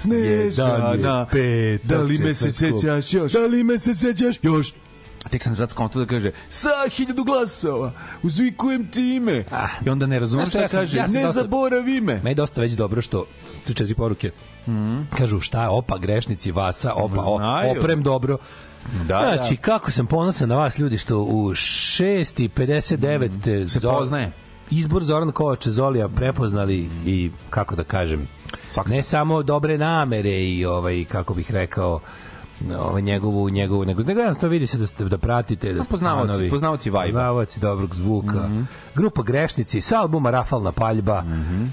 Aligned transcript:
Snežana. 0.00 0.90
Jedan 0.90 1.20
je 1.20 1.26
petak 1.78 1.88
Da 1.88 2.02
li 2.02 2.18
me 2.18 2.34
se 2.34 2.52
sećaš 2.52 3.14
još? 3.14 3.32
Da 3.32 3.40
li 3.40 3.64
me 3.64 3.78
se 3.78 3.94
sećaš 3.94 4.36
još? 4.42 4.72
Tek 5.30 5.42
sam 5.42 5.56
sad 5.56 5.70
skonto 5.70 5.98
da 5.98 6.06
kaže 6.06 6.30
sa 6.48 6.68
hiljadu 6.90 7.24
glasova, 7.24 7.92
uzvikujem 8.22 8.86
ti 8.86 9.14
ime. 9.14 9.44
Ah. 9.52 9.66
I 9.86 9.90
onda 9.90 10.06
ne 10.06 10.18
razumem 10.18 10.46
šta, 10.46 10.50
šta 10.50 10.60
ja 10.60 10.68
sam- 10.68 10.80
kaže, 10.80 10.96
ja 10.96 11.06
ne 11.08 11.22
dosta- 11.22 11.32
zaboravi 11.32 12.00
me. 12.00 12.20
Me 12.24 12.30
je 12.30 12.34
dosta 12.34 12.60
već 12.60 12.72
dobro 12.72 13.02
što 13.02 13.24
četiri 13.66 13.94
poruke. 13.94 14.30
Kažu 15.10 15.40
šta 15.40 15.70
opa 15.70 15.98
grešnici 15.98 16.52
vasa, 16.52 16.92
opa 16.94 17.22
o, 17.22 17.40
oprem 17.70 18.02
dobro. 18.02 18.38
Da, 18.98 19.32
znači, 19.34 19.56
kako 19.56 19.90
sam 19.90 20.06
ponosan 20.06 20.48
na 20.48 20.56
vas 20.56 20.78
ljudi 20.78 20.98
što 20.98 21.18
u 21.18 21.50
6.59 21.50 23.30
ste 23.32 23.68
Se 23.70 23.80
poznaje. 23.80 24.32
izbor 24.70 25.04
Zorana 25.04 25.32
Kovača 25.32 25.70
Zolija 25.70 26.08
prepoznali 26.08 26.90
i 27.06 27.30
kako 27.50 27.76
da 27.76 27.84
kažem 27.84 28.28
ne 28.88 29.02
samo 29.02 29.42
dobre 29.42 29.78
namere 29.78 30.48
i 30.48 30.64
ovaj 30.64 31.04
kako 31.04 31.34
bih 31.34 31.50
rekao 31.50 32.00
ovaj 32.80 33.02
njegovu 33.02 33.50
njegovu 33.50 33.84
nego 33.84 34.02
nego 34.02 34.20
jednostavno 34.20 34.52
vidi 34.52 34.66
se 34.66 34.78
da 34.78 34.86
ste 34.86 35.04
da 35.04 35.18
pratite 35.18 35.72
da 35.72 35.84
ste 35.84 35.94
poznavaoci- 35.96 36.50
poznavaoci 36.50 36.90
vibe-a. 36.90 37.04
poznavaoci 37.04 37.60
dobrog 37.60 37.94
zvuka 37.94 38.48
grupa 38.94 39.22
grešnici 39.22 39.80
sa 39.80 40.00
albuma 40.00 40.30
Rafalna 40.30 40.72
paljba 40.72 41.24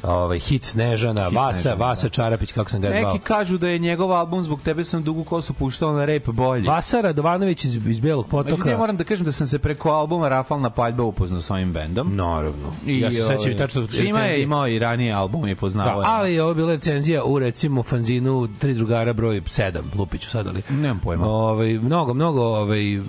ovaj 0.03 0.39
hit 0.39 0.63
Snežana 0.63 1.27
Vasa 1.27 1.59
Snežana, 1.59 1.85
Vasa 1.85 2.09
Čarapić 2.09 2.51
kako 2.51 2.69
sam 2.69 2.81
ga 2.81 2.91
zvao 2.91 3.13
Neki 3.13 3.23
kažu 3.23 3.57
da 3.57 3.67
je 3.69 3.79
njegov 3.79 4.11
album 4.13 4.43
zbog 4.43 4.61
tebe 4.61 4.83
sam 4.83 5.03
dugu 5.03 5.23
kosu 5.23 5.53
puštao 5.53 5.93
na 5.93 6.05
rep 6.05 6.29
bolji. 6.29 6.67
Vasa 6.67 7.01
Radovanović 7.01 7.65
iz, 7.65 7.87
iz 7.87 7.99
Belog 7.99 8.25
Međutim, 8.25 8.49
ja 8.49 8.55
potoka 8.55 8.77
moram 8.77 8.97
da 8.97 9.03
kažem 9.03 9.25
da 9.25 9.31
sam 9.31 9.47
se 9.47 9.59
preko 9.59 9.89
albuma 9.89 10.29
Rafalna 10.29 10.69
paljba 10.69 11.03
upoznao 11.03 11.41
sa 11.41 11.53
ovim 11.53 11.73
bendom. 11.73 12.15
Naravno. 12.15 12.73
I, 12.85 12.99
ja 12.99 13.11
se 13.11 13.17
sećam 13.17 13.35
ovaj, 13.37 13.55
tačno 13.57 13.87
Šima 13.87 14.19
je 14.19 14.43
imao 14.43 14.67
i 14.67 14.79
ranije 14.79 15.13
album 15.13 15.47
i 15.47 15.55
poznavao. 15.55 16.01
Da, 16.01 16.07
ali 16.09 16.39
ovo 16.39 16.51
je 16.51 16.55
bila 16.55 16.71
recenzija 16.71 17.23
u 17.23 17.39
recimo 17.39 17.83
fanzinu 17.83 18.47
Tri 18.59 18.73
drugara 18.73 19.13
broj 19.13 19.41
7, 19.41 19.81
Lupiću 19.95 20.29
sad 20.29 20.47
ali. 20.47 20.61
Nemam 20.81 20.99
pojma. 20.99 21.25
Ovaj 21.25 21.73
mnogo 21.79 22.13
mnogo 22.13 22.41
ovaj 22.41 22.99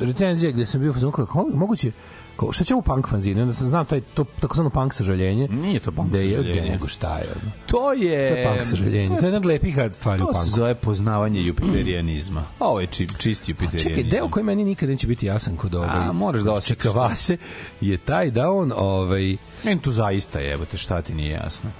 recenzija 0.00 0.52
gde 0.52 0.66
sam 0.66 0.80
bio 0.80 0.92
fazon 0.92 1.12
kako 1.12 1.46
moguće 1.54 1.90
Kao, 2.36 2.52
šta 2.52 2.64
će 2.64 2.74
u 2.74 2.82
punk 2.82 3.08
fanzinu? 3.08 3.42
Onda 3.42 3.54
sam 3.54 3.68
znam 3.68 3.84
taj 3.84 4.00
to 4.00 4.24
takozvano 4.40 4.70
punk 4.70 4.94
sažaljenje. 4.94 5.48
Nije 5.48 5.80
to 5.80 5.92
punk 5.92 6.14
je 6.14 6.36
sažaljenje. 6.36 6.70
nego 6.70 6.88
šta 6.88 7.18
je. 7.18 7.26
ono? 7.42 7.52
To 7.66 7.92
je... 7.92 8.28
To 8.28 8.34
je 8.36 8.44
punk 8.44 8.66
sažaljenje. 8.66 9.08
To 9.18 9.24
je 9.24 9.26
jedna 9.26 9.36
od 9.36 9.46
lepih 9.46 9.78
stvari 9.92 10.22
u 10.22 10.26
To 10.26 10.32
se 10.32 10.38
punku. 10.40 10.56
zove 10.56 10.74
poznavanje 10.74 11.42
jupiterijanizma. 11.42 12.40
A 12.58 12.68
ovo 12.68 12.80
je 12.80 12.86
či, 12.86 13.06
čisti 13.18 13.50
jupiterijanizam. 13.52 13.90
Čekaj, 13.90 14.10
deo 14.10 14.28
koji 14.28 14.44
meni 14.44 14.64
nikad 14.64 14.88
neće 14.88 15.06
biti 15.06 15.26
jasan 15.26 15.56
kod 15.56 15.74
ovaj. 15.74 15.88
A, 16.08 16.12
moraš 16.12 16.42
da 16.42 16.50
kod 16.50 16.58
osjetiš. 16.58 16.82
Čekavase 16.82 17.36
je 17.80 17.96
taj 17.96 18.30
da 18.30 18.50
on 18.50 18.72
ovaj 18.76 19.36
Entuzaista 19.64 20.40
je, 20.40 20.52
evo 20.52 20.64
te 20.64 20.76
šta 20.76 21.02
ti 21.02 21.14
nije 21.14 21.30
jasno. 21.30 21.70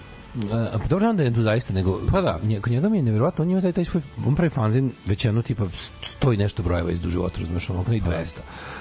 Pa 0.72 0.88
dobro 0.88 1.12
da 1.12 1.22
je 1.22 1.34
tu 1.34 1.42
zaista, 1.42 1.72
nego 1.72 2.00
Pa 2.12 2.20
da. 2.20 2.38
nje- 2.42 2.60
kod 2.60 2.72
njega 2.72 2.88
mi 2.88 2.98
je 2.98 3.02
nevjerovatno, 3.02 3.42
on 3.42 3.50
ima 3.50 3.60
taj, 3.60 3.72
taj 3.72 3.84
svoj, 3.84 4.02
on 4.26 4.34
pravi 4.34 4.50
fanzin 4.50 4.92
već 5.06 5.24
jedno 5.24 5.42
tipa 5.42 5.64
sto 6.02 6.32
i 6.32 6.36
nešto 6.36 6.62
brojeva 6.62 6.90
iz 6.90 7.00
života, 7.02 7.40
razumeš, 7.40 7.70
ono, 7.70 7.82
i 7.88 8.00
200. 8.00 8.34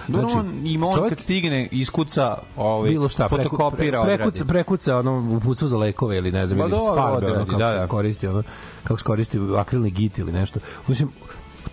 Znači, 0.07 0.38
on, 0.38 0.54
ima 0.63 0.88
on 0.88 0.94
čovjek- 0.94 1.10
kad 1.10 1.19
stigne, 1.19 1.68
iskuca, 1.72 2.38
ovaj, 2.57 2.90
bilo 2.90 3.10
šta, 3.10 3.30
fotokopira, 3.30 3.78
pre, 3.92 4.00
odradi. 4.00 4.18
prekuca, 4.18 4.46
prekuca 4.46 4.98
ono, 4.98 5.38
upucu 5.38 5.68
za 5.68 5.78
lekove 5.78 6.18
ili 6.18 6.31
ne 6.31 6.48
znam, 6.48 6.60
ili 6.60 6.69
s 6.72 6.96
farbe, 6.96 7.28
ono, 7.28 7.36
kako 7.36 7.57
da, 7.57 7.72
se 7.72 7.78
da. 7.78 7.88
koristi, 7.88 8.28
ono, 8.28 8.44
kako 8.84 9.00
se 9.00 9.06
koristi 9.06 9.40
akrilni 9.57 9.92
git 9.92 10.18
ili 10.18 10.31
nešto. 10.31 10.60
Mislim, 10.88 11.10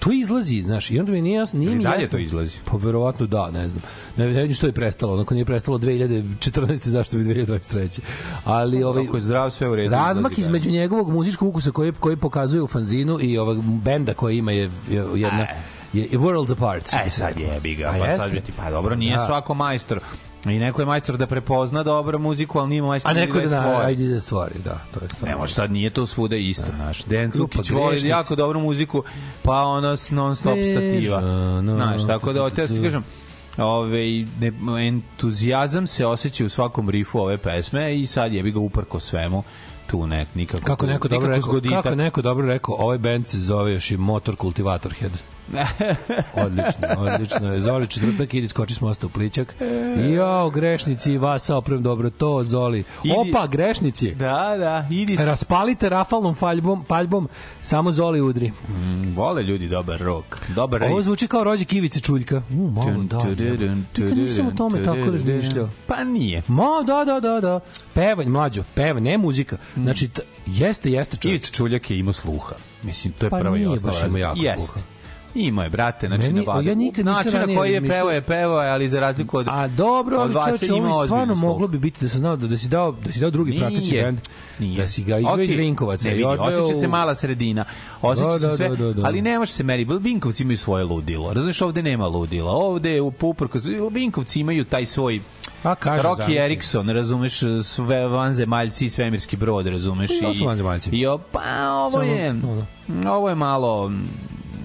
to 0.04 0.12
izlazi, 0.12 0.62
znaš, 0.62 0.90
i 0.90 0.98
onda 0.98 1.12
mi 1.12 1.22
nije 1.22 1.36
jasno, 1.36 1.58
nije 1.58 1.74
mi 1.74 1.82
dalje 1.82 2.02
jasno. 2.02 2.10
to 2.10 2.22
izlazi? 2.22 2.56
Pa 2.64 2.76
verovatno 2.76 3.26
da, 3.26 3.50
ne 3.50 3.68
znam. 3.68 3.82
Ne, 4.16 4.26
ne 4.26 4.40
vidim 4.40 4.54
što 4.54 4.66
je 4.66 4.72
prestalo, 4.72 5.14
onako 5.14 5.34
nije 5.34 5.44
prestalo 5.44 5.78
2014. 5.78 6.88
zašto 6.88 7.16
bi 7.18 7.24
2023. 7.24 8.00
Ali 8.44 8.82
ovaj 8.82 9.04
Ako 9.06 9.16
je 9.16 9.20
zdrav, 9.20 9.50
sve 9.50 9.68
u 9.68 9.74
redu. 9.74 9.90
Razmak 9.90 10.32
izlazi, 10.32 10.40
između 10.42 10.70
njegovog 10.70 11.10
muzičkog 11.10 11.48
ukusa 11.48 11.70
koji 11.70 11.92
koji 11.92 12.16
pokazuje 12.16 12.62
u 12.62 12.66
fanzinu 12.68 13.18
i 13.20 13.38
ovog 13.38 13.62
benda 13.62 14.14
koji 14.14 14.38
ima 14.38 14.52
je, 14.52 14.70
je 14.90 15.06
jedna 15.14 15.46
je, 15.92 16.02
je 16.02 16.18
Worlds 16.18 16.52
Apart. 16.52 16.90
E, 17.06 17.10
sad 17.10 17.32
jebi 17.38 17.74
ga, 17.74 17.88
A 17.88 17.90
pa 17.98 18.06
jeste? 18.06 18.20
sad 18.20 18.30
bi 18.30 18.40
ti, 18.40 18.52
pa 18.56 18.70
dobro, 18.70 18.96
nije 18.96 19.16
Da. 19.16 19.26
svako 19.26 19.54
majstor. 19.54 20.00
I 20.44 20.58
neko 20.58 20.82
je 20.82 20.86
majstor 20.86 21.16
da 21.16 21.26
prepozna 21.26 21.82
dobro 21.82 22.18
muziku, 22.18 22.58
ali 22.58 22.68
nije 22.68 22.82
majstor 22.82 23.10
A 23.10 23.14
neko 23.14 23.32
da 23.32 23.40
je 23.40 23.48
da 23.48 23.60
stvori. 23.60 23.86
ajde 23.86 24.08
da 24.08 24.20
stvori, 24.20 24.54
da, 24.64 24.80
to 24.94 25.00
je 25.04 25.08
stvar. 25.08 25.30
Ne 25.30 25.36
može 25.36 25.54
sad 25.54 25.72
nije 25.72 25.90
to 25.90 26.06
svuda 26.06 26.36
isto, 26.36 26.66
znaš. 26.76 27.04
Dejan 27.04 27.30
Grupa 27.30 27.56
Cukić 27.56 27.70
voli 27.70 27.90
grešnici. 27.90 28.08
jako 28.08 28.36
dobru 28.36 28.60
muziku, 28.60 29.02
pa 29.42 29.56
ono 29.56 29.96
s 29.96 30.10
non 30.10 30.36
stop 30.36 30.58
stativa. 30.72 31.20
Snežana. 31.20 31.74
Znaš, 31.74 32.06
tako 32.06 32.32
da 32.32 32.50
te 32.50 32.66
ti 32.66 32.82
kažem, 32.82 33.04
Ove, 33.58 34.24
ne, 34.40 34.52
entuzijazam 34.88 35.86
se 35.86 36.06
osjeća 36.06 36.44
u 36.44 36.48
svakom 36.48 36.90
rifu 36.90 37.18
ove 37.18 37.38
pesme 37.38 38.00
i 38.00 38.06
sad 38.06 38.32
jebi 38.32 38.50
ga 38.50 38.60
uprko 38.60 39.00
svemu 39.00 39.42
tu 39.86 40.06
nek, 40.06 40.28
nikako, 40.34 40.64
Kako 40.64 40.86
neko 40.86 41.08
dobro 41.08 41.34
rekao, 41.34 41.60
kako 41.82 41.94
neko 41.94 42.22
dobro 42.22 42.46
rekao, 42.46 42.74
ovaj 42.74 42.98
bend 42.98 43.26
se 43.26 43.38
zove 43.38 43.72
još 43.72 43.90
i 43.90 43.96
Motor 43.96 44.36
Cultivator 44.36 44.92
Head. 44.92 45.12
Odlično, 46.44 46.88
odlično. 46.96 47.60
Zoli 47.60 47.86
četvrtak, 47.86 48.34
idi 48.34 48.48
skoči 48.48 48.74
s 48.74 48.80
mosta 48.80 49.06
u 49.06 49.08
plićak. 49.08 49.54
Jao, 50.14 50.50
grešnici, 50.50 51.18
vas 51.18 51.50
oprem 51.50 51.82
dobro 51.82 52.10
to, 52.10 52.42
Zoli. 52.42 52.84
Idi. 53.04 53.14
Opa, 53.16 53.46
grešnici. 53.46 54.14
Da, 54.14 54.54
da, 54.58 54.86
idi. 54.90 55.16
Raspalite 55.16 55.88
rafalnom 55.88 56.34
faljbom, 56.34 56.84
paljbom, 56.84 57.28
samo 57.62 57.92
Zoli 57.92 58.20
udri. 58.20 58.52
Mm, 58.68 59.14
Vole 59.16 59.42
ljudi 59.42 59.68
dobar 59.68 60.00
rok. 60.00 60.38
Dobar 60.54 60.80
rejs. 60.80 60.92
Ovo 60.92 61.02
zvuči 61.02 61.28
kao 61.28 61.44
rođe 61.44 61.64
Kivice 61.64 62.00
Čuljka. 62.00 62.42
U, 62.50 62.70
malo 62.70 63.02
da. 63.02 63.24
Nikad 63.24 64.18
nisam 64.18 64.46
o 64.46 64.50
tome 64.50 64.84
tako 64.84 65.10
razmišljao. 65.10 65.68
Pa 65.86 66.04
nije. 66.04 66.42
Ma, 66.48 66.82
da, 66.86 67.04
da, 67.04 67.20
da, 67.20 67.40
da. 67.40 67.60
Pevanj, 67.94 68.28
mlađo, 68.28 68.64
pevanj, 68.74 69.02
ne 69.02 69.18
muzika. 69.18 69.56
Znači, 69.76 70.10
jeste, 70.46 70.90
jeste 70.90 71.16
čovjek. 71.16 71.34
Ivica 71.40 71.52
Čuljak 71.54 71.90
je 71.90 71.98
imao 71.98 72.12
sluha. 72.12 72.54
Mislim, 72.82 73.12
to 73.12 73.26
je 73.26 73.30
Pa 73.30 73.38
prva 73.38 73.56
i 73.56 73.58
nije 73.58 73.68
osnova. 73.68 73.92
baš 73.92 74.02
imao 74.02 74.18
jako 74.18 74.60
sluha. 74.60 74.80
Imao 75.34 75.62
je, 75.62 75.70
brate, 75.70 76.06
znači 76.06 76.22
Meni- 76.24 76.34
na 76.36 76.52
vadu. 76.52 76.68
ja 76.68 76.74
nikad 76.74 77.04
Način 77.04 77.32
na 77.40 77.56
koji 77.56 77.72
je 77.72 77.80
pevao 77.82 78.10
je 78.10 78.22
pevao 78.22 78.62
je, 78.62 78.70
ali 78.70 78.88
za 78.88 79.00
razliku 79.00 79.38
od 79.38 79.46
A 79.50 79.68
dobro, 79.68 80.18
ali 80.18 80.32
čoveče, 80.34 80.66
ima 80.68 80.88
ovo 80.88 81.04
stvarno 81.06 81.34
sluh. 81.34 81.42
moglo 81.42 81.68
bi 81.68 81.78
biti 81.78 82.00
da 82.00 82.08
se 82.08 82.18
znao 82.18 82.36
da, 82.36 82.46
da 82.46 82.56
si 82.56 82.68
dao 82.68 82.92
da 82.94 83.12
si 83.12 83.20
dao 83.20 83.30
drugi 83.30 83.58
prateći 83.58 83.92
bend, 83.94 84.18
Nije. 84.58 84.76
da 84.76 84.88
si 84.88 85.04
ga 85.04 85.18
izveo 85.18 85.32
iz 85.34 85.50
Okej. 85.50 85.56
Vinkovaca 85.56 86.04
Ne 86.04 86.10
i 86.10 86.16
vidi, 86.16 86.24
odveo 86.24 86.62
osjeća 86.62 86.80
se 86.80 86.88
mala 86.88 87.14
sredina. 87.14 87.64
Osjeća 88.02 88.28
Da, 88.28 88.38
se 88.38 88.46
da, 88.46 88.56
sve, 88.56 88.68
da, 88.68 88.76
da, 88.76 88.92
da. 88.92 89.06
ali 89.06 89.22
ne 89.22 89.38
može 89.38 89.52
se 89.52 89.64
meri. 89.64 89.86
Vinkovci 89.92 90.42
imaju 90.42 90.58
svoje 90.58 90.84
ludilo. 90.84 91.32
Razumeš, 91.32 91.62
ovde 91.62 91.82
nema 91.82 92.06
ludila. 92.06 92.50
Ovde 92.52 93.00
u 93.00 93.10
Puprko, 93.10 93.58
Vinkovci 93.90 94.40
imaju 94.40 94.64
taj 94.64 94.86
svoj 94.86 95.20
A 95.62 95.74
kaže, 95.74 96.04
Rocky. 96.04 96.38
Erikson, 96.38 96.88
razumeš, 96.88 97.40
sve 97.62 98.08
vanzemaljci 98.08 98.86
i 98.86 98.90
svemirski 98.90 99.36
brod, 99.36 99.66
razumeš. 99.66 100.10
Pa 100.20 100.26
i 100.34 100.46
vanzemaljci. 100.46 100.90
I, 100.90 101.06
o, 101.06 101.18
pa 101.18 101.40
ovo 101.70 101.90
Samo, 101.90 102.02
je, 102.02 102.34
no, 102.88 103.12
ovo 103.12 103.28
je 103.28 103.34
malo 103.34 103.92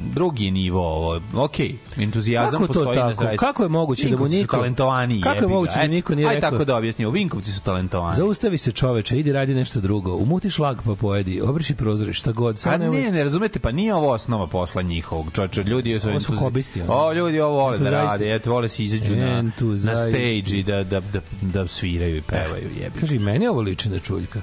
drugi 0.06 0.52
nivo, 0.52 0.82
ovo, 0.82 1.22
okej, 1.36 1.76
entuzijazam 1.98 2.52
Kako 2.52 2.68
to 2.68 2.74
postoji 2.76 2.98
na 2.98 3.10
tako? 3.10 3.24
zaista. 3.24 3.46
Kako 3.46 3.64
je 3.64 3.70
moguće 3.70 4.04
da 4.04 4.10
mu 4.10 4.16
Vinkovci 4.16 4.36
su 4.36 4.42
niko- 4.42 4.52
talentovani, 4.52 5.22
Kako 5.22 5.40
je 5.40 5.48
moguće 5.48 5.74
da 5.76 5.82
Eto, 5.82 5.92
niko 5.92 6.16
nije 6.16 6.28
Aj 6.28 6.36
rekao- 6.36 6.52
tako 6.52 6.66
da 6.66 6.76
objasnimo, 6.78 7.12
Vinkovci 7.12 7.52
su 7.52 7.62
talentovani. 7.62 8.16
Zaustavi 8.18 8.58
se 8.58 8.72
čoveče, 8.72 9.20
idi 9.20 9.32
radi 9.32 9.54
nešto 9.54 9.80
drugo. 9.80 10.16
Umuti 10.16 10.50
šlag 10.50 10.82
pa 10.84 10.96
pojedi, 10.96 11.42
obriši 11.42 11.76
prozore, 11.76 12.14
šta 12.14 12.32
god. 12.32 12.60
Samo 12.60 12.76
A 12.76 12.78
nemoj- 12.80 13.02
ne, 13.02 13.12
ne 13.12 13.24
razumete, 13.24 13.60
pa 13.60 13.72
nije 13.72 13.96
ovo 13.96 14.12
osnova 14.12 14.48
posla 14.48 14.82
njihovog. 14.82 15.32
Čoče, 15.34 15.64
ljudi 15.64 16.00
su 16.00 16.10
Ovo 16.10 16.20
su 16.20 16.36
hobisti. 16.36 16.82
O, 16.88 17.14
ljudi 17.14 17.40
ovo 17.40 17.54
vole 17.54 17.78
da 17.78 17.90
rade, 17.92 18.36
eto, 18.36 18.52
vole 18.52 18.70
se 18.70 18.84
izađu 18.84 19.16
na, 19.16 19.42
na 19.84 19.96
stage 19.96 20.18
i 20.50 20.64
da, 20.64 20.84
da, 20.84 21.00
da, 21.02 21.20
da 21.44 21.68
sviraju 21.68 22.18
i 22.18 22.22
pevaju, 22.22 22.70
jebi. 22.76 23.00
Kaže, 23.00 23.16
i 23.16 23.20
meni 23.20 23.48
ovo 23.48 23.62
liči 23.62 23.90
na 23.90 24.00
čuljka. 24.00 24.42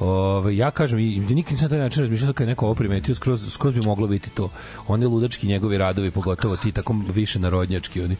Ove, 0.00 0.56
ja 0.56 0.70
kažem, 0.70 0.98
i 0.98 1.18
nikad 1.20 1.52
nisam 1.52 1.64
na 1.64 1.68
taj 1.68 1.78
način 1.78 2.02
razmišljao 2.02 2.32
kad 2.32 2.46
je 2.46 2.50
neko 2.50 2.64
ovo 2.64 2.74
primetio, 2.74 3.14
skroz, 3.14 3.52
skroz 3.52 3.74
bi 3.74 3.80
moglo 3.80 4.06
biti 4.06 4.30
to. 4.30 4.50
Oni 4.88 5.06
ludački 5.06 5.46
njegovi 5.46 5.78
radovi, 5.78 6.10
pogotovo 6.10 6.56
ti 6.56 6.72
tako 6.72 6.94
više 7.14 7.38
narodnjački. 7.38 8.02
Oni. 8.02 8.16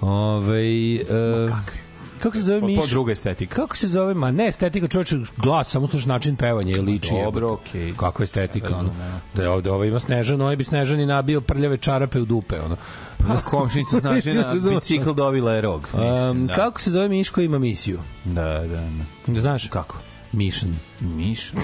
Ove, 0.00 0.62
e, 0.94 1.48
kako 2.22 2.36
se 2.36 2.42
zove 2.42 2.60
Po, 2.60 2.66
Miš? 2.66 2.80
po 2.80 2.86
druga 2.86 3.12
estetika. 3.12 3.54
Kako 3.54 3.76
se 3.76 3.88
zove? 3.88 4.14
Ma 4.14 4.30
ne, 4.30 4.48
estetika 4.48 4.86
čovječe, 4.88 5.16
glas, 5.36 5.68
samo 5.70 5.86
slušaš 5.86 6.06
način 6.06 6.36
pevanja 6.36 6.76
je 6.76 6.82
liči. 6.82 7.10
Dobro, 7.24 7.52
okej. 7.52 7.92
Kakva 7.94 8.22
estetika, 8.22 8.76
ono. 8.76 8.90
Da 9.34 9.42
je 9.42 9.48
ovde, 9.48 9.70
ovo 9.70 9.84
ima 9.84 10.00
Snežan, 10.00 10.40
ovaj 10.40 10.56
bi 10.56 10.64
Snežani 10.64 11.06
nabio 11.06 11.40
prljave 11.40 11.76
čarape 11.76 12.20
u 12.20 12.24
dupe, 12.24 12.60
ono. 12.60 12.76
Pa 13.18 13.36
komšnicu 13.40 13.98
znači 13.98 14.28
na 14.28 14.42
Razumem. 14.52 14.78
bicikl 14.78 15.12
dobila 15.12 15.52
je 15.52 15.60
rog. 15.60 15.80
Mislim, 15.92 16.30
Um, 16.30 16.46
da. 16.46 16.54
Kako 16.54 16.80
se 16.80 16.90
zove 16.90 17.08
Miško 17.08 17.40
ima 17.40 17.58
misiju? 17.58 18.00
Da, 18.24 18.42
da, 18.44 18.66
da. 18.66 18.88
Ne 19.26 19.40
znaš? 19.40 19.68
Kako? 19.68 19.96
Mišan. 20.36 20.74
Miš? 21.00 21.52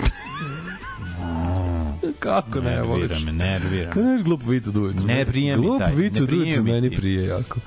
Kako 2.18 2.60
Nervira 2.60 3.18
me, 3.26 3.32
nervira 3.32 3.86
me. 3.86 3.92
Kada 3.92 4.06
znaš 4.06 4.22
glup 4.22 4.42
vic 4.46 4.66
od 4.66 4.76
ujutru? 4.76 5.06
Ne 5.06 5.24
prija 5.26 5.56
mi 5.56 5.78
taj, 5.78 5.94
vic 5.94 6.16
ne 6.16 6.22
od 6.22 6.28
prija 6.28 6.42
ujutru 6.42 6.64
mi 6.64 6.72
meni 6.72 6.96
prije 6.96 7.26
jako. 7.26 7.60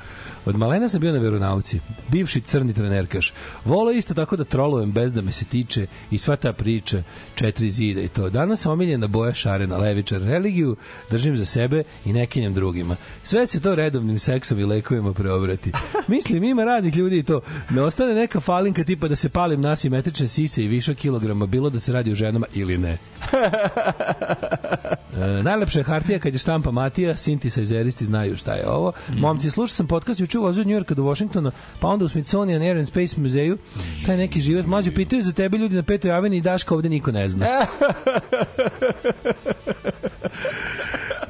Od 0.46 0.56
malena 0.58 0.90
sam 0.90 1.02
bio 1.02 1.14
na 1.14 1.20
veronauci. 1.20 1.80
Bivši 2.12 2.42
crni 2.42 2.74
trenerkaš. 2.74 3.34
Volo 3.66 3.92
isto 3.92 4.14
tako 4.14 4.36
da 4.36 4.44
trolujem 4.44 4.92
bez 4.92 5.14
da 5.14 5.22
me 5.22 5.32
se 5.32 5.46
tiče 5.46 5.88
i 6.12 6.18
sva 6.18 6.36
ta 6.36 6.54
priča, 6.54 7.04
četiri 7.36 7.72
zida 7.72 8.02
i 8.02 8.08
to. 8.08 8.30
Danas 8.30 8.62
sam 8.62 8.72
omiljena 8.72 9.08
boja 9.08 9.34
šarena, 9.34 9.78
levičar, 9.78 10.22
religiju 10.22 10.76
držim 11.10 11.38
za 11.38 11.46
sebe 11.46 11.84
i 12.06 12.14
nekinjem 12.14 12.54
drugima. 12.54 12.96
Sve 13.24 13.48
se 13.48 13.62
to 13.62 13.76
redovnim 13.76 14.20
seksom 14.20 14.60
i 14.60 14.66
lekovima 14.66 15.14
preobrati. 15.14 15.72
Mislim, 16.08 16.44
ima 16.44 16.64
raznih 16.64 16.98
ljudi 16.98 17.18
i 17.18 17.24
to. 17.24 17.42
Ne 17.70 17.82
ostane 17.82 18.14
neka 18.14 18.40
falinka 18.40 18.84
tipa 18.84 19.08
da 19.08 19.16
se 19.16 19.30
palim 19.30 19.62
na 19.62 19.76
simetrične 19.76 20.28
sise 20.28 20.64
i 20.64 20.68
viša 20.68 20.94
kilograma, 20.94 21.46
bilo 21.46 21.70
da 21.70 21.80
se 21.80 21.94
radi 21.94 22.12
o 22.12 22.16
ženama 22.16 22.46
ili 22.54 22.78
ne. 22.78 22.98
E, 25.16 25.44
najlepša 25.44 25.80
je 25.80 25.84
hartija 25.84 26.20
kad 26.20 26.34
je 26.34 26.40
štampa 26.40 26.72
Matija, 26.72 27.18
sintisajzeristi 27.18 28.06
znaju 28.06 28.38
šta 28.38 28.54
je 28.54 28.68
ovo. 28.70 28.92
Momci, 29.10 29.52
slušao 29.52 29.76
sam 29.76 29.88
podcast 29.88 30.20
juče 30.20 30.35
u 30.40 30.42
vozu 30.42 30.62
od 30.62 30.68
Njujorka 30.68 30.96
do 30.96 31.04
Washingtona, 31.04 31.52
pa 31.80 31.88
onda 31.88 32.06
u 32.06 32.10
Smithsonian 32.10 32.62
Air 32.62 32.78
and 32.78 32.88
Space 32.88 33.22
muzeju, 33.22 33.58
taj 34.06 34.18
neki 34.18 34.42
život. 34.42 34.66
Mlađe, 34.66 34.92
pitaju 34.92 35.24
za 35.24 35.34
tebe 35.34 35.58
ljudi 35.58 35.76
na 35.76 35.84
petoj 35.84 36.12
aveni 36.12 36.38
i 36.38 36.42
Daška 36.42 36.76
ovde 36.76 36.90
niko 36.90 37.12
ne 37.12 37.30
zna. 37.30 37.46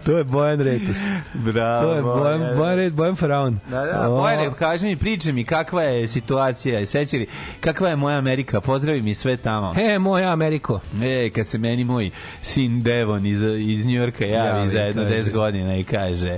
to 0.05 0.17
je 0.17 0.23
Bojan 0.23 0.61
Retus. 0.61 0.97
Bravo. 1.33 1.85
To 1.85 1.95
je 1.95 2.01
Bojan, 2.01 2.57
Bojan, 2.57 2.75
Red, 2.75 2.93
Bojan 2.93 3.15
Faraon. 3.15 3.59
Da, 3.69 3.85
da, 3.85 4.09
O, 4.09 4.17
Bojane, 4.17 4.51
kaži 4.59 4.87
mi, 4.87 4.95
priče 4.95 5.31
mi, 5.31 5.43
kakva 5.43 5.83
je 5.83 6.07
situacija, 6.07 6.85
seći 6.85 7.17
li, 7.17 7.27
kakva 7.59 7.89
je 7.89 7.95
moja 7.95 8.17
Amerika, 8.17 8.61
pozdravi 8.61 9.01
mi 9.01 9.13
sve 9.13 9.37
tamo. 9.37 9.73
E, 9.77 9.99
moja 9.99 10.33
Ameriko. 10.33 10.79
E, 11.03 11.29
kad 11.29 11.47
se 11.47 11.57
meni 11.57 11.83
moj 11.83 12.11
sin 12.41 12.81
Devon 12.81 13.25
iz, 13.25 13.41
iz 13.59 13.85
Njujorka 13.85 14.25
javi 14.25 14.57
Javi, 14.57 14.67
za 14.67 14.79
jedno 14.79 15.03
kaže. 15.03 15.15
10 15.15 15.31
godina 15.31 15.77
i 15.77 15.83
kaže 15.83 16.37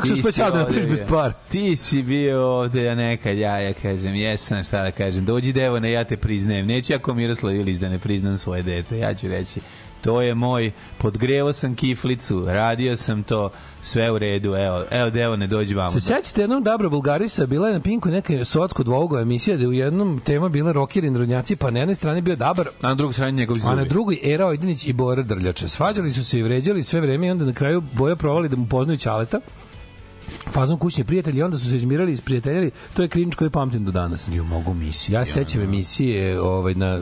Kako 0.00 0.22
se 0.22 0.32
ćao 0.32 0.50
da 0.50 0.52
ovde 0.52 0.58
napraviš 0.58 0.86
bez 0.86 1.08
para? 1.08 1.32
Ti 1.32 1.76
si 1.76 2.02
bio 2.02 2.46
ovde, 2.46 2.82
ja 2.82 2.94
nekad, 2.94 3.38
ja, 3.38 3.58
ja 3.58 3.72
kažem, 3.72 4.14
jesam, 4.14 4.64
šta 4.64 4.82
da 4.82 4.90
kažem, 4.90 5.24
dođi 5.24 5.52
Devone, 5.52 5.92
ja 5.92 6.04
te 6.04 6.16
priznajem. 6.16 6.66
Neću 6.66 6.92
jako 6.92 7.14
Miroslav 7.14 7.54
Ilić 7.56 7.76
da 7.76 7.88
ne 7.88 7.98
priznam 7.98 8.38
svoje 8.38 8.62
dete, 8.62 8.98
ja 8.98 9.14
ću 9.14 9.28
reći, 9.28 9.60
to 10.00 10.22
je 10.22 10.34
moj, 10.34 10.70
podgrevao 10.98 11.52
sam 11.52 11.74
kiflicu, 11.74 12.44
radio 12.46 12.96
sam 12.96 13.22
to, 13.22 13.50
sve 13.82 14.10
u 14.10 14.18
redu, 14.18 14.54
evo, 14.54 14.84
evo 14.90 15.10
Devone, 15.10 15.46
dođi 15.46 15.74
vamo. 15.74 15.90
Se 15.90 16.00
sećate 16.00 16.40
jednom 16.40 16.62
Dabra 16.62 16.88
Bulgarisa, 16.88 17.46
bila 17.46 17.68
je 17.68 17.74
na 17.74 17.80
Pinku 17.80 18.08
neka 18.08 18.44
sotsko 18.44 18.82
dvougo 18.82 19.18
emisija 19.18 19.56
da 19.56 19.68
u 19.68 19.72
jednom 19.72 20.20
tema 20.24 20.48
bila 20.48 20.72
rokeri 20.72 21.10
narodnjaci, 21.10 21.56
pa 21.56 21.70
na 21.70 21.78
jednoj 21.78 21.94
strani 21.94 22.20
bio 22.20 22.36
Dabar, 22.36 22.68
A 22.82 22.88
na 22.88 22.94
drugoj 22.94 23.12
strani 23.12 23.38
njegovi 23.38 23.60
zubi. 23.60 23.72
a 23.72 23.76
na 23.76 23.84
drugoj 23.84 24.20
Era 24.22 24.46
Ojdinić 24.46 24.86
i 24.86 24.92
Bora 24.92 25.22
Drljača. 25.22 25.68
Svađali 25.68 26.10
su 26.10 26.24
se 26.24 26.38
i 26.38 26.42
vređali 26.42 26.82
sve 26.82 27.00
vreme 27.00 27.26
i 27.26 27.30
onda 27.30 27.44
na 27.44 27.52
kraju 27.52 27.82
Boja 27.92 28.16
provali 28.16 28.48
da 28.48 28.56
mu 28.56 28.66
poznaju 28.66 28.96
Ćaleta 28.96 29.40
fazom 30.52 30.78
kućni 30.78 31.04
prijatelji 31.04 31.42
onda 31.42 31.58
su 31.58 31.68
se 31.68 31.76
izmirali 31.76 32.12
i 32.12 32.16
prijateljili 32.16 32.70
to 32.94 33.02
je 33.02 33.08
krinč 33.08 33.34
koji 33.34 33.50
pamtim 33.50 33.84
do 33.84 33.92
danas 33.92 34.28
Jo, 34.32 34.44
mogu 34.44 34.74
misliti. 34.74 35.12
ja 35.12 35.24
se 35.24 35.32
sećam 35.32 35.62
emisije 35.62 36.40
ovaj, 36.40 36.74
na 36.74 37.00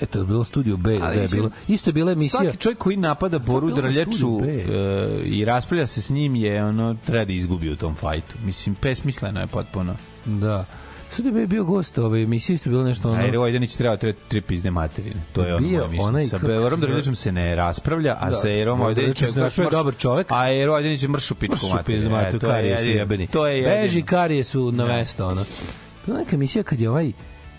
eto 0.00 0.18
je 0.18 0.24
bilo 0.24 0.44
studio 0.44 0.76
B 0.76 0.98
da 0.98 1.06
je 1.06 1.28
bilo 1.28 1.50
isto 1.68 1.90
je 1.90 1.94
bila 1.94 2.12
emisija 2.12 2.40
Svaki 2.40 2.56
čovjek 2.56 2.78
koji 2.78 2.96
napada 2.96 3.38
Boru 3.38 3.70
Drljaču 3.70 4.40
e, 4.44 4.64
i 5.24 5.44
raspravlja 5.44 5.86
se 5.86 6.02
s 6.02 6.10
njim 6.10 6.34
je 6.34 6.64
ono 6.64 6.96
treba 7.06 7.24
da 7.24 7.32
izgubi 7.32 7.70
u 7.70 7.76
tom 7.76 7.94
fajtu. 7.94 8.34
Mislim, 8.44 8.74
pesmisleno 8.74 9.40
je 9.40 9.46
potpuno. 9.46 9.94
da 10.24 10.64
Studio 11.12 11.32
B 11.32 11.40
je 11.40 11.46
bio 11.46 11.64
gost 11.64 11.98
ove 11.98 12.22
emisije 12.22 12.54
isto 12.54 12.70
bilo 12.70 12.84
nešto 12.84 13.08
ono. 13.10 13.18
Ajde, 13.18 13.38
Vojdanić 13.38 13.74
treba 13.74 13.96
tre, 13.96 14.12
tri 14.28 14.40
pizde 14.40 14.70
materine. 14.70 15.20
To 15.32 15.44
je 15.44 15.54
ono 15.54 15.68
Bio 15.68 15.78
moje 15.78 15.88
mišljenje. 15.88 16.08
onaj, 16.08 16.24
Sa 16.24 16.38
zove- 16.38 16.76
Drljačom 16.78 17.14
se 17.14 17.32
ne 17.32 17.54
raspravlja, 17.54 18.16
a 18.20 18.30
Da, 18.30 18.36
sa 18.36 18.50
Erom 18.50 18.80
Vojdanićem 18.80 19.32
se 19.32 19.40
raspravlja 19.40 19.70
dobar 19.72 19.96
čovek. 19.96 20.26
A 20.30 20.52
Ero 20.52 20.72
Vojdanić 20.72 21.02
je 21.02 21.08
mršu 21.08 21.34
pičku 21.34 21.54
Mršu 21.56 21.66
materine. 21.66 21.96
pizdu 21.96 22.08
E, 22.08 22.12
mater, 22.12 22.40
to 22.40 22.46
je 22.46 22.52
karije 22.52 22.76
su 22.78 22.86
jebeni. 22.88 23.26
To 23.26 23.46
je 23.46 23.56
jedino. 23.56 23.74
Beži 23.74 24.02
karije 24.02 24.44
su 24.44 24.72
na 24.72 24.86
mesto, 24.86 25.28
ono. 25.28 25.44
Bila 26.06 26.18
neka 26.18 26.36
emisija 26.36 26.62
kad 26.62 26.80
je 26.80 26.90
ovaj, 26.90 27.12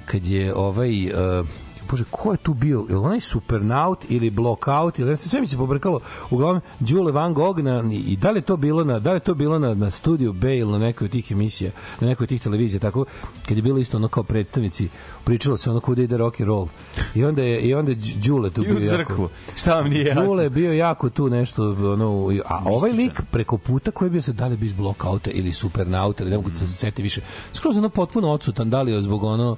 kad 0.05 0.25
je 0.25 0.53
ovaj, 0.55 1.05
uh, 1.05 1.47
bože, 1.89 2.03
ko 2.11 2.31
je 2.31 2.37
tu 2.37 2.53
bio? 2.53 2.85
Je 2.89 2.95
li 2.95 3.01
onaj 3.01 3.19
Supernaut 3.19 4.05
ili 4.09 4.29
Blockout 4.29 4.99
ili 4.99 5.17
sve 5.17 5.41
mi 5.41 5.47
se 5.47 5.57
pobrkalo. 5.57 5.99
Uglavnom 6.29 6.61
Đule 6.79 7.11
Van 7.11 7.33
Gogh 7.33 7.59
na, 7.59 7.83
i 7.91 8.15
da 8.15 8.31
li 8.31 8.37
je 8.37 8.41
to 8.41 8.57
bilo 8.57 8.83
na 8.83 8.99
da 8.99 9.13
li 9.13 9.19
to 9.19 9.33
bilo 9.33 9.59
na 9.59 9.73
na 9.73 9.91
studiju 9.91 10.33
B 10.33 10.57
ili 10.57 10.71
na 10.71 10.77
nekoj 10.77 11.05
od 11.05 11.11
tih 11.11 11.31
emisija, 11.31 11.71
na 11.99 12.07
nekoj 12.07 12.23
od 12.25 12.29
tih 12.29 12.41
televizija 12.41 12.79
tako 12.79 13.05
kad 13.47 13.57
je 13.57 13.63
bilo 13.63 13.79
isto 13.79 13.97
ono 13.97 14.07
kao 14.07 14.23
predstavnici 14.23 14.89
pričalo 15.23 15.57
se 15.57 15.69
ono 15.69 15.79
kuda 15.79 16.01
ide 16.01 16.17
rock 16.17 16.41
and 16.41 16.47
roll. 16.47 16.67
I 17.15 17.25
onda 17.25 17.41
je 17.41 17.61
i 17.61 17.73
onda 17.73 17.91
je 17.91 17.97
Đule 18.15 18.49
tu 18.49 18.61
bio 18.61 18.79
jako-. 18.79 19.29
Šta 19.55 19.75
vam 19.75 19.89
nije 19.89 20.05
jasno? 20.05 20.23
Đule 20.23 20.43
je 20.43 20.49
bio 20.49 20.73
jako 20.73 21.09
tu 21.09 21.29
nešto 21.29 21.69
ono 21.69 22.29
a 22.45 22.63
ovaj 22.65 22.91
lik 22.91 23.21
preko 23.31 23.57
puta 23.57 23.91
koji 23.91 24.07
je 24.07 24.11
bio 24.11 24.21
se 24.21 24.33
da 24.33 24.47
li 24.47 24.57
bi 24.57 24.65
iz 24.65 24.73
blokauta 24.73 25.31
ili 25.31 25.53
supernauta 25.53 26.23
ili 26.23 26.31
ne 26.31 26.37
mogu 26.37 26.49
se 26.49 26.67
seti 26.67 27.01
više 27.01 27.21
skroz 27.53 27.77
ono 27.77 27.89
potpuno 27.89 28.31
odsutan 28.31 28.69
da 28.69 28.81
li 28.81 28.91
je 28.91 29.01
zbog 29.01 29.23
ono 29.23 29.55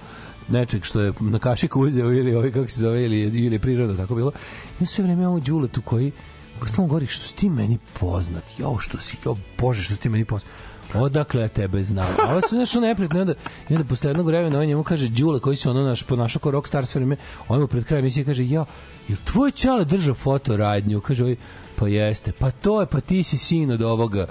nečeg 0.49 0.83
što 0.83 1.01
je 1.01 1.13
na 1.19 1.39
kašiku 1.39 1.81
uzeo 1.81 2.13
ili 2.13 2.35
ovaj 2.35 2.51
kako 2.51 2.69
se 2.69 2.79
zove 2.79 3.05
ili 3.05 3.19
ili 3.19 3.55
je 3.55 3.59
prirodno 3.59 3.95
tako 3.95 4.15
bilo 4.15 4.31
i 4.79 4.85
sve 4.85 5.03
vreme 5.03 5.27
ovo 5.27 5.39
Đule 5.39 5.67
tu 5.67 5.81
koji 5.81 6.11
stalno 6.65 6.87
govori 6.87 7.07
što 7.07 7.23
si 7.23 7.35
ti 7.35 7.49
meni 7.49 7.77
poznat 7.99 8.43
jo 8.57 8.77
što 8.79 8.97
si 8.97 9.17
jo 9.25 9.35
bože 9.59 9.83
što 9.83 9.95
si 9.95 10.01
ti 10.01 10.09
meni 10.09 10.25
poznat 10.25 10.51
odakle 10.93 11.41
ja 11.41 11.47
tebe 11.47 11.83
znam. 11.83 12.07
A 12.27 12.31
ovo 12.31 12.41
su 12.41 12.57
nešto 12.57 12.79
neprijatno. 12.79 13.21
Onda, 13.21 13.33
onda 13.69 13.83
posle 13.83 14.09
jednog 14.09 14.27
vremena 14.27 14.59
on 14.59 14.65
njemu 14.65 14.83
kaže, 14.83 15.07
Đule, 15.07 15.39
koji 15.39 15.55
se 15.55 15.69
ono 15.69 15.83
naš, 15.83 16.03
ponašao 16.03 16.39
kao 16.39 16.51
rockstar 16.51 16.85
sve 16.85 16.99
vreme, 16.99 17.17
on 17.47 17.61
mu 17.61 17.67
pred 17.67 17.85
krajem 17.85 18.25
kaže, 18.25 18.49
ja, 18.49 18.65
jel 19.07 19.17
tvoj 19.23 19.51
čale 19.51 19.85
drža 19.85 20.13
fotoradnju? 20.13 21.01
Kaže, 21.01 21.23
ovaj, 21.23 21.35
pa 21.75 21.87
jeste, 21.87 22.31
pa 22.31 22.51
to 22.51 22.81
je, 22.81 22.87
pa 22.87 23.01
ti 23.01 23.23
si 23.23 23.37
sin 23.37 23.71
od 23.71 23.81
ovoga 23.81 24.27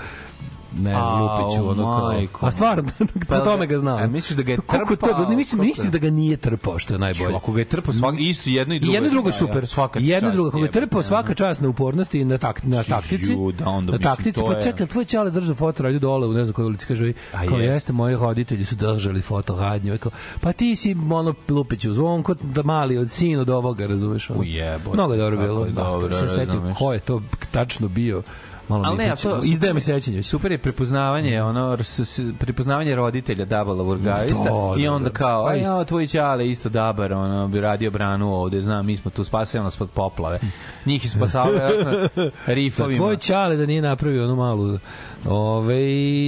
ne, 0.74 0.92
Au, 0.94 1.18
Lupiću, 1.18 1.68
ono 1.70 1.82
kao... 2.30 2.48
A 2.48 2.52
stvarno, 2.52 2.84
Pa, 3.28 3.40
tome 3.40 3.66
ga 3.66 3.78
znam. 3.78 3.98
a 3.98 4.06
misliš 4.06 4.36
da 4.36 4.42
ga 4.42 4.52
je 4.52 4.58
trpao? 4.58 4.96
to, 4.96 5.26
ne, 5.26 5.36
mislim, 5.36 5.60
mislim 5.60 5.90
da 5.90 5.98
ga 5.98 6.10
nije 6.10 6.36
trpao, 6.36 6.78
što 6.78 6.94
je 6.94 6.98
najbolje. 6.98 7.36
Ako 7.36 7.52
ga 7.52 7.58
je 7.58 7.64
trpao 7.64 7.94
svak, 7.94 8.14
isto 8.20 8.50
jedno 8.50 8.74
i 8.74 8.76
I 8.76 8.80
drugo. 8.80 8.94
jedno 8.94 9.08
i 9.08 9.12
drugo 9.12 9.28
Da, 9.28 9.32
super. 9.34 9.56
ja, 9.56 9.66
svaka 9.66 10.00
I 10.00 10.06
jedno 10.06 10.28
i 10.28 10.32
drugo. 10.32 10.50
Kako 10.50 10.58
je 10.58 10.62
jebote, 10.62 10.80
trpao 10.80 11.02
svaka 11.02 11.34
čast 11.34 11.62
na 11.62 11.68
upornosti 11.68 12.20
i 12.20 12.24
na, 12.24 12.38
tak, 12.38 12.62
na 12.62 12.82
taktici. 12.84 13.36
Da, 13.54 13.68
onda 13.68 13.92
na 13.92 13.98
taktici, 14.00 14.40
pa 14.42 14.52
je- 14.52 14.62
čekaj, 14.62 14.86
tvoj 14.86 15.04
čale 15.04 15.30
drža 15.30 15.54
foto 15.54 15.82
radnju 15.82 15.98
dole 15.98 16.26
u 16.26 16.32
ne 16.32 16.44
znam 16.44 16.52
kojoj 16.52 16.66
ulici, 16.66 16.86
kaže, 16.86 17.12
A 17.32 17.46
kao 17.46 17.58
jest. 17.58 17.74
jeste, 17.74 17.92
moji 17.92 18.16
roditelji 18.16 18.64
su 18.64 18.74
držali 18.74 19.22
foto 19.22 19.56
radnju. 19.56 19.98
Kao, 19.98 20.12
pa 20.40 20.52
ti 20.52 20.76
si 20.76 20.96
ono 21.10 21.34
Lupiću, 21.48 21.92
zvonko 21.92 22.34
da 22.34 22.62
mali 22.62 22.98
od 22.98 23.10
sin 23.10 23.38
od 23.38 23.50
ovoga, 23.50 23.86
razumeš? 23.86 24.30
ono. 24.30 24.40
U 24.40 24.44
jebote, 24.44 24.94
Mnogo 24.94 25.12
je 25.14 25.20
dobro 25.20 25.36
bilo. 25.38 25.64
je 25.64 25.72
Da, 25.72 25.82
dobro, 25.84 26.14
se 26.14 26.28
setio 26.28 26.44
razumeš. 26.46 26.78
ko 26.78 26.92
je 26.92 26.98
to 26.98 27.22
tačno 27.50 27.88
bio. 27.88 28.22
Malo 28.68 28.84
Ali 28.86 28.98
ne, 28.98 29.10
a 29.10 29.16
to 29.16 29.40
izdaje 29.44 29.74
mi 29.74 29.80
sećanje. 29.80 30.22
Super 30.22 30.52
je 30.52 30.58
prepoznavanje, 30.58 31.42
ono 31.42 31.76
s, 31.76 31.98
s, 31.98 32.20
prepoznavanje 32.38 32.94
roditelja 32.94 33.44
Dabala 33.44 33.84
Burgarisa 33.84 34.44
Da, 34.44 34.74
i 34.78 34.84
da, 34.84 34.92
onda 34.92 35.08
da. 35.08 35.14
kao, 35.14 35.44
Pa 35.44 35.50
a 35.50 35.54
ja, 35.54 35.84
tvoj 35.84 36.06
ćale 36.06 36.48
isto 36.48 36.68
Dabar, 36.68 37.12
ono, 37.12 37.48
bi 37.48 37.60
radio 37.60 37.90
branu 37.90 38.34
ovde, 38.34 38.60
znam, 38.60 38.86
mi 38.86 38.96
smo 38.96 39.10
tu 39.10 39.24
spasali 39.24 39.64
nas 39.64 39.76
pod 39.76 39.90
poplave. 39.90 40.38
Njih 40.86 41.04
je 41.04 41.10
spasao 41.10 41.50
vjerojatno 41.50 41.92
Da, 42.46 42.54
rifovima. 42.54 42.98
tvoj 42.98 43.16
čale 43.16 43.56
da 43.56 43.66
nije 43.66 43.82
napravio 43.82 44.24
onu 44.24 44.36
malu 44.36 44.78
Ove, 45.26 45.74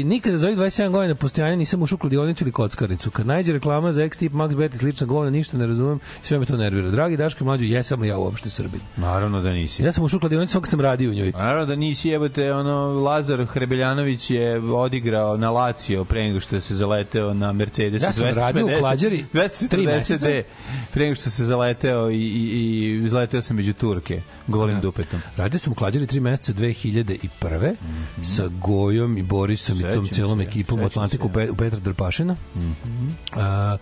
nikada 0.04 0.38
za 0.38 0.46
ovih 0.46 0.58
27 0.58 0.90
godina 0.90 1.14
postojanja 1.14 1.56
nisam 1.56 1.82
ušao 1.82 1.96
u 1.96 1.98
kladionicu 1.98 2.44
ili 2.44 2.52
kockarnicu. 2.52 3.10
Kad 3.10 3.26
najde 3.26 3.52
reklama 3.52 3.92
za 3.92 4.02
X-Tip, 4.02 4.32
Max 4.32 4.56
Bet 4.56 4.74
i 4.74 4.78
slična 4.78 5.06
govna, 5.06 5.30
ništa 5.30 5.58
ne 5.58 5.66
razumem, 5.66 6.00
sve 6.22 6.38
me 6.38 6.46
to 6.46 6.56
nervira. 6.56 6.90
Dragi 6.90 7.16
Daško 7.16 7.44
i 7.44 7.46
mlađu, 7.46 7.64
jesam 7.64 8.00
li 8.00 8.08
ja 8.08 8.18
uopšte 8.18 8.50
Srbin? 8.50 8.80
Naravno 8.96 9.40
da 9.40 9.50
nisi. 9.50 9.82
Ja 9.82 9.92
sam 9.92 10.04
ušao 10.04 10.16
u 10.16 10.20
kladionicu 10.20 10.62
sam 10.64 10.80
radio 10.80 11.10
u 11.10 11.14
njoj. 11.14 11.32
Naravno 11.32 11.66
da 11.66 11.76
nisi 11.76 12.08
jebote, 12.08 12.52
ono, 12.52 12.92
Lazar 12.92 13.46
Hrebeljanović 13.46 14.30
je 14.30 14.58
odigrao 14.60 15.36
na 15.36 15.50
Lazio 15.50 16.04
pre 16.04 16.22
nego 16.22 16.40
što 16.40 16.60
se 16.60 16.74
zaleteo 16.74 17.34
na 17.34 17.52
Mercedes. 17.52 18.02
Ja 18.02 18.12
sam 18.12 18.24
radio 18.24 18.66
u 18.66 18.70
Klađari 18.80 19.24
tri 19.30 19.40
240 19.40 19.86
meseca. 19.86 20.26
Pre 20.92 21.04
nego 21.04 21.14
što 21.14 21.30
se 21.30 21.44
zaleteo 21.44 22.10
i, 22.10 22.14
i, 22.14 22.20
i 22.20 23.04
izleteo 23.04 23.42
sam 23.42 23.56
među 23.56 23.72
Turke, 23.72 24.22
golim 24.46 24.80
dupetom. 24.80 25.20
Radio 25.36 25.58
sam 25.58 25.72
u 25.72 25.76
Klađari 25.76 26.06
tri 26.06 26.20
meseca 26.20 26.52
2001. 26.52 27.74
sa 28.22 28.48
Gojom 28.86 29.18
i 29.18 29.22
Borisom 29.22 29.78
i 29.78 29.82
tom. 29.82 30.06
Sećam 30.06 30.06
celom 30.06 30.38
se, 30.38 30.44
ekipom 30.44 30.78
sećam 30.78 30.86
Atlantiku 30.86 31.30
u 31.50 31.56
Petra 31.56 31.80
Drpašina. 31.80 32.36
Mhm. 32.56 33.08
A, 33.32 33.76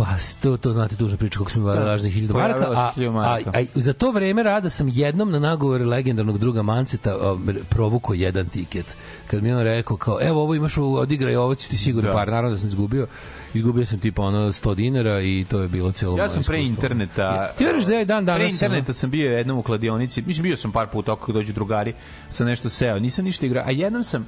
Pa, 0.00 0.06
to, 0.42 0.56
to 0.56 0.72
znate 0.72 0.96
tužna 0.96 1.16
priča 1.16 1.38
kako 1.38 1.50
smo 1.50 1.62
imali 1.62 1.78
Da, 1.78 1.84
lažnih 1.84 2.12
hiljada 2.14 2.32
pojavila 2.34 2.58
maraka. 2.60 2.92
se 2.94 3.06
A, 3.06 3.50
a, 3.52 3.60
a, 3.60 3.64
za 3.74 3.92
to 3.92 4.10
vreme 4.10 4.42
rada 4.42 4.70
sam 4.70 4.88
jednom 4.88 5.30
na 5.30 5.38
nagovor 5.38 5.80
legendarnog 5.80 6.38
druga 6.38 6.62
Manceta 6.62 7.10
a, 7.12 7.36
provuko 7.70 8.14
jedan 8.14 8.48
tiket. 8.48 8.96
Kad 9.26 9.42
mi 9.42 9.48
je 9.48 9.56
on 9.56 9.62
rekao 9.62 9.96
kao, 9.96 10.18
evo 10.22 10.42
ovo 10.42 10.54
imaš, 10.54 10.76
u- 10.76 10.94
odigraj, 10.94 11.36
ovo 11.36 11.54
će 11.54 11.68
ti 11.68 11.76
sigurno 11.76 12.08
Da. 12.08 12.14
par. 12.14 12.28
Naravno 12.28 12.50
da 12.50 12.56
sam 12.56 12.66
izgubio. 12.68 13.06
Izgubio 13.54 13.86
sam 13.86 13.98
tipa 13.98 14.22
ono 14.22 14.38
100 14.48 14.74
dinara 14.74 15.20
i 15.20 15.46
to 15.50 15.60
je 15.60 15.68
bilo 15.68 15.92
celo 15.92 16.18
Ja 16.18 16.28
sam 16.28 16.42
pre 16.42 16.58
iskustvo. 16.58 16.74
interneta... 16.76 17.52
Ti 17.58 17.64
veriš 17.64 17.84
da 17.84 17.94
ja 17.94 18.04
dan 18.04 18.24
danas... 18.24 18.40
Pre 18.40 18.48
interneta 18.48 18.92
sam 18.92 19.10
bio 19.10 19.30
jednom 19.30 19.58
u 19.58 19.62
kladionici, 19.62 20.22
mislim 20.22 20.42
bio 20.42 20.56
sam 20.56 20.72
par 20.72 20.86
puta 20.86 21.12
ako 21.12 21.32
dođu 21.32 21.52
drugari, 21.52 21.94
sam 22.30 22.46
nešto 22.46 22.68
seo, 22.68 22.98
nisam 22.98 23.24
ništa 23.24 23.46
igrao, 23.46 23.64
a 23.66 23.70
jednom 23.70 24.04
sam 24.04 24.26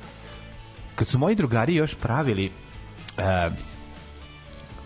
kad 0.95 1.09
su 1.09 1.19
moji 1.19 1.37
drugari 1.37 1.75
još 1.75 1.95
pravili 1.95 2.51
e, 3.19 3.51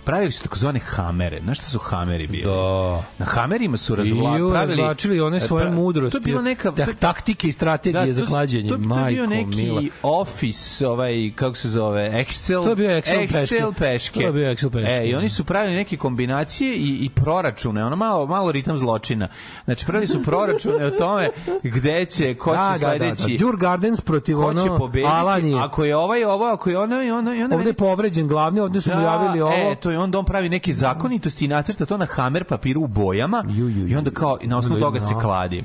pravili 0.06 0.30
su 0.30 0.42
takozvane 0.42 0.78
hamere. 0.80 1.40
Znaš 1.40 1.58
šta 1.58 1.66
su 1.66 1.78
hameri 1.80 2.26
bili? 2.26 2.42
Da. 2.44 3.02
Na 3.18 3.26
hamerima 3.26 3.76
su 3.76 3.92
I 3.92 3.96
razvla, 3.96 4.30
pravili... 4.52 4.76
razvlačili 4.76 5.20
one 5.20 5.40
svoje 5.40 5.66
pra- 5.66 5.74
mudrosti. 5.74 6.12
To 6.12 6.18
je 6.18 6.22
bila 6.22 6.42
neka... 6.42 6.70
tak- 6.70 6.94
taktike 6.94 7.48
i 7.48 7.52
strategije 7.52 8.12
za 8.12 8.22
to- 8.22 8.28
klađenje. 8.28 8.68
To, 8.70 8.76
to 8.76 8.82
je 8.82 8.86
Majko 8.86 9.10
bio 9.10 9.26
neki 9.26 9.56
mila. 9.56 9.82
office, 10.02 10.88
ovaj, 10.88 11.32
kako 11.34 11.56
se 11.56 11.70
zove, 11.70 12.10
Excel... 12.14 12.62
To 12.64 12.68
je 12.68 12.76
bio 12.76 12.90
Excel 12.90 13.18
peške. 13.22 13.56
Excel 13.56 13.72
peške. 13.72 14.20
To 14.20 14.26
je 14.26 14.32
bio 14.32 14.46
Excel 14.46 14.70
peške. 14.70 14.92
E, 14.94 15.06
i 15.06 15.14
oni 15.14 15.28
su 15.28 15.44
pravili 15.44 15.76
neke 15.76 15.96
kombinacije 15.96 16.74
i, 16.74 16.96
i 16.96 17.10
proračune, 17.10 17.84
ono 17.84 17.96
malo, 17.96 18.26
malo 18.26 18.52
ritam 18.52 18.76
zločina. 18.76 19.28
Znači, 19.64 19.86
pravili 19.86 20.06
su 20.06 20.22
proračune 20.22 20.86
o 20.86 20.90
tome 20.90 21.28
gde 21.62 22.04
će, 22.04 22.34
ko 22.34 22.50
će 22.50 22.56
Da, 22.56 22.62
da, 22.62 22.72
da, 22.72 22.78
sledeći... 22.78 23.22
da. 23.22 23.36
Djur 23.38 23.56
Gardens 23.56 24.00
protiv 24.00 24.36
ko 24.36 24.54
će 24.54 24.60
ono 24.60 24.78
pobediti, 24.78 25.10
Alanije. 25.10 25.56
ako 25.58 25.84
je 25.84 25.96
ovaj 25.96 26.24
ovo, 26.24 26.44
ako 26.44 26.70
je 26.70 26.78
ono 26.78 27.02
i 27.02 27.10
ono 27.10 27.34
i 27.34 27.42
ono. 27.42 27.56
Ovde 27.56 27.70
je 27.70 27.74
povređen 27.74 28.28
glavni, 28.28 28.60
ovde 28.60 28.80
su 28.80 28.90
mu 28.90 29.02
javili 29.02 29.40
ovo. 29.40 29.52
E, 29.52 29.74
to 29.76 29.90
je 29.90 29.95
onda 29.96 30.18
on 30.18 30.24
pravi 30.24 30.48
neke 30.48 30.74
zakonitosti 30.74 31.44
i 31.44 31.48
nacrta 31.48 31.86
to 31.86 31.96
na 31.96 32.06
hamer 32.06 32.44
papiru 32.44 32.80
u 32.80 32.86
bojama 32.86 33.44
Ju, 33.48 33.68
ju, 33.68 33.78
ju. 33.78 33.88
i 33.88 33.96
onda 33.96 34.10
kao 34.10 34.38
na 34.42 34.58
osnovu 34.58 34.80
toga 34.80 35.00
se 35.00 35.14
kladi. 35.14 35.64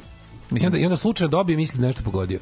I 0.52 0.66
onda, 0.66 0.78
I 0.78 0.84
onda 0.84 0.98
slučajno 0.98 1.30
dobije, 1.30 1.58
misli 1.58 1.80
da 1.80 1.88
nešto 1.88 2.04
pogodio. 2.04 2.40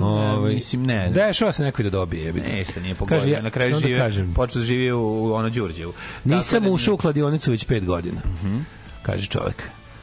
Ovaj, 0.00 0.54
mislim, 0.54 0.82
ne. 0.82 1.10
Dešava 1.10 1.52
se 1.52 1.62
neko 1.62 1.82
i 1.82 1.84
da 1.84 1.90
dobije. 1.90 2.24
jebite. 2.24 2.52
Ništa 2.52 2.80
nije 2.80 2.94
pogodio. 2.94 3.18
Kaže, 3.18 3.30
ja- 3.30 3.42
na 3.42 3.50
kraju 3.50 3.72
da 3.72 3.78
žive, 3.78 3.98
kažem. 3.98 4.32
počeo 4.34 4.60
da 4.60 4.66
živi 4.66 4.92
u, 4.92 5.32
ono 5.34 5.50
Đurđevu. 5.50 5.92
Nisam 6.24 6.62
da 6.64 6.70
ušao 6.70 6.94
u 6.94 6.98
kladionicu 6.98 7.50
već 7.50 7.64
pet 7.64 7.84
godina. 7.84 8.20
Mhm. 8.34 8.58
Kaže 9.02 9.26
čovek. 9.26 9.62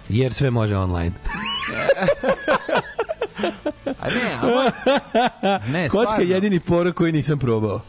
Jer 0.09 0.33
sve 0.33 0.49
može 0.49 0.77
online. 0.77 1.11
A 3.99 4.07
ne, 4.09 4.37
a 5.43 5.59
ne, 5.73 5.89
Kocka 5.89 6.21
je 6.21 6.29
jedini 6.29 6.59
porok 6.59 6.95
koji 6.95 7.11
nisam 7.11 7.39
probao. 7.39 7.81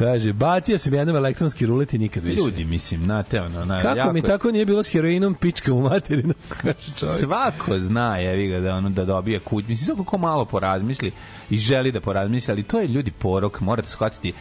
Kaže, 0.00 0.32
bacio 0.32 0.78
sam 0.78 0.94
jednom 0.94 1.16
elektronski 1.16 1.66
rulet 1.66 1.94
i 1.94 1.98
nikad 1.98 2.24
više. 2.24 2.42
Ljudi, 2.42 2.64
mislim, 2.64 3.04
znate, 3.04 3.40
ono, 3.40 3.64
na, 3.64 3.82
Kako 3.82 3.98
jako 3.98 4.12
mi 4.12 4.22
tako 4.22 4.50
nije 4.50 4.66
bilo 4.66 4.82
s 4.82 4.92
heroinom, 4.92 5.34
pička 5.34 5.72
u 5.72 5.80
materinu, 5.80 6.34
kaže 6.62 6.98
čovjek. 6.98 7.18
Svako 7.18 7.78
zna, 7.78 8.16
jevi 8.16 8.48
ga, 8.48 8.60
da, 8.60 8.74
ono, 8.74 8.90
da 8.90 9.04
dobije 9.04 9.38
kuć. 9.38 9.66
Mislim, 9.68 9.86
svako 9.86 10.04
ko 10.04 10.18
malo 10.18 10.44
porazmisli 10.44 11.12
i 11.50 11.58
želi 11.58 11.92
da 11.92 12.00
porazmisli, 12.00 12.52
ali 12.52 12.62
to 12.62 12.80
je 12.80 12.88
ljudi 12.88 13.10
porok, 13.10 13.60
morate 13.60 13.88
shvatiti, 13.88 14.32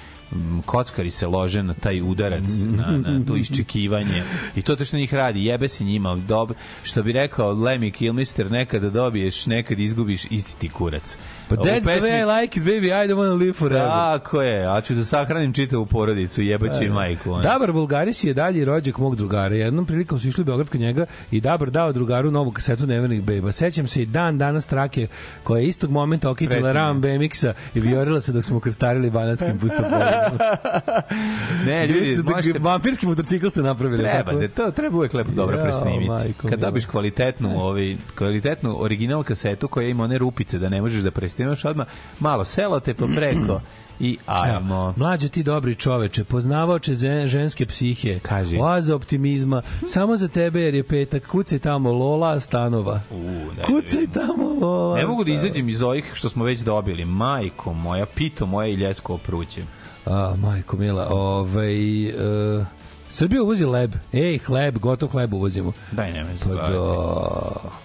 kockari 0.66 1.10
se 1.10 1.28
lože 1.28 1.64
na 1.64 1.74
taj 1.74 2.02
udarac, 2.02 2.44
na, 2.66 2.98
na 2.98 3.26
to 3.26 3.36
iščekivanje. 3.38 4.24
I 4.56 4.62
to 4.62 4.76
to 4.76 4.86
što 4.86 4.98
njih 4.98 5.14
radi, 5.14 5.46
jebe 5.46 5.68
se 5.68 5.84
njima. 5.84 6.16
Dob, 6.16 6.52
što 6.84 7.04
bi 7.04 7.12
rekao 7.12 7.54
Lemmy 7.54 7.92
Kilmister, 7.92 8.52
nekada 8.52 8.90
dobiješ, 8.90 9.46
nekad 9.46 9.80
izgubiš, 9.80 10.26
isti 10.26 10.60
ti 10.60 10.70
kurac. 10.70 11.18
But 11.50 11.58
Pa 11.60 11.64
that's 11.64 11.82
the 11.82 11.90
pesmi- 11.90 12.02
way 12.02 12.38
I 12.38 12.42
like 12.42 12.60
it, 12.60 12.66
baby, 12.66 12.88
I 12.88 13.08
don't 13.08 13.18
want 13.18 13.30
to 13.30 13.36
live 13.36 13.54
forever. 13.54 13.88
Tako 13.88 14.42
je, 14.42 14.68
a 14.68 14.82
ću 14.82 14.94
da 14.94 15.06
sahranim 15.06 15.54
čitavu 15.54 15.86
porodicu, 15.86 16.42
jebaću 16.42 16.84
i 16.84 16.90
majku. 16.90 17.32
ono. 17.32 17.42
Dabar 17.44 17.72
Bulgaris 17.72 18.24
je 18.24 18.34
dalji 18.34 18.66
rođak 18.66 18.98
mog 18.98 19.16
drugara. 19.16 19.56
Jednom 19.56 19.86
prilikom 19.86 20.20
su 20.20 20.28
išli 20.28 20.42
u 20.42 20.46
Beograd 20.46 20.70
kod 20.70 20.82
njega 20.82 21.06
i 21.32 21.42
Dabar 21.42 21.70
dao 21.70 21.94
drugaru 21.94 22.32
novu 22.32 22.52
kasetu 22.52 22.88
Nevernih 22.88 23.22
Beba. 23.24 23.52
Sećam 23.52 23.88
se 23.88 24.02
i 24.02 24.06
dan 24.06 24.38
danas 24.38 24.68
trake 24.68 25.08
koja 25.44 25.62
je 25.62 25.68
istog 25.68 25.92
momenta 25.92 26.30
okitila 26.30 26.72
ram 26.72 27.02
BMX-a 27.02 27.54
i 27.76 27.80
viorila 27.80 28.22
se 28.22 28.32
dok 28.32 28.46
smo 28.46 28.60
krstarili 28.60 29.10
banatskim 29.10 29.60
pustopoljima. 29.60 30.19
Ne, 31.66 31.88
ljudi, 31.88 32.24
možete 32.32 32.60
Vampirski 32.60 33.08
motocikl 33.08 33.48
ste 33.50 33.62
napravili. 33.62 34.04
Treba, 34.04 34.24
tako? 34.24 34.40
da 34.40 34.48
to 34.48 34.72
treba 34.72 34.98
uvek 34.98 35.14
lepo 35.14 35.32
dobro 35.32 35.56
Jao, 35.58 35.64
presnimiti. 35.64 36.08
majko 36.10 36.48
Kad 36.48 36.60
dobiš 36.60 36.86
kvalitetnu, 36.86 37.62
ovaj 37.64 37.96
kvalitetnu 38.18 38.84
original 38.84 39.24
kasetu 39.24 39.68
koja 39.68 39.88
ima 39.88 40.04
one 40.04 40.18
rupice 40.18 40.60
da 40.60 40.70
ne 40.70 40.82
možeš 40.82 41.02
da 41.02 41.12
presnimaš 41.12 41.66
odmah, 41.66 41.88
malo 42.20 42.46
selote 42.46 42.94
pa 42.94 43.06
preko 43.16 43.62
i 44.00 44.18
ajmo. 44.26 44.76
Evo, 44.76 44.94
mlađe 44.98 45.30
ti 45.30 45.44
dobri 45.44 45.76
čoveče, 45.76 46.24
poznavaoče 46.24 46.94
zen- 46.94 47.28
ženske 47.28 47.66
psihe, 47.66 48.20
Kaži. 48.20 48.58
oaza 48.58 48.96
optimizma, 48.96 49.62
samo 49.88 50.18
za 50.18 50.28
tebe 50.28 50.62
jer 50.62 50.76
je 50.76 50.84
petak, 50.84 51.28
kucaj 51.28 51.60
tamo 51.60 51.92
Lola 51.92 52.40
Stanova. 52.40 53.02
U, 53.12 53.24
da 53.56 53.64
Kucaj 53.64 54.08
tamo 54.14 54.50
Lola 54.62 54.98
Ne 54.98 55.06
mogu 55.06 55.24
da 55.24 55.32
izađem 55.32 55.70
iz 55.70 55.82
ovih 55.82 56.12
što 56.14 56.30
smo 56.30 56.44
već 56.46 56.60
dobili. 56.60 57.06
Majko 57.06 57.74
moja, 57.74 58.06
pito 58.06 58.46
moje 58.46 58.72
i 58.74 58.76
ljesko 58.76 59.14
opruće. 59.14 59.62
A, 60.10 60.36
majko 60.42 60.78
mila, 60.78 61.08
ovaj... 61.12 62.08
Uh, 62.10 62.66
Srbija 63.10 63.44
uvozi 63.44 63.66
leb. 63.66 63.94
Ej, 64.14 64.38
hleb, 64.38 64.78
gotov 64.78 65.10
hleb 65.10 65.34
uvozimo. 65.34 65.72
Daj, 65.92 66.14
nemoj 66.14 66.38
se 66.38 66.46
Pa 66.46 66.54
da. 66.54 67.80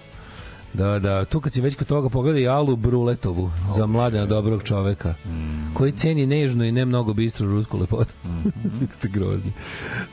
Da, 0.77 0.99
da, 0.99 1.25
tu 1.25 1.39
kad 1.39 1.53
si 1.53 1.61
već 1.61 1.75
kod 1.75 1.87
toga 1.87 2.09
pogledaj 2.09 2.47
Alu 2.47 2.75
Bruletovu 2.75 3.51
za 3.75 3.85
mladena 3.85 4.25
dobrog 4.25 4.63
čoveka 4.63 5.15
koji 5.73 5.91
ceni 5.91 6.25
nežnu 6.25 6.63
i 6.63 6.71
ne 6.71 6.85
mnogo 6.85 7.13
bistru 7.13 7.47
rusku 7.47 7.77
lepotu. 7.77 8.13
Ste 8.95 9.07
grozni. 9.07 9.51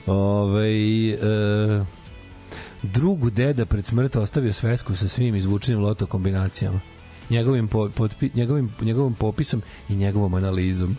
Ove, 0.07 0.69
e, 1.11 1.17
drugu 2.83 3.31
deda 3.31 3.67
pred 3.67 3.87
smrt 3.87 4.17
ostavio 4.17 4.53
svesku 4.53 4.97
sa 4.97 5.09
svim 5.09 5.35
izvučenim 5.35 5.83
loto 5.83 6.07
kombinacijama. 6.07 6.81
Njegovim, 7.31 7.69
po, 7.69 7.89
potpi, 7.89 8.31
njegovim, 8.35 8.71
njegovom 8.81 9.15
popisom 9.15 9.63
i 9.89 9.97
njegovom 9.97 10.35
analizom. 10.35 10.97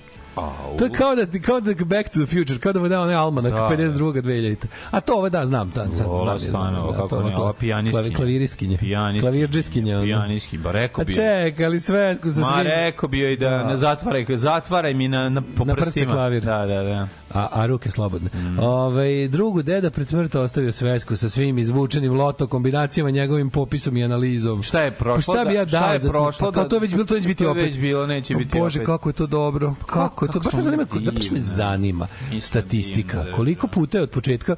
To 0.77 0.83
je 0.83 0.91
kao 0.91 1.15
da, 1.15 1.39
kao 1.39 1.59
da 1.59 1.73
Back 1.75 2.09
to 2.09 2.19
the 2.19 2.35
Future, 2.37 2.59
kao 2.59 2.73
da 2.73 2.79
mu 2.79 2.87
dao 2.87 3.03
onaj 3.03 3.15
almanak 3.15 3.53
Da. 3.53 3.67
52. 3.69 4.13
2000. 4.13 4.55
A 4.91 4.99
to 4.99 5.13
ovo 5.13 5.29
da, 5.29 5.45
znam. 5.45 5.69
Da, 5.69 5.85
sad, 5.87 6.07
Vola 6.07 6.37
znam, 6.37 6.51
Stanova, 6.51 6.91
da, 6.91 6.97
kako 6.97 7.21
ne, 7.21 7.37
ova 7.37 7.53
pijanistkinja. 7.53 8.03
klavi- 8.03 8.15
Klaviristkinje. 8.15 8.77
Pijanistkinja. 8.77 9.31
Klavirđiskinje. 9.31 9.95
ono. 9.95 10.03
Pijanistki, 10.03 10.57
ba 10.57 10.71
rekao 10.71 11.01
A 11.01 11.05
bi. 11.05 11.13
ček, 11.13 11.59
ali 11.59 11.79
sve 11.79 12.15
sa 12.15 12.21
Ma 12.21 12.31
svim... 12.31 12.61
rekao 12.65 13.09
bi 13.09 13.19
joj 13.19 13.35
da, 13.37 13.49
Da. 13.49 13.63
ne 13.63 13.77
zatvaraj, 13.77 14.25
zatvaraj 14.29 14.93
mi 14.93 15.07
na, 15.07 15.29
na, 15.29 15.41
po 15.57 15.65
Na 15.65 15.73
prste 15.73 15.85
prstima. 15.85 16.13
klavir. 16.13 16.43
Da, 16.43 16.57
da, 16.57 16.83
da. 16.83 17.07
A, 17.33 17.47
a 17.51 17.65
ruke 17.65 17.91
slobodne. 17.91 18.29
Mm. 18.33 18.59
Ove, 18.59 19.27
drugu 19.27 19.61
deda 19.63 19.89
pred 19.89 20.07
smrt 20.07 20.35
ostavio 20.35 20.71
svesku 20.71 21.15
sa 21.15 21.29
svim 21.29 21.57
izvučenim 21.57 22.13
loto 22.13 22.47
kombinacijama, 22.47 23.09
njegovim 23.09 23.49
popisom 23.49 23.97
i 23.97 24.03
analizom. 24.03 24.63
Šta 24.63 24.81
je 24.81 24.91
prošlo 24.91 25.33
Pa 25.33 25.39
šta 25.39 25.45
bi 25.45 25.53
da- 25.53 25.59
ja 25.59 25.67
šta 25.67 25.79
dao 25.79 25.93
je 25.93 25.99
za 25.99 26.07
to? 26.07 26.11
prošlo 26.13 26.47
Pa 26.47 26.51
kao 26.51 26.63
da- 26.63 26.69
to 26.69 26.75
je 26.75 26.79
već 26.79 26.91
bilo, 26.91 27.05
to 27.05 27.13
neće 27.15 27.27
biti 27.27 27.43
to 27.43 27.51
opet. 27.51 27.63
već 27.63 27.77
bilo, 27.79 28.07
neće 28.07 28.35
biti 28.35 28.59
Bože, 28.59 28.79
opet. 28.79 28.85
kako 28.85 29.09
je 29.09 29.13
to 29.13 29.27
dobro. 29.27 29.75
Kako 29.85 30.25
je 30.25 30.31
to? 30.31 30.39
Baš 30.39 30.53
me 30.53 30.61
zanima, 30.61 30.83
da 30.95 31.11
baš 31.11 31.31
me 31.31 31.39
zanima 31.39 32.07
statistika. 32.41 33.23
da, 33.23 33.31
Koliko 33.31 33.67
puta 33.67 33.97
je 33.97 34.03
od 34.03 34.09
početka 34.09 34.55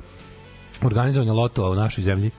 organizovanja 0.81 1.33
lotova 1.33 1.69
u 1.69 1.75
našoj 1.75 2.03
zemlji 2.03 2.31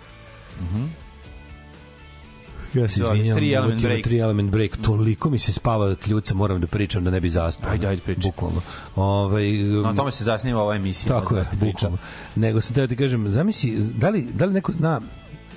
Ja 2.77 2.89
se 2.89 3.01
izvinjam, 3.01 3.37
tri 3.37 3.53
element 3.53 3.83
break. 3.83 4.05
tri 4.05 4.19
element 4.19 4.51
break. 4.51 4.77
Toliko 4.77 5.31
mi 5.31 5.39
se 5.39 5.53
spava 5.53 5.95
kljuca, 5.95 6.35
moram 6.35 6.61
da 6.61 6.67
pričam 6.67 7.05
da 7.05 7.11
ne 7.11 7.21
bi 7.21 7.31
zaspao. 7.31 7.71
Ajde, 7.71 7.87
ajde, 7.87 8.03
pričaj. 8.03 8.31
Bukvalno. 8.31 8.61
Ovaj, 8.97 9.53
Na 9.83 9.95
tome 9.95 10.11
se 10.11 10.25
zasniva 10.25 10.63
ova 10.63 10.77
emisija. 10.77 11.09
tako 11.09 11.37
je, 11.37 11.43
da 11.43 11.49
pričali. 11.49 11.73
bukvalno. 11.73 11.99
Nego 12.37 12.61
sam 12.61 12.75
teo 12.75 12.87
ti 12.87 12.97
kažem, 12.97 13.31
zamisli, 13.31 13.77
da 13.95 14.09
li, 14.09 14.29
da 14.35 14.45
li 14.45 14.53
neko 14.53 14.73
zna 14.73 15.01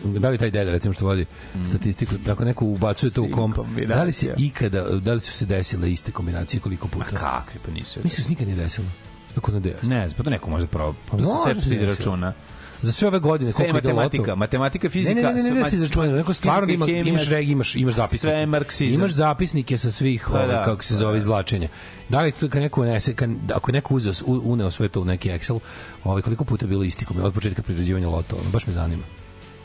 da 0.03 0.29
li 0.29 0.37
taj 0.37 0.51
deda 0.51 0.71
recimo 0.71 0.93
što 0.93 1.05
vodi 1.05 1.25
statistiku, 1.69 2.15
ako 2.31 2.45
neko 2.45 2.65
ubacuje 2.65 3.09
to 3.11 3.23
u 3.23 3.29
komp, 3.31 3.57
da 3.87 4.03
li 4.03 4.11
se 4.11 4.33
ikada, 4.37 4.83
da 4.83 5.13
li 5.13 5.21
su 5.21 5.33
se 5.33 5.45
desile 5.45 5.91
iste 5.91 6.11
kombinacije 6.11 6.59
koliko 6.59 6.87
puta? 6.87 7.05
Ma 7.11 7.17
kakvi, 7.19 7.59
pa 7.65 7.71
nisu. 7.71 7.99
Misliš 8.03 8.25
da 8.25 8.29
nikad 8.29 8.47
nije 8.47 8.57
desilo? 8.57 8.87
Kako 9.35 9.51
ne 9.51 9.59
desilo? 9.59 9.89
Ne, 9.89 10.09
pa 10.17 10.23
to 10.23 10.29
neko 10.29 10.49
može 10.49 10.67
pravo. 10.67 10.95
Pa 11.11 11.17
može 11.17 11.53
se 11.55 11.61
se 11.61 11.67
sve 11.67 11.77
desiti. 11.77 11.85
računa. 11.85 12.33
Za 12.81 12.91
sve 12.91 13.07
ove 13.07 13.19
godine 13.19 13.51
Sve 13.51 13.65
je 13.65 13.73
matematika, 13.73 14.35
matematika, 14.35 14.89
fizika. 14.89 15.15
Ne, 15.15 15.21
ne, 15.21 15.33
ne, 15.33 15.43
ne, 15.43 15.51
ne, 15.51 15.59
da 15.59 15.69
se 15.69 15.75
izračunaju, 15.75 16.15
neko 16.15 16.33
stvarno 16.33 16.73
ima, 16.73 16.87
imaš 16.87 17.29
reg, 17.29 17.49
imaš, 17.49 17.75
imaš 17.75 17.93
zapisnike. 17.93 18.21
Sve 18.21 18.45
marksizam. 18.45 18.99
Imaš 18.99 19.11
zapisnike 19.11 19.77
sa 19.77 19.91
svih, 19.91 20.29
ovaj, 20.29 20.47
da, 20.47 20.65
kako 20.65 20.83
se 20.83 20.93
pa 20.93 20.97
zove, 20.97 21.11
da. 21.11 21.17
izvlačenja. 21.17 21.67
Da 22.09 22.21
li 22.21 22.31
to 22.31 22.49
kad 22.49 22.61
neko 22.61 22.81
unese, 22.81 23.15
kad, 23.15 23.29
ako 23.53 23.71
je 23.71 23.73
neko 23.73 23.95
uzeo, 23.95 24.13
uneo 24.25 24.71
sve 24.71 24.89
to 24.89 25.01
u 25.01 25.05
neki 25.05 25.29
Excel, 25.29 25.59
ovaj, 26.03 26.21
koliko 26.21 26.43
puta 26.43 26.65
je 26.65 26.69
bilo 26.69 26.83
isti 26.83 27.05
kombinacija 27.05 27.27
od 27.27 27.33
početka 27.33 27.61
priređivanja 27.61 28.09
loto, 28.09 28.35
ono, 28.35 28.49
baš 28.49 28.67
me 28.67 28.73
zanima. 28.73 29.03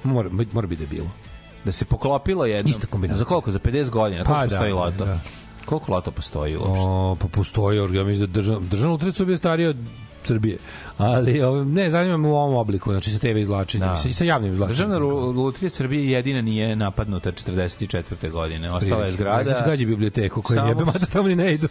Mora, 0.05 0.31
mora 0.53 0.67
bi 0.67 0.77
da 0.77 0.83
je 0.83 0.89
bilo. 0.89 1.11
Da 1.65 1.73
se 1.73 1.85
poklopilo 1.85 2.47
jedno. 2.47 2.71
Ista 2.71 2.87
kombinacija. 2.87 3.19
Za 3.19 3.25
koliko? 3.25 3.51
Za 3.51 3.59
50 3.59 3.91
godina? 3.91 4.25
Pa 4.25 4.47
da, 4.47 4.59
da, 4.59 4.75
loto? 4.75 5.05
da. 5.05 5.21
Koliko 5.65 5.93
loto 5.93 6.11
postoji 6.11 6.57
uopšte? 6.57 6.79
O, 6.79 7.17
pa 7.21 7.29
postoji, 7.29 7.79
ja 7.79 8.05
mislim 8.05 8.27
da 8.27 8.33
državna, 8.33 8.67
državna 8.71 8.93
lutrija 8.93 9.13
je 9.29 9.37
starija 9.37 9.71
od 9.71 9.77
Srbije. 10.25 10.57
Ali, 10.99 11.43
ovaj, 11.43 11.65
ne, 11.65 11.91
zanima 11.91 12.17
me 12.17 12.29
u 12.29 12.35
ovom 12.35 12.55
obliku, 12.55 12.91
znači 12.91 13.11
sa 13.11 13.19
TV 13.19 13.37
izvlačenjem 13.37 13.89
Da. 13.95 14.09
i 14.09 14.13
sa, 14.13 14.25
javnim 14.25 14.53
izvlačenjem. 14.53 14.89
Državna 14.89 14.99
lutrija 15.33 15.71
Srbije 15.71 16.11
jedina 16.11 16.41
nije 16.43 16.77
napadnuta 16.77 17.33
44. 17.33 18.31
godine. 18.31 18.71
Ostala 18.73 19.05
je 19.05 19.13
Zgrada. 19.13 19.55
su 19.55 19.63
gađi 19.67 19.87
biblioteku 19.87 20.43
koju 20.43 20.55
Samo- 20.55 20.69
jebe, 20.69 20.85
mada 20.85 21.07
tamo 21.07 21.29
ni 21.29 21.37
ne 21.37 21.55
idu. 21.55 21.67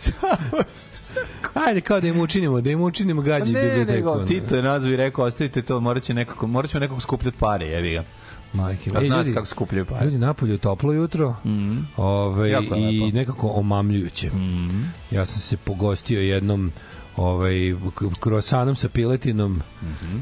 Ajde, 1.55 1.81
kao 1.81 2.01
da 2.01 2.07
im 2.07 2.19
učinimo, 2.19 2.62
da 2.62 2.69
im 2.69 2.81
učinimo 2.81 3.22
gađi 3.22 3.53
ne, 3.53 3.62
biblioteku. 3.62 3.91
nego, 3.93 4.12
ono. 4.12 4.25
Tito 4.25 4.55
je 4.55 4.61
nazvao 4.63 4.94
i 4.94 4.98
rekao, 4.98 5.25
ostavite 5.25 5.61
to, 5.61 5.79
morat, 5.79 6.03
će 6.03 6.13
nekako, 6.13 6.48
morat 6.48 6.72
ćemo 6.72 6.79
nekako 6.79 7.00
skupljati 7.01 7.37
pare, 7.37 7.66
jevi 7.66 7.92
ga. 7.92 8.03
Majke. 8.53 8.89
A 8.89 8.98
E, 8.98 9.01
zna 9.01 9.16
se 9.16 9.20
ljudi, 9.20 9.33
kako 9.33 9.46
skupljaju 9.46 9.85
pare. 9.85 10.05
Ljudi 10.05 10.18
napolju 10.18 10.57
toplo 10.57 10.94
jutro 10.94 11.35
Mhm. 11.46 11.77
ovaj, 11.98 12.50
Jako 12.51 12.75
je 12.75 12.94
i 12.94 13.00
lepo. 13.00 13.18
nekako 13.18 13.48
omamljujuće. 13.50 14.27
Mhm. 14.27 14.81
Ja 15.11 15.25
sam 15.25 15.39
se 15.39 15.57
pogostio 15.57 16.22
jednom 16.22 16.72
ovaj 17.17 17.53
krosanom 18.19 18.75
sa 18.75 18.89
piletinom 18.89 19.61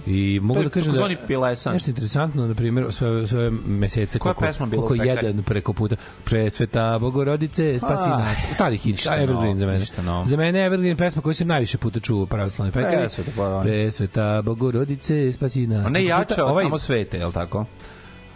i 0.08 0.40
mogu. 0.40 0.54
To 0.54 0.60
je 0.60 0.64
da 0.64 0.70
kažem 0.72 0.94
da 0.94 1.10
pilesan. 1.18 1.74
nešto 1.74 1.90
interesantno 1.90 2.48
na 2.48 2.54
primjer 2.56 2.86
sve 2.90 3.28
sve 3.28 3.52
mesece 3.68 4.20
Koja 4.20 4.34
koliko, 4.34 4.48
pesma 4.48 4.66
bila 4.68 4.82
pekari? 4.84 5.10
jedan 5.10 5.44
preko 5.44 5.74
puta 5.74 5.96
presveta 6.24 7.00
bogorodice 7.00 7.80
spasi 7.80 8.04
Aj, 8.04 8.20
nas 8.20 8.38
stari 8.54 8.78
hit 8.78 8.96
ništa 8.96 9.16
evergreen 9.16 9.36
novo, 9.48 9.60
za 9.60 9.66
mene 9.66 9.86
novo. 10.04 10.26
za 10.26 10.38
mene 10.38 10.60
evergreen 10.62 10.98
pesma 10.98 11.22
koju 11.22 11.34
sam 11.34 11.48
najviše 11.48 11.78
puta 11.78 12.00
čuo 12.00 12.24
u 12.24 12.28
pravoslavnoj 12.28 12.72
pekari 12.74 12.98
Presveta 12.98 13.32
Bogorodice. 13.34 13.72
presveta 13.74 14.42
bogorodice 14.42 15.32
spasi 15.32 15.68
nas 15.68 15.86
je 15.86 16.06
puta- 16.06 16.32
jača 16.32 16.46
ovaj- 16.46 16.64
samo 16.64 16.78
svete, 16.78 17.18
je 17.18 17.26
li 17.26 17.34
tako? 17.34 17.66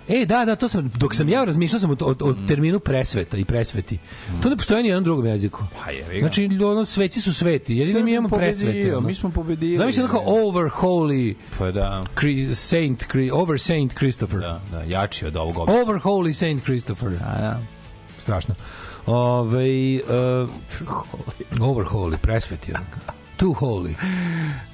E, 0.08 0.26
da, 0.26 0.46
da, 0.46 0.56
to 0.56 0.68
sam, 0.68 0.92
dok 0.96 1.16
sam 1.16 1.30
ja 1.30 1.44
razmišljao 1.44 1.80
sam 1.80 1.92
o, 1.92 1.96
o, 2.02 2.16
o 2.30 2.34
terminu 2.48 2.80
presveta 2.80 3.38
i 3.38 3.46
presveti. 3.46 3.98
To 4.44 4.50
ne 4.50 4.58
postoji 4.58 4.84
ni 4.84 4.90
jednom 4.90 5.04
drugom 5.04 5.26
jeziku. 5.26 5.64
Pa 5.86 5.92
je, 5.92 6.04
vi 6.10 6.14
ga. 6.14 6.20
Znači, 6.20 6.50
ono, 6.66 6.86
sveci 6.86 7.22
su 7.22 7.34
sveti, 7.34 7.78
jedino 7.78 8.00
mi 8.04 8.12
imamo 8.12 8.30
presvete. 8.30 8.96
ono. 8.98 9.08
Mi 9.08 9.16
smo 9.16 9.30
pobedili. 9.30 9.78
Zamisli 9.78 10.04
ono 10.04 10.12
kao 10.12 10.24
over 10.26 10.64
holy 10.70 11.34
Pa 11.58 11.72
da, 11.72 12.04
Cri- 12.16 12.54
Saint, 12.56 13.06
Cri- 13.14 13.32
over 13.34 13.60
Saint 13.60 13.94
Christopher. 13.98 14.40
da, 14.40 14.62
da, 14.72 14.84
jači 14.84 15.26
od 15.26 15.36
ovog. 15.36 15.70
Over 15.70 15.96
holy 16.00 16.34
Saint 16.34 16.64
Christopher. 16.64 17.10
A, 17.10 17.42
da. 17.42 17.60
Strašno. 18.20 18.56
Ove, 19.06 20.00
uh, 20.42 20.50
over 21.62 21.86
holy, 21.86 22.18
presveti. 22.18 22.72
ono 22.72 22.86
kao. 23.06 23.15
Too 23.38 23.54
holy. 23.54 23.96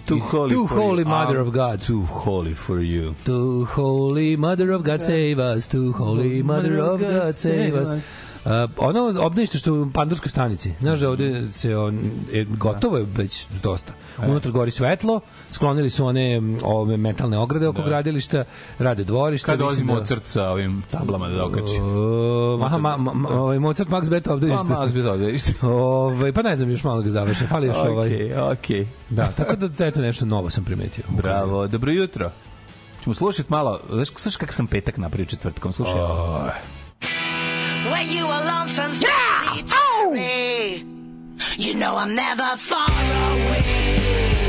Too 0.06 0.19
holy, 0.19 0.50
Too 0.50 0.67
for 0.67 0.76
you. 0.76 0.82
holy 0.82 1.04
mother 1.04 1.39
I'm 1.39 1.47
of 1.47 1.54
God. 1.54 1.82
Too 1.82 2.04
holy 2.04 2.54
for 2.54 2.80
you. 2.80 3.15
Too 3.26 3.65
holy 3.65 4.36
mother 4.36 4.71
of 4.71 4.84
God 4.84 5.02
save 5.02 5.39
us, 5.39 5.67
too 5.67 5.93
holy 5.93 6.43
mother 6.43 6.78
of 6.80 7.02
God 7.02 7.36
save 7.36 7.76
us. 7.76 7.93
Uh, 8.45 8.51
ono 8.77 9.25
obdanište 9.25 9.58
što 9.58 9.75
je 9.75 9.82
u 9.82 9.91
Pandurskoj 9.91 10.30
stanici. 10.30 10.73
Znaš 10.80 10.99
da 10.99 11.10
ovde 11.10 11.47
se 11.51 11.77
on, 11.77 11.99
e, 12.34 12.43
gotovo 12.43 12.97
je 12.97 13.06
već 13.15 13.47
dosta. 13.63 13.93
Unutra 14.27 14.51
gori 14.51 14.71
svetlo, 14.71 15.19
sklonili 15.49 15.89
su 15.89 16.06
one 16.06 16.41
ove 16.63 16.97
metalne 16.97 17.38
ograde 17.38 17.67
oko 17.67 17.82
gradilišta, 17.82 18.43
rade 18.80 19.04
dvorišta. 19.04 19.45
Kad 19.45 19.60
mislim 19.60 19.88
dolazi 19.88 19.99
Mozart 19.99 20.27
sa 20.27 20.49
ovim 20.49 20.84
tablama 20.91 21.30
da 21.30 21.36
dokači? 21.36 21.82
Uh, 21.82 22.65
aha, 22.65 22.77
ma, 22.77 22.97
ma, 22.97 23.13
ma, 23.13 23.30
ovaj 23.30 23.60
Mozart 23.60 23.89
Max 23.89 24.23
Pa, 24.23 24.34
obdanište. 24.34 24.67
Max 24.67 24.91
bi 24.91 25.04
to 25.04 25.30
ište. 25.30 25.54
Ovaj, 25.67 26.32
pa 26.32 26.41
ne 26.41 26.56
znam, 26.56 26.71
još 26.71 26.84
malo 26.84 27.01
ga 27.01 27.10
završim. 27.10 27.47
Fali 27.47 27.67
još 27.67 27.77
ovaj. 27.77 28.08
Okej, 28.08 28.38
okej. 28.38 28.88
Da, 29.10 29.32
tako 29.32 29.56
da 29.56 29.86
eto 29.86 30.01
nešto 30.01 30.25
novo 30.25 30.49
sam 30.49 30.63
primetio. 30.63 31.04
Bravo, 31.21 31.67
dobro 31.67 31.91
jutro. 31.91 32.32
Ćemo 33.04 33.13
slušati 33.13 33.51
malo, 33.51 33.80
znaš, 33.91 34.10
slušaj 34.10 34.39
kako 34.39 34.54
sam 34.54 34.67
petak 34.67 34.97
napravio 34.97 35.25
četvrtkom, 35.25 35.73
slušaj. 35.73 35.99
ovo. 35.99 36.51
When 37.89 38.09
you 38.09 38.27
are 38.27 38.45
lonesome, 38.45 38.93
solitary, 38.93 39.65
oh! 39.73 40.13
you 41.57 41.73
know 41.73 41.97
I'm 41.97 42.13
never 42.15 42.55
far 42.57 42.87
away. 42.87 44.40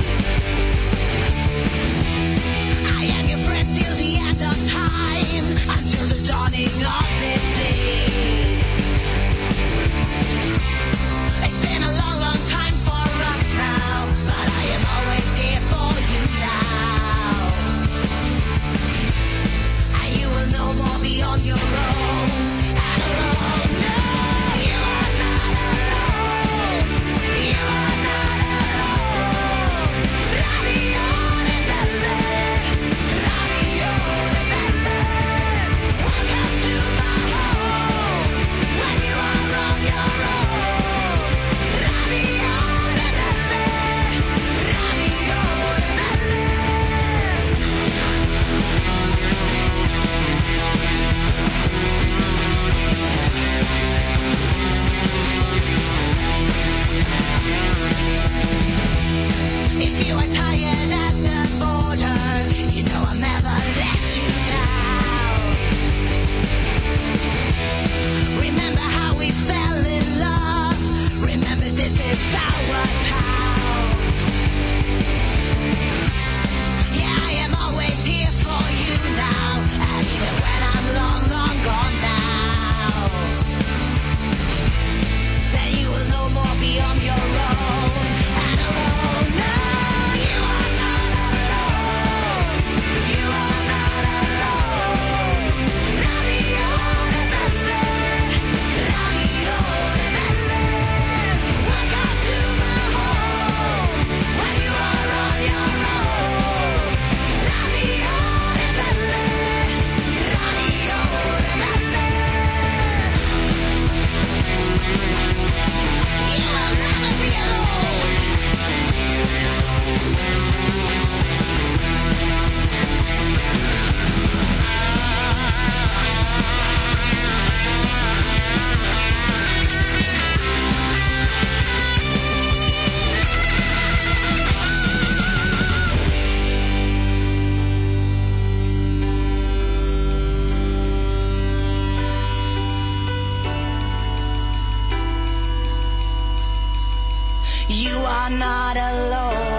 You 147.69 147.97
are 147.99 148.31
not 148.31 148.77
alone. 148.77 149.52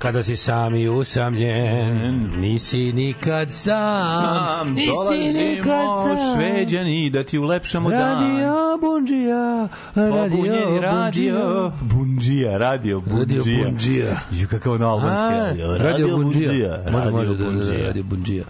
Kada 0.00 0.22
si 0.22 0.36
sam 0.36 0.74
i 0.74 0.88
usamljen, 0.88 2.30
nisi 2.36 2.92
nikad 2.92 3.52
sam, 3.52 4.20
Sam 4.20 4.72
nisi 4.74 5.38
nikad 5.38 5.86
sam. 6.04 6.16
šveđani 6.34 7.10
da 7.10 7.24
ti 7.24 7.38
ulepšamo 7.38 7.90
dan. 7.90 8.00
Radio 8.00 8.78
Bundžija, 8.80 9.68
radio 9.94 10.22
Pobunjeni 10.22 10.80
radio. 10.80 11.72
Bundžija, 11.80 12.58
radio 12.58 13.02
Radio 13.06 13.42
Bundžija. 13.42 13.64
Bundžija. 13.64 14.20
Ju 14.30 14.48
kakav 14.48 14.78
na 14.78 14.88
albanski 14.88 15.24
radio. 15.24 15.78
Radio 15.78 16.16
Bundžija. 16.16 16.78
Može, 16.90 17.04
radio 17.04 17.10
može, 17.12 17.30
da, 17.30 17.44
da, 17.44 17.50
Bundžija. 17.50 17.86
Radio 17.86 18.02
Bundžija. 18.02 18.44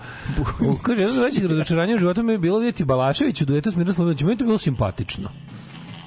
U, 0.61 0.77
Kaže, 0.83 1.03
jedno 1.03 1.23
većih 1.23 1.47
razočaranja 1.47 1.95
u 1.95 1.99
životu 1.99 2.23
mi 2.23 2.33
je 2.33 2.39
bilo 2.39 2.59
vidjeti 2.59 2.85
Balašević 2.85 3.43
u 3.43 3.45
duetu 3.45 3.71
s 3.71 3.77
Miroslavom. 3.77 4.15
Meni 4.21 4.33
je 4.33 4.39
to 4.39 4.45
bilo 4.45 4.59
simpatično. 4.59 5.29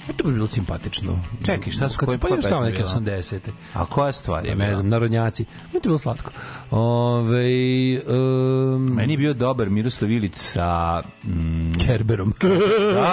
Je 0.07 0.13
to 0.13 0.23
bilo 0.23 0.47
simpatično. 0.47 1.19
Čekaj, 1.45 1.71
šta 1.73 1.89
su- 1.89 1.97
Kad 1.97 2.19
pa 2.19 2.27
još 2.27 2.43
tamo 2.43 2.61
neke 2.61 2.77
bila? 2.77 2.89
80. 2.89 3.39
A 3.73 3.85
koja 3.85 4.11
stvar 4.11 4.45
je? 4.45 4.49
Ja 4.49 4.55
ne 4.55 4.75
znam, 4.75 4.89
narodnjaci. 4.89 5.43
Meni 5.43 5.73
je 5.73 5.81
to 5.81 5.89
bilo 5.89 5.97
slatko. 5.97 6.31
Ove, 6.71 7.45
um, 7.99 8.83
Meni 8.85 9.13
je 9.13 9.17
bio 9.17 9.33
dobar 9.33 9.69
Miroslav 9.69 10.11
Ilić 10.11 10.35
sa... 10.35 11.01
Mm, 11.23 11.71
Kerberom. 11.75 12.33
da, 12.41 12.47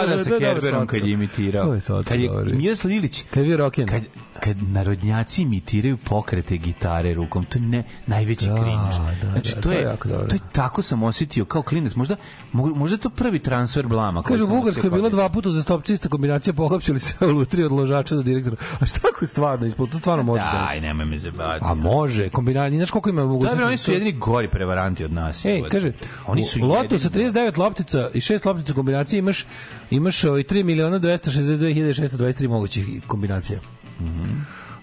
da, 0.06 0.18
sa 0.18 0.24
To 0.28 0.34
je 0.34 0.40
Kerberom 0.40 0.86
kad 0.86 1.06
je 1.06 1.12
imitirao. 1.12 1.66
To 1.66 1.74
je 1.74 1.80
slatko, 1.80 2.08
Kad 2.08 2.20
je. 2.20 2.30
Miroslav 2.46 2.92
Ilić... 2.92 3.24
Kad 3.30 3.46
je 3.46 3.56
roken. 3.56 3.86
Kad, 3.86 4.02
kad 4.40 4.62
narodnjaci 4.62 5.42
imitiraju 5.42 5.96
pokrete 5.98 6.56
gitare 6.56 7.14
rukom, 7.14 7.44
to 7.44 7.58
je 7.58 7.62
ne, 7.62 7.82
najveći 8.06 8.46
Da, 8.46 8.54
cringe. 8.54 9.14
da, 9.22 9.30
znači, 9.32 9.54
da, 9.54 9.60
to, 9.60 9.60
to 9.60 9.72
je 9.72 9.78
je, 9.78 9.84
jako 9.84 10.08
dobro. 10.08 10.26
to 10.28 10.34
je 10.34 10.40
tako 10.52 10.82
sam 10.82 11.02
osjetio 11.02 11.44
kao 11.44 11.62
klinac. 11.62 11.94
Možda, 11.94 12.16
mo- 12.52 12.74
možda 12.74 12.94
je 12.94 13.00
to 13.00 13.10
prvi 13.10 13.38
transfer 13.38 13.86
blama. 13.86 14.22
Kaže, 14.22 14.42
u 14.42 14.48
Bugarskoj 14.48 14.86
je 14.88 15.00
kao 15.00 15.10
dva 15.10 15.28
puta 15.28 15.50
za 15.50 15.62
stopčista 15.62 16.08
kombinacija, 16.08 16.52
pohapšili 16.80 17.00
se 17.00 17.14
u 17.20 17.30
lutri 17.36 17.64
od 17.64 17.72
ložača 17.72 18.14
do 18.14 18.22
direktora. 18.22 18.56
A 18.80 18.86
šta 18.86 19.00
ako 19.06 19.24
je 19.24 19.28
stvarno 19.28 19.66
ispod? 19.66 19.90
To 19.90 19.98
stvarno 19.98 20.22
može 20.24 20.42
da 20.42 20.68
se. 20.68 20.80
nemoj 20.80 21.06
me 21.06 21.18
zabavati. 21.18 21.60
A 21.62 21.74
može, 21.74 22.28
kombinacija. 22.30 22.76
Znaš 22.76 22.90
koliko 22.90 23.08
ima 23.08 23.24
mogućnosti? 23.24 23.52
Dobro, 23.52 23.66
oni 23.66 23.74
da 23.74 23.78
su 23.78 23.86
to- 23.86 23.92
jedini 23.92 24.12
gori 24.12 24.48
prevaranti 24.48 25.04
od 25.04 25.12
nas. 25.12 25.44
Ej, 25.44 25.62
kaže, 25.64 25.92
oni 26.26 26.42
su 26.42 26.58
jedini- 26.58 26.98
sa 26.98 27.08
39 27.08 27.58
loptica 27.58 28.10
i 28.14 28.20
6 28.20 28.46
loptica 28.46 28.72
kombinacije 28.72 29.18
imaš 29.18 29.46
imaš 29.90 30.24
ovaj 30.24 30.42
3 30.42 30.62
miliona 30.62 30.98
262.623 30.98 32.48
mogućih 32.48 32.86
kombinacija. 33.06 33.58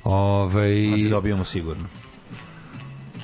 Ovaj 0.04 0.88
Znači 0.88 1.10
dobijamo 1.10 1.44
sigurno. 1.46 1.86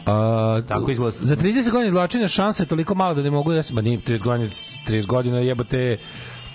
a, 0.06 0.62
Tako 0.68 0.92
izgleda. 0.92 1.18
Za 1.20 1.36
30 1.36 1.44
godina 1.66 1.88
izvlačenja 1.88 2.28
šansa 2.28 2.64
je 2.64 2.68
toliko 2.68 2.96
malo 2.96 3.14
da 3.14 3.22
ne 3.22 3.32
mogu 3.32 3.54
da 3.54 3.64
se, 3.64 3.74
ma 3.74 3.82
nije 3.82 4.00
30 4.00 4.20
godina, 4.20 4.50
30 4.88 5.06
godina 5.08 5.38
jebote 5.40 5.98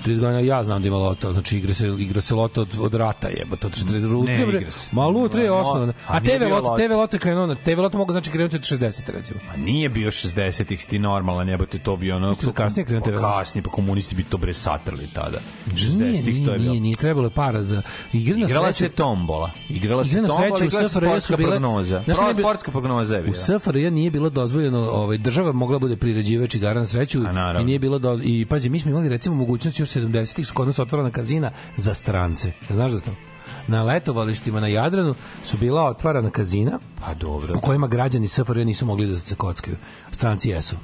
30 0.06 0.20
godina 0.20 0.40
ja 0.40 0.64
znam 0.64 0.82
da 0.82 0.88
ima 0.88 0.96
loto, 0.96 1.32
znači 1.32 1.56
igra 1.58 1.74
se, 1.74 1.88
igra 1.98 2.20
se 2.20 2.34
loto 2.34 2.60
od, 2.60 2.68
od 2.80 2.94
rata 2.94 3.28
jebote, 3.28 3.66
od 3.66 3.72
40 3.72 4.12
lutrije. 4.12 4.46
bre. 4.46 4.58
igra 4.58 4.70
se. 4.70 4.88
Ma 4.92 5.06
lutrije 5.06 5.44
je 5.44 5.52
osnovna. 5.52 5.92
a 6.06 6.16
A 6.16 6.20
nije 6.20 6.38
TV 6.38 6.44
loto. 6.52 6.76
TV 6.76 6.92
loto 6.92 7.16
je 7.16 7.20
krenuo, 7.20 7.54
TV 7.54 7.80
loto 7.80 7.98
mogu 7.98 8.12
znači 8.12 8.30
krenuti 8.30 8.56
od 8.56 8.62
60 8.62 9.12
recimo. 9.12 9.40
A 9.54 9.56
nije 9.56 9.88
bio 9.88 10.10
60-ih, 10.10 10.86
ti 10.86 10.98
normalan, 10.98 11.48
jebote, 11.48 11.78
to 11.78 11.96
bi 11.96 12.12
ono... 12.12 12.28
Mislim 12.28 12.52
kasnije 12.52 12.84
krenuo 12.86 13.02
TV. 13.04 13.20
Kasnije, 13.20 13.62
pa 13.62 13.70
komunisti 13.70 14.14
bi 14.14 14.24
to 14.24 14.36
bre 14.36 14.52
satrli 14.52 15.06
tada. 15.14 15.38
Nije, 15.66 15.78
60-ih 15.78 16.24
to 16.24 16.30
nije, 16.30 16.40
je 16.40 16.46
nije, 16.46 16.58
bilo. 16.58 16.74
nije 16.74 16.96
trebalo 16.96 17.26
je 17.26 17.30
para 17.30 17.62
za 17.62 17.82
igre 18.12 18.36
na 18.36 18.46
Igrala 18.46 18.72
se 18.72 18.88
tombola. 18.88 19.50
Igrala 19.68 20.04
se 20.04 20.16
tombola, 20.16 20.48
u 20.60 20.64
igrala 20.64 20.88
se 20.88 20.88
su 20.88 21.00
sportska 21.00 21.36
bile 21.36 21.50
prognoza. 21.50 22.02
Bi- 22.06 22.42
sportska 22.42 22.70
prognoza 22.70 23.14
je 23.14 23.20
U 23.20 23.24
bila. 23.24 23.34
SFRJ 23.34 23.90
nije 23.90 24.10
bilo 24.10 24.30
dozvoljeno, 24.30 24.78
ovaj 24.78 25.18
država 25.18 25.52
mogla 25.52 25.78
bude 25.78 25.96
priređivač 25.96 26.54
igara 26.54 26.80
na 26.80 26.86
sreću 26.86 27.20
i 27.60 27.64
nije 27.64 27.78
bilo 27.78 27.98
doz... 27.98 28.20
i 28.24 28.46
pazi 28.46 28.70
mi 28.70 28.78
smo 28.78 28.90
imali 28.90 29.08
recimo 29.08 29.34
mogućnost 29.34 29.76
još 29.96 30.04
70-ih 30.04 30.46
su 30.46 30.54
kod 30.54 30.66
nas 30.66 30.78
otvorena 30.78 31.10
kazina 31.10 31.50
za 31.76 31.94
strance. 31.94 32.52
Znaš 32.70 32.92
za 32.92 33.00
to? 33.00 33.10
Na 33.66 33.82
letovalištima 33.82 34.60
na 34.60 34.68
Jadranu 34.68 35.14
su 35.44 35.56
bila 35.56 35.84
otvarana 35.84 36.30
kazina 36.30 36.78
Pa 37.00 37.14
dobro. 37.14 37.58
u 37.58 37.60
kojima 37.60 37.86
građani 37.86 38.28
SFRJ 38.28 38.64
nisu 38.64 38.86
mogli 38.86 39.06
da 39.06 39.18
se 39.18 39.34
kockaju. 39.34 39.76
Stranci 40.10 40.50
jesu. 40.50 40.76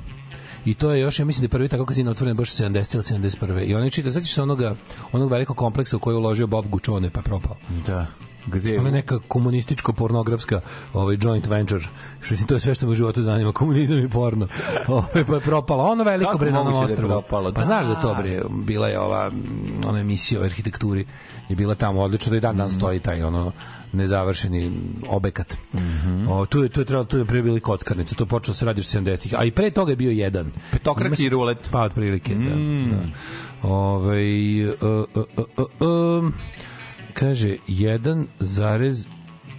I 0.65 0.75
to 0.75 0.91
je 0.91 1.01
još, 1.01 1.19
ja 1.19 1.25
mislim 1.25 1.43
da 1.43 1.45
je 1.45 1.49
prvi 1.49 1.69
tako 1.69 1.87
kazino 1.87 2.11
otvoren 2.11 2.37
baš 2.37 2.51
70 2.51 2.95
ili 2.95 3.31
71. 3.31 3.65
I 3.65 3.75
oni 3.75 3.91
čita, 3.91 4.11
znači 4.11 4.27
se 4.27 4.43
onoga, 4.43 4.77
onog 5.13 5.31
velikog 5.31 5.57
kompleksa 5.57 5.97
u 5.97 6.01
koji 6.01 6.15
je 6.15 6.19
uložio 6.19 6.47
Bob 6.47 6.67
Gučone 6.67 7.11
pa 7.11 7.23
propao. 7.23 7.57
Da. 7.87 8.07
Gde? 8.47 8.79
Ona 8.79 8.91
neka 8.91 9.19
komunističko-pornografska 9.29 10.61
ovaj 10.93 11.17
joint 11.17 11.47
venture. 11.47 11.85
Što 12.21 12.33
mislim, 12.33 12.47
to 12.47 12.55
je 12.55 12.61
sve 12.61 12.75
što 12.75 12.87
me 12.87 12.93
u 12.93 12.97
životu 12.97 13.23
zanima, 13.23 13.53
komunizam 13.63 13.99
i 13.99 14.09
porno. 14.09 14.49
Ovaj, 14.89 15.25
pa 15.25 15.35
je 15.35 15.41
propala. 15.41 15.85
Ono 15.85 16.05
veliko 16.05 16.39
bre 16.39 16.53
na 16.53 16.63
da 16.63 16.71
ostrvu. 16.71 17.23
Pa 17.31 17.41
Da. 17.43 17.65
znaš 17.65 17.87
da 17.87 17.95
to 17.95 18.15
bre, 18.15 18.41
bila 18.51 18.89
je 18.89 19.01
ova, 19.01 19.31
mm, 19.31 19.35
ona 19.87 20.01
emisija 20.01 20.41
o 20.41 20.45
arhitekturi 20.45 21.07
je 21.49 21.57
bila 21.57 21.75
tamo 21.75 22.01
odlično, 22.01 22.31
da 22.31 22.37
i 22.37 22.41
dan 22.41 22.57
dan 22.57 22.67
Mhm. 22.67 22.75
stoji 22.75 23.01
taj 23.01 23.23
ono 23.23 23.53
nezavršeni 23.95 24.73
obekat. 25.09 25.57
Mhm. 25.75 26.29
o, 26.29 26.47
tu 26.47 26.63
je 26.63 26.69
tu 26.69 26.81
je 26.81 26.85
trebalo 26.85 27.05
tu 27.05 27.19
je 27.19 27.25
pre 27.25 27.43
bili 27.43 27.61
kockarnica, 27.61 28.15
to 28.15 28.27
počelo 28.27 28.51
da 28.51 28.55
se 28.55 28.65
radi 28.65 28.81
u 28.81 28.85
70-ih, 28.85 29.35
a 29.35 29.45
i 29.45 29.51
pre 29.51 29.71
toga 29.71 29.93
je 29.93 29.97
bio 29.97 30.11
jedan. 30.11 30.51
Petokraki 30.73 31.07
Ima 31.07 31.17
se- 31.19 31.29
rulet. 31.29 31.69
Pa 31.73 31.81
otprilike, 31.81 32.35
Mm. 32.35 32.45
da. 32.85 32.97
da. 32.97 33.03
Ovaj 33.65 34.25
uh, 34.65 34.75
uh, 34.83 35.25
uh, 35.37 35.45
uh, 35.57 35.89
um, 36.19 36.33
kaže 37.15 37.57
1 37.69 38.27
zarez 38.41 39.07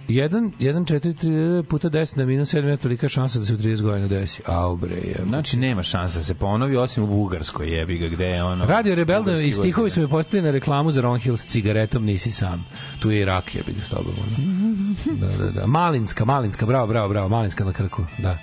1, 0.08 0.52
1, 0.60 0.84
4, 0.84 1.14
3 1.14 1.62
puta 1.62 1.90
10 1.90 2.16
na 2.18 2.24
minus 2.24 2.54
7 2.54 2.66
je 2.66 2.76
tolika 2.76 3.08
šansa 3.08 3.38
da 3.38 3.44
se 3.44 3.54
u 3.54 3.56
30 3.56 3.82
godina 3.82 4.08
desi. 4.08 4.42
Au 4.46 4.76
bre, 4.76 4.96
je. 4.96 5.24
Znači, 5.28 5.56
nema 5.56 5.82
šansa 5.82 6.18
da 6.18 6.24
se 6.24 6.34
ponovi, 6.34 6.76
osim 6.76 7.04
u 7.04 7.06
Bugarskoj, 7.06 7.76
jebi 7.76 7.98
ga, 7.98 8.08
gde 8.08 8.24
je 8.24 8.44
ono... 8.44 8.66
Radio 8.66 8.94
Rebelda 8.94 9.32
i 9.32 9.52
stihovi 9.52 9.90
su 9.90 10.00
me 10.00 10.08
postavili 10.08 10.46
na 10.46 10.50
reklamu 10.50 10.90
za 10.90 11.00
Ron 11.00 11.18
Hill 11.18 11.36
s 11.36 11.46
cigaretom, 11.46 12.04
nisi 12.04 12.32
sam. 12.32 12.64
Tu 13.00 13.10
je 13.10 13.20
i 13.20 13.24
rak, 13.24 13.54
jebi 13.54 13.72
ga 13.72 13.82
s 13.84 13.88
tobom. 13.88 14.14
Ono. 14.18 15.18
Da, 15.20 15.44
da, 15.44 15.50
da. 15.50 15.66
Malinska, 15.66 16.24
Malinska, 16.24 16.66
bravo, 16.66 16.86
bravo, 16.86 17.08
bravo, 17.08 17.28
Malinska 17.28 17.64
na 17.64 17.72
krku, 17.72 18.04
da. 18.18 18.38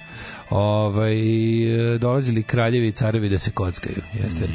Ovaj 0.55 1.15
dolazili 1.99 2.43
kraljevi 2.43 2.87
i 2.87 2.91
carevi 2.91 3.29
da 3.29 3.37
se 3.37 3.51
kockaju. 3.51 4.01
Jeste. 4.23 4.49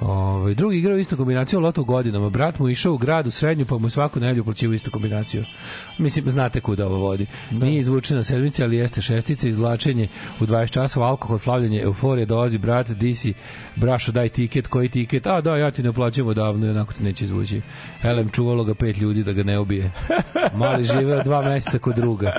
Ovaj 0.00 0.54
drugi 0.54 0.78
igrao 0.78 0.98
istu 0.98 1.16
kombinaciju 1.16 1.60
loto 1.60 1.84
godinama. 1.84 2.30
Brat 2.30 2.58
mu 2.58 2.68
išao 2.68 2.92
u 2.92 2.98
grad 2.98 3.26
u 3.26 3.30
srednju 3.30 3.66
pa 3.66 3.78
mu 3.78 3.90
svaku 3.90 4.20
nedelju 4.20 4.42
uplaćivao 4.42 4.74
istu 4.74 4.90
kombinaciju. 4.90 5.44
Mislim 5.98 6.28
znate 6.28 6.60
kuda 6.60 6.86
ovo 6.86 6.96
vodi. 6.96 7.26
Nije 7.50 7.80
izvučena 7.80 8.22
sedmica, 8.22 8.64
ali 8.64 8.76
jeste 8.76 9.02
šestica, 9.02 9.48
izvlačenje 9.48 10.08
u 10.40 10.44
20 10.46 10.70
časova, 10.70 11.06
alkohol, 11.08 11.38
slavljenje, 11.38 11.80
euforija, 11.80 12.26
dolazi 12.26 12.58
brat, 12.58 12.90
di 12.90 13.14
si, 13.14 13.34
brašo, 13.76 14.12
daj 14.12 14.28
tiket, 14.28 14.66
koji 14.66 14.88
tiket? 14.88 15.26
A 15.26 15.40
da, 15.40 15.56
ja 15.56 15.70
ti 15.70 15.82
ne 15.82 15.88
uplaćujem 15.90 16.28
odavno, 16.28 16.70
onako 16.70 16.92
ti 16.92 17.02
neće 17.02 17.24
izvući. 17.24 17.60
Elem, 18.02 18.28
čuvalo 18.30 18.64
ga 18.64 18.74
pet 18.74 18.96
ljudi 18.96 19.24
da 19.24 19.32
ga 19.32 19.42
ne 19.42 19.58
ubije. 19.58 19.92
Mali 20.54 20.84
živeo 20.84 21.22
dva 21.22 21.42
meseca 21.42 21.78
kod 21.78 21.96
druga. 21.96 22.32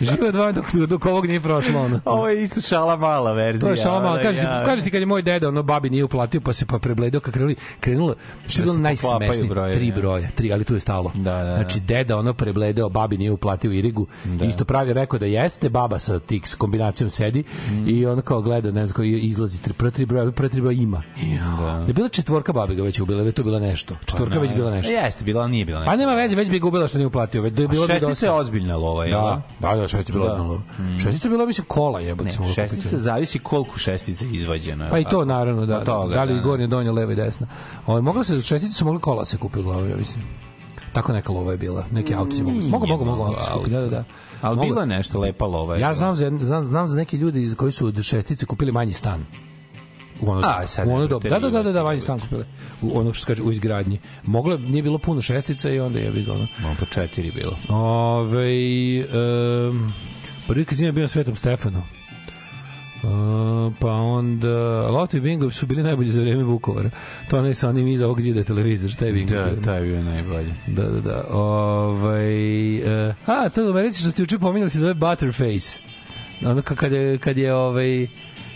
Živeo 0.00 0.32
dva 0.32 0.52
dok, 0.52 0.64
dok 0.74 1.06
ovog 1.06 1.26
nije 1.26 1.40
prošlo 1.40 1.80
ono. 1.80 2.00
Ovo 2.04 2.28
je 2.28 2.42
isto 2.42 2.60
šala 2.60 2.96
mala 2.96 3.32
verzija. 3.32 3.66
To 3.66 3.70
je 3.70 3.76
šala 3.76 4.10
ono, 4.12 4.22
Kaže, 4.22 4.40
ja. 4.40 4.62
kaže 4.64 4.82
ti 4.84 4.90
kad 4.90 5.00
je 5.00 5.06
moj 5.06 5.22
deda, 5.22 5.48
ono 5.48 5.62
babi 5.62 5.90
nije 5.90 6.04
uplatio, 6.04 6.40
pa 6.40 6.52
se 6.52 6.66
pa 6.66 6.78
prebledeo 6.78 7.20
kad 7.20 7.34
krenuli, 7.34 7.56
krenulo, 7.80 8.14
što 8.48 8.62
je 8.62 8.66
Da 8.66 8.72
bilo 8.72 8.82
najsmešnije, 8.82 9.48
brojevi, 9.48 9.74
tri 9.74 9.88
ja. 9.88 9.94
broja, 9.94 10.28
tri, 10.34 10.52
ali 10.52 10.64
tu 10.64 10.74
je 10.74 10.80
stalo. 10.80 11.12
Da, 11.14 11.20
da, 11.32 11.44
da. 11.44 11.54
Znači 11.56 11.80
deda 11.80 12.18
ono 12.18 12.34
prebledeo, 12.34 12.88
babi 12.88 13.18
nije 13.18 13.30
uplatio 13.32 13.72
Irigu. 13.72 14.06
Isto 14.42 14.64
pravi 14.64 14.92
rekao 14.92 15.18
da 15.18 15.26
jeste, 15.26 15.68
baba 15.68 15.98
sa 15.98 16.18
tik 16.18 16.46
s 16.46 16.54
kombinacijom 16.54 17.10
sedi 17.10 17.44
Mm. 17.70 17.88
i 17.88 18.06
on 18.06 18.20
kao 18.20 18.42
gleda, 18.42 18.70
ne 18.70 18.86
znam, 18.86 18.94
koji 18.94 19.20
izlazi 19.20 19.58
prva 19.78 19.90
tri 19.90 20.06
broja, 20.06 20.30
prva 20.30 20.48
tri 20.48 20.60
broja 20.60 20.71
ima. 20.72 21.02
Da. 21.60 21.84
Je 21.86 21.92
bila 21.92 22.08
četvorka 22.08 22.52
babi 22.52 22.74
ga 22.74 22.82
već 22.82 23.00
ubila, 23.00 23.18
ili 23.20 23.28
je 23.28 23.32
to 23.32 23.42
bila 23.42 23.60
nešto. 23.60 23.94
Četvorka 24.04 24.38
već 24.38 24.54
bila 24.54 24.70
nešto. 24.70 24.92
Jeste, 24.92 25.24
bila, 25.24 25.48
nije 25.48 25.64
bila 25.64 25.78
Pa 25.78 25.84
nešto. 25.84 25.96
nema 25.96 26.14
veze, 26.14 26.36
već 26.36 26.50
bi 26.50 26.58
ga 26.58 26.66
ubila 26.68 26.88
što 26.88 26.98
nije 26.98 27.06
uplatio, 27.06 27.42
već 27.42 27.54
da 27.54 27.62
je 27.62 27.68
bilo 27.68 27.86
šestica 27.86 28.08
dosta. 28.08 28.26
je 28.26 28.32
ozbiljna 28.32 28.76
lova, 28.76 29.04
je 29.04 29.10
Da, 29.12 29.42
da, 29.60 29.74
da, 29.76 29.88
šestica 29.88 30.12
je 30.12 30.18
bila 30.18 30.26
Da. 30.26 30.32
ozbiljna 30.32 30.52
lova. 30.52 30.98
Šestica 31.02 31.28
je 31.28 31.30
bila, 31.30 31.46
mislim, 31.46 31.64
kola 31.68 32.00
jebote. 32.00 32.30
Ne, 32.30 32.36
kupiti. 32.36 32.54
šestica 32.54 32.98
zavisi 32.98 33.38
koliko 33.38 33.78
šestica 33.78 34.24
je 34.26 34.32
izvađeno. 34.32 34.86
Pa 34.90 34.98
i 34.98 35.04
to 35.04 35.24
naravno, 35.24 35.66
da. 35.66 35.78
Od 35.78 35.84
toga, 35.84 36.14
da 36.14 36.24
li 36.24 36.34
da. 36.34 36.40
gornje, 36.40 36.66
donje, 36.66 36.90
leva 36.90 37.12
i 37.12 37.16
desna. 37.16 37.46
Ovaj 37.86 38.02
mogla 38.02 38.24
se 38.24 38.42
šestice 38.42 38.74
su 38.74 38.84
mogli 38.84 39.00
kola 39.00 39.24
se 39.24 39.36
kupi 39.36 39.58
u 39.58 39.62
glavu, 39.62 39.86
ja 39.86 39.96
mislim. 39.96 40.24
Tako 40.92 41.12
neka 41.12 41.32
lova 41.32 41.52
je 41.52 41.58
bila. 41.58 41.84
Neki 41.90 42.14
auto 42.14 42.36
se 42.36 42.42
mogu. 42.42 42.60
Mogu, 42.68 42.86
mogu, 42.86 43.04
mogu 43.04 43.22
auto 43.22 43.42
se 43.46 43.52
kupi, 43.52 43.70
da, 43.70 43.80
da, 43.80 43.86
da. 43.86 44.04
Ali 44.40 44.80
je 44.80 44.86
nešto 44.86 45.20
lepa 45.20 45.46
lova. 45.46 45.74
je 45.74 45.80
Ja 45.80 45.92
znam 45.92 46.14
za, 46.14 46.30
znam, 46.40 46.64
znam 46.64 46.88
za 46.88 46.96
neki 46.96 47.16
ljudi 47.16 47.54
koji 47.56 47.72
su 47.72 47.86
od 47.86 48.02
šestice 48.02 48.46
kupili 48.46 48.72
manji 48.72 48.92
stan. 48.92 49.24
U 50.22 50.30
ono, 50.30 50.40
A, 50.46 50.66
sad 50.66 50.88
u 50.88 50.92
ono 50.92 51.06
dobu. 51.06 51.28
Da, 51.28 51.38
da, 51.38 51.50
da, 51.50 51.62
da, 51.62 51.72
da, 51.72 51.82
manji 51.84 52.00
stan 52.00 52.20
kupili. 52.20 52.44
U 52.82 52.98
ono 52.98 53.12
što 53.12 53.20
se 53.20 53.28
kaže 53.28 53.42
u 53.42 53.52
izgradnji. 53.52 53.98
Moglo, 54.24 54.52
je- 54.52 54.58
nije 54.60 54.82
bilo 54.82 54.98
puno 54.98 55.22
šestica 55.22 55.70
i 55.70 55.80
onda 55.80 55.98
je 55.98 56.10
bilo 56.10 56.34
ono. 56.34 56.46
Malo 56.58 56.74
po 56.80 56.86
četiri 56.86 57.30
bilo. 57.32 57.56
Ove, 57.70 58.48
um, 59.68 59.92
prvi 60.46 60.64
kazino 60.64 60.88
je 60.88 60.92
bio 60.92 61.02
na 61.02 61.08
Svetom 61.08 61.36
Stefanu. 61.36 61.82
Uh, 62.98 63.08
pa 63.80 63.90
onda 63.90 64.48
Loto 64.82 65.16
i 65.16 65.20
Bingo 65.20 65.50
su 65.50 65.66
bili 65.66 65.82
najbolji 65.82 66.10
za 66.10 66.20
vreme 66.20 66.42
Vukovara. 66.44 66.90
To 67.30 67.42
ne 67.42 67.54
sa 67.54 67.68
onim 67.68 67.88
iza 67.88 68.04
ovog 68.06 68.20
zida 68.20 68.44
televizor, 68.44 68.90
šta 68.90 69.06
je 69.06 69.12
Bingo? 69.12 69.34
Da, 69.34 69.56
taj 69.56 69.76
je 69.76 69.82
bio 69.82 70.02
najbolji. 70.02 70.52
Da, 70.66 70.82
da, 70.84 71.00
da. 71.00 71.24
Ovaj 71.30 72.76
uh, 72.78 73.14
a, 73.26 73.48
to 73.48 73.66
u 73.66 73.70
Americi 73.70 74.00
što 74.00 74.10
ste 74.10 74.22
juče 74.22 74.38
pominjali 74.38 74.70
se 74.70 74.78
zove 74.78 74.94
Butterface. 74.94 75.78
Ono 76.44 76.60
ka- 76.62 76.74
kad 76.74 76.92
je, 76.92 77.18
kad 77.18 77.38
je 77.38 77.54
ovaj 77.54 78.06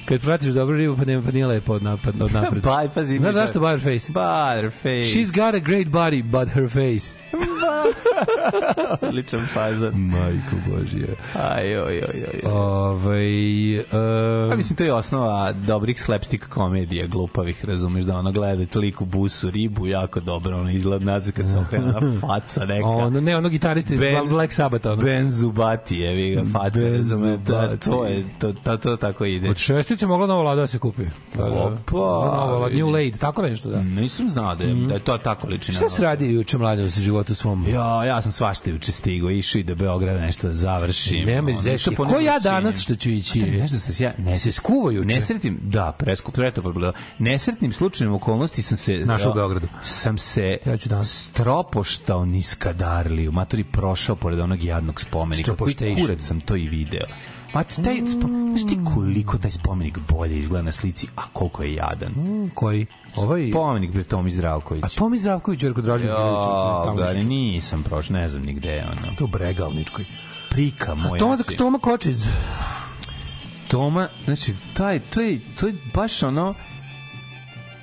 kad 0.09 0.21
pratiš 0.21 0.53
dobru 0.53 0.77
ribu 0.77 0.97
pa 0.97 1.05
nema 1.05 1.23
pa 1.23 1.31
nije 1.31 1.47
lepo 1.47 1.73
od 1.73 1.83
napad 1.83 2.23
od 2.23 2.33
napred. 2.42 2.62
Baj, 2.64 2.88
pazi. 2.95 3.19
Znaš 3.19 3.35
zašto 3.35 3.61
Butterface? 3.61 4.12
Butterface. 4.12 5.07
She's 5.14 5.35
got 5.35 5.55
a 5.55 5.59
great 5.59 5.87
body, 5.88 6.23
but 6.23 6.49
her 6.49 6.69
face. 6.69 7.19
Ličan 9.16 9.46
fazan. 9.54 9.92
Majko 9.94 10.56
Božija. 10.68 11.08
Aj, 11.50 11.76
oj, 11.78 12.02
oj, 12.04 12.24
oj. 12.34 12.52
Ovaj 12.52 13.78
um, 13.78 14.50
Pa 14.50 14.56
mislim, 14.56 14.76
to 14.76 14.84
je 14.84 14.92
osnova 14.92 15.52
dobrih 15.52 16.02
slapstick 16.02 16.48
komedija, 16.48 17.06
glupavih, 17.06 17.64
razumeš, 17.64 18.04
da 18.04 18.16
ono 18.16 18.32
gleda 18.32 18.66
toliko 18.66 19.04
busu, 19.04 19.50
ribu, 19.50 19.86
jako 19.86 20.20
dobro, 20.20 20.56
ono 20.56 20.70
izgleda 20.70 21.04
nazad 21.04 21.34
kad 21.34 21.50
se 21.50 21.58
okrena 21.58 22.00
faca 22.20 22.64
neka. 22.64 22.86
ono 22.86 23.20
ne 23.20 23.36
ono 23.36 23.48
gitarista 23.48 23.94
iz 23.94 24.00
Ben- 24.00 24.28
Black 24.28 24.52
Sabbath 24.52 24.86
ono. 24.86 24.96
Ben 24.96 25.30
Zubati, 25.30 25.96
jevi 25.96 26.34
ga, 26.34 26.42
faca, 26.52 26.70
Ben 26.72 26.94
razumeš, 26.94 27.38
da, 27.38 27.76
to 27.76 28.04
je, 28.06 28.24
to, 28.38 28.52
to, 28.54 28.76
to 28.76 28.96
tako 28.96 29.24
ide. 29.24 29.50
Od 29.50 29.56
šestice 29.56 30.06
mogla 30.06 30.26
nova 30.26 30.42
vlada 30.42 30.60
da 30.60 30.66
se 30.66 30.78
kupi. 30.78 31.02
Da, 31.34 31.44
da. 31.44 31.50
Opa, 31.50 31.76
Nova 31.92 32.56
vlada, 32.58 32.74
New. 32.76 32.86
Lade, 32.86 33.10
tako 33.10 33.42
nešto, 33.42 33.68
da. 33.70 33.82
Nisam 33.82 34.30
znao 34.30 34.54
da 34.54 34.64
je, 34.64 34.74
da 34.76 34.94
je 34.94 35.00
to 35.00 35.18
tako 35.18 35.48
liči 35.48 35.72
na 35.72 35.76
Šta 35.76 35.88
se 35.88 36.02
radi 36.02 36.32
juče 36.32 36.58
mlađe 36.58 36.84
u 36.84 36.88
životu 36.88 37.34
svom? 37.34 37.65
Ja, 37.66 38.05
ja 38.05 38.22
sam 38.22 38.33
svašta 38.33 38.70
juče 38.70 38.92
stigao, 38.92 39.31
išao 39.31 39.59
i 39.59 39.62
do 39.62 39.74
Beograda 39.74 40.20
nešto 40.20 40.46
da 40.46 40.52
završim. 40.52 41.24
Nema 41.24 41.52
zeti. 41.52 41.96
Ko 41.96 42.20
ja 42.20 42.38
danas 42.38 42.81
što 42.81 42.96
ću 42.96 43.11
ići? 43.11 43.38
Je 43.38 43.46
Nešto 43.46 43.79
se 43.79 44.05
ja 44.05 44.14
ne 44.18 44.38
Se 44.38 44.52
skuvao 44.52 44.90
juče? 44.90 45.14
Nesretnim, 45.14 45.61
da, 45.62 45.92
preskup, 45.98 46.35
to 46.35 46.42
je 46.42 46.50
to 46.50 46.62
problem. 46.62 46.92
Nesretnim 47.18 47.72
slučajem 47.72 48.14
okolnosti 48.14 48.62
sam 48.62 48.76
se 48.76 48.92
Našao 48.96 49.31
u 49.31 49.35
Beogradu. 49.35 49.68
Sam 49.85 50.18
se 50.18 50.59
Ja 50.66 50.76
ću 50.76 50.88
danas. 50.88 51.29
stropoštao 51.31 52.24
niz 52.24 52.55
Kadarliju, 52.59 53.33
matori 53.33 53.64
prošao 53.64 54.16
pored 54.16 54.40
onog 54.40 54.62
jadnog 54.62 55.00
spomenika. 55.00 55.57
Koji 55.57 55.72
Stropoštation. 55.72 56.07
kurac 56.07 56.22
sam 56.22 56.40
to 56.40 56.57
i 56.57 56.68
video. 56.68 57.07
Ma 57.57 57.64
taj, 57.64 57.97
znaš 58.59 58.66
ti 58.69 58.79
koliko 58.95 59.38
taj 59.38 59.51
spomenik 59.51 59.99
bolje 60.09 60.38
izgleda 60.38 60.62
na 60.62 60.73
slici, 60.73 61.07
a 61.16 61.23
koliko 61.33 61.62
je 61.62 61.75
jadan. 61.75 62.12
Mm, 62.12 62.51
Koji? 62.55 62.87
Ovaj... 63.16 63.49
Spomenik 63.51 63.92
pre 63.92 64.05
Tomi 64.05 64.31
Zdravković. 64.31 64.85
A 64.85 64.88
Tomi 64.88 65.19
Zdravković, 65.19 65.62
Jerko 65.62 65.81
Dražin 65.81 66.09
Ja, 66.09 66.95
da, 66.97 67.12
nisam 67.12 67.83
prošao, 67.83 68.16
ne 68.16 68.29
znam 68.29 68.42
ni 68.42 68.53
gde 68.53 68.71
je 68.71 68.85
ono. 68.85 69.16
To 69.19 69.27
Bregalničkoj. 69.27 70.05
Prika 70.51 70.95
moja. 70.95 71.19
Toma, 71.19 71.37
znači. 71.37 71.57
Toma 71.57 71.79
Kočiz. 71.79 72.29
Toma, 73.69 74.09
znači, 74.25 74.55
taj, 74.75 75.01
to 75.01 75.21
je, 75.21 75.40
to 75.61 75.66
je 75.66 75.75
baš 75.95 76.23
ono, 76.23 76.55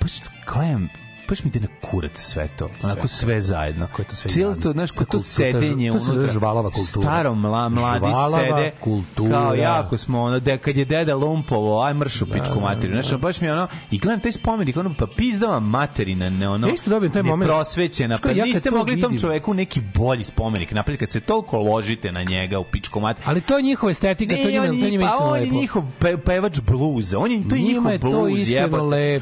baš 0.00 0.12
gledam, 0.52 0.88
baš 1.28 1.44
mi 1.44 1.48
ide 1.48 1.60
na 1.60 1.66
kurac 1.82 2.12
sve 2.14 2.48
to. 2.48 2.68
Onako 2.84 3.08
sve 3.08 3.40
zajedno. 3.40 3.86
Kako 3.86 4.02
je 4.02 4.08
to 4.08 4.16
sve 4.16 4.30
Cijelo 4.30 4.54
to, 4.54 4.72
znaš, 4.72 4.90
To 4.90 4.96
kod 4.96 5.06
to 5.08 5.18
sedenje 5.18 5.90
to 5.90 5.98
unutra. 5.98 6.32
žvalava 6.32 6.70
kultura. 6.70 7.06
Staro, 7.06 7.34
mla, 7.34 7.68
mladi 7.68 7.98
Žvalava 7.98 8.38
sede. 8.58 8.72
kultura. 8.80 9.30
Kao 9.32 9.54
jako 9.54 9.96
smo, 9.96 10.22
ono, 10.22 10.40
de, 10.40 10.58
kad 10.58 10.76
je 10.76 10.84
deda 10.84 11.14
lumpovo, 11.14 11.82
aj 11.82 11.94
mršu 11.94 12.26
pičku 12.26 12.60
materiju. 12.60 13.02
Znaš, 13.02 13.20
baš 13.20 13.40
mi 13.40 13.50
ono, 13.50 13.68
i 13.90 13.98
gledam 13.98 14.20
taj 14.20 14.32
spomenik, 14.32 14.76
ono, 14.76 14.94
pa 14.98 15.06
pizdava 15.06 15.60
materina, 15.60 16.30
ne 16.30 16.48
ono, 16.48 16.66
Ja 16.68 16.74
isto 16.74 16.90
dobijem 16.90 17.12
taj 17.12 17.22
moment. 17.22 17.50
kao, 17.50 17.64
Pa 18.22 18.30
ja 18.30 18.44
niste 18.44 18.70
to 18.70 18.76
mogli 18.76 19.00
tom 19.00 19.18
čoveku 19.18 19.54
neki 19.54 19.80
bolji 19.94 20.24
spomenik 20.24 20.72
napraviti 20.72 21.00
kad 21.00 21.12
se 21.12 21.20
toliko 21.20 21.58
ložite 21.58 22.12
na 22.12 22.22
njega 22.22 22.58
u 22.58 22.64
pičku 22.64 23.00
materiju. 23.00 23.28
Ali 23.28 23.40
to 23.40 23.56
je 23.56 23.62
njihova 23.62 23.90
estetika, 23.90 24.34
to 24.34 24.42
Ne, 24.42 24.50
njima, 24.52 24.62
on 24.62 24.68
to 24.70 24.84
je, 24.84 24.90
njima 24.90 25.06
pa 25.06 25.14
isto 25.14 25.24
on 25.24 25.38
je 25.38 25.46
njihov 25.50 25.82
pe, 25.98 26.16
pevač 26.16 26.60
bluza. 26.60 27.18
On 27.18 27.32
je, 27.32 27.48
to 27.48 27.54
je 27.54 27.60
Njima 27.62 27.90
njihov 27.90 28.10
to 28.10 28.18
bluz. 28.18 28.30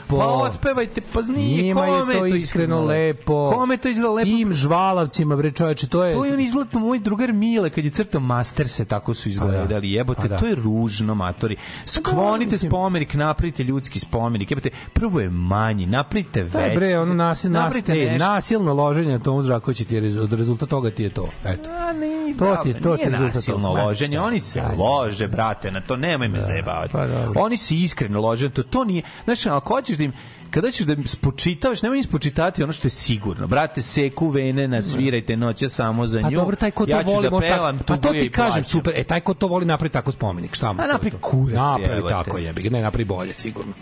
Pa 0.09 0.17
otpevajte, 0.27 1.01
pa 1.13 1.23
znije, 1.23 1.63
Njima 1.63 1.81
kome 1.93 2.15
je 2.15 2.19
to 2.21 2.27
iskreno 2.27 2.81
lepo. 2.83 3.53
Kome 3.53 3.77
to 3.77 3.89
izgleda 3.89 4.13
lepo? 4.13 4.27
Tim 4.27 4.53
žvalavcima, 4.55 5.37
bre 5.37 5.51
čoveče, 5.53 5.87
to 5.89 6.05
je... 6.05 6.15
To 6.15 6.25
je 6.25 6.33
on 6.33 6.41
izgleda 6.41 6.79
moj 6.79 6.99
drugar 6.99 7.33
Mile 7.33 7.71
kad 7.71 7.85
je 7.85 7.91
crtao 7.93 8.21
Master 8.23 8.69
se 8.69 8.85
tako 8.85 9.15
su 9.15 9.29
izgledali, 9.29 9.69
da. 9.83 9.87
jebote, 9.89 10.21
Pa 10.21 10.29
da. 10.29 10.37
to 10.37 10.47
je 10.47 10.55
ružno, 10.55 11.15
matori. 11.15 11.57
Sklonite 11.87 12.51
mislim- 12.53 12.71
spomenik, 12.71 13.15
napravite 13.15 13.65
ljudski 13.65 13.99
spomenik, 13.99 14.51
jebote, 14.51 14.71
prvo 14.93 15.21
je 15.21 15.31
manji, 15.31 15.87
napravite 15.87 16.45
Daj 16.45 16.63
veći. 16.63 16.77
bre, 16.77 16.99
ono 16.99 17.15
nas, 17.15 17.45
ne, 17.45 17.51
nešto. 17.51 18.19
nasilno 18.21 18.75
loženje 18.75 19.13
na 19.13 19.19
Tomu 19.19 19.43
Zrakoviću 19.43 19.85
ti 19.85 19.95
je 19.95 20.03
rez- 20.03 20.21
od 20.21 20.33
rezultat 20.33 20.69
toga 20.69 20.91
ti 20.91 21.03
je 21.03 21.11
to. 21.11 21.29
Eto. 21.45 21.71
A 21.73 21.93
ne, 21.93 22.35
To 22.39 22.57
ti 22.57 22.69
je- 22.69 22.75
to 22.75 22.97
ti 22.97 23.03
je 23.03 23.11
nasilno 23.11 23.73
loženje, 23.75 24.21
oni 24.21 24.41
se 24.41 24.63
lože, 24.79 25.29
brate, 25.29 25.71
na 25.71 25.81
to 25.81 25.97
nemoj 25.97 26.29
me 26.29 26.41
zajebavati. 26.41 26.93
pa. 26.93 27.07
Oni 27.37 27.57
se 27.57 27.75
iskreno 27.77 28.21
lože, 28.21 28.51
to, 28.51 28.63
to 28.63 28.85
nije, 28.85 29.03
znaš, 29.25 29.47
ako 29.47 29.75
hoćeš 29.75 29.97
da 29.97 30.05
im, 30.05 30.13
kada 30.53 30.71
ćeš 30.71 30.87
da 30.87 30.97
spočitavaš, 31.07 31.83
nemoj 31.83 31.99
im 31.99 32.05
spočitati 32.05 32.63
ono 32.63 32.73
što 32.73 32.87
je 32.87 32.91
sigurno. 32.91 33.47
Brate, 33.47 33.83
seku 33.83 34.29
vene, 34.29 34.69
nasvirajte 34.69 35.37
noće 35.37 35.69
samo 35.69 36.07
za 36.07 36.21
nju. 36.21 36.25
Pa 36.25 36.31
dobro, 36.31 36.57
taj 36.57 36.71
ko 36.71 36.87
to 36.87 36.91
ja 36.91 37.01
voli, 37.01 37.23
da 37.23 37.31
može 37.31 37.49
pevam, 37.49 37.79
tako. 37.79 37.87
Pa 37.87 37.97
to 37.97 38.13
ti 38.13 38.31
kažem, 38.31 38.65
super. 38.65 38.93
E, 38.97 39.05
taj 39.05 39.21
ko 39.21 39.35
to 39.35 39.47
voli 39.47 39.67
napravi 39.67 39.91
tako 39.91 40.13
spomenik. 40.13 40.55
Šta 40.55 40.73
mu? 40.73 40.81
A 40.81 40.85
je 40.85 40.93
napravi 40.93 41.17
kurac, 41.21 41.55
Napravi 41.55 42.03
tako 42.09 42.39
jebi. 42.39 42.71
Ne, 42.71 42.83
napravi 42.83 43.05
bolje, 43.05 43.35
sigurno. 43.35 43.73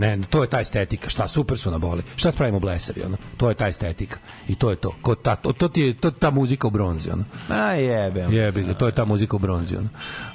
Ne, 0.00 0.18
to 0.30 0.42
je 0.42 0.48
ta 0.48 0.60
estetika. 0.60 1.08
Šta, 1.08 1.28
super 1.28 1.58
su 1.58 1.70
na 1.70 1.78
boli. 1.78 2.02
Šta 2.16 2.30
spravimo 2.30 2.60
blesavi, 2.60 3.02
ono? 3.06 3.16
To 3.36 3.48
je 3.48 3.54
ta 3.54 3.68
estetika. 3.68 4.18
I 4.48 4.54
to 4.54 4.70
je 4.70 4.76
to. 4.76 4.94
Ko 5.02 5.14
ta, 5.14 5.36
to, 5.36 5.52
to 5.52 5.68
ti 5.68 5.80
je 5.80 5.94
to 5.94 6.10
ta 6.10 6.30
muzika 6.30 6.66
u 6.66 6.70
bronzi, 6.70 7.10
ono. 7.10 7.24
A 7.48 7.72
jebe. 7.72 8.20
Jebi 8.20 8.62
ga, 8.62 8.74
to 8.74 8.86
je 8.86 8.94
ta 8.94 9.04
muzika 9.04 9.36
u 9.36 9.38
bronzi, 9.38 9.76
ono. 9.76 9.88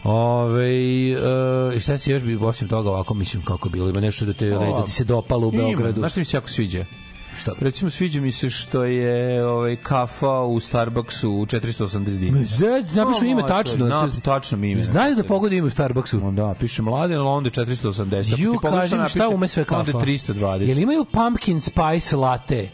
Ove, 0.04 0.70
e, 1.76 1.80
šta 1.80 1.98
si 1.98 2.12
još 2.12 2.24
bi 2.24 2.36
osim 2.36 2.68
toga 2.68 2.90
ovako, 2.90 3.14
mislim, 3.14 3.44
kako 3.44 3.70
bilo? 3.70 3.90
Ima 3.90 4.00
nešto 4.00 4.26
da, 4.26 4.34
te, 4.34 4.50
da 4.50 4.86
ti 4.86 4.92
se 4.92 5.04
dopalo 5.04 5.48
u 5.48 5.54
Ima. 5.54 5.64
Beogradu? 5.64 6.00
Znaš 6.00 6.12
što 6.12 6.20
mi 6.20 6.26
se 6.26 6.38
jako 6.38 6.50
sviđa? 6.50 6.86
Šta? 7.36 7.52
Recimo, 7.60 7.90
sviđa 7.92 8.22
mi 8.22 8.32
se 8.32 8.50
što 8.50 8.84
je 8.84 9.16
ovaj, 9.46 9.76
kafa 9.76 10.40
u 10.40 10.60
Starbucksu 10.60 11.32
u 11.32 11.46
480 11.46 11.88
dinara. 12.12 12.46
Zed, 12.46 12.86
napišu 12.88 13.22
O, 13.22 13.28
ime 13.28 13.42
to 13.42 13.48
je- 13.48 13.54
tačno. 13.54 13.86
na- 13.88 14.10
tačno 14.24 14.58
mi 14.58 14.72
ime. 14.72 14.82
Znaju 14.82 15.16
da 15.16 15.24
pogodi 15.24 15.58
ime 15.58 15.68
u 15.68 15.72
Starbucksu. 15.72 16.18
O, 16.20 16.32
Da, 16.32 16.56
piše 16.56 16.82
mladen, 16.82 17.18
ali 17.18 17.28
onda 17.28 17.48
je 17.50 17.52
480. 17.56 18.34
Ako 18.34 18.42
Ju, 18.44 18.60
kaži 18.62 18.82
mi 18.82 18.88
šta 18.88 18.98
napiše, 18.98 19.28
ume 19.28 19.48
sve 19.48 19.64
kafa. 19.64 19.80
Onda 19.80 19.92
je 19.92 20.18
320. 20.18 20.68
Jel 20.68 20.80
imaju 20.80 21.06
pumpkin 21.06 21.60
spice 21.62 22.16
latte? 22.16 22.70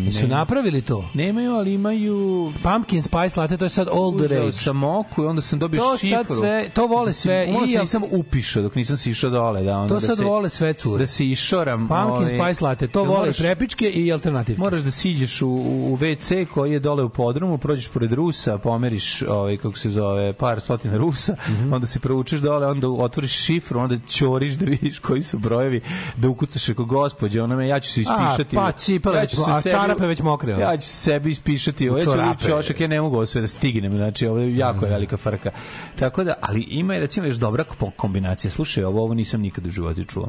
Jesu 0.00 0.26
napravili 0.28 0.82
to? 0.82 1.08
Nemaju, 1.14 1.52
ali 1.52 1.74
imaju... 1.74 2.52
Pumpkin 2.64 3.02
spice 3.02 3.40
latte, 3.40 3.56
to 3.56 3.64
je 3.64 3.68
sad 3.70 3.88
all 3.88 4.18
the 4.18 4.28
rage. 4.28 4.52
sam 4.52 4.84
oku 4.84 5.22
i 5.22 5.26
onda 5.26 5.42
sam 5.42 5.58
dobio 5.58 5.80
To 5.80 5.96
šifru. 5.98 6.16
sad 6.18 6.36
sve, 6.38 6.70
to 6.70 6.86
vole 6.86 7.12
sve. 7.12 7.48
I, 7.64 7.66
se 7.66 7.78
nisam 7.78 8.02
upišao 8.10 8.62
dok 8.62 8.74
nisam 8.74 8.96
se 8.96 9.10
išao 9.10 9.30
dole. 9.30 9.62
Da, 9.62 9.76
onda 9.76 9.88
to 9.88 9.94
da 9.94 10.00
sad 10.00 10.16
se, 10.16 10.24
vole 10.24 10.48
sve 10.48 10.72
cure. 10.72 10.98
Da 10.98 11.06
se 11.06 11.26
išoram. 11.26 11.88
Pumpkin 11.88 12.04
ovaj, 12.36 12.46
spice 12.46 12.64
latte, 12.64 12.88
to 12.88 13.00
jel 13.00 13.06
vole 13.06 13.18
moraš- 13.20 13.38
prepičke 13.38 13.86
i 13.86 14.05
alternativke. 14.10 14.60
Moraš 14.60 14.80
da 14.80 14.90
siđeš 14.90 15.42
u, 15.42 15.48
u 15.48 15.96
WC 15.96 16.46
koji 16.46 16.72
je 16.72 16.78
dole 16.80 17.02
u 17.02 17.08
podrumu, 17.08 17.58
prođeš 17.58 17.88
pored 17.88 18.12
Rusa, 18.12 18.58
pomeriš 18.58 19.22
ovaj, 19.22 19.56
kako 19.56 19.78
se 19.78 19.90
zove, 19.90 20.32
par 20.32 20.60
stotina 20.60 20.96
Rusa, 20.96 21.36
Mhm. 21.48 21.72
onda 21.72 21.86
se 21.86 22.00
proučiš 22.00 22.40
dole, 22.40 22.66
onda 22.66 22.88
otvoriš 22.88 23.32
šifru, 23.34 23.80
onda 23.80 23.96
ćoriš 24.00 24.52
da 24.52 24.64
vidiš 24.66 24.98
koji 24.98 25.22
su 25.22 25.38
brojevi, 25.38 25.80
da 26.16 26.28
ukucaš 26.28 26.68
ako 26.68 26.84
gospođe, 26.84 27.42
ona 27.42 27.56
me, 27.56 27.68
ja 27.68 27.80
ću 27.80 27.92
se 27.92 28.00
ispišati. 28.00 28.56
A, 28.56 28.60
pa, 28.60 28.72
cipele 28.72 29.26
ću 29.26 29.36
se 29.36 29.42
mo- 29.42 29.50
a 29.50 29.60
sebi- 29.60 29.70
čarape 29.70 30.06
već 30.06 30.20
mokre, 30.20 30.54
ono. 30.54 30.62
Ja 30.62 30.76
ću 30.76 30.88
se 30.88 30.96
sebi 30.96 31.30
ispišati, 31.30 31.88
ovo 31.88 31.98
ja 31.98 32.04
ću 32.04 32.10
lići 32.30 32.52
ošak, 32.52 32.80
ja 32.80 32.88
ne 32.88 33.00
mogu 33.00 33.16
ovo 33.16 33.26
sve 33.26 33.40
da 33.40 33.46
stignem, 33.46 33.92
znači 33.94 34.26
ovo 34.26 34.38
je 34.38 34.56
jako 34.56 34.84
je 34.84 34.90
velika 34.90 35.16
frka. 35.16 35.50
Tako 35.96 36.24
da, 36.24 36.34
ali 36.40 36.60
ima 36.62 36.94
je 36.94 37.00
recimo 37.00 37.26
još 37.26 37.36
dobra 37.36 37.64
ko- 37.64 37.90
kombinacija. 37.92 38.50
Slušaj, 38.50 38.84
ovo, 38.84 39.02
ovo 39.02 39.14
nisam 39.14 39.40
nikad 39.40 39.66
u 39.66 39.70
životu 39.70 40.04
čuo. 40.04 40.28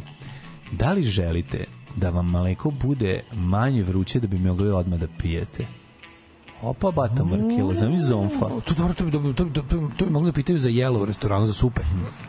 Da 0.71 0.91
li 0.91 1.03
želite 1.03 1.65
da 1.97 2.09
vam 2.09 2.31
mleko 2.31 2.71
bude 2.71 3.23
manje 3.33 3.83
vruće 3.83 4.19
da 4.19 4.27
bi 4.27 4.39
mogli 4.39 4.71
odmah 4.71 4.99
da 4.99 5.07
pijete? 5.21 5.65
Opa, 6.61 6.91
bata 6.91 7.23
mrkilo, 7.25 7.73
zami 7.73 7.97
zonfa. 7.99 8.49
To, 8.65 8.73
dobro, 8.73 8.93
to, 8.93 9.03
bi- 9.05 9.11
to, 9.11 9.19
to, 9.35 9.61
to, 9.61 9.77
bi- 9.77 9.97
to 9.97 10.05
bi 10.05 10.11
mogli 10.11 10.27
da 10.27 10.35
pitaju 10.35 10.59
za 10.59 10.69
jelo 10.69 10.99
u 10.99 11.05
restoranu 11.05 11.45
za 11.45 11.53
supe. 11.53 11.81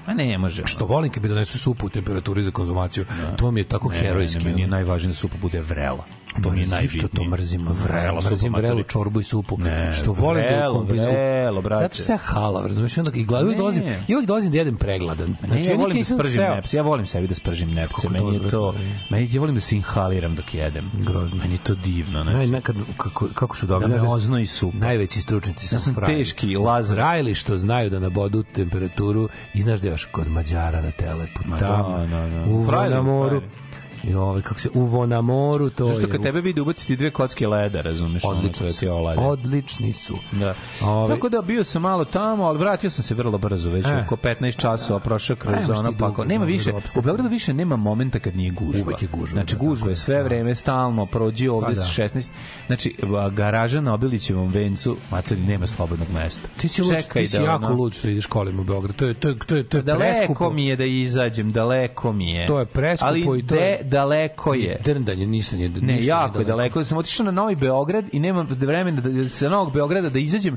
A 0.06 0.14
ne 0.14 0.38
može. 0.38 0.62
Što 0.66 0.86
volim 0.86 1.12
kad 1.12 1.22
mi 1.22 1.28
donesu 1.28 1.58
supu 1.58 1.86
u 1.86 1.90
temperaturi 1.90 2.42
za 2.42 2.50
konzumaciju. 2.50 3.04
To 3.36 3.50
mi 3.50 3.60
je 3.60 3.64
tako 3.64 3.88
Ne, 3.88 3.96
herojski. 3.96 4.38
Ne, 4.38 4.44
meni 4.44 4.60
je 4.62 4.68
najvažnije 4.68 5.08
da 5.08 5.16
supa 5.16 5.36
bude 5.38 5.60
vrela. 5.60 6.04
To 6.42 6.50
mi 6.50 6.60
je 6.60 6.66
najbitnije. 6.66 7.00
što 7.00 7.16
to 7.16 7.24
mrzim. 7.24 7.68
Vrela, 7.84 8.20
mrzim 8.22 8.54
vrelu, 8.54 8.82
čorbu 8.82 9.20
i 9.20 9.24
supu. 9.24 9.58
Ne, 9.58 9.92
što 9.94 10.12
volim 10.12 10.42
da 10.42 10.48
vrelo, 10.48 10.74
u 10.74 10.78
kombinu- 10.78 11.02
vrelo, 11.02 11.62
brate. 11.62 11.84
Zato 11.84 11.96
sam 11.96 12.14
ja 12.14 12.18
halav, 12.18 12.66
razumiješ? 12.66 12.96
I 12.96 13.00
Onda 13.00 13.10
i 13.14 13.24
glavu 13.24 13.46
Ne. 13.46 13.56
dolazim, 13.56 13.82
i 14.08 14.14
uvijek 14.14 14.26
dolazim 14.26 14.50
da 14.52 14.58
jedem 14.58 14.76
pregladan. 14.76 15.36
Ne, 15.42 15.64
ja 15.64 15.70
ja 15.70 15.76
volim 15.76 15.98
da 15.98 16.04
spržim 16.04 16.40
seo- 16.42 16.54
nepce. 16.54 16.76
Ja 16.76 16.82
volim 16.82 17.06
sebi 17.06 17.26
da 17.26 17.34
spržim 17.34 17.70
nepce. 17.70 18.08
Meni 18.08 18.26
je 18.26 18.32
dobro, 18.32 18.50
to, 18.50 18.74
meni 19.10 19.28
ja 19.32 19.40
volim 19.40 19.54
da 19.54 19.60
se 19.60 19.76
inhaliram 19.76 20.34
dok 20.34 20.54
jedem. 20.54 20.90
Grozno. 20.96 21.36
Meni 21.36 21.54
je 21.54 21.58
to 21.58 21.74
divno, 21.74 22.24
Ne, 22.24 22.32
znači. 22.32 22.50
nekad, 22.50 22.76
kako, 22.96 23.28
kako 23.34 23.56
su. 23.56 23.66
Da 23.66 23.78
oznoji 24.18 24.46
supa. 24.46 24.76
Najveći 24.78 25.20
stručnici 25.20 25.68
su 25.68 25.74
Ja 25.74 25.80
sam 25.80 25.94
frajli. 25.94 26.18
teški 26.18 26.56
Lazar. 26.56 26.96
Frajli 26.96 27.34
što 27.34 27.58
znaju 27.58 27.90
da 27.90 27.98
nabodu 27.98 28.42
temperaturu 28.42 29.28
i 29.54 29.62
znaš 29.62 29.80
da 29.80 29.88
još 29.88 30.04
kod 30.04 30.28
Mađara 30.28 30.82
na 30.82 30.90
telepu. 30.90 31.40
Tamo, 31.58 31.98
da, 31.98 32.06
da, 32.06 32.28
da. 32.28 32.66
Frajli, 32.68 32.94
na 32.94 33.02
moru. 33.02 33.28
frajli. 33.40 33.67
I 34.02 34.14
ovaj, 34.14 34.42
kako 34.42 34.60
se, 34.60 34.68
uvo 34.74 35.06
na 35.06 35.20
moru, 35.20 35.70
to 35.70 35.86
Zašto 35.86 36.02
je... 36.02 36.08
kad 36.08 36.22
tebe 36.22 36.40
vidi 36.40 36.60
ubaciti 36.60 36.96
dve 36.96 37.10
kocke 37.10 37.46
leda, 37.48 37.80
razumeš? 37.80 38.24
ono 38.24 38.36
Odlični 38.36 38.58
koje 38.58 38.72
su. 38.72 38.80
ti 38.80 38.88
olade. 38.88 39.20
Odlični 39.20 39.92
su. 39.92 40.14
Da. 40.32 40.54
Ove- 40.82 41.14
Tako 41.14 41.28
da 41.28 41.42
bio 41.42 41.64
sam 41.64 41.82
malo 41.82 42.04
tamo, 42.04 42.44
ali 42.44 42.58
vratio 42.58 42.90
sam 42.90 43.04
se 43.04 43.14
vrlo 43.14 43.38
brzo, 43.38 43.70
već 43.70 43.86
E. 43.86 43.96
oko 43.98 44.16
15 44.16 44.56
časova 44.56 45.00
prošao 45.00 45.36
kroz 45.36 45.70
ono 45.70 45.90
ti 45.90 45.96
pa 45.98 46.06
dugo, 46.06 46.24
nema 46.24 46.44
više. 46.44 46.72
U 46.96 47.00
Beogradu 47.00 47.28
više 47.28 47.54
nema 47.54 47.76
momenta 47.76 48.18
kad 48.18 48.36
nije 48.36 48.50
gužva. 48.50 48.82
Uvek 48.82 49.02
je 49.02 49.08
gužva, 49.10 49.32
Znači 49.32 49.54
da, 49.54 49.58
gužva 49.60 49.88
je 49.88 49.96
sve 49.96 50.16
da. 50.16 50.22
vreme 50.22 50.54
stalno 50.54 51.06
prođi 51.06 51.48
ovde 51.48 51.66
Pa 51.68 51.74
sa 51.74 51.80
da. 52.02 52.08
16. 52.08 52.28
Znači 52.66 52.96
garaža 53.30 53.80
na 53.80 53.94
Obilićevom 53.94 54.48
vencu, 54.48 54.96
matori 55.10 55.40
nema 55.40 55.66
slobodnog 55.66 56.08
mesta. 56.12 56.48
Ti 56.56 56.68
si, 56.68 56.82
Čekaj 56.86 57.22
ti 57.22 57.28
si 57.28 57.38
da, 57.38 57.44
jako 57.44 57.66
ono- 57.66 57.74
lud 57.74 57.92
što 57.92 58.08
ideš 58.08 58.26
kolima 58.26 58.60
u 58.60 58.64
Beograd. 58.64 58.96
To 58.96 59.06
je, 59.06 59.14
to 59.14 59.28
je, 59.28 59.38
to 59.38 59.56
je, 59.56 59.64
to 59.64 59.76
je 59.76 59.82
Daleko 59.82 60.04
preskupo. 60.16 60.50
mi 60.50 60.66
je 60.66 60.76
da 60.76 60.84
izađem, 60.84 61.52
daleko 61.52 62.12
mi 62.12 62.30
je. 62.30 62.46
To 62.46 62.58
je 62.58 62.66
preskupo 62.66 63.08
Ali 63.08 63.38
i 63.38 63.46
to 63.46 63.54
je- 63.54 63.78
daleko 63.98 64.54
je. 64.54 64.80
Drndanje, 64.84 65.26
ništa 65.26 65.56
nije 65.56 65.68
ništa 65.68 65.86
Ne, 65.86 66.04
jako 66.04 66.38
je 66.38 66.44
daleko. 66.44 66.78
Da 66.78 66.84
sam 66.84 66.98
otišao 66.98 67.24
na 67.24 67.30
Novi 67.30 67.56
Beograd 67.56 68.04
i 68.12 68.18
nemam 68.18 68.46
vremena 68.50 69.00
da, 69.00 69.10
da 69.10 69.28
sa 69.28 69.48
Novog 69.48 69.72
Beograda 69.72 70.08
da 70.08 70.18
izađem 70.18 70.56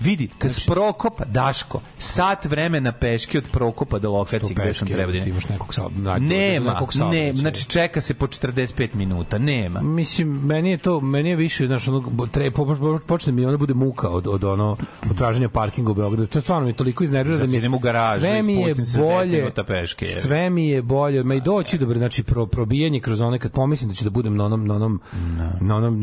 Vidi, 0.00 0.28
kad 0.38 0.50
Znači- 0.50 0.62
s 0.62 0.66
Prokopa, 0.66 1.24
Daško, 1.24 1.80
sat 1.98 2.44
vremena 2.44 2.92
peške 2.92 3.38
od 3.38 3.44
Prokopa 3.52 3.98
do 3.98 4.10
lokacije 4.10 4.54
gde 4.54 4.74
sam 4.74 4.88
trebao 4.88 5.12
da 5.12 5.18
imaš 5.18 5.48
nekog 5.48 5.74
sa, 5.74 5.82
Nema, 6.18 6.72
nekog 6.72 6.88
ne, 6.88 6.92
saobraćaja. 6.92 7.34
znači 7.34 7.68
čeka 7.68 8.00
se 8.00 8.14
po 8.14 8.26
45 8.26 8.94
minuta, 8.94 9.38
nema. 9.38 9.80
Mislim, 9.80 10.28
meni 10.28 10.70
je 10.70 10.78
to, 10.78 11.00
meni 11.00 11.30
je 11.30 11.36
više, 11.36 11.66
znaš, 11.66 11.88
ono, 11.88 12.26
tre, 12.26 12.50
po, 12.50 12.66
po, 12.66 12.98
počne 13.06 13.32
mi 13.32 13.44
onda 13.44 13.58
bude 13.58 13.74
muka 13.74 14.08
od, 14.08 14.26
od 14.26 14.44
ono, 14.44 14.76
od 15.10 15.16
traženja 15.18 15.48
parkinga 15.48 15.90
u 15.90 15.94
Beogradu. 15.94 16.26
To 16.26 16.38
je 16.38 16.42
stvarno 16.42 16.66
mi 16.66 16.72
toliko 16.72 17.04
iznervira 17.04 17.38
da 17.38 17.46
mi 17.46 17.56
idem 17.56 17.74
u 17.74 17.78
garažu 17.78 18.20
sve 18.20 18.42
mi 18.42 18.54
je 18.54 18.74
spustim 18.74 18.84
se 18.84 19.00
10 19.00 19.02
bolje, 19.02 19.52
peške, 19.66 20.04
je. 20.04 20.10
sve 20.12 20.50
mi 20.50 20.68
je 20.68 20.82
bolje, 20.82 21.24
ma 21.24 21.34
i 21.34 21.40
doći 21.40 21.78
dobro, 21.78 21.98
znači 21.98 22.22
pro, 22.22 22.46
probijanje 22.46 23.00
kroz 23.00 23.20
one 23.20 23.38
kad 23.38 23.52
pomislim 23.52 23.88
da 23.88 23.94
ću 23.94 24.04
da 24.04 24.10
budem 24.10 24.36
na 24.36 24.44
onom, 24.44 24.66
na 24.66 24.74
onom, 24.74 25.00
na 25.60 25.76
onom 25.76 25.96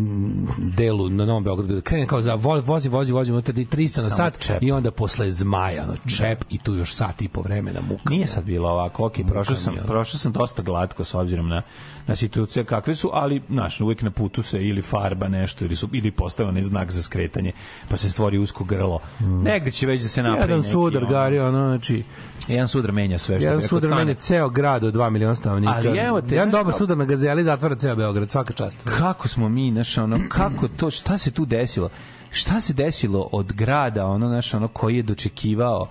delu, 0.57 1.09
na 1.09 1.25
Novom 1.25 1.43
Beogradu, 1.43 1.75
da 1.75 1.81
krenem 1.81 2.07
kao 2.07 2.21
za 2.21 2.33
voz, 2.35 2.67
vozi, 2.67 2.89
vozi, 2.89 3.11
vozi, 3.11 3.31
unutra 3.31 3.53
300 3.83 4.03
na 4.03 4.09
sat 4.09 4.39
čep. 4.39 4.63
i 4.63 4.71
onda 4.71 4.91
posle 4.91 5.31
zmaja, 5.31 5.83
ono, 5.83 5.95
čep 6.17 6.43
i 6.49 6.57
tu 6.57 6.75
još 6.75 6.93
sat 6.93 7.21
i 7.21 7.27
po 7.27 7.41
vremena 7.41 7.79
muka. 7.89 8.09
Nije 8.09 8.27
sad 8.27 8.43
bilo 8.43 8.69
ovako, 8.69 9.05
ok, 9.05 9.13
prošao 9.27 9.55
sam, 9.55 9.75
prošao 9.87 10.19
sam 10.19 10.31
dosta 10.31 10.61
glatko 10.61 11.03
s 11.03 11.13
obzirom 11.13 11.47
na, 11.47 11.61
na 12.07 12.15
situacije 12.15 12.65
kakve 12.65 12.95
su, 12.95 13.09
ali, 13.13 13.41
znaš, 13.49 13.81
uvijek 13.81 14.01
na 14.01 14.11
putu 14.11 14.43
se 14.43 14.63
ili 14.63 14.81
farba 14.81 15.27
nešto, 15.27 15.65
ili, 15.65 15.75
su, 15.75 15.89
ili 15.93 16.11
postave 16.11 16.49
onaj 16.49 16.61
znak 16.61 16.91
za 16.91 17.03
skretanje, 17.03 17.51
pa 17.89 17.97
se 17.97 18.09
stvori 18.09 18.37
usko 18.37 18.63
grlo. 18.63 18.99
Negde 19.19 19.71
će 19.71 19.87
već 19.87 20.01
da 20.01 20.07
se 20.07 20.23
napravi 20.23 20.41
Jedan 20.43 20.59
neki, 20.59 20.71
sudar, 20.71 21.05
Gari, 21.05 21.39
ono, 21.39 21.67
znači, 21.67 22.03
Jedan 22.47 22.67
sudar 22.67 22.91
menja 22.91 23.19
sve 23.19 23.39
što 23.39 23.47
Jedan 23.47 23.61
sudar 23.61 23.95
meni 23.95 24.15
ceo 24.15 24.49
grad 24.49 24.83
od 24.83 24.93
2 24.93 25.09
miliona 25.09 25.35
stanovnika. 25.35 25.73
Ali 25.75 25.97
evo 25.97 26.21
te, 26.21 26.35
Jedan 26.35 26.51
dobar 26.51 26.73
sudar 26.73 26.97
na 26.97 27.05
Gazeli 27.05 27.43
zatvara 27.43 27.75
ceo 27.75 27.95
Beograd, 27.95 28.31
svaka 28.31 28.53
čast. 28.53 28.83
kako 28.83 29.27
smo 29.27 29.49
mi, 29.49 29.71
znaš, 29.71 29.97
ono, 29.97 30.19
kako 30.29 30.67
to, 30.67 30.91
šta 30.91 31.17
se 31.17 31.31
tu 31.31 31.45
desilo? 31.45 31.89
Šta 32.33 32.61
se 32.61 32.73
desilo 32.73 33.29
od 33.31 33.53
grada, 33.53 34.05
ono, 34.05 34.27
znaš, 34.27 34.53
ono, 34.53 34.67
koji 34.67 34.95
je 34.95 35.03
dočekivao 35.03 35.87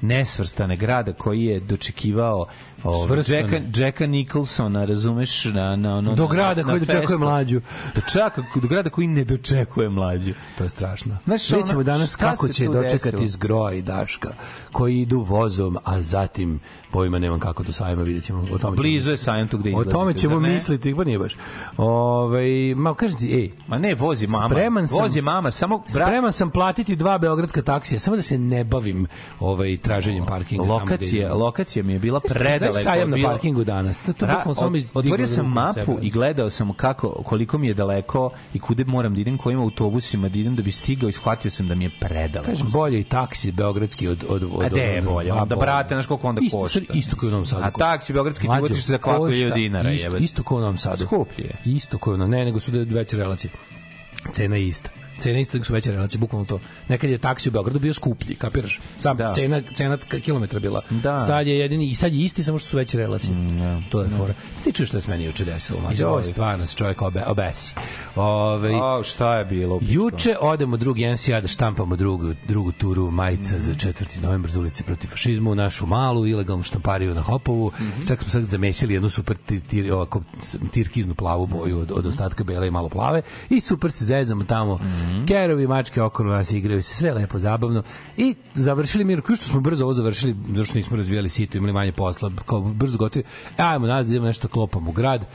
nesvrstane 0.00 0.76
grada 0.76 1.12
koji 1.12 1.44
je 1.44 1.60
dočekivao. 1.60 2.46
Jacka, 3.28 3.60
Jacka 3.76 4.06
Nicholsona, 4.06 4.84
razumeš, 4.84 5.44
na, 5.44 5.76
na, 5.76 5.96
ono, 5.96 6.14
Do 6.14 6.22
na- 6.22 6.28
grada 6.28 6.62
na 6.62 6.68
koji 6.68 6.80
dočekuje 6.80 7.00
festu. 7.00 7.18
mlađu. 7.18 7.60
Do, 7.94 8.00
čaka, 8.02 8.42
do 8.54 8.68
grada 8.68 8.90
koji 8.90 9.06
ne 9.06 9.24
dočekuje 9.24 9.88
mlađu. 9.88 10.32
To 10.58 10.64
je 10.64 10.70
strašno. 10.70 11.16
Znaš, 11.26 11.50
Vidjet 11.50 11.68
ćemo 11.68 11.82
danas 11.82 12.16
kako 12.16 12.48
će 12.48 12.66
dočekati 12.66 13.10
desilo? 13.10 13.28
zgroja 13.28 13.72
i 13.72 13.82
Daška, 13.82 14.28
koji 14.72 14.96
idu 14.96 15.18
vozom, 15.20 15.78
a 15.84 16.02
zatim 16.02 16.60
pojma 16.90 17.18
nemam 17.18 17.40
kako 17.40 17.62
do 17.62 17.72
sajma, 17.72 18.02
vidjet 18.02 18.24
ćemo. 18.24 18.46
O 18.52 18.58
tome 18.58 18.76
Blizu 18.76 19.00
ćemo- 19.00 19.12
je 19.12 19.16
sajam 19.18 19.48
tu 19.48 19.58
gde 19.58 19.68
O 19.68 19.72
izlazite. 19.72 19.90
tome 19.92 20.14
ćemo 20.14 20.40
misliti, 20.40 20.94
pa 20.94 21.04
nije 21.04 21.18
baš. 21.18 21.36
Ove, 21.78 22.44
ma, 22.74 22.94
kažem 22.94 23.18
ti, 23.18 23.32
ej, 23.34 23.50
Ma 23.68 23.78
ne, 23.78 23.94
vozi 23.94 24.26
mama. 24.26 24.48
Spreman 24.48 24.88
sam- 24.88 24.98
Vozi 24.98 25.22
mama, 25.22 25.50
samo... 25.50 25.78
Bra... 25.78 26.06
Spreman 26.06 26.32
sam 26.32 26.50
platiti 26.50 26.96
dva 26.96 27.18
beogradska 27.18 27.62
taksija, 27.62 27.98
samo 28.00 28.16
da 28.16 28.22
se 28.22 28.38
ne 28.38 28.64
bavim 28.64 29.06
ovaj, 29.40 29.76
traženjem 29.76 30.26
parkinga. 30.26 30.62
Lokacija, 30.64 31.34
lokacija 31.34 31.82
mi 31.82 31.92
je 31.92 31.98
bila 31.98 32.20
Znaš, 32.20 32.73
znaš 32.80 32.84
sajam 32.84 33.10
na 33.10 33.16
parkingu 33.28 33.64
danas. 33.64 34.00
To, 34.00 34.12
to 34.12 34.26
Ra, 34.26 34.42
od- 34.46 34.84
otvorio 34.94 35.26
sam 35.26 35.46
mapu 35.46 35.72
sebe. 35.74 35.92
i 36.02 36.10
gledao 36.10 36.50
sam 36.50 36.72
kako 36.72 37.08
koliko 37.08 37.58
mi 37.58 37.66
je 37.66 37.74
daleko 37.74 38.30
i 38.54 38.58
kude 38.58 38.84
moram 38.84 39.14
da 39.14 39.20
idem, 39.20 39.38
kojim 39.38 39.60
autobusima 39.60 40.28
da 40.28 40.38
idem 40.38 40.56
da 40.56 40.62
bi 40.62 40.72
stigao 40.72 41.08
i 41.08 41.12
shvatio 41.12 41.50
sam 41.50 41.68
da 41.68 41.74
mi 41.74 41.84
je 41.84 41.90
predaleko. 42.00 42.50
Kažem, 42.52 42.66
bolje 42.72 43.00
i 43.00 43.04
taksi 43.04 43.52
beogradski 43.52 44.08
od... 44.08 44.24
od, 44.28 44.42
od 44.52 44.64
A 44.64 44.68
gde 44.68 44.80
je 44.80 45.02
bolje? 45.02 45.32
Onda, 45.32 45.56
brate, 45.56 45.94
znaš 45.94 46.06
koliko 46.06 46.28
onda 46.28 46.40
isto, 46.44 46.58
košta? 46.58 46.80
Isto 46.94 47.16
kao 47.16 47.26
u 47.28 47.30
Novom 47.30 47.46
Sadu. 47.46 47.62
A 47.64 47.70
taksi 47.70 48.12
beogradski 48.12 48.46
ti 48.46 48.52
uvotiš 48.58 48.84
za 48.84 48.98
košta 48.98 49.30
hiljadu 49.36 49.54
dinara. 49.54 49.90
Isto, 49.90 50.16
isto 50.16 50.42
kao 50.42 50.56
u 50.56 50.60
Novom 50.60 50.78
Sadu. 50.78 51.02
Skuplje 51.02 51.44
je. 51.44 51.56
Isto 51.64 51.98
kao 51.98 52.12
u 52.12 52.16
Novom 52.16 52.30
Ne, 52.30 52.44
nego 52.44 52.60
su 52.60 52.72
veće 52.74 53.16
relacije. 53.16 53.50
Cena 54.32 54.56
je 54.56 54.66
ista. 54.68 54.90
Ista, 55.16 55.28
nego 55.52 55.64
su 55.64 55.72
veće 55.72 55.92
relacije, 55.92 56.18
bukvalno 56.18 56.44
to. 56.46 56.58
Nekad 56.88 57.10
je 57.10 57.18
taksi 57.18 57.48
u 57.48 57.52
Beogradu 57.52 57.78
bio 57.78 57.94
skuplji, 57.94 58.34
kapiraš? 58.34 58.80
Sam 58.96 59.16
Da. 59.16 59.32
cena, 59.32 59.62
cena 59.74 59.96
kilometra 59.96 60.60
bila. 60.60 60.82
Da. 60.90 61.16
Sad 61.16 61.46
je 61.46 61.58
jedini, 61.58 61.86
i 61.86 61.94
sad 61.94 62.12
je 62.14 62.20
isti, 62.20 62.44
samo 62.44 62.58
što 62.58 62.68
su 62.68 62.76
veće 62.76 62.98
relacije. 62.98 63.34
To 63.90 64.00
je 64.00 64.08
fora. 64.10 64.34
Ti 64.64 64.72
čuješ 64.72 64.88
šta 64.88 65.00
se 65.00 65.10
meni 65.10 65.24
juče 65.24 65.44
desilo, 65.44 65.80
mlađe? 65.80 66.06
Ovo 66.06 66.18
je 66.18 66.24
stvarno 66.24 66.66
se 66.66 66.76
čovjek 66.76 67.02
obe, 67.02 67.22
obesi. 67.26 67.74
Ove, 68.16 68.70
A, 68.74 69.00
šta 69.04 69.38
je 69.38 69.44
bilo? 69.44 69.78
Juče 69.82 70.36
odemo 70.40 70.76
drugi 70.76 71.06
NCA 71.06 71.40
da 71.40 71.48
štampamo 71.48 71.96
drugu, 71.96 72.34
drugu 72.46 72.72
turu 72.72 73.10
majica 73.10 73.58
za 73.58 73.72
4. 73.72 73.92
novembar 74.22 74.50
za 74.50 74.60
ulici 74.60 74.82
protiv 74.82 75.08
fašizma 75.08 75.50
u 75.50 75.54
našu 75.54 75.86
malu 75.86 76.26
ilegalnu 76.26 76.62
štampariju 76.62 77.14
na 77.14 77.22
Hopovu. 77.22 77.72
Čak 78.08 78.20
smo 78.20 78.30
sad 78.30 78.44
zamesili 78.44 78.94
jednu 78.94 79.10
super 79.10 79.36
tir, 79.38 79.60
tir, 79.60 79.92
ovako, 79.92 80.22
s- 80.40 80.56
tirkiznu 80.72 81.14
plavu 81.14 81.46
boju 81.46 81.78
od, 81.78 81.92
od 81.92 82.06
ostatka 82.06 82.44
bele 82.44 82.68
i 82.68 82.72
malo 82.72 82.88
plave 82.88 83.22
i 83.50 83.60
super 83.60 83.92
se 83.92 84.04
zezamo 84.04 84.44
tamo. 84.44 84.80
Kerovi, 85.28 85.66
mačke 85.66 86.02
okolo 86.02 86.32
nas 86.32 86.52
igraju 86.52 86.82
se, 86.82 86.94
sve 86.94 87.12
lepo, 87.12 87.38
zabavno. 87.38 87.82
I 88.16 88.34
završili 88.54 89.04
mir, 89.04 89.22
što 89.24 89.36
smo 89.36 89.60
brzo 89.60 89.84
ovo 89.84 89.92
završili, 89.92 90.36
zato 90.48 90.64
što 90.64 90.74
nismo 90.74 90.96
razvijali 90.96 91.28
sito, 91.28 91.58
imali 91.58 91.72
manje 91.72 91.92
posla, 91.92 92.30
kao 92.46 92.60
brzo 92.60 92.98
gotovi. 92.98 93.24
E, 93.58 93.62
ajmo 93.62 93.86
nazad, 93.86 94.10
idemo 94.10 94.26
nešto 94.26 94.48
klopamo 94.48 94.90
u 94.90 94.92
grad 94.92 95.26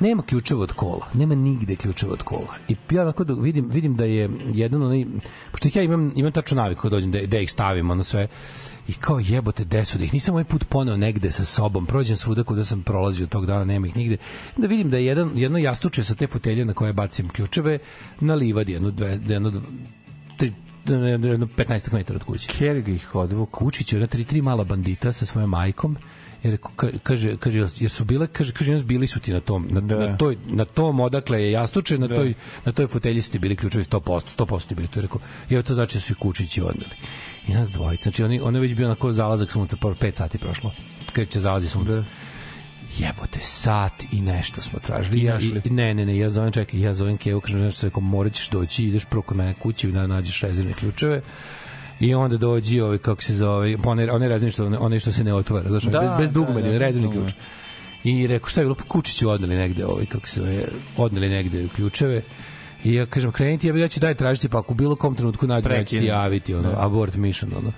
nema 0.00 0.22
ključeva 0.22 0.62
od 0.62 0.72
kola, 0.72 1.06
nema 1.14 1.34
nigde 1.34 1.76
ključeva 1.76 2.12
od 2.12 2.22
kola. 2.22 2.54
I 2.68 2.76
ja 2.90 3.02
onako 3.02 3.24
da 3.24 3.34
vidim, 3.34 3.68
vidim 3.70 3.96
da 3.96 4.04
je 4.04 4.30
jedan 4.52 4.82
onaj, 4.82 5.04
pošto 5.50 5.68
ja 5.74 5.82
imam, 5.82 6.12
imam 6.16 6.32
tačno 6.32 6.56
naviku 6.56 6.82
kad 6.82 6.90
dođem 6.90 7.10
da, 7.10 7.26
da 7.26 7.38
ih 7.38 7.50
stavim, 7.50 7.90
ono 7.90 8.04
sve, 8.04 8.28
i 8.88 8.92
kao 8.92 9.20
jebote, 9.24 9.64
desu, 9.64 9.98
da 9.98 10.04
ih 10.04 10.14
nisam 10.14 10.34
ovaj 10.34 10.44
put 10.44 10.64
poneo 10.68 10.96
negde 10.96 11.30
sa 11.30 11.44
sobom, 11.44 11.86
prođem 11.86 12.16
svuda 12.16 12.44
kuda 12.44 12.64
sam 12.64 12.82
prolazio 12.82 13.26
tog 13.26 13.46
dana, 13.46 13.64
nema 13.64 13.86
ih 13.86 13.96
nigde, 13.96 14.16
da 14.56 14.66
vidim 14.66 14.90
da 14.90 14.96
je 14.96 15.06
jedan, 15.06 15.30
jedno 15.34 15.58
jastuče 15.58 16.04
sa 16.04 16.14
te 16.14 16.26
fotelje 16.26 16.64
na 16.64 16.72
koje 16.72 16.92
bacim 16.92 17.28
ključeve, 17.28 17.78
na 18.20 18.34
livadi, 18.34 18.72
jedno, 18.72 18.90
dve, 18.90 19.18
jedno, 19.26 19.62
tri, 20.36 20.52
jedno 20.86 21.46
15 21.56 21.92
metara 21.92 22.16
od 22.16 22.24
kuće. 22.24 22.48
Kerg 22.58 22.88
ih 22.88 23.14
odvuku. 23.14 23.64
Kučić 23.64 23.92
je 23.92 23.98
ona 23.98 24.06
tri, 24.06 24.24
tri 24.24 24.42
mala 24.42 24.64
bandita 24.64 25.12
sa 25.12 25.26
svojom 25.26 25.50
majkom 25.50 25.96
jer 26.42 26.56
ka- 26.56 26.98
kaže 26.98 27.36
kaže 27.36 27.58
jer 27.78 27.90
su 27.90 28.04
bile 28.04 28.26
kaže 28.26 28.52
kaže 28.52 28.84
bili 28.84 29.06
su 29.06 29.20
ti 29.20 29.32
na 29.32 29.40
tom 29.40 29.66
na, 29.70 29.80
Da. 29.80 29.98
na 29.98 30.16
toj 30.16 30.36
na 30.46 30.64
tom 30.64 31.00
odakle 31.00 31.42
je 31.42 31.52
jastuče 31.52 31.98
na 31.98 32.08
toj 32.08 32.34
na 32.64 32.72
toj 32.72 32.86
fotelji 32.86 33.22
su 33.22 33.32
ti 33.32 33.38
bili 33.38 33.56
ključevi 33.56 33.84
100% 33.84 34.00
100% 34.38 34.66
ti 34.66 34.74
bili 34.74 34.88
to 34.88 34.98
je 34.98 35.02
rekao 35.02 35.20
evo 35.50 35.62
to 35.62 35.74
znači 35.74 35.96
da 35.96 36.00
su 36.00 36.12
i 36.12 36.16
Kučići 36.16 36.62
odneli. 36.62 36.94
I 37.46 37.52
nas 37.52 37.70
dvojica 37.70 38.02
znači 38.02 38.24
oni 38.24 38.40
on 38.40 38.54
je 38.54 38.60
već 38.60 38.74
bio 38.74 38.88
na 38.88 38.94
ko 38.94 39.12
zalazak 39.12 39.52
sunca 39.52 39.76
por 39.76 39.94
5 39.94 40.16
sati 40.16 40.38
prošlo 40.38 40.72
kreće 41.12 41.40
zalazi 41.40 41.68
sunce. 41.68 42.02
Jebote, 42.98 43.38
sat 43.40 43.92
i 44.12 44.20
nešto 44.20 44.62
smo 44.62 44.78
tražili. 44.78 45.18
I 45.18 45.24
Ja, 45.24 45.38
i, 45.40 45.70
ne, 45.70 45.94
ne, 45.94 46.06
ne, 46.06 46.18
ja 46.18 46.30
zovem, 46.30 46.52
čekaj, 46.52 46.80
ja 46.80 46.94
zovem 46.94 47.16
Kevu, 47.16 47.40
kažem 47.40 47.60
nešto, 47.60 47.86
rekao, 47.86 48.00
morat 48.00 48.32
ćeš 48.32 48.50
doći, 48.50 48.84
ideš 48.84 49.04
prvo 49.04 49.22
kod 49.22 49.36
mene 49.36 49.54
kući, 49.54 49.88
na, 49.88 50.06
nađeš 50.06 50.40
rezervne 50.40 50.72
ključeve, 50.72 51.22
i 52.00 52.14
onda 52.14 52.36
dođi 52.36 52.80
ovaj 52.80 52.98
kako 52.98 53.22
se 53.22 53.36
zove 53.36 53.76
pa 53.78 53.90
onaj 53.90 54.08
onaj 54.08 54.28
rezervni 54.28 54.52
što 54.52 54.66
onaj 54.66 55.00
što 55.00 55.12
se 55.12 55.24
ne 55.24 55.34
otvara 55.34 55.68
znači 55.68 55.86
Da, 55.90 56.00
bez 56.00 56.10
bez 56.18 56.28
da, 56.28 56.32
dugmena 56.32 56.68
da, 56.70 56.78
rezervni 56.78 57.08
dugme. 57.08 57.20
ključ 57.20 57.34
i 58.04 58.26
rekao 58.26 58.48
šta 58.48 58.60
je 58.60 58.64
bilo 58.64 58.74
Pa 58.74 58.84
Kučiću 58.84 59.30
odneli 59.30 59.56
negde 59.56 59.86
ovaj 59.86 60.06
kako 60.06 60.28
se 60.28 60.40
zove 60.40 60.64
odneli 60.96 61.28
negde 61.28 61.68
ključeve 61.74 62.22
I 62.84 62.94
ja 62.94 63.04
kažem, 63.06 63.32
krenite, 63.32 63.68
ja, 63.68 63.76
ja 63.76 63.88
ću 63.88 64.00
daj 64.00 64.14
tražiti, 64.14 64.48
pa 64.48 64.58
ako 64.58 64.72
u 64.72 64.76
bilo 64.76 64.96
kom 64.96 65.14
trenutku 65.14 65.46
nađem, 65.46 65.72
ja 65.72 65.84
ću 65.84 65.98
ti 65.98 66.04
javiti, 66.06 66.54
ono, 66.54 66.70
Da. 66.70 66.76
abort 66.86 67.14
mission, 67.14 67.52
ono. 67.56 67.72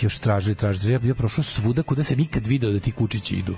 Još 0.00 0.18
tražili, 0.18 0.54
tražili. 0.54 0.92
Ja, 0.94 1.00
ja 1.02 1.14
prošao 1.14 1.44
svuda 1.44 1.82
kuda 1.82 2.02
sam 2.02 2.20
ikad 2.20 2.46
video 2.46 2.72
da 2.72 2.80
ti 2.80 2.92
kučići 2.92 3.34
idu 3.36 3.54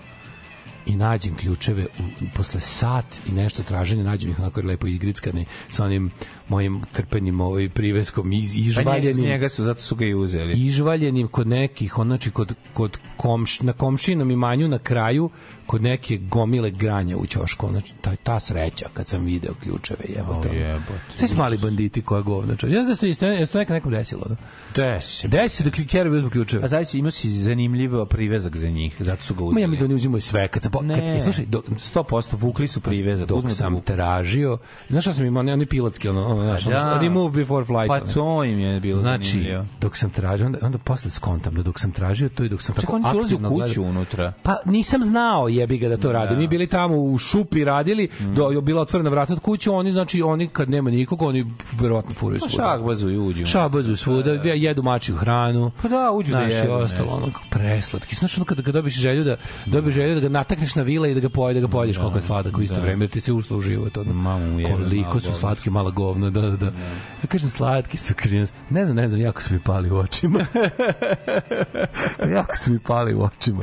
i 0.87 0.97
nađem 0.97 1.35
ključeve 1.37 1.87
u, 1.99 2.03
posle 2.35 2.61
sat 2.61 3.21
i 3.29 3.33
nešto 3.33 3.63
traženja 3.63 4.05
nađem 4.05 4.31
ih 4.31 4.39
onako 4.39 4.61
lepo 4.61 4.87
izgrickane 4.87 5.45
sa 5.71 5.85
onim 5.85 6.11
mojim 6.51 6.83
krpenim 6.93 7.41
ovaj 7.41 7.69
priveskom 7.69 8.33
iz, 8.33 8.51
Pa 8.53 8.59
njega, 8.59 8.71
izvaljenim 8.71 9.25
njega 9.25 9.49
su, 9.49 9.65
zato 9.65 9.83
su 9.83 9.97
ga 9.97 10.05
i 10.07 10.15
uzeli. 10.15 10.53
izvaljenim 10.67 11.29
kod 11.29 11.49
nekih, 11.49 11.99
on, 11.99 12.07
znači 12.07 12.31
kod, 12.31 12.55
kod 12.75 12.99
komš, 13.17 13.61
na 13.61 13.73
komšinom 13.73 14.31
imanju 14.31 14.69
na 14.69 14.79
kraju, 14.79 15.31
kod 15.67 15.83
neke 15.83 16.17
gomile 16.17 16.71
granja 16.71 17.17
u 17.17 17.27
ćošku, 17.27 17.69
znači 17.71 17.95
ta, 18.01 18.17
ta 18.17 18.41
sreća 18.41 18.87
kad 18.93 19.09
sam 19.09 19.25
video 19.25 19.55
ključeve, 19.63 20.05
jebote. 20.09 20.49
O, 20.49 20.51
ono. 20.51 20.61
jebote. 20.61 21.01
Svi 21.17 21.29
su 21.29 21.37
mali 21.37 21.59
banditi 21.59 22.03
koja 22.03 22.23
govna. 22.23 22.57
čovječe. 22.57 22.77
Ja 22.77 22.83
znam 22.83 22.95
da 22.95 23.01
to 23.01 23.07
isto, 23.07 23.27
je 23.27 23.47
to 23.47 23.59
nekad 23.59 23.75
nekom 23.75 23.93
desilo. 23.93 24.25
Da? 24.29 24.37
Desi. 24.83 25.29
Desi 25.29 25.65
da 25.65 25.71
klikerovi 25.71 26.17
uzmu 26.17 26.31
ključeve. 26.31 26.65
A 26.65 26.69
zaista 26.69 26.99
imao 26.99 27.11
si 27.11 27.29
zanimljiv 27.29 27.91
privezak 28.11 28.57
za 28.57 28.69
njih, 28.69 28.97
zato 28.99 29.23
su 29.23 29.35
ga 29.35 29.45
uzeli. 29.45 29.55
Ma 29.55 29.61
ja 29.61 29.67
mislim 29.67 29.81
da 29.81 29.85
oni 29.85 29.95
uzimaju 29.95 30.21
sve. 30.21 30.49
Kad 30.49 30.63
sam, 30.63 30.73
Ne, 30.83 30.95
kad, 30.95 31.17
e, 31.17 31.21
slušaj, 31.21 31.47
dok, 31.47 31.69
100% 31.69 32.27
vukli 32.33 32.69
su 32.69 32.81
privezak. 32.81 33.29
dok 33.29 33.45
sam 33.51 33.81
tražio, 33.81 34.59
znaš 34.89 35.05
šta 35.05 35.15
sam 35.15 35.25
imao, 35.27 35.41
oni, 35.41 35.53
oni 35.53 35.67
pilotski, 35.67 36.09
ono, 36.09 36.40
ono, 36.41 36.51
znaš, 36.51 36.65
Da. 36.65 36.83
ono, 36.85 37.03
remove 37.03 37.31
before 37.33 37.65
flight. 37.65 37.89
Pa 37.89 37.95
ono. 37.95 38.13
to 38.15 38.45
im 38.45 38.59
je 38.61 38.81
bilo 38.81 38.99
Znači, 38.99 39.27
zanimljivo. 39.27 39.65
dok 39.81 39.97
sam 39.97 40.11
tražio, 40.11 40.47
onda, 40.47 40.59
onda 40.63 40.79
posle 40.79 41.11
skontam 41.11 41.55
da 41.55 41.63
dok 41.63 41.81
sam 41.81 41.93
tražio 41.93 42.29
to 42.29 42.45
i 42.45 42.49
dok 42.49 42.63
sam 42.63 42.75
Čekaj, 42.75 42.83
tako 42.83 42.95
oni 42.95 43.05
ti 43.05 43.09
ulaze 43.09 43.21
u 43.25 43.39
aktivno 43.39 43.49
kuću 43.51 43.75
gledao- 43.75 43.91
unutra. 43.91 44.33
Pa 44.43 44.57
nisam 44.67 45.03
znao 45.03 45.49
jebi 45.49 45.79
ga 45.79 45.89
da 45.89 45.97
to 45.97 46.13
rade. 46.13 46.37
Mi 46.37 46.49
bili 46.49 46.67
tamo 46.67 46.97
u 46.97 47.19
šupi 47.19 47.65
radili, 47.65 48.09
Mm. 48.21 48.35
do 48.35 48.51
je 48.51 48.63
bila 48.63 48.83
otvorena 48.83 49.11
vrata 49.11 49.33
od 49.33 49.41
kuće, 49.41 49.71
oni 49.71 49.93
znači 49.93 50.23
oni 50.23 50.49
kad 50.49 50.71
nema 50.71 50.91
nikog, 50.91 51.23
oni 51.23 51.47
verovatno 51.73 52.15
furaju 52.15 52.41
Pa 52.41 52.49
svuda. 52.49 52.63
šakbazu 52.65 53.11
i 53.11 53.19
uđu. 53.19 53.47
Šabazu 53.47 53.97
svuda, 53.97 54.35
da, 54.35 54.49
jedu 54.51 54.83
mačiju 54.83 55.17
hranu. 55.17 55.71
Pa 55.83 55.89
da, 55.89 56.11
uđu 56.11 56.33
da 56.33 56.39
Znaš, 56.39 56.53
i 56.53 56.57
jedu 56.57 56.73
ostalo, 56.75 57.11
ono, 57.13 57.27
preslatki. 57.51 58.17
Znaš, 58.17 58.37
ono 58.37 58.45
kada, 58.45 58.63
kada 58.63 58.73
dobiš 58.73 58.95
želju 58.95 59.25
da, 59.25 59.37
dobiš 59.67 59.95
želju 59.95 60.15
da 60.15 60.21
ga 60.21 60.29
natakneš 60.31 60.75
na 60.75 60.83
vile 60.83 61.11
i 61.11 61.15
da 61.15 61.21
ga 61.21 61.29
pojede, 61.29 61.61
da 61.61 61.67
ga 61.67 61.71
pojedeš 61.71 61.99
koliko 61.99 62.19
je 62.19 62.23
sladak 62.23 62.59
u 62.59 62.63
isto 62.63 62.77
da. 62.77 62.83
vreme, 62.83 63.05
jer 63.05 63.11
ti 63.11 63.21
se 63.21 63.33
ušlo 63.33 63.57
u 63.57 63.61
život. 63.61 63.97
Ono. 63.97 64.13
Mamu 64.13 64.47
malo 64.53 64.69
Koliko 64.69 65.21
su 65.21 65.27
govno. 65.27 65.39
slatki, 65.41 65.71
mala 65.71 65.91
govna, 66.31 66.51
da, 66.51 66.57
da, 66.57 66.71
da. 66.71 66.77
Ja 67.23 67.29
kažem, 67.29 67.51
slatki 67.51 67.99
su, 67.99 68.15
kažem, 68.15 68.47
ne 68.71 68.85
znam, 68.85 68.97
ne 68.97 69.09
znam, 69.09 69.21
jako 69.21 69.43
su 69.43 69.55
mi 69.55 69.61
pali 69.61 69.91
u 69.91 69.97
očima. 69.97 70.47
jako 72.37 72.57
su 72.57 72.73
mi 72.73 72.79
pali 72.79 73.15
u 73.15 73.23
očima. 73.23 73.63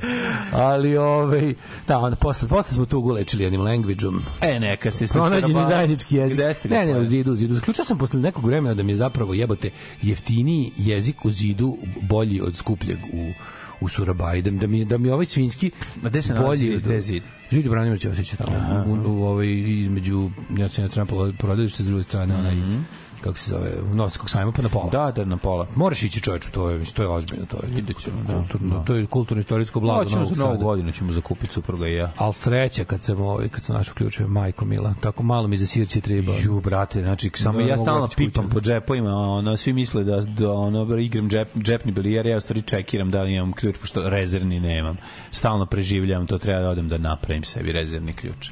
Ali, 0.51 0.97
ovaj, 0.97 1.53
da, 1.87 1.99
onda 1.99 2.15
posle, 2.15 2.47
posle 2.47 2.75
smo 2.75 2.85
tu 2.85 3.01
gulečili 3.01 3.43
jednim 3.43 3.61
language-om. 3.61 4.21
E, 4.41 4.59
neka 4.59 4.91
se 4.91 5.07
Pronađen 5.07 5.57
je 5.57 5.65
zajednički 5.65 6.15
jezik. 6.15 6.39
Gde 6.39 6.53
ste 6.53 6.69
ga 6.69 6.75
Ne, 6.75 6.85
ne, 6.85 6.99
u 6.99 7.03
zidu, 7.03 7.31
u 7.31 7.35
zidu. 7.35 7.53
Zaključio 7.53 7.83
sam 7.83 7.97
posle 7.97 8.19
nekog 8.19 8.45
vremena 8.45 8.73
da 8.73 8.83
mi 8.83 8.91
je 8.91 8.95
zapravo 8.95 9.33
jebote 9.33 9.69
jeftiniji 10.01 10.71
jezik 10.77 11.25
u 11.25 11.31
zidu 11.31 11.77
bolji 12.01 12.41
od 12.41 12.55
skupljeg 12.55 12.99
u 13.13 13.31
u 13.81 13.87
Surabaju, 13.89 14.41
da, 14.41 14.51
mi- 14.51 14.57
da 14.59 14.67
mi, 14.67 14.85
da 14.85 15.13
ovaj 15.13 15.25
svinski 15.25 15.71
A 16.03 16.09
gde 16.09 16.21
se 16.21 16.33
nalazi 16.33 16.67
bolji 16.67 16.79
Gde 16.81 16.93
je 16.93 17.01
zid? 17.01 17.23
Zid 17.51 17.63
je 17.63 17.69
Branimir 17.69 17.99
Ćosića 17.99 18.37
tamo, 18.37 18.83
u, 18.87 19.11
u, 19.11 19.23
ovaj, 19.23 19.47
između, 19.67 20.29
ja 20.57 20.69
sam 20.69 20.83
jedna 20.83 20.91
strana 21.05 21.33
porodilište, 21.39 21.83
s 21.83 21.87
druge 21.87 22.03
strane, 22.03 22.35
onaj, 22.35 22.55
kako 23.21 23.37
se 23.37 23.49
zove, 23.49 23.71
Novskog 23.93 24.29
sajma, 24.29 24.51
pa 24.51 24.61
na 24.61 24.69
pola. 24.69 24.89
Da, 24.89 25.11
da, 25.11 25.25
na 25.25 25.37
pola. 25.37 25.67
Moraš 25.75 26.03
ići 26.03 26.21
čoveče, 26.21 26.49
to 26.51 26.69
je, 26.69 26.83
to 26.95 27.01
je 27.01 27.09
ozbiljno, 27.09 27.45
to 27.45 27.57
je, 27.57 27.79
Idit 27.79 27.97
ćemo, 27.97 28.21
da, 28.27 28.33
kulturno, 28.33 28.77
da. 28.77 28.83
to 28.83 28.95
je 28.95 29.05
kulturno-istorijsko 29.05 29.79
blago 29.79 30.03
Hoćemo 30.03 30.21
Novog 30.21 30.35
za 30.35 30.45
novu 30.45 30.57
godinu, 30.57 30.91
ćemo 30.91 31.11
zakupiti 31.11 31.53
supruga 31.53 31.87
i 31.87 31.95
ja. 31.95 32.11
Al 32.17 32.33
sreća 32.33 32.83
kad 32.83 33.03
sam 33.03 33.21
ovaj 33.21 33.49
kad 33.49 33.63
sam 33.63 33.75
našao 33.75 33.95
ključeve 33.95 34.29
majko 34.29 34.65
mila 34.65 34.93
tako 35.01 35.23
malo 35.23 35.47
mi 35.47 35.57
za 35.57 35.65
sirće 35.65 36.01
treba 36.01 36.33
Ju, 36.43 36.61
brate, 36.61 37.01
znači, 37.01 37.31
samo 37.33 37.59
Da, 37.59 37.65
ja 37.65 37.77
stalno 37.77 38.07
pipam 38.17 38.49
po 38.49 38.59
džepovima, 38.61 39.09
ono, 39.09 39.57
svi 39.57 39.73
misle 39.73 40.03
da, 40.03 40.21
da 40.21 40.51
ono, 40.51 40.97
igram 40.97 41.29
džep, 41.29 41.55
džepni 41.57 41.91
bilijar, 41.91 42.25
ja 42.25 42.37
u 42.37 42.41
stvari 42.41 42.61
čekiram 42.61 43.11
da 43.11 43.23
li 43.23 43.33
imam 43.33 43.53
ključ, 43.53 43.77
pošto 43.77 44.09
rezervni 44.09 44.59
nemam. 44.59 44.97
Stalno 45.31 45.65
preživljam, 45.65 46.27
to 46.27 46.37
treba 46.37 46.61
da 46.61 46.69
odem 46.69 46.89
da 46.89 46.97
napravim 46.97 47.43
sebi 47.43 47.71
rezervni 47.71 48.13
ključ. 48.13 48.51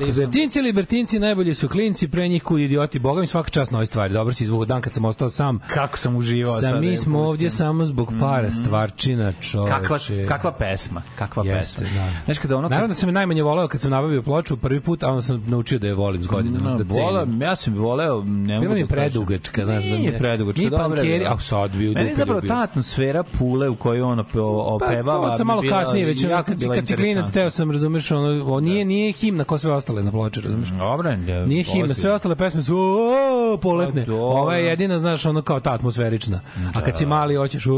Kako 0.00 0.12
sam- 0.12 0.20
libertinci, 0.20 0.60
libertinci, 0.60 1.18
najbolji 1.18 1.54
su 1.54 1.68
klinci, 1.68 2.08
pre 2.08 2.28
njih 2.28 2.42
kud 2.42 2.60
idioti, 2.60 2.98
boga 2.98 3.20
mi 3.20 3.26
svaka 3.26 3.50
čast 3.50 3.72
na 3.72 3.78
ovoj 3.78 3.86
stvari. 3.86 4.14
Dobro 4.14 4.34
si 4.34 4.44
izvuo 4.44 4.64
dan 4.64 4.80
kad 4.80 4.92
sam 4.92 5.04
ostao 5.04 5.28
sam. 5.30 5.58
Kako 5.68 5.98
sam 5.98 6.16
uživao 6.16 6.54
Sa 6.54 6.60
sad 6.60 6.74
da 6.74 6.80
mi 6.80 6.86
im 6.86 6.96
smo 6.96 7.18
ovdje 7.20 7.50
samo 7.50 7.84
zbog 7.84 8.12
para, 8.20 8.50
stvarčina, 8.52 9.32
čoveče. 9.32 9.72
Kakva, 9.72 9.98
kakva 10.28 10.52
pesma, 10.52 11.02
kakva 11.16 11.44
Jeste, 11.44 11.80
pesma. 11.80 11.96
da. 11.96 12.12
Znaš 12.24 12.38
kada 12.38 12.56
ono... 12.56 12.68
Naravno 12.68 12.88
da 12.88 12.94
sam 12.94 13.08
je 13.08 13.12
najmanje 13.12 13.42
voleo 13.42 13.68
kad 13.68 13.80
sam 13.80 13.90
nabavio 13.90 14.22
ploču 14.22 14.56
prvi 14.56 14.80
put, 14.80 15.02
a 15.02 15.08
onda 15.08 15.22
sam 15.22 15.44
naučio 15.46 15.78
da 15.78 15.86
je 15.86 15.94
volim 15.94 16.22
s 16.22 16.26
godinama. 16.26 16.70
No, 16.70 16.76
da 16.76 16.94
vola, 16.94 17.26
ja 17.40 17.56
sam 17.56 17.74
voleo, 17.74 18.24
ne 18.24 18.44
Bila 18.44 18.58
mogu 18.58 18.72
mi 18.72 18.80
je 18.80 18.84
da 18.84 18.88
predugačka, 18.88 19.64
znaš, 19.64 19.84
za 19.84 19.90
Nije 19.90 20.06
mene. 20.06 20.18
predugačka, 20.18 20.62
Mi 20.62 20.70
dobra 20.70 20.82
je 20.82 20.88
pankeri, 20.90 21.18
bila. 21.18 21.30
a 21.30 21.40
sad 21.40 21.70
bi 21.70 21.78
u 21.78 21.88
je 21.88 21.94
dupe 21.94 22.14
zapravo 22.14 22.40
ta 22.40 22.60
atmosfera 22.60 23.22
pule 23.22 23.68
u 23.68 23.76
kojoj 23.76 24.02
on 24.02 24.18
ope- 24.18 24.40
opevala. 24.74 25.22
Pa, 25.22 25.30
to 25.30 25.36
sam 25.36 25.46
malo 25.46 25.62
bila 25.62 25.78
kasnije, 25.78 26.06
već 26.06 26.24
ono, 26.24 26.42
kad, 26.44 26.60
si- 26.60 26.66
bila 26.66 26.82
klinac, 26.96 27.32
teo 27.32 27.50
sam, 27.50 27.70
razumeš, 27.70 28.10
ono, 28.10 28.60
nije, 28.60 28.84
nije 28.84 29.12
himna 29.12 29.44
ko 29.44 29.58
sve 29.58 29.70
ostale 29.90 30.02
na 30.02 30.10
ploči, 30.10 30.40
razumeš? 30.40 30.68
Dobro, 30.68 31.10
ne, 31.10 31.46
Nije 31.46 31.62
himna, 31.62 31.94
sve 31.94 32.12
ostale 32.12 32.36
pesme 32.36 32.62
su 32.62 32.76
o, 32.78 33.56
poletne. 33.62 34.06
Pa. 34.06 34.12
Ova 34.12 34.56
je 34.56 34.66
jedina, 34.66 34.98
znaš, 34.98 35.26
ono 35.26 35.42
kao 35.42 35.60
ta 35.60 35.72
atmosferična. 35.72 36.40
A 36.74 36.80
kad 36.80 36.98
si 36.98 37.06
mali, 37.06 37.34
hoćeš 37.34 37.66
o, 37.66 37.70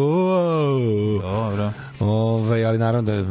Dobro, 1.23 1.73
Ovaj, 2.01 2.65
ali 2.65 2.79
naravno 2.79 3.03
da 3.03 3.13
je 3.13 3.27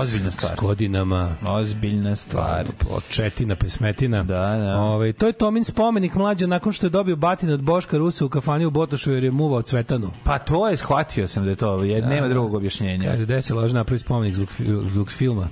Ozbiljna 0.00 0.30
stvar. 0.30 0.52
S 0.52 0.60
godinama 0.60 1.34
ozbiljna 1.46 2.16
stvar. 2.16 2.64
Početina, 2.78 3.56
pesmetina. 3.56 4.22
Da, 4.22 4.56
da. 4.56 4.76
Ovaj, 4.76 5.12
to 5.12 5.26
je 5.26 5.32
Tomin 5.32 5.64
spomenik 5.64 6.14
mlađe 6.14 6.46
nakon 6.46 6.72
što 6.72 6.86
je 6.86 6.90
dobio 6.90 7.16
batin 7.16 7.50
od 7.50 7.62
Boška 7.62 7.98
Rusa 7.98 8.24
u 8.24 8.28
kafani 8.28 8.64
u 8.66 8.70
Botošu 8.70 9.12
jer 9.12 9.24
je 9.24 9.30
muvao 9.30 9.62
cvetanu. 9.62 10.10
Pa 10.24 10.38
to 10.38 10.68
je, 10.68 10.76
shvatio 10.76 11.28
sam 11.28 11.44
da 11.44 11.50
je 11.50 11.56
to, 11.56 11.82
je, 11.82 12.02
nema 12.02 12.28
drugog 12.28 12.54
objašnjenja. 12.54 13.10
Kaže, 13.10 13.24
gde 13.24 13.42
se 13.42 13.54
lože 13.54 13.74
napravi 13.74 13.98
spomenik 13.98 14.34
zbog, 14.34 14.48
zbog 14.90 15.10
filma. 15.10 15.48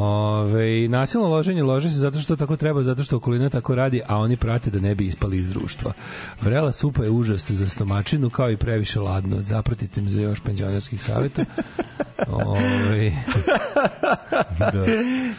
Ove, 0.00 0.88
nasilno 0.88 1.28
loženje 1.28 1.62
lože 1.62 1.90
se 1.90 1.96
zato 1.96 2.18
što 2.18 2.36
tako 2.36 2.56
treba, 2.56 2.82
zato 2.82 3.02
što 3.02 3.16
okolina 3.16 3.48
tako 3.48 3.74
radi, 3.74 4.02
a 4.06 4.16
oni 4.16 4.36
prate 4.36 4.70
da 4.70 4.80
ne 4.80 4.94
bi 4.94 5.06
ispali 5.06 5.38
iz 5.38 5.48
društva. 5.48 5.92
Vrela 6.40 6.72
supa 6.72 7.04
je 7.04 7.10
užas 7.10 7.50
za 7.50 7.68
stomačinu, 7.68 8.30
kao 8.30 8.50
i 8.50 8.56
previše 8.56 9.00
ladno. 9.00 9.42
Zapratite 9.42 10.00
me 10.00 10.10
za 10.10 10.20
još 10.20 10.40
penzionerskih 10.40 11.04
savjeta. 11.04 11.44
Ove, 12.26 13.12
da. 14.58 14.72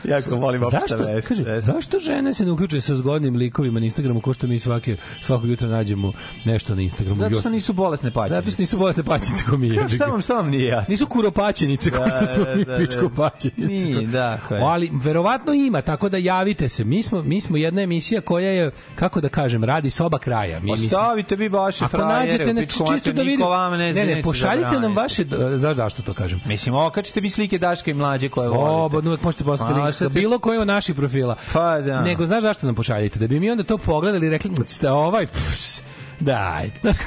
Jako 0.03 0.35
volim 0.35 0.61
Zašto, 0.71 1.05
vesti. 1.05 1.27
kaže, 1.27 1.61
zašto 1.61 1.99
žene 1.99 2.33
se 2.33 2.45
ne 2.45 2.51
uključuju 2.51 2.81
sa 2.81 2.95
zgodnim 2.95 3.35
likovima 3.35 3.79
na 3.79 3.85
Instagramu 3.85 4.21
ko 4.21 4.33
što 4.33 4.47
mi 4.47 4.59
svake, 4.59 4.97
svakog 5.21 5.49
jutra 5.49 5.69
nađemo 5.69 6.11
nešto 6.45 6.75
na 6.75 6.81
Instagramu? 6.81 7.15
Zato 7.15 7.39
što 7.39 7.49
nisu 7.49 7.73
bolesne 7.73 8.11
paćenice. 8.11 8.35
Zato 8.35 8.51
što 8.51 8.61
nisu 8.61 8.77
bolesne 8.77 9.03
paćenice 9.03 9.45
ko 9.49 9.57
mi. 9.57 9.69
šta 9.95 10.05
vam, 10.05 10.21
šta 10.21 10.33
vam 10.33 10.49
nije 10.49 10.65
jasno? 10.65 10.91
Nisu 10.91 11.07
kuropaćenice 11.07 11.91
kao 11.91 12.09
što 12.09 12.25
smo 12.25 12.45
mi 12.55 12.65
da, 12.65 12.71
da. 12.71 12.77
pičko 12.77 13.09
paćenice. 13.15 13.85
Nije, 13.85 14.07
dakle. 14.49 14.67
Ali 14.67 14.91
verovatno 14.93 15.53
ima, 15.53 15.81
tako 15.81 16.09
da 16.09 16.17
javite 16.17 16.69
se. 16.69 16.83
Mi 16.83 17.03
smo, 17.03 17.21
mi 17.23 17.41
smo 17.41 17.57
jedna 17.57 17.81
emisija 17.81 18.21
koja 18.21 18.49
je, 18.49 18.71
kako 18.95 19.21
da 19.21 19.29
kažem, 19.29 19.63
radi 19.63 19.89
soba 19.89 20.17
kraja. 20.17 20.59
Mi, 20.59 20.65
mi 20.71 20.85
Ostavite 20.85 21.35
vi 21.35 21.47
vaše 21.49 21.85
Ako 21.85 21.97
frajere, 21.97 22.31
nađete, 22.31 22.53
ne, 22.53 22.61
pičku 22.61 22.85
čisto 22.93 23.11
da 23.11 23.21
vidite. 23.21 23.43
ne, 23.71 23.93
ne, 23.93 24.05
ne, 24.05 24.21
pošaljite 24.23 24.79
nam 24.79 24.95
vaše, 24.95 25.25
znaš 25.55 25.75
zašto 25.75 26.01
to 26.01 26.13
kažem? 26.13 26.39
Mislim, 26.45 26.75
okačite 26.75 27.21
vi 27.21 27.29
slike 27.29 27.57
Daška 27.57 27.91
i 27.91 27.93
mlađe 27.93 28.29
koje 28.29 28.49
volite. 28.49 28.65
Slobodno 28.65 29.09
uvek 29.09 29.23
možete 29.23 29.43
poslati 29.43 29.73
Ma, 29.73 29.83
link 29.83 29.97
ti- 29.97 30.09
bilo 30.09 30.39
koje 30.39 30.59
od 30.59 30.67
naših 30.67 30.95
profila. 30.95 31.35
Pa 31.53 31.81
da. 31.81 32.01
Nego 32.01 32.25
znaš 32.25 32.41
zašto 32.41 32.65
nam 32.65 32.75
pošaljite? 32.75 33.19
Da 33.19 33.27
bi 33.27 33.39
mi 33.39 33.51
onda 33.51 33.63
to 33.63 33.77
pogledali 33.77 34.27
i 34.27 34.29
rekli, 34.29 34.51
šta 34.69 34.93
ovaj, 34.93 35.25
pff, 35.27 35.81
daj. 36.19 36.69
Znaš, 36.81 36.97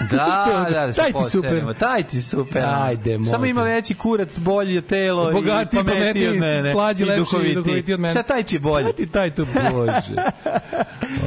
Da, 0.00 0.06
Što 0.46 0.70
da, 0.70 0.86
da 0.86 0.92
Taj 0.92 1.12
ti 1.12 1.30
super. 1.30 1.74
Taj 1.78 2.02
ti 2.02 2.22
super. 2.22 2.62
Ajde, 2.66 3.12
Samo 3.14 3.24
molim 3.30 3.50
ima 3.50 3.60
te. 3.60 3.64
veći 3.66 3.94
kurac, 3.94 4.38
bolje 4.38 4.80
telo 4.80 5.32
Bogatiji, 5.32 5.80
i 5.80 5.84
pametniji 5.84 6.28
od 6.28 6.36
mene. 6.36 6.72
slađi, 6.72 7.02
i 7.02 7.06
lepši 7.06 7.20
i 7.20 7.24
duhovitiji. 7.24 7.54
duhovitiji 7.54 7.94
od 7.94 8.00
mene. 8.00 8.10
Šta 8.10 8.22
taj 8.22 8.42
ti 8.42 8.54
je 8.54 8.60
bolje? 8.60 8.84
Šta 8.84 8.92
ti 8.92 9.06
taj 9.06 9.30
tu, 9.30 9.46
bože? 9.72 10.14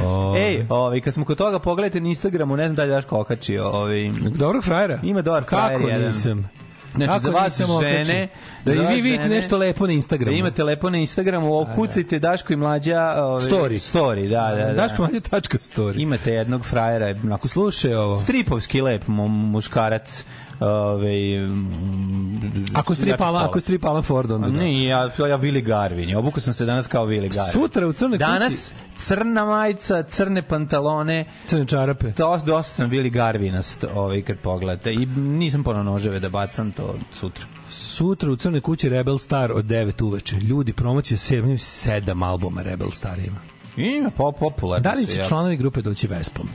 O, 0.04 0.36
Ej, 0.38 0.66
ovaj, 0.68 1.00
kad 1.00 1.14
smo 1.14 1.24
kod 1.24 1.38
toga, 1.38 1.58
pogledajte 1.58 2.00
na 2.00 2.08
Instagramu, 2.08 2.56
ne 2.56 2.64
znam 2.64 2.76
da 2.76 2.82
li 2.82 2.88
je 2.88 2.94
Daško 2.94 3.18
okačio. 3.18 3.64
Ovaj, 3.66 4.10
Dobrog 4.30 4.64
frajera? 4.64 4.98
Ima 5.02 5.22
dobar 5.22 5.44
frajer 5.44 5.72
Kako 5.72 5.88
jedan. 5.88 6.06
nisam? 6.06 6.50
Znači, 6.94 7.08
Kako 7.08 7.22
za 7.22 7.30
vas 7.30 7.60
žene? 7.82 8.28
Da 8.64 8.72
i 8.72 8.78
vi 8.78 9.00
vidite 9.00 9.22
žene, 9.22 9.36
nešto 9.36 9.56
lepo 9.56 9.86
na 9.86 9.92
Instagramu. 9.92 10.32
Da 10.34 10.38
imate 10.38 10.64
lepo 10.64 10.90
na 10.90 10.98
Instagramu, 10.98 11.60
okucajte 11.60 12.18
Daško 12.18 12.52
i 12.52 12.56
mlađa... 12.56 13.14
Ovaj, 13.16 13.42
Story. 13.42 13.92
Story, 13.92 14.28
da, 14.28 14.54
da, 14.56 14.64
da. 14.66 14.72
Daško 14.72 15.02
mlađe 15.02 15.20
tačka 15.20 15.58
story. 15.58 16.02
Imate 16.02 16.32
jednog 16.32 16.64
frajera, 16.66 17.14
onako 17.24 17.48
Slušaj 17.48 17.94
ovo. 17.94 18.16
stripovski 18.18 18.80
lep 18.80 19.06
mu- 19.06 19.28
muškarac. 19.28 20.24
Ovaj, 20.60 21.46
mm, 21.46 22.64
Ako 22.74 22.94
strip 22.94 23.20
Alan, 23.20 23.44
ako 23.44 23.60
strip 23.60 23.84
Alan 23.84 24.02
Ford, 24.02 24.30
onda 24.30 24.46
da. 24.48 24.52
Ne, 24.52 24.84
ja, 24.84 25.02
ja 25.02 25.38
Willy 25.38 25.62
Garvin. 25.62 26.16
Obukao 26.16 26.40
sam 26.40 26.54
se 26.54 26.64
danas 26.64 26.86
kao 26.86 27.06
Willy 27.06 27.34
Garvin. 27.34 27.52
Sutra 27.52 27.86
u 27.86 27.92
crnoj 27.92 28.18
Danas 28.18 28.74
crna 28.96 29.44
majica, 29.44 30.02
crne 30.02 30.42
pantalone. 30.42 31.24
Crne 31.46 31.66
čarape. 31.66 32.12
To, 32.12 32.40
dosta 32.46 32.72
sam 32.72 32.90
Willy 32.90 33.10
Garvinast 33.10 33.84
ovaj, 33.94 34.22
kad 34.22 34.38
pogledate. 34.38 34.92
I 34.92 35.06
nisam 35.16 35.64
pono 35.64 35.82
noževe 35.82 36.20
da 36.20 36.28
bacam 36.28 36.72
to 36.72 36.94
sutra. 37.12 37.44
Sutra 37.70 38.32
u 38.32 38.36
crnoj 38.36 38.60
kući 38.60 38.88
Rebel 38.88 39.18
Star 39.18 39.52
od 39.52 39.64
9 39.64 40.04
uveče. 40.04 40.36
Ljudi, 40.36 40.72
promocija 40.72 41.18
7, 41.18 41.42
7 41.42 42.24
albuma 42.24 42.62
Rebel 42.62 42.90
Star 42.90 43.18
ima. 43.18 43.40
Ima 43.76 44.10
pop, 44.10 44.38
popularno. 44.38 44.82
Da 44.82 44.92
li 44.92 45.06
će 45.06 45.24
članovi 45.24 45.56
grupe 45.56 45.82
doći 45.82 46.06
Vespom? 46.06 46.48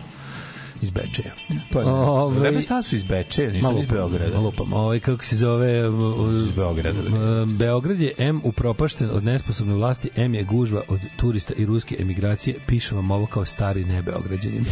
Iz 0.81 0.91
Bečeja. 0.91 1.33
Pa, 1.71 1.79
Ovaj- 1.79 2.23
Ove... 2.23 2.39
Vebe 2.39 2.61
Star 2.61 2.83
su 2.83 2.95
iz 2.95 3.03
Bečeja, 3.03 3.51
nisu 3.51 3.79
iz 3.79 3.85
Beograda. 3.85 4.39
Lupam. 4.39 4.73
Ovaj, 4.73 4.99
kako 4.99 5.25
se 5.25 5.35
zove... 5.35 5.79
Iz 6.45 6.51
Beograda. 6.51 6.99
Uh, 6.99 7.49
Beograd 7.49 8.01
je 8.01 8.13
M 8.17 8.41
upropašten 8.43 9.09
od 9.09 9.23
nesposobne 9.23 9.73
vlasti, 9.73 10.09
M 10.15 10.35
je 10.35 10.43
gužva 10.43 10.81
od 10.87 10.99
turista 11.17 11.53
i 11.57 11.65
ruske 11.65 11.95
emigracije. 11.99 12.55
Pišem 12.67 12.97
vam 12.97 13.11
ovo 13.11 13.25
kao 13.25 13.45
stari 13.45 13.85
nebeograđanin. 13.85 14.65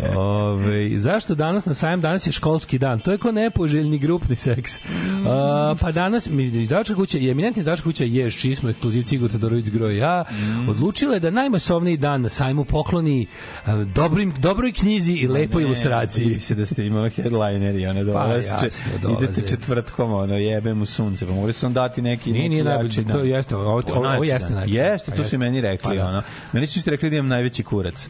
Ove, 0.16 0.98
zašto 0.98 1.34
danas 1.34 1.66
na 1.66 1.74
sajem 1.74 2.00
danas 2.00 2.26
je 2.26 2.32
školski 2.32 2.78
dan? 2.78 3.00
To 3.00 3.12
je 3.12 3.18
ko 3.18 3.32
nepoželjni 3.32 3.98
grupni 3.98 4.36
seks. 4.36 4.72
A, 5.26 5.74
pa 5.80 5.92
danas 5.92 6.30
mi 6.30 6.44
izdavačka 6.44 6.94
kuća, 6.94 7.18
je 7.18 7.30
eminentni 7.30 7.60
izdavačka 7.60 7.84
kuća 7.84 8.04
Ješ, 8.04 8.40
čiji 8.40 8.54
smo 8.54 8.70
ekskluzivci 8.70 9.14
Igor 9.14 9.30
Todorović 9.30 9.70
Groj 9.70 9.96
ja, 9.96 10.24
odlučila 10.68 11.14
je 11.14 11.20
da 11.20 11.30
najmasovniji 11.30 11.96
dan 11.96 12.22
na 12.22 12.28
sajmu 12.28 12.64
pokloni 12.64 13.26
a, 13.64 13.84
dobrim, 13.84 14.34
dobroj 14.38 14.72
knjizi 14.72 15.12
i 15.12 15.28
lepoj 15.28 15.62
ilustraciji. 15.62 16.26
Vidi 16.28 16.40
se 16.40 16.54
da 16.54 16.66
ste 16.66 16.86
imali 16.86 17.10
headliner 17.10 17.74
i 17.74 17.86
one 17.86 18.04
dolaze. 18.04 18.48
jasno, 18.48 18.88
dolaze. 19.02 19.24
Idete 19.24 19.48
četvrtkom, 19.48 20.12
ono, 20.12 20.34
jebe 20.34 20.74
mu 20.74 20.86
sunce. 20.86 21.26
Pa 21.26 21.32
mogli 21.32 21.52
su 21.52 21.66
vam 21.66 21.72
dati 21.72 22.02
neki... 22.02 22.32
Nije, 22.32 22.48
nije 22.48 22.64
najbolji, 22.64 23.04
to 23.12 23.18
jeste, 23.18 23.56
ovo, 23.56 23.70
ovo, 23.70 23.82
ovo 24.14 24.24
jeste 24.24 24.52
najjači. 24.52 24.74
Jeste, 24.74 25.10
Pa 25.10 25.16
to 25.16 25.22
jeste. 25.22 25.30
su 25.30 25.38
meni 25.38 25.60
rekli, 25.60 25.88
Pa 25.88 25.94
da. 25.94 26.06
ono. 26.06 26.22
Meni 26.52 26.66
su 26.66 26.90
rekli 26.90 27.10
da 27.10 27.16
imam 27.16 27.28
najveći 27.28 27.62
kurac. 27.62 28.08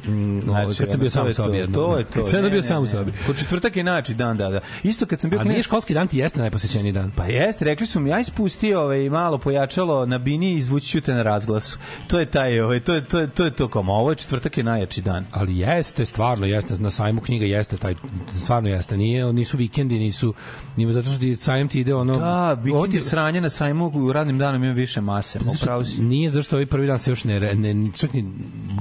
ovo, 0.49 0.72
kad 0.78 0.91
sam 0.91 1.01
bio 1.01 1.11
sam 1.11 1.26
je 1.26 1.35
sobi 1.35 1.66
to, 1.75 1.99
je 1.99 2.05
to. 2.05 2.11
Kad 2.14 2.29
sam 2.29 2.43
Ne, 2.43 2.51
bio 2.51 2.57
ne, 2.57 2.62
sam 2.62 2.79
u 2.79 2.83
ne. 2.83 2.89
sobi. 2.89 3.12
Kod 3.27 3.39
četvrtak 3.39 3.77
je 3.77 3.85
najjači 3.85 4.14
dan, 4.14 4.37
da, 4.37 4.49
da. 4.49 4.61
Isto 4.83 5.07
kad 5.07 5.20
sam 5.20 5.31
bio 5.31 5.41
A 5.41 5.45
nije 5.45 5.62
školski 5.62 5.95
dan 5.95 6.09
ti 6.09 6.18
jeste 6.18 6.41
najposećeniji 6.41 6.93
dan. 6.93 7.11
Pa 7.11 7.25
jeste, 7.25 7.64
rekli 7.64 7.87
su 7.87 8.01
mi, 8.01 8.12
aj 8.12 8.25
spusti 8.25 8.75
ovaj, 8.75 9.11
malo 9.11 9.39
pojačalo 9.39 10.07
na 10.07 10.18
bini 10.18 10.47
i 10.47 10.57
izvući 10.57 10.89
ću 10.89 11.01
te 11.01 11.14
na 11.14 11.22
razglasu. 11.22 11.79
To 12.07 12.20
je 12.20 12.27
taj, 12.27 12.61
ovaj, 12.61 12.81
to 12.81 12.95
je, 12.95 13.05
to 13.05 13.18
je, 13.18 13.27
to 13.29 13.45
je 13.45 13.51
to 13.53 13.68
kao, 13.68 13.83
ovo 13.85 14.11
je 14.11 14.16
četvrtak 14.16 14.57
je 14.57 14.64
najjači 14.64 15.03
dan. 15.03 15.25
ali 15.31 15.59
jeste 15.59 16.07
stvarno 16.07 16.47
jeste 16.47 16.75
na 16.75 16.91
sajmu 16.91 17.20
knjiga 17.20 17.45
jeste 17.47 17.77
taj 17.77 17.95
stvarno 18.37 18.68
jeste 18.68 18.97
nije 18.97 19.33
nisu 19.33 19.57
vikendi 19.57 19.95
nisu 19.97 20.35
nije 20.77 20.93
zato 20.93 21.09
što 21.09 21.18
ti 21.18 21.37
sajem 21.37 21.68
ti 21.68 21.81
ide 21.81 21.95
ono 21.95 22.16
Da, 22.16 22.43
ovo 22.53 22.55
vikend 22.55 22.91
ti- 22.91 22.97
je 22.97 23.03
sranje 23.03 23.41
na 23.41 23.51
sajmu, 23.51 23.87
u 23.87 24.12
radnim 24.12 24.39
danom 24.39 24.64
ima 24.64 24.72
više 24.72 25.01
mase. 25.01 25.39
zato 25.39 25.57
što 25.57 25.64
Upravo 25.64 25.85
si. 25.85 26.03
nije 26.03 26.31
zašto 26.31 26.57
ovaj 26.57 26.66
prvi 26.66 26.87
dan 26.87 26.99
se 26.99 27.11
još 27.11 27.25
ne, 27.25 27.41
ne, 27.41 27.75
ne 27.75 27.91
čak 27.93 28.12
ni 28.12 28.25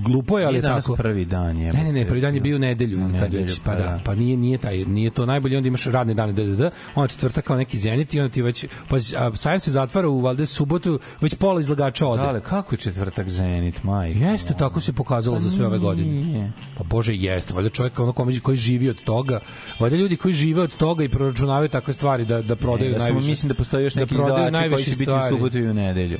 glupo 0.01 0.39
je 0.39 0.45
ali 0.45 0.55
je 0.55 0.61
tako 0.61 0.95
prvi 0.95 1.25
dan 1.25 1.57
je. 1.57 1.73
Ne, 1.73 1.83
ne, 1.83 1.91
ne, 1.93 2.07
prvi 2.07 2.21
dan 2.21 2.35
je 2.35 2.41
bio 2.41 2.55
u 2.55 2.59
nedelju, 2.87 2.99
U 2.99 3.11
kad 3.11 3.21
nedelju, 3.21 3.43
već, 3.43 3.59
pa 3.59 3.71
pa 3.71 3.77
da, 3.77 3.83
da. 3.83 4.01
pa 4.05 4.15
nije, 4.15 4.37
nije 4.37 4.57
taj, 4.57 4.77
nije 4.85 5.09
to 5.09 5.25
najbolje, 5.25 5.57
onda 5.57 5.67
imaš 5.67 5.85
radne 5.85 6.13
dane, 6.13 6.33
da, 6.33 6.43
da, 6.43 6.55
da, 6.55 6.71
onda 6.95 7.07
četvrtak 7.07 7.45
kao 7.45 7.57
neki 7.57 7.77
zenit 7.77 8.13
i 8.13 8.19
onda 8.19 8.33
ti 8.33 8.41
već, 8.41 8.65
pa 8.89 8.95
a, 8.95 9.35
sajem 9.35 9.59
se 9.59 9.71
zatvara 9.71 10.09
u 10.09 10.21
valjda 10.21 10.45
subotu, 10.45 10.99
već 11.21 11.35
pola 11.35 11.59
izlagača 11.61 12.07
ode. 12.07 12.23
Dale, 12.23 12.41
kako 12.41 12.75
je 12.75 12.79
četvrtak 12.79 13.29
Zenit, 13.29 13.83
maj? 13.83 14.11
Jeste, 14.11 14.53
tako 14.53 14.81
se 14.81 14.93
pokazalo 14.93 15.39
za 15.39 15.49
sve 15.49 15.65
ove 15.67 15.79
godine. 15.79 16.51
Pa 16.77 16.83
bože, 16.83 17.15
jeste. 17.15 17.53
Valjda 17.53 17.69
čovjek 17.69 17.99
ono 17.99 18.11
koji, 18.13 18.39
koji 18.39 18.57
živi 18.57 18.89
od 18.89 19.03
toga, 19.03 19.39
valjda 19.79 19.97
ljudi 19.97 20.15
koji 20.17 20.33
žive 20.33 20.61
od 20.61 20.75
toga 20.77 21.03
i 21.03 21.09
proračunavaju 21.09 21.69
takve 21.69 21.93
stvari 21.93 22.25
da, 22.25 22.41
da 22.41 22.55
prodaju 22.55 22.91
Ja 22.91 22.99
samo 22.99 23.09
najviše. 23.09 23.29
mislim 23.29 23.49
da 23.49 23.55
postoji 23.55 23.83
još 23.83 23.93
da 23.93 23.99
neki 23.99 24.15
prodaju 24.15 24.47
izdavači 24.47 24.69
koji 24.73 24.83
će 24.83 24.95
biti 24.97 25.11
u 25.11 25.29
subotu 25.29 25.57
i 25.57 25.67
u 25.67 25.73
nedelju. 25.73 26.17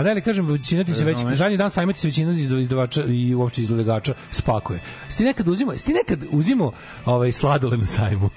Pa 0.00 0.04
ne, 0.04 0.10
ali 0.10 0.20
kažem, 0.20 0.46
većina 0.46 0.84
ti 0.84 0.94
se 0.94 1.04
već, 1.04 1.18
zadnji 1.34 1.56
dan 1.56 1.70
sajma 1.70 1.92
ti 1.92 2.00
se 2.00 2.08
većina 2.08 2.32
izda- 2.32 2.60
izdavača 2.60 3.04
i 3.04 3.34
uopšte 3.34 3.62
izlagača 3.62 4.14
spakuje. 4.32 4.80
Jesi 5.04 5.18
ti 5.18 5.24
nekad 5.24 5.48
uzimo, 5.48 5.72
jesi 5.72 5.86
ti 5.86 5.92
nekad 5.92 6.24
uzimo 6.30 6.72
ovaj, 7.04 7.32
sladole 7.32 7.76
na 7.76 7.86
sajmu? 7.86 8.30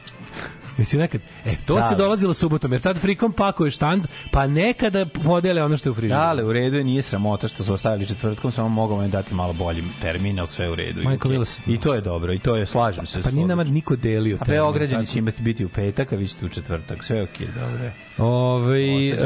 Jesi 0.78 0.98
nekad? 0.98 1.22
E, 1.46 1.56
to 1.66 1.76
Da. 1.76 1.82
se 1.82 1.96
dolazilo 1.96 2.34
subotom, 2.34 2.72
jer 2.72 2.82
tad 2.82 2.98
frikom 2.98 3.32
pakuje 3.34 3.72
štand, 3.72 4.08
pa 4.32 4.48
nekada 4.48 5.06
podele 5.06 5.64
ono 5.64 5.78
što 5.78 5.90
je 5.90 5.92
u 5.92 5.94
frižideru. 5.96 6.22
Dale, 6.22 6.44
u 6.44 6.54
redu 6.54 6.78
je, 6.78 6.84
nije 6.84 7.02
sramota 7.02 7.48
što 7.48 7.64
su 7.64 7.74
ostavili 7.74 8.08
četvrtkom, 8.08 8.52
samo 8.52 8.70
mogu 8.70 8.96
vam 8.96 9.10
dati 9.10 9.34
malo 9.36 9.54
bolji 9.54 9.84
termin, 10.02 10.40
ali 10.40 10.48
sve 10.48 10.70
u 10.70 10.76
redu. 10.76 11.02
I 11.02 11.04
Majko. 11.04 11.30
Milas. 11.30 11.62
I 11.68 11.80
to 11.80 11.94
je 11.94 12.02
dobro, 12.02 12.34
i 12.34 12.40
to 12.40 12.56
je, 12.56 12.66
slažem 12.66 13.06
se. 13.06 13.22
Pa 13.22 13.30
s 13.30 13.34
nije 13.34 13.48
nama 13.48 13.64
niko 13.64 13.96
delio. 13.96 14.38
A 14.42 14.46
Beograđani 14.46 15.06
će 15.06 15.20
imati 15.20 15.44
biti 15.44 15.66
u 15.66 15.70
petak, 15.70 16.14
a 16.14 16.16
vi 16.16 16.28
ćete 16.28 16.46
u 16.46 16.50
četvrtak. 16.50 17.04
Sve 17.04 17.18
je 17.18 17.24
okej, 17.24 17.48
dobro 17.48 17.84
je. 17.84 17.94
Ove, 18.18 19.18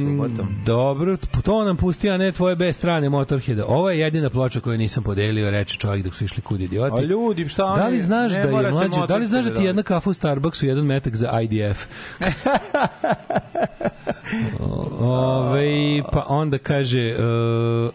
subotom. 0.00 0.48
dobro, 0.66 1.16
to 1.44 1.64
nam 1.64 1.76
pusti, 1.76 2.10
a 2.10 2.16
ne 2.16 2.32
tvoje 2.32 2.56
B 2.56 2.72
strane 2.72 3.08
Motorheada. 3.08 3.64
Ovo 3.66 3.90
je 3.90 3.98
jedina 3.98 4.30
ploča 4.30 4.60
koju 4.60 4.78
nisam 4.78 5.02
podelio, 5.04 5.50
reče 5.50 5.76
čovjek 5.76 6.04
dok 6.04 6.14
su 6.14 6.24
išli 6.24 6.42
kud 6.42 6.60
idioti. 6.60 6.96
A 6.98 7.00
ljudi, 7.00 7.48
šta 7.48 7.64
oni? 7.66 7.82
Da 7.82 7.88
li 7.88 8.02
znaš 8.02 8.32
ne 8.32 8.46
da 8.46 8.58
je 8.60 8.70
mlađe, 8.70 9.06
da 9.08 9.16
li 9.16 9.26
znaš 9.26 9.44
da 9.44 9.54
ti 9.54 9.64
jedna 9.64 9.82
kafa 9.82 10.10
u 10.10 10.14
Starbucksu 10.52 10.66
jedan 10.66 10.86
metak 10.86 11.16
za 11.16 11.40
IDF? 11.40 11.86
Ove, 15.00 16.02
pa 16.12 16.24
onda 16.28 16.58
kaže 16.58 17.16
uh, 17.18 17.24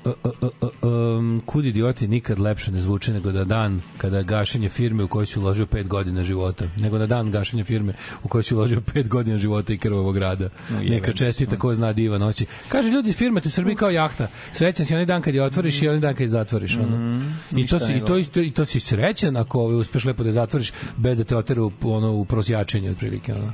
uh, 0.05 0.13
uh, 0.41 0.49
uh, 0.61 0.69
um, 1.17 1.41
kud 1.45 1.65
idioti 1.65 2.07
nikad 2.07 2.39
lepše 2.39 2.71
ne 2.71 2.81
zvuče 2.81 3.13
nego 3.13 3.31
da 3.31 3.43
dan 3.43 3.81
kada 3.97 4.21
gašenje 4.21 4.69
firme 4.69 5.03
u 5.03 5.07
kojoj 5.07 5.25
si 5.25 5.39
uložio 5.39 5.65
pet 5.65 5.87
godina 5.87 6.23
života, 6.23 6.65
nego 6.77 6.97
na 6.97 7.05
dan 7.05 7.31
gašenja 7.31 7.63
firme 7.63 7.93
u 8.23 8.27
kojoj 8.27 8.43
si 8.43 8.55
uložio 8.55 8.81
pet 8.81 9.07
godina 9.07 9.37
života 9.37 9.73
i 9.73 9.77
krvavog 9.77 10.17
rada. 10.17 10.49
No, 10.69 10.79
Neka 10.79 11.13
čestita 11.13 11.57
ko 11.57 11.75
zna 11.75 11.93
diva 11.93 12.17
noći. 12.17 12.45
Kaže 12.69 12.89
ljudi 12.89 13.13
firma 13.13 13.39
ti 13.39 13.47
u 13.47 13.51
Srbiji 13.51 13.75
kao 13.75 13.89
jahta. 13.89 14.27
Srećan 14.53 14.85
si 14.85 14.93
onaj 14.93 15.05
dan 15.05 15.21
kad 15.21 15.35
je 15.35 15.43
otvoriš 15.43 15.81
i 15.81 15.87
onaj 15.87 15.99
dan 15.99 16.13
kad 16.13 16.21
je 16.21 16.29
zatvoriš. 16.29 16.77
Ono. 16.77 17.21
I, 17.51 17.67
to 17.67 17.79
si, 17.79 17.93
i, 17.93 18.05
to, 18.05 18.17
isto, 18.17 18.39
I 18.39 18.51
to 18.51 18.65
si 18.65 18.79
srećan 18.79 19.37
ako 19.37 19.63
uspeš 19.63 20.05
lepo 20.05 20.23
da 20.23 20.29
je 20.29 20.33
zatvoriš 20.33 20.71
bez 20.97 21.17
da 21.17 21.23
te 21.23 21.37
otere 21.37 21.61
u, 21.61 21.71
ono, 21.83 22.11
u 22.47 22.57
prosjačenje 22.57 22.91
otprilike. 22.91 23.33
Ono. 23.33 23.53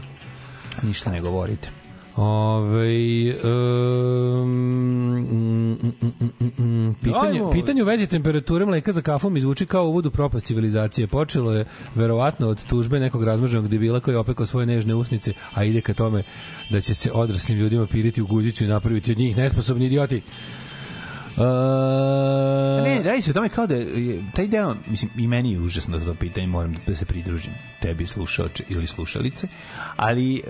Ništa 0.84 1.12
ne 1.12 1.22
govorite. 1.22 1.70
Ove, 2.16 3.36
um, 3.44 4.50
mm, 4.50 5.72
mm, 5.72 5.94
mm, 6.02 6.30
mm, 6.40 6.64
mm, 6.64 6.96
pitanje, 7.04 7.40
Ajmo. 7.40 7.52
pitanje 7.52 7.84
u 7.84 7.86
vezi 7.86 8.08
temperature 8.08 8.66
mleka 8.66 8.92
za 8.92 9.02
kafom 9.02 9.38
izvuči 9.38 9.66
kao 9.66 9.88
uvod 9.88 10.06
u 10.06 10.12
propast 10.12 10.46
civilizacije. 10.46 11.08
Počelo 11.08 11.54
je 11.54 11.66
verovatno 11.96 12.48
od 12.48 12.66
tužbe 12.66 13.00
nekog 13.00 13.24
razmaženog 13.24 13.68
debila 13.68 14.00
koji 14.00 14.14
je 14.14 14.20
opekao 14.20 14.46
svoje 14.46 14.66
nežne 14.66 14.96
usnice, 14.96 15.34
a 15.54 15.64
ide 15.64 15.82
ka 15.82 15.94
tome 15.94 16.24
da 16.70 16.82
će 16.82 16.94
se 16.94 17.12
odraslim 17.12 17.58
ljudima 17.58 17.88
piriti 17.88 18.22
u 18.22 18.28
guzicu 18.28 18.64
i 18.64 18.68
napraviti 18.68 19.12
od 19.12 19.18
njih 19.18 19.38
nesposobni 19.38 19.86
idioti. 19.86 20.22
Uh, 21.38 21.44
Ne, 22.84 23.04
radi 23.04 23.22
se 23.22 23.32
o 23.32 23.34
tome 23.34 23.50
kao 23.50 23.68
da 23.68 23.76
je, 23.76 24.24
taj 24.36 24.48
deo, 24.48 24.76
mislim, 24.88 25.12
i 25.18 25.28
meni 25.28 25.52
je 25.52 25.60
užasno 25.60 26.00
to 26.00 26.14
pitanje, 26.14 26.48
moram 26.48 26.76
da 26.88 26.96
se 26.96 27.06
pridružim 27.06 27.54
tebi 27.82 28.06
slušaoče 28.06 28.64
ili 28.70 28.88
slušalice, 28.88 29.48
ali 29.96 30.38
e, 30.38 30.42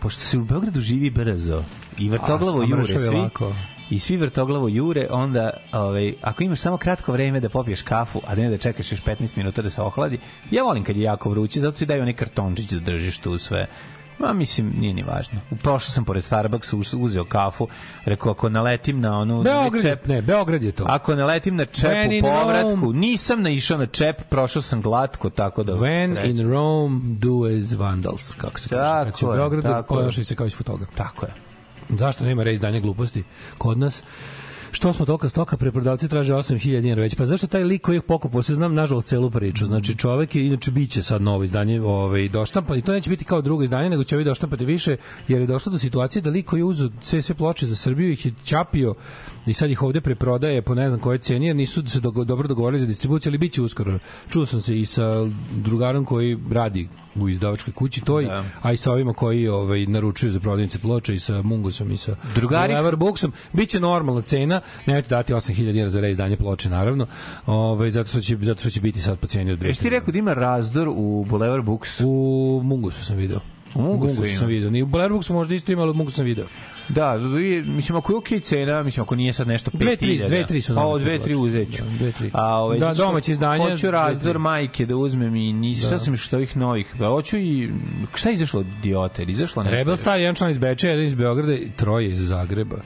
pošto 0.00 0.20
se 0.20 0.38
u 0.38 0.44
Beogradu 0.44 0.80
živi 0.80 1.10
brzo 1.10 1.64
i 1.98 2.08
vrtoglavo 2.08 2.60
A, 2.60 2.66
jure 2.68 2.86
svi, 2.86 3.16
lako. 3.16 3.54
i 3.90 3.98
svi 3.98 4.16
vrtoglavo 4.16 4.68
jure, 4.68 5.06
onda 5.10 5.50
ovaj, 5.72 6.14
ako 6.22 6.44
imaš 6.44 6.60
samo 6.60 6.76
kratko 6.76 7.12
vreme 7.12 7.40
da 7.40 7.48
popiješ 7.48 7.82
kafu, 7.82 8.20
a 8.26 8.34
ne 8.34 8.50
da 8.50 8.58
čekaš 8.58 8.92
još 8.92 9.02
15 9.02 9.36
minuta 9.36 9.62
da 9.62 9.70
se 9.70 9.82
ohladi, 9.82 10.18
ja 10.50 10.62
volim 10.62 10.84
kad 10.84 10.96
je 10.96 11.02
jako 11.02 11.30
vruće, 11.30 11.60
zato 11.60 11.78
ti 11.78 11.86
daju 11.86 12.02
onaj 12.02 12.14
kartončić 12.14 12.70
da 12.70 12.80
držiš 12.80 13.18
tu 13.18 13.38
sve. 13.38 13.66
Ma, 14.18 14.32
mislim, 14.32 14.72
nije 14.78 14.94
ni 14.94 15.02
važno. 15.02 15.40
Prošao 15.52 15.80
sam 15.80 16.04
pored 16.04 16.24
Starbucksa, 16.24 16.76
uz- 16.76 16.94
uzeo 16.94 17.24
kafu, 17.24 17.68
rekao, 18.04 18.32
ako 18.32 18.48
naletim 18.48 19.00
na 19.00 19.18
onu... 19.18 19.42
Beograd, 19.42 19.84
čep- 19.84 20.08
ne, 20.08 20.22
Beograd 20.22 20.62
je 20.62 20.72
to. 20.72 20.84
Ako 20.88 21.14
ne 21.14 21.24
letim 21.24 21.56
na 21.56 21.64
čep 21.64 21.90
When 21.90 22.18
u 22.18 22.22
povratku, 22.22 22.70
Rome. 22.70 22.98
nisam 22.98 23.42
naišao 23.42 23.78
na 23.78 23.86
čep, 23.86 24.22
prošao 24.30 24.62
sam 24.62 24.82
glatko, 24.82 25.30
tako 25.30 25.62
da... 25.62 25.72
When 25.72 26.12
sreća. 26.12 26.28
in 26.30 26.50
Rome 26.50 27.00
do 27.04 27.30
as 27.56 27.72
vandals, 27.72 28.34
kako 28.34 28.60
se 28.60 28.68
kaže. 28.68 28.82
Tako 28.82 29.04
Kad 29.04 29.18
si 29.18 29.26
u 29.26 29.30
je, 29.30 29.36
Beogradu, 29.36 29.62
tako 29.62 30.00
je. 30.00 30.12
se 30.12 30.36
kao 30.36 30.46
iz 30.46 30.54
fotoga. 30.56 30.86
Tako 30.96 31.26
je. 31.26 31.32
Zašto 31.88 32.24
nema 32.24 32.42
reizdanja 32.42 32.80
gluposti 32.80 33.24
kod 33.58 33.78
nas? 33.78 34.02
Što 34.74 34.92
smo 34.92 35.06
toka 35.06 35.28
stoka, 35.28 35.56
preprodavci 35.56 36.08
traže 36.08 36.34
8000 36.34 36.80
dinara 36.80 37.02
već. 37.02 37.14
Pa 37.14 37.26
zašto 37.26 37.46
taj 37.46 37.64
lik 37.64 37.82
koji 37.82 37.96
je 37.96 38.00
pokupao, 38.00 38.42
sve 38.42 38.54
znam 38.54 38.74
nažalost 38.74 39.08
celu 39.08 39.30
priču. 39.30 39.66
Znači 39.66 39.94
čovek 39.96 40.34
je 40.34 40.46
inače 40.46 40.70
biće 40.70 41.02
sad 41.02 41.22
novo 41.22 41.44
izdanje, 41.44 41.80
ovaj 41.80 42.28
doštampa 42.28 42.76
i 42.76 42.82
to 42.82 42.92
neće 42.92 43.10
biti 43.10 43.24
kao 43.24 43.42
drugo 43.42 43.62
izdanje, 43.62 43.90
nego 43.90 44.04
će 44.04 44.16
ovaj 44.16 44.24
doštampati 44.24 44.64
više 44.64 44.96
jer 45.28 45.40
je 45.40 45.46
došlo 45.46 45.72
do 45.72 45.78
situacije 45.78 46.22
da 46.22 46.30
lik 46.30 46.46
koji 46.46 46.60
je 46.60 46.64
uzeo 46.64 46.90
sve 47.00 47.22
sve 47.22 47.34
ploče 47.34 47.66
za 47.66 47.76
Srbiju 47.76 48.10
ih 48.10 48.26
je 48.26 48.32
čapio 48.44 48.94
i 49.46 49.54
sad 49.54 49.70
ih 49.70 49.82
ovde 49.82 50.00
preprodaje 50.00 50.62
po 50.62 50.74
ne 50.74 50.88
znam 50.88 51.00
kojoj 51.00 51.18
ceni, 51.18 51.46
jer 51.46 51.56
nisu 51.56 51.88
se 51.88 52.00
dobro 52.00 52.48
dogovorili 52.48 52.80
za 52.80 52.86
distribuciju, 52.86 53.30
ali 53.30 53.38
biće 53.38 53.62
uskoro. 53.62 53.98
Čuo 54.28 54.46
sam 54.46 54.60
se 54.60 54.80
i 54.80 54.86
sa 54.86 55.26
drugarom 55.52 56.04
koji 56.04 56.38
radi 56.50 56.88
u 57.16 57.28
izdavačkoj 57.28 57.72
kući 57.72 58.00
toj, 58.00 58.24
Da. 58.24 58.44
a 58.62 58.72
i 58.72 58.76
sa 58.76 58.92
ovima 58.92 59.12
koji 59.12 59.48
ovaj 59.48 59.86
naručuju 59.86 60.32
za 60.32 60.40
prodavnice 60.40 60.78
ploča 60.78 61.12
i 61.12 61.18
sa 61.18 61.42
Mungusom 61.42 61.90
i 61.90 61.96
sa 61.96 62.16
Drugari- 62.34 62.78
Everbooksom. 62.78 63.32
Biće 63.52 63.80
normalna 63.80 64.22
cena, 64.22 64.60
nemojte 64.86 65.08
dati 65.08 65.32
8000 65.32 65.72
dinara 65.72 65.90
za 65.90 66.00
reizdanje 66.00 66.36
ploče 66.36 66.70
naravno. 66.70 67.06
Ovaj 67.46 67.90
zato 67.90 68.08
što 68.08 68.20
će 68.20 68.36
zato 68.36 68.60
što 68.60 68.70
će 68.70 68.80
biti 68.80 69.00
sad 69.00 69.18
po 69.18 69.26
ceni 69.26 69.52
od 69.52 69.58
200. 69.58 69.66
Jesi 69.66 69.80
ti 69.80 69.90
rekao 69.90 70.12
da 70.12 70.18
ima 70.18 70.34
razdor 70.34 70.88
u 70.88 71.24
Boulevard 71.24 71.64
Books? 71.64 72.00
U 72.00 72.60
Mungusu 72.64 73.04
sam 73.04 73.16
video. 73.16 73.40
U 73.74 73.82
Mungusu 73.82 74.24
ima. 74.24 74.34
sam 74.34 74.48
video. 74.48 74.70
Ni 74.70 74.82
u 74.82 74.86
Blairbooksu 74.86 75.32
možda 75.32 75.54
isto 75.54 75.72
ima, 75.72 75.82
ali 75.82 76.10
sam 76.10 76.24
video. 76.24 76.46
Da, 76.88 77.16
mislim, 77.64 77.96
ako 77.96 78.12
je 78.12 78.16
okej 78.16 78.40
cena, 78.40 78.82
mislim, 78.82 79.02
ako 79.02 79.14
nije 79.14 79.32
sad 79.32 79.48
nešto 79.48 79.70
5000. 79.70 79.78
Dve, 79.78 79.96
tri, 79.96 80.18
dve, 80.28 80.46
tri 80.46 80.60
su 80.60 80.72
A, 80.72 80.76
nama 80.76 80.88
o, 80.88 80.98
dve, 80.98 81.18
te 81.18 81.24
tri 81.24 81.32
ploče. 81.32 81.46
uzeću. 81.46 81.82
Da, 81.82 81.90
dve, 81.98 82.12
tri. 82.12 82.30
A, 82.32 82.56
ovaj, 82.56 82.78
Da, 82.78 82.94
domaće 82.94 83.32
izdanje, 83.32 83.70
Hoću 83.70 83.90
razdor 83.90 84.38
majke 84.38 84.86
da 84.86 84.96
uzmem 84.96 85.36
i 85.36 85.52
nisi, 85.52 85.86
šta 85.86 85.98
sam 85.98 86.16
što 86.16 86.36
ovih 86.36 86.56
novih, 86.56 86.94
pa 86.98 87.06
hoću 87.06 87.36
i, 87.36 87.70
šta 88.14 88.28
je 88.28 88.34
izašlo 88.34 88.60
od 88.60 88.66
idiote? 88.78 89.22
Ili 89.22 89.32
Izašlo 89.32 89.62
nešto? 89.62 89.76
Rebel 89.76 89.96
Star, 89.96 90.18
jedan 90.18 90.34
član 90.34 90.50
iz 90.50 90.58
Beča, 90.58 90.88
jedan 90.88 91.04
iz 91.04 91.14
Beograda 91.14 91.54
i 91.54 91.70
troje 91.76 92.08
iz 92.08 92.28
Zagreba. 92.28 92.76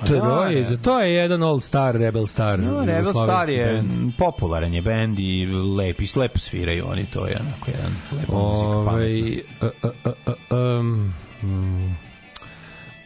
Da, 0.00 0.06
Troje, 0.06 0.54
ne. 0.54 0.60
iz, 0.60 0.78
to 0.82 1.00
je 1.00 1.14
jedan 1.14 1.42
All 1.42 1.60
Star, 1.60 1.94
Rebel 1.94 2.26
Star. 2.26 2.58
No, 2.58 2.84
Rebel 2.84 3.12
Star 3.12 3.50
je 3.50 3.72
bend. 3.72 4.12
popularan 4.18 4.74
je 4.74 4.82
bend 4.82 5.18
i 5.18 5.46
lepi, 5.76 6.06
lepo 6.16 6.38
sviraju 6.38 6.84
oni, 6.88 7.06
to 7.06 7.26
je 7.26 7.38
onako 7.40 7.70
jedan 7.70 7.92
lepa 8.12 8.32
muzika, 8.32 8.68
pametna. 8.84 8.92
Ovaj, 8.92 9.42
a, 9.60 9.66
a, 9.82 10.10
a, 10.26 10.32
a, 10.50 10.56
um, 10.56 11.12
mm, 11.42 12.05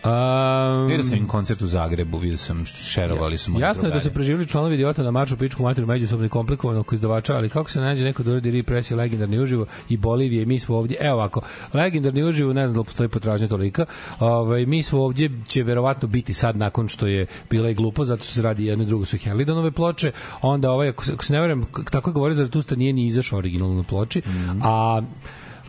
Um, 0.05 0.89
Vidio 0.89 1.03
sam 1.03 1.19
im 1.19 1.29
koncert 1.29 1.63
u 1.63 1.67
Zagrebu, 1.67 2.19
vidio 2.19 2.37
sam, 2.37 2.67
šerovali 2.67 3.39
su 3.39 3.51
moji 3.51 3.63
Jasno 3.63 3.89
je 3.89 3.95
da 3.95 4.01
su 4.01 4.11
preživjeli 4.11 4.49
članovi 4.49 4.75
idiota 4.75 5.03
na 5.03 5.11
maršu 5.11 5.37
pičku 5.37 5.63
materiju 5.63 5.87
međusobno 5.87 6.27
i 6.27 6.29
komplikovano 6.29 6.81
oko 6.81 6.95
izdavača, 6.95 7.35
ali 7.35 7.49
kako 7.49 7.71
se 7.71 7.81
nađe 7.81 8.05
neko 8.05 8.23
da 8.23 8.31
uradi 8.31 8.51
represije 8.51 8.97
legendarni 8.97 9.39
uživo 9.39 9.67
i 9.89 9.97
Bolivije 9.97 10.47
mi 10.47 10.59
smo 10.59 10.77
ovdje, 10.77 10.97
evo 11.01 11.15
ovako, 11.15 11.41
legendarni 11.75 12.23
uživo, 12.23 12.53
ne 12.53 12.67
znam 12.67 12.75
da 12.75 12.81
li 12.81 12.85
postoji 12.85 13.09
potražnja 13.09 13.49
tolika, 13.49 13.87
ovaj, 14.19 14.67
mi 14.67 14.83
smo 14.83 15.03
ovdje, 15.03 15.31
će 15.47 15.63
verovatno 15.63 16.09
biti 16.09 16.35
sad 16.35 16.57
nakon 16.57 16.89
što 16.89 17.07
je 17.07 17.27
bila 17.51 17.71
i 17.71 17.75
glupo, 17.75 18.05
zato 18.05 18.25
što 18.25 18.33
se 18.35 18.43
radi 18.43 18.67
jedno 18.67 18.85
i 18.85 18.87
drugo 18.87 19.05
su 19.05 19.19
Helidonove 19.19 19.71
ploče, 19.71 20.13
onda 20.43 20.71
ovaj, 20.71 20.89
ako 20.89 21.05
se, 21.05 21.13
ako 21.13 21.25
se 21.25 21.33
ne 21.33 21.41
verujem, 21.41 21.67
tako 21.91 22.11
je 22.11 22.15
govorio, 22.15 22.35
Zaratusta 22.35 22.77
nije 22.77 22.93
ni 22.93 23.07
izašao 23.07 23.39
originalno 23.39 23.75
na 23.75 23.83
ploči, 23.83 24.23
a 24.63 25.03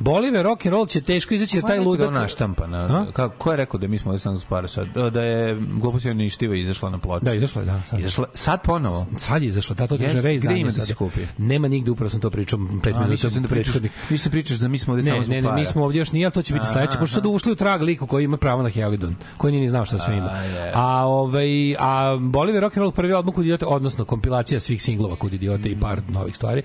Bolive 0.02 0.44
rock 0.44 0.66
and 0.66 0.74
roll 0.74 0.86
će 0.88 1.02
teško 1.02 1.34
izaći 1.34 1.58
jer 1.58 1.64
je 1.64 1.68
taj 1.68 1.78
da 1.78 1.84
ludak 1.84 2.02
je 2.02 2.08
ona 2.08 2.28
štampa 2.28 2.68
na, 2.68 2.78
A? 2.78 3.12
kako, 3.14 3.36
ko 3.38 3.52
je 3.52 3.58
rekao 3.58 3.80
da 3.80 3.88
mi 3.88 3.98
smo 3.98 4.12
ovde 4.12 4.20
sam 4.20 4.40
spara 4.40 4.68
sad, 4.68 4.88
da 5.14 5.24
je 5.24 5.62
glupost 5.82 6.06
je 6.06 6.14
ništiva 6.14 6.56
izašla 6.56 6.90
na 6.90 6.98
ploču? 6.98 7.26
Da, 7.26 7.34
izašla 7.34 7.62
je, 7.62 7.66
da. 7.66 7.82
Sad. 7.90 8.00
Izašla, 8.00 8.26
sad 8.34 8.62
ponovo? 8.62 9.06
Sad 9.18 9.42
je 9.42 9.48
izašla, 9.48 9.76
ta 9.76 9.88
to 9.88 9.96
Jeste, 9.96 10.08
kaže 10.08 10.28
Ray 10.28 10.40
gde 10.40 10.60
ima 10.60 10.72
da 10.72 10.82
se 10.86 10.94
kupi? 10.96 11.22
Nema 11.38 11.68
nigde, 11.68 11.92
upravo 11.92 12.10
sam 12.10 12.20
to 12.20 12.30
pričao 12.30 12.60
5 12.60 12.96
A, 12.96 13.00
minuta 13.00 13.30
da 13.30 13.48
prethodnih. 13.48 13.92
mislio 14.02 14.18
sam 14.18 14.32
pričaš 14.32 14.58
da 14.58 14.68
mi 14.68 14.80
smo 14.80 14.94
ovde 14.94 15.04
samo 15.04 15.22
ne, 15.28 15.42
ne, 15.42 15.52
mi 15.52 15.66
smo 15.66 15.84
ovdje 15.84 16.00
još 16.00 16.12
nije, 16.12 16.26
ali 16.26 16.34
to 16.34 16.42
će 16.42 16.54
biti 16.54 16.66
sledeće, 16.66 16.98
pošto 17.00 17.08
su 17.08 17.14
sad 17.14 17.26
ušli 17.26 17.52
u 17.52 17.56
trag 17.56 17.82
liku 17.82 18.08
koji 18.08 18.24
ima 18.24 18.38
pravo 18.38 18.62
na 18.64 18.70
Helidon, 18.70 19.16
koji 19.38 19.52
nije 19.52 19.62
ni 19.62 19.70
znao 19.70 19.86
šta 19.86 19.98
sve 19.98 20.18
ima. 20.18 20.30
A, 20.34 20.44
je. 20.44 20.72
Ovaj, 21.06 21.76
a 21.80 22.18
Bolivar 22.22 22.62
Rock 22.62 22.78
and 22.78 22.82
Roll 22.82 22.92
prvi 22.92 23.14
album 23.14 23.34
kod 23.34 23.44
idiote, 23.44 23.66
odnosno 23.66 24.06
kompilacija 24.06 24.60
svih 24.60 24.82
singlova 24.82 25.16
kod 25.16 25.34
idiote 25.34 25.70
i 25.70 25.80
par 25.80 26.02
novih 26.10 26.36
stvari, 26.36 26.62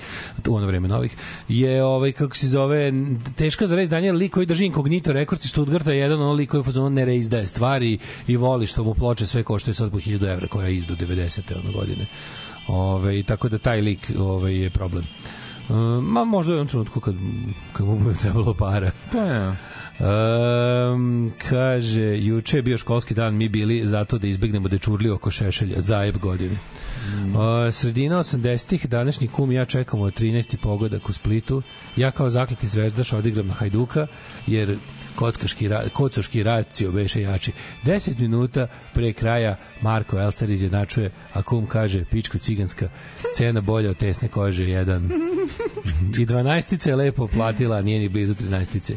u 0.48 0.54
ono 0.54 0.66
vreme 0.66 0.88
novih, 0.88 1.16
je, 1.48 1.84
ovaj, 1.84 2.12
kako 2.12 2.36
se 2.36 2.48
zove, 2.48 2.92
teška 3.36 3.66
za 3.66 3.76
reizdanje, 3.76 4.12
lik 4.12 4.32
koji 4.32 4.46
drži 4.46 4.66
Incognito 4.66 5.12
Records 5.12 5.44
iz 5.44 5.50
Stuttgarta 5.50 5.92
je 5.92 5.98
jedan 5.98 6.32
lik 6.32 6.50
koji 6.50 6.60
u 6.60 6.64
fazonu 6.64 6.90
ne 6.90 7.04
reizdaje 7.04 7.46
stvari 7.46 7.98
i 8.26 8.36
voli 8.36 8.66
što 8.66 8.84
mu 8.84 8.94
ploče 8.94 9.26
sve 9.26 9.42
koštaju 9.42 9.74
sad 9.74 9.90
po 9.90 9.98
1000 9.98 10.32
evra 10.32 10.48
koja 10.48 10.66
je 10.66 10.76
izdu 10.76 10.96
90. 10.96 11.40
ono 11.64 11.72
godine. 11.72 12.06
Ove, 12.68 13.22
tako 13.22 13.48
da 13.48 13.58
taj 13.58 13.80
lik 13.80 14.12
ove, 14.18 14.56
je 14.56 14.70
problem. 14.70 15.04
Um, 15.68 16.04
ma 16.04 16.24
možda 16.24 16.52
u 16.52 16.54
jednom 16.54 16.68
trenutku 16.68 17.00
kad, 17.00 17.14
kad 17.72 17.86
mu 17.86 17.98
bude 17.98 18.14
trebalo 18.14 18.54
para. 18.54 18.90
Pa, 19.12 19.18
ja. 19.18 19.56
Um, 19.98 21.32
kaže, 21.48 22.18
juče 22.18 22.58
je 22.58 22.62
bio 22.62 22.78
školski 22.78 23.14
dan, 23.14 23.34
mi 23.34 23.48
bili 23.48 23.86
zato 23.86 24.18
da 24.18 24.26
izbegnemo 24.26 24.68
dečurli 24.68 25.10
oko 25.10 25.30
šešelja, 25.30 25.80
zajeb 25.80 26.18
godine. 26.18 26.56
Mm. 27.06 27.36
Uh, 27.36 27.72
sredina 27.72 28.18
80-ih, 28.18 28.88
današnji 28.88 29.28
kum 29.28 29.52
ja 29.52 29.64
čekamo 29.64 30.10
13. 30.10 30.56
pogodak 30.56 31.08
u 31.08 31.12
Splitu. 31.12 31.62
Ja 31.96 32.10
kao 32.10 32.30
zakleti 32.30 32.68
zvezdaš 32.68 33.12
odigram 33.12 33.46
na 33.46 33.54
Hajduka, 33.54 34.06
jer 34.46 34.78
kockaški, 35.16 35.70
kocoški 35.92 36.42
racio 36.42 36.92
beše 36.92 37.20
jači. 37.20 37.52
10 37.84 38.18
minuta 38.20 38.66
pre 38.94 39.12
kraja 39.12 39.56
Marko 39.80 40.18
Elstar 40.20 40.50
izjednačuje, 40.50 41.10
a 41.32 41.42
kum 41.42 41.66
kaže, 41.66 42.04
pičko 42.04 42.38
ciganska, 42.38 42.88
scena 43.34 43.60
bolja 43.60 43.90
od 43.90 43.96
tesne 43.96 44.28
kože, 44.28 44.68
jedan. 44.68 45.10
I 46.20 46.26
12 46.26 46.88
je 46.88 46.96
lepo 46.96 47.26
platila, 47.26 47.82
nije 47.82 47.98
ni 47.98 48.08
blizu 48.08 48.34
13 48.34 48.94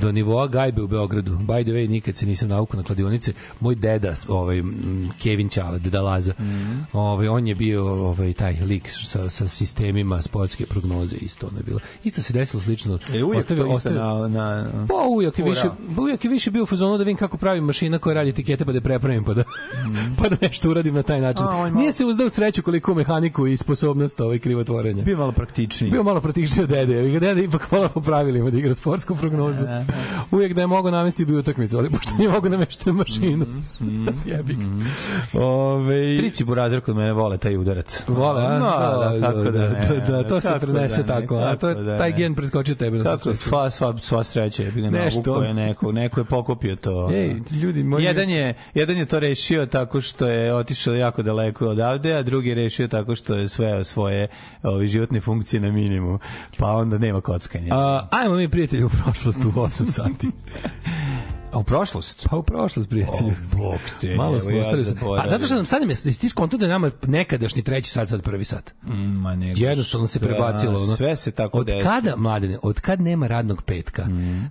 do 0.00 0.12
nivoa 0.12 0.46
gajbe 0.48 0.82
u 0.82 0.88
Beogradu. 0.88 1.32
By 1.32 1.62
the 1.62 1.72
way, 1.72 1.88
nikad 1.88 2.16
se 2.16 2.26
nisam 2.26 2.48
naukao 2.48 2.76
na 2.76 2.84
kladionice. 2.84 3.32
Moj 3.60 3.74
deda, 3.74 4.14
ovaj, 4.28 4.62
Kevin 5.18 5.48
Ćale, 5.48 5.78
deda 5.78 6.02
Laza, 6.02 6.32
Mhm. 6.32 6.78
ovaj, 6.92 7.28
on 7.28 7.46
je 7.46 7.54
bio 7.54 7.86
ovaj, 7.86 8.32
taj 8.32 8.56
lik 8.60 8.88
sa, 8.90 9.30
sa 9.30 9.48
sistemima 9.48 10.22
sportske 10.22 10.66
prognoze, 10.66 11.16
isto 11.16 11.46
ono 11.46 11.58
je 11.58 11.62
bilo. 11.62 11.80
Isto 12.04 12.22
se 12.22 12.32
desilo 12.32 12.62
slično. 12.62 12.98
Je 13.08 13.24
uvijek 13.24 13.38
Ostavio- 13.40 13.64
to 13.64 13.66
isto 13.68 13.76
ostavio- 13.88 14.28
na... 14.28 14.66
na... 14.70 14.86
Pa 14.88 14.94
uvijek 14.96 15.38
je 15.38 15.44
Ura. 15.44 15.50
više, 15.50 15.68
uvijek 15.98 16.24
je 16.24 16.30
više 16.30 16.50
bio 16.50 16.62
u 16.62 16.66
fazonu 16.66 16.92
da 16.92 16.98
vidim 16.98 17.16
kako 17.16 17.36
pravi 17.36 17.60
mašina 17.60 17.98
koja 17.98 18.14
radi 18.14 18.30
etikete 18.30 18.64
pa 18.64 18.72
da 18.72 18.80
prepravim 18.80 19.24
pa 19.24 19.34
da, 19.34 19.44
pa 20.18 20.28
da 20.28 20.36
nešto 20.42 20.70
uradim 20.70 20.94
na 20.94 21.02
taj 21.02 21.20
način. 21.20 21.44
A, 21.44 21.50
malo- 21.52 21.70
Nije 21.70 21.92
se 21.92 22.04
uzdao 22.04 22.28
sreću 22.30 22.62
koliko 22.62 22.94
mehaniku 22.94 23.46
i 23.46 23.56
sposobnost 23.56 24.20
ovaj 24.20 24.38
krivotvorenja. 24.38 25.02
Bio 25.02 25.16
malo 25.18 25.32
praktičniji. 25.32 25.90
Bio 25.90 26.02
malo 26.02 26.20
praktičniji 26.20 26.62
od 26.64 26.68
dede, 26.68 27.18
dede 27.20 27.44
ipak 27.44 27.62
hvala 27.62 27.88
po 27.88 28.00
pravilima 28.00 28.50
da 28.50 28.58
igra 28.58 28.74
sportsku 28.74 29.16
prognozu. 29.16 29.64
Uvijek 30.32 30.52
da 30.54 30.60
je 30.60 30.66
mogao 30.66 30.90
namesti 30.90 31.24
bi 31.24 31.36
utakmicu, 31.36 31.78
ali 31.78 31.90
pošto 31.90 32.10
nije 32.16 32.30
mogao 32.30 32.50
namesti 32.50 32.92
mašinu. 32.92 33.46
Jebi 34.26 34.54
ga. 34.54 34.64
Ove, 35.34 36.08
Strici 36.08 36.44
burazer 36.44 36.80
kod 36.80 36.96
mene 36.96 37.12
vole 37.12 37.38
taj 37.38 37.56
udarac. 37.56 38.02
Vole, 38.08 38.46
a? 38.46 38.58
No, 38.58 38.66
da, 38.66 39.20
kako 39.20 39.42
da, 39.42 39.68
ne, 39.68 40.00
da, 40.00 40.12
da, 40.12 40.22
to 40.24 40.40
se 40.40 40.48
prenese 40.60 41.02
da 41.02 41.14
ne, 41.14 41.20
tako, 41.20 41.36
a 41.36 41.56
to 41.56 41.68
je, 41.68 41.74
da 41.74 41.98
taj 41.98 42.12
gen 42.12 42.34
preskočio 42.34 42.74
tebe 42.74 42.98
na 42.98 43.18
sreću. 43.18 43.38
sva, 43.38 43.70
sva, 43.70 43.98
sva 43.98 44.24
sreća 44.24 44.62
je 44.62 44.70
bilo 44.72 44.90
Nešto. 44.90 45.42
Je 45.42 45.54
neko, 45.54 45.92
neko 45.92 46.20
je 46.20 46.24
pokupio 46.24 46.76
to. 46.76 47.10
Ej, 47.12 47.36
ljudi 47.52 47.82
moji- 47.82 48.04
Jedan 48.04 48.30
je, 48.30 48.54
jedan 48.74 48.96
je 48.96 49.06
to 49.06 49.20
rešio 49.20 49.66
tako 49.66 50.00
što 50.00 50.26
je 50.26 50.54
otišao 50.54 50.94
jako 50.94 51.22
daleko 51.22 51.66
odavde, 51.66 52.14
a 52.14 52.22
drugi 52.22 52.48
je 52.48 52.54
rešio 52.54 52.88
tako 52.88 53.14
što 53.14 53.34
je 53.34 53.48
sveo 53.48 53.84
svoje 53.84 54.28
ovi, 54.62 54.88
životne 54.88 55.20
funkcije 55.20 55.60
na 55.60 55.70
minimum. 55.70 56.18
Pa 56.58 56.66
onda 56.68 56.98
nema 56.98 57.20
kockanja. 57.20 57.68
A, 57.70 58.08
ajmo 58.10 58.34
mi 58.34 58.48
prijatelji 58.48 58.84
u 58.84 58.88
prošlost 58.88 59.44
u 59.44 59.52
8 59.80 59.90
sati. 59.90 60.30
A 61.52 61.58
u 61.58 61.64
prošlost? 61.64 62.26
Pa 62.30 62.36
u 62.36 62.42
prošlost, 62.42 62.88
prijatelju. 62.88 63.30
O, 63.52 63.56
Bog 63.56 63.78
te, 64.00 64.14
Malo 64.16 64.40
smo 64.40 64.50
ja 64.50 64.60
ostali. 64.60 64.84
zaboravim. 64.84 65.22
pa 65.22 65.28
zato 65.28 65.46
što 65.46 65.54
nam 65.54 65.66
sad 65.66 65.82
ti 66.20 66.28
skonto 66.28 66.56
da 66.56 66.66
nama 66.66 66.90
nekadašnji 67.06 67.62
treći 67.62 67.90
sat, 67.90 68.08
sad 68.08 68.22
prvi 68.22 68.44
sat. 68.44 68.74
Mm, 68.82 68.92
Ma 68.94 69.36
nego, 69.36 69.60
Jednostavno 69.60 70.06
se 70.06 70.20
prebacilo. 70.20 70.82
Ono. 70.82 70.96
Sve 70.96 71.16
se 71.16 71.30
tako 71.30 71.58
od 71.58 71.66
desi. 71.66 71.82
kada, 71.82 72.16
mladene, 72.16 72.58
od 72.62 72.80
kad 72.80 73.00
nema 73.00 73.26
radnog 73.26 73.62
petka, 73.62 74.06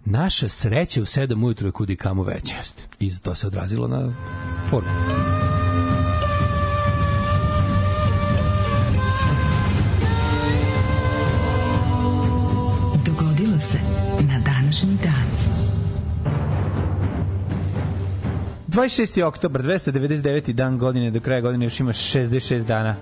naša 0.05 0.49
sreća 0.49 1.01
u 1.01 1.05
7 1.05 1.45
ujutru 1.45 1.67
je 1.67 1.71
kudi 1.71 1.95
kamo 1.95 2.23
veća. 2.23 2.55
I 2.99 3.19
to 3.19 3.35
se 3.35 3.47
odrazilo 3.47 3.87
na 3.87 4.13
formu. 4.69 4.89
26. 18.77 19.23
oktobar, 19.23 19.61
299. 19.61 20.53
dan 20.53 20.77
godine, 20.77 21.11
do 21.11 21.19
kraja 21.19 21.41
godine 21.41 21.65
još 21.65 21.79
ima 21.79 21.93
66 21.93 22.63
dana. 22.63 22.95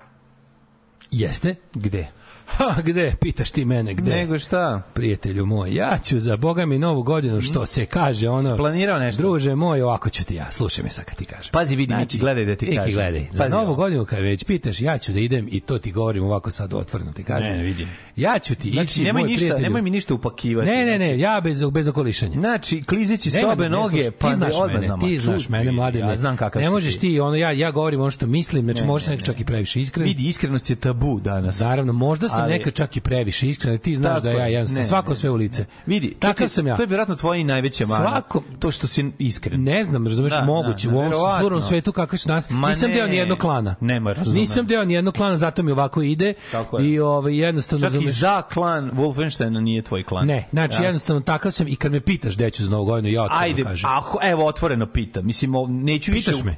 Jeste? 1.11 1.55
Gde? 1.73 2.07
Ha, 2.45 2.75
gde? 2.83 3.13
Pitaš 3.21 3.51
ti 3.51 3.65
mene, 3.65 3.93
gde? 3.93 4.11
Nego 4.11 4.39
šta? 4.39 4.81
Prijatelju 4.93 5.45
moj, 5.45 5.75
ja 5.75 5.97
ću 6.03 6.19
za 6.19 6.37
Boga 6.37 6.65
mi 6.65 6.79
novu 6.79 7.03
godinu, 7.03 7.41
što 7.41 7.65
se 7.65 7.85
kaže, 7.85 8.29
ono... 8.29 8.57
Planirao 8.57 8.99
nešto? 8.99 9.21
Druže 9.21 9.55
moj, 9.55 9.81
ovako 9.81 10.09
ću 10.09 10.23
ti 10.23 10.35
ja, 10.35 10.51
slušaj 10.51 10.83
me 10.83 10.89
sad 10.89 11.05
kad 11.05 11.17
ti 11.17 11.25
kažem. 11.25 11.49
Pazi, 11.51 11.75
vidi, 11.75 11.95
Miki, 11.95 12.17
gledaj 12.17 12.45
da 12.45 12.55
ti 12.55 12.75
kažem. 12.75 12.93
gledaj, 12.93 13.27
za 13.31 13.43
Pazi 13.43 13.51
novu 13.51 13.65
ovo. 13.65 13.75
godinu 13.75 14.05
kad 14.05 14.19
već 14.19 14.43
pitaš, 14.43 14.81
ja 14.81 14.97
ću 14.97 15.13
da 15.13 15.19
idem 15.19 15.47
i 15.51 15.59
to 15.59 15.77
ti 15.77 15.91
govorim 15.91 16.23
ovako 16.23 16.51
sad 16.51 16.73
otvoreno 16.73 17.11
ti 17.13 17.23
kažem. 17.23 17.51
Ne, 17.51 17.57
ne, 17.57 17.63
vidim. 17.63 17.87
Ja 18.15 18.39
ću 18.39 18.55
ti 18.55 18.71
Znači, 18.71 18.85
ići, 18.85 19.03
nemoj 19.03 19.21
moj 19.21 19.29
ništa, 19.29 19.39
prijatelju. 19.39 19.63
nemoj 19.63 19.81
mi 19.81 19.89
ništa 19.89 20.13
upakivati. 20.13 20.69
Ne, 20.69 20.85
ne, 20.85 20.99
ne, 20.99 21.05
Znači, 21.05 21.19
ja 21.19 21.41
bez, 21.41 21.63
bez 21.71 21.87
okolišanja. 21.87 22.39
Znači, 22.39 22.81
klizeći 22.81 23.31
s 23.31 23.33
Nema, 23.33 23.51
obe 23.53 23.63
ne, 23.63 23.69
noge, 23.69 24.11
pa 24.11 24.29
ti 24.29 24.35
znaš 24.35 24.55
mene, 24.67 24.89
ti 25.01 25.17
znaš 25.17 25.49
mene, 25.49 25.71
mlade. 25.71 25.99
Ja 25.99 26.15
znam 26.15 26.37
kakav 26.37 26.61
Ne 26.61 26.69
možeš 26.69 26.97
ti, 26.97 27.19
ono, 27.19 27.35
ja, 27.35 27.51
ja 27.51 27.71
govorim 27.71 28.01
ono 28.01 28.11
što 28.11 28.27
mislim, 28.27 28.63
znači 28.63 28.85
Ne, 28.85 28.93
ne, 28.93 28.99
sam 28.99 29.19
čak 29.19 29.39
i 29.39 29.45
previše 29.45 29.81
iskren. 29.81 30.07
Vidi, 30.07 30.23
iskrenost 30.23 30.69
je 30.69 30.75
tabu 30.75 31.19
danas. 31.19 31.59
Naravno, 31.59 31.93
možda 31.93 32.29
sam 32.35 32.43
Ali- 32.43 32.51
nekad 32.51 32.73
čak 32.73 32.97
i 32.97 33.01
previše 33.01 33.47
iskren, 33.47 33.71
ali 33.71 33.79
ti 33.79 33.95
znaš 33.95 34.09
Tako 34.11 34.21
da 34.21 34.31
ja 34.31 34.45
je. 34.45 34.53
jednostavno 34.53 34.81
Ne, 34.81 34.87
svako 34.87 35.09
ne, 35.09 35.15
sve 35.15 35.29
u 35.29 35.35
lice. 35.35 35.65
Vidi, 35.85 36.09
to 36.09 36.15
takav 36.19 36.47
sam 36.47 36.67
ja. 36.67 36.75
To 36.75 36.81
je 36.83 36.87
vjerojatno 36.87 37.15
tvoja 37.15 37.39
i 37.39 37.43
najveća 37.43 37.85
mana. 37.85 38.05
Svako- 38.05 38.41
To 38.59 38.71
što 38.71 38.87
si 38.87 39.11
iskren. 39.19 39.63
Ne 39.63 39.83
znam, 39.83 40.07
razumeš, 40.07 40.31
Da, 40.31 40.41
moguće. 40.41 40.87
da, 40.87 40.93
u 40.93 40.97
ovom 40.97 41.09
verovatno. 41.09 41.37
stvarnom 41.37 41.61
svetu 41.61 41.91
kakvi 41.91 42.17
su 42.17 42.29
nas. 42.29 42.49
Ma 42.49 42.69
nisam 42.69 42.89
ne. 42.89 42.95
deo 42.95 43.07
ni 43.07 43.15
jednog 43.15 43.37
klana. 43.37 43.75
Nema, 43.81 44.13
razumem. 44.13 44.39
Nisam 44.39 44.65
deo 44.65 44.85
ni 44.85 44.93
jednog 44.93 45.13
klana, 45.13 45.37
zato 45.37 45.63
mi 45.63 45.71
ovako 45.71 46.01
ide. 46.01 46.33
Tako 46.51 46.79
je. 46.79 46.85
I 46.85 46.99
ovaj 46.99 47.37
jednostavno 47.37 47.81
Čak 47.81 47.91
i 47.91 47.95
razumeš. 47.95 48.15
za 48.15 48.41
klan 48.43 48.91
Wolfensteina 48.91 49.59
nije 49.59 49.81
tvoj 49.81 50.03
klan. 50.03 50.27
Ne, 50.27 50.47
znači 50.51 50.77
Ja. 50.77 50.85
jednostavno 50.85 51.21
takav 51.21 51.51
sam 51.51 51.67
i 51.67 51.75
kad 51.75 51.91
me 51.91 51.99
pitaš 51.99 52.35
gde 52.35 52.49
ću 52.49 52.63
za 52.63 52.71
novu 52.71 52.85
godinu, 52.85 53.09
ja 53.09 53.23
otvoreno 53.23 53.43
Ajde, 53.43 53.63
kažem. 53.63 53.89
ako, 53.89 54.19
evo, 54.23 54.45
otvoreno 54.45 54.85
pitam. 54.85 55.25
Mislim, 55.25 55.51
neću 55.69 56.11
više... 56.11 56.31
Pitaš 56.31 56.43
me? 56.43 56.55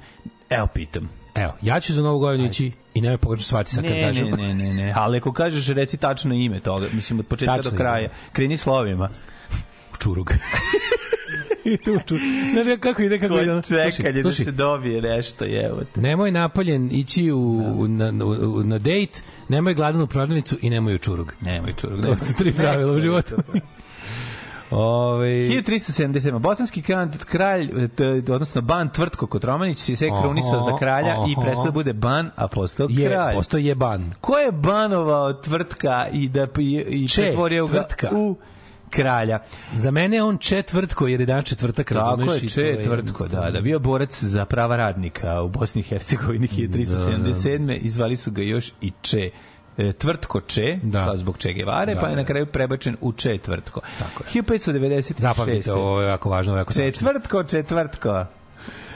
Evo, 0.50 0.68
pitam. 0.68 1.10
Evo, 1.36 1.54
ja 1.62 1.80
ću 1.80 1.94
za 1.94 2.02
novu 2.02 2.20
godinu 2.20 2.46
ići 2.46 2.72
i 2.98 3.02
nemoj 3.02 3.18
pogrešno 3.18 3.46
shvatiti 3.46 3.76
sad 3.76 3.84
kad 3.84 3.94
Ne, 3.94 4.02
kažem. 4.02 4.28
ne, 4.28 4.38
ne, 4.38 4.54
ne, 4.56 4.74
ne. 4.74 4.94
Ali 4.96 5.18
ako 5.18 5.34
kažeš, 5.34 5.68
reci 5.68 5.98
tačno 5.98 6.36
ime 6.36 6.60
toga. 6.60 6.88
Mislim, 6.94 7.20
od 7.20 7.26
početka 7.26 7.56
Tačno 7.56 7.72
do 7.72 7.78
kraja. 7.78 8.00
ime. 8.00 8.10
Kreni 8.32 8.58
slovima. 8.58 9.10
Čurug. 10.00 10.34
I 11.66 11.78
tu 11.78 12.00
čurug. 12.08 12.22
Znaš 12.54 12.78
kako 12.80 13.02
ide, 13.02 13.20
kako 13.20 13.34
ide. 13.36 13.62
Čekanje 13.64 13.92
Slušaj, 13.92 14.14
da 14.14 14.32
se 14.32 14.52
dobije 14.52 15.02
nešto, 15.02 15.46
evo 15.46 15.82
te. 15.94 16.02
Nemoj 16.02 16.32
napoljen 16.32 16.90
ići 16.92 17.32
u, 17.32 17.62
na, 17.88 18.12
na, 18.12 18.26
na 18.64 18.78
dejt, 18.78 19.24
nemoj 19.50 19.74
gladan 19.74 20.02
u 20.02 20.08
prodavnicu 20.08 20.58
i 20.62 20.70
nemoj 20.70 20.96
u 20.96 20.98
čurug. 20.98 21.34
Nemoj 21.42 21.74
čurug. 21.82 22.02
To 22.02 22.16
su 22.18 22.34
tri 22.34 22.52
pravila 22.52 22.94
u 22.94 23.02
životu. 23.02 23.36
Ove, 24.72 25.28
1377. 25.28 26.40
Bosanski 26.40 26.82
kralj, 27.26 27.90
t, 27.96 28.06
odnosno 28.34 28.62
ban 28.62 28.90
Tvrtko 28.90 29.28
Kotromanić 29.28 29.78
se 29.80 30.08
Aha, 30.12 30.22
krunisao 30.22 30.60
za 30.60 30.78
kralja 30.78 31.16
i 31.28 31.34
aha. 31.34 31.42
prestao 31.42 31.66
da 31.66 31.72
bude 31.72 31.94
ban, 31.94 32.30
a 32.36 32.48
postao 32.48 32.88
je, 32.90 33.08
kralj. 33.10 33.36
postoji 33.36 33.66
je 33.66 33.76
ban. 33.76 34.12
Ko 34.22 34.38
je 34.38 34.52
banovao 34.52 35.34
Tvrtka 35.34 36.08
i 36.14 36.30
da 36.30 36.48
i, 36.60 36.86
i 36.90 37.08
Če, 37.08 37.22
pretvorio 37.22 37.68
ga 37.68 37.72
Tvrtka. 37.72 38.10
u 38.16 38.36
kralja? 38.90 39.40
Za 39.76 39.92
mene 39.92 40.16
je 40.16 40.24
on 40.24 40.38
četvrtko, 40.38 41.08
jer 41.08 41.20
je 41.20 41.26
dan 41.26 41.44
četvrtak, 41.44 41.88
Tako 41.88 42.00
razumeš? 42.00 42.44
i 42.44 42.56
to 42.56 42.62
je 42.62 42.78
Če 42.78 42.84
Tvrtko, 42.84 43.28
da, 43.28 43.50
da, 43.52 43.62
bio 43.62 43.80
borac 43.80 44.24
za 44.24 44.46
prava 44.46 44.76
radnika 44.76 45.42
u 45.42 45.50
Bosni 45.50 45.82
i 45.82 45.84
Hercegovini 45.84 46.48
1377. 46.48 47.78
Izvali 47.82 48.16
su 48.16 48.32
ga 48.32 48.42
još 48.42 48.74
i 48.82 48.92
Če 49.02 49.30
e, 49.78 49.94
Tvrtko 49.94 50.42
Če, 50.42 50.80
Da. 50.84 51.06
kao 51.06 51.18
zbog 51.18 51.38
Če 51.38 51.54
Gevare, 51.54 51.94
Da, 51.94 52.02
pa 52.02 52.08
je 52.08 52.16
da. 52.16 52.22
na 52.22 52.28
kraju 52.28 52.46
prebačen 52.46 52.98
u 53.02 53.14
Če 53.14 53.38
Tvrtko. 53.38 53.82
Tako 54.00 54.24
je. 54.24 54.42
1596. 54.44 55.14
Zapamtite, 55.18 55.74
ovo 55.74 56.02
je 56.02 56.08
jako 56.08 56.30
važno, 56.30 56.52
ovo 56.52 56.58
je 56.58 56.62
jako 56.62 56.74
tačno. 56.74 56.92
Četvrtko, 56.92 57.44
četvrtko. 57.44 58.26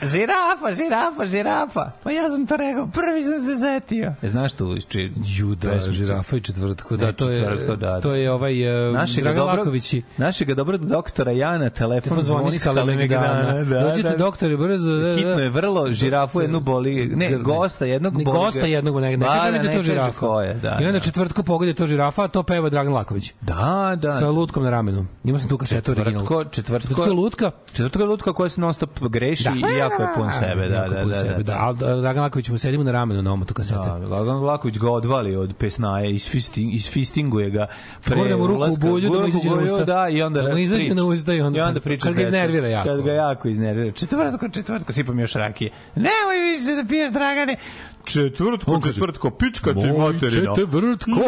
Žirafa, 0.02 0.72
žirafa, 0.74 1.26
žirafa. 1.26 1.90
Pa 2.02 2.10
ja 2.10 2.30
sam 2.30 2.46
to 2.46 2.56
rekao, 2.56 2.86
prvi 2.86 3.22
sam 3.22 3.40
se 3.40 3.54
zetio. 3.54 4.14
E, 4.22 4.28
znaš 4.28 4.52
tu 4.52 4.76
či, 4.88 5.10
Ju, 5.26 5.54
da, 5.54 5.68
pesmicu? 5.68 5.92
žirafa 5.92 6.36
i 6.36 6.40
četvrtko, 6.40 6.96
da, 6.96 7.06
Ne, 7.06 7.12
to 7.12 7.30
je, 7.30 7.40
četvrtko, 7.40 7.76
da, 7.76 8.00
to 8.00 8.14
je 8.14 8.32
ovaj 8.32 8.88
uh, 8.88 8.94
Našega 8.94 9.22
Dragan 9.22 9.40
dobrog, 9.40 9.58
Laković 9.58 9.92
i 9.92 10.02
našega 10.16 10.54
dobrog 10.54 10.86
doktora 10.86 11.32
Jana, 11.32 11.70
telefon 11.70 12.02
Telefon 12.02 12.22
zvoni 12.24 12.52
s 12.52 12.64
Kalemegdana. 12.64 13.42
Kalemegdana. 13.42 13.88
Dođite, 13.88 14.16
doktore, 14.16 14.56
brzo, 14.56 14.90
da, 14.90 15.08
da. 15.08 15.14
Hitno 15.14 15.30
je 15.38 15.50
vrlo, 15.50 15.92
žirafu 15.92 16.40
jednu 16.40 16.60
boli, 16.60 17.06
ne, 17.06 17.38
gosta 17.38 17.84
jednog 17.86 18.16
Ne, 18.16 18.24
boli. 18.24 18.38
gosta 18.38 18.66
jednog, 18.66 19.00
ne, 19.00 19.16
ne 19.16 19.26
kaže 19.26 19.52
mi 19.52 19.58
da 19.58 19.72
to 19.72 19.82
žirafa. 19.82 20.26
je, 20.42 20.54
da. 20.54 20.78
I 20.80 20.84
onda 20.84 20.92
da. 20.92 21.00
četvrtko 21.00 21.42
pogodi 21.42 21.74
to 21.74 21.86
žirafa, 21.86 22.24
a 22.24 22.28
to 22.28 22.42
peva 22.42 22.68
Dragan 22.68 22.92
Laković. 22.92 23.32
Da, 23.40 23.92
da. 23.96 24.12
Sa 24.12 24.30
lutkom 24.30 24.62
na 24.64 24.70
ramenu. 24.70 25.06
Imao 25.24 25.38
sam 25.38 25.48
tu 25.48 25.58
kasetu 25.58 25.90
original. 25.90 26.12
Četvrtko, 26.22 26.44
četvrtko, 26.44 26.78
Četvrtko 26.88 27.04
je 27.04 27.12
lutka. 27.12 27.50
Četvrtko 27.72 28.00
je 28.00 28.06
lutka 28.06 28.32
koja 28.32 28.48
se 28.48 28.60
non 28.60 28.74
stop 28.74 29.00
greši 29.00 29.48
i 29.48 29.78
jako 29.78 29.91
je 29.94 30.08
pun 30.14 30.30
sebe, 30.32 30.68
da, 30.68 30.76
Jako 30.76 30.94
da, 30.94 31.04
da, 31.04 31.14
sebe, 31.14 31.42
da. 31.42 31.56
Ali 31.58 31.76
Dragan 32.00 32.22
Laković 32.22 32.48
mu 32.48 32.58
sedimo 32.58 32.84
na 32.84 32.92
ramenu 32.92 33.22
na 33.22 33.32
omotu 33.32 33.54
kasete. 33.54 33.74
Da, 33.76 33.92
Lagan 33.94 34.36
Vlaković 34.36 34.78
ga 34.78 34.90
odvali 34.90 35.36
od 35.36 35.54
pesnaje, 35.54 36.12
isfisting, 36.12 36.74
isfistinguje 36.74 37.50
ga 37.50 37.66
pre 38.00 38.16
mu 38.36 38.46
ruku 38.46 38.64
u 38.64 38.76
bulju 38.76 39.10
da 39.10 39.20
mu 39.20 39.26
izađe 39.26 39.50
na 39.50 39.56
usta. 39.56 39.84
Da, 39.84 40.08
i 40.08 40.22
onda 40.22 40.42
Da 40.42 40.50
mu 40.50 40.58
izađe 40.58 40.94
na 40.94 41.04
usta 41.04 41.34
i 41.34 41.40
onda- 41.40 41.64
onda 41.64 41.80
priča 41.80 42.06
kad 42.06 42.14
ga 42.14 42.22
iznervira 42.22 42.68
jako. 42.68 42.88
Kad 42.88 43.02
ga 43.02 43.12
jako 43.12 43.48
iznervira. 43.48 43.92
Četvrtko, 43.92 44.48
četvrtko, 44.48 44.92
sipam 44.92 45.18
još 45.18 45.32
rakije. 45.32 45.70
Nemoj 45.94 46.36
više 46.50 46.74
da 46.74 46.88
piješ, 46.88 47.12
Dragane. 47.12 47.56
Četvrtko, 48.04 48.80
četvrtko, 48.84 49.30
pička 49.30 49.70
ti 49.72 49.78
Moj 49.78 50.12
materina. 50.12 50.54
četvrtko, 50.56 51.20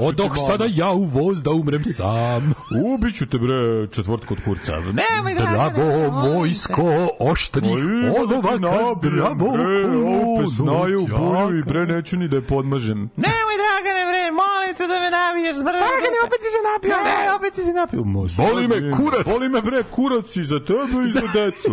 odok 0.00 0.32
sada 0.46 0.64
ja 0.68 0.92
u 0.92 1.04
voz 1.04 1.42
da 1.42 1.50
umrem 1.50 1.84
sam. 1.84 2.54
Ubiću 2.84 3.26
te 3.26 3.38
bre, 3.38 3.86
četvrtko 3.86 4.34
od 4.34 4.40
kurca. 4.44 4.72
Nemoj, 4.72 5.34
Zdravo 5.34 6.10
vojsko, 6.10 7.08
oštrih 7.20 7.72
olova 8.18 8.50
ka 8.50 8.84
zdravo 9.08 9.52
Bre, 9.56 9.86
ovo 9.86 10.40
pesnaju 10.40 11.02
u 11.02 11.06
bulju 11.06 11.58
i 11.58 11.62
bre 11.62 11.86
neću 11.86 12.16
ni 12.16 12.28
da 12.28 12.36
je 12.36 12.42
podmažem. 12.42 12.98
Nemoj, 13.16 13.54
Dragane, 13.62 14.02
bre, 14.10 14.21
molim 14.32 14.74
te 14.78 14.86
da 14.86 15.00
me 15.00 15.08
nabiješ 15.10 15.56
brzo. 15.58 15.82
Dragane, 15.82 16.18
opet 16.26 16.40
si 16.40 16.50
se 16.50 16.60
napio. 16.68 16.96
Ne, 17.04 17.32
opet 17.32 17.54
si 17.54 17.62
se 17.62 17.72
napio. 17.72 18.04
Mo, 18.04 18.26
Boli 18.38 18.68
me 18.68 18.96
kurac. 18.96 19.24
Boli 19.26 19.48
me 19.48 19.60
bre 19.62 19.82
kurac 19.90 20.36
i 20.36 20.44
za 20.44 20.58
tebe 20.60 20.96
i 21.08 21.12
za 21.12 21.26
decu. 21.34 21.72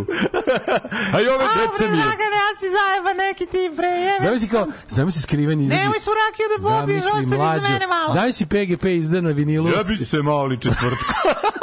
A 1.14 1.22
i 1.22 1.28
ove 1.28 1.46
dece 1.58 1.84
mi 1.84 1.98
je. 1.98 2.04
Dragane, 2.04 2.36
ja 2.38 2.50
si 2.60 2.66
zajeba 2.70 3.12
neki 3.16 3.46
ti 3.46 3.72
bre. 3.76 3.88
jebe 3.88 4.26
Zamisli 4.26 4.48
kao, 4.50 4.68
zamisli 4.88 5.22
skriveni 5.22 5.64
izađe. 5.66 5.80
Nemoj 5.80 6.00
su 6.00 6.12
rakiju 6.22 6.46
da 6.48 6.70
Zamisli 6.70 6.98
ostavi 7.00 7.26
za 7.28 7.36
mlađo. 7.38 7.62
mene 7.64 7.88
malo. 7.88 8.14
Zamisli 8.14 8.46
PGP 8.46 8.86
izda 8.86 9.22
na 9.22 9.30
vinilu. 9.30 9.70
Ja 9.70 9.84
bi 9.84 10.06
se 10.06 10.18
mali 10.22 10.58
četvrtko. 10.58 11.14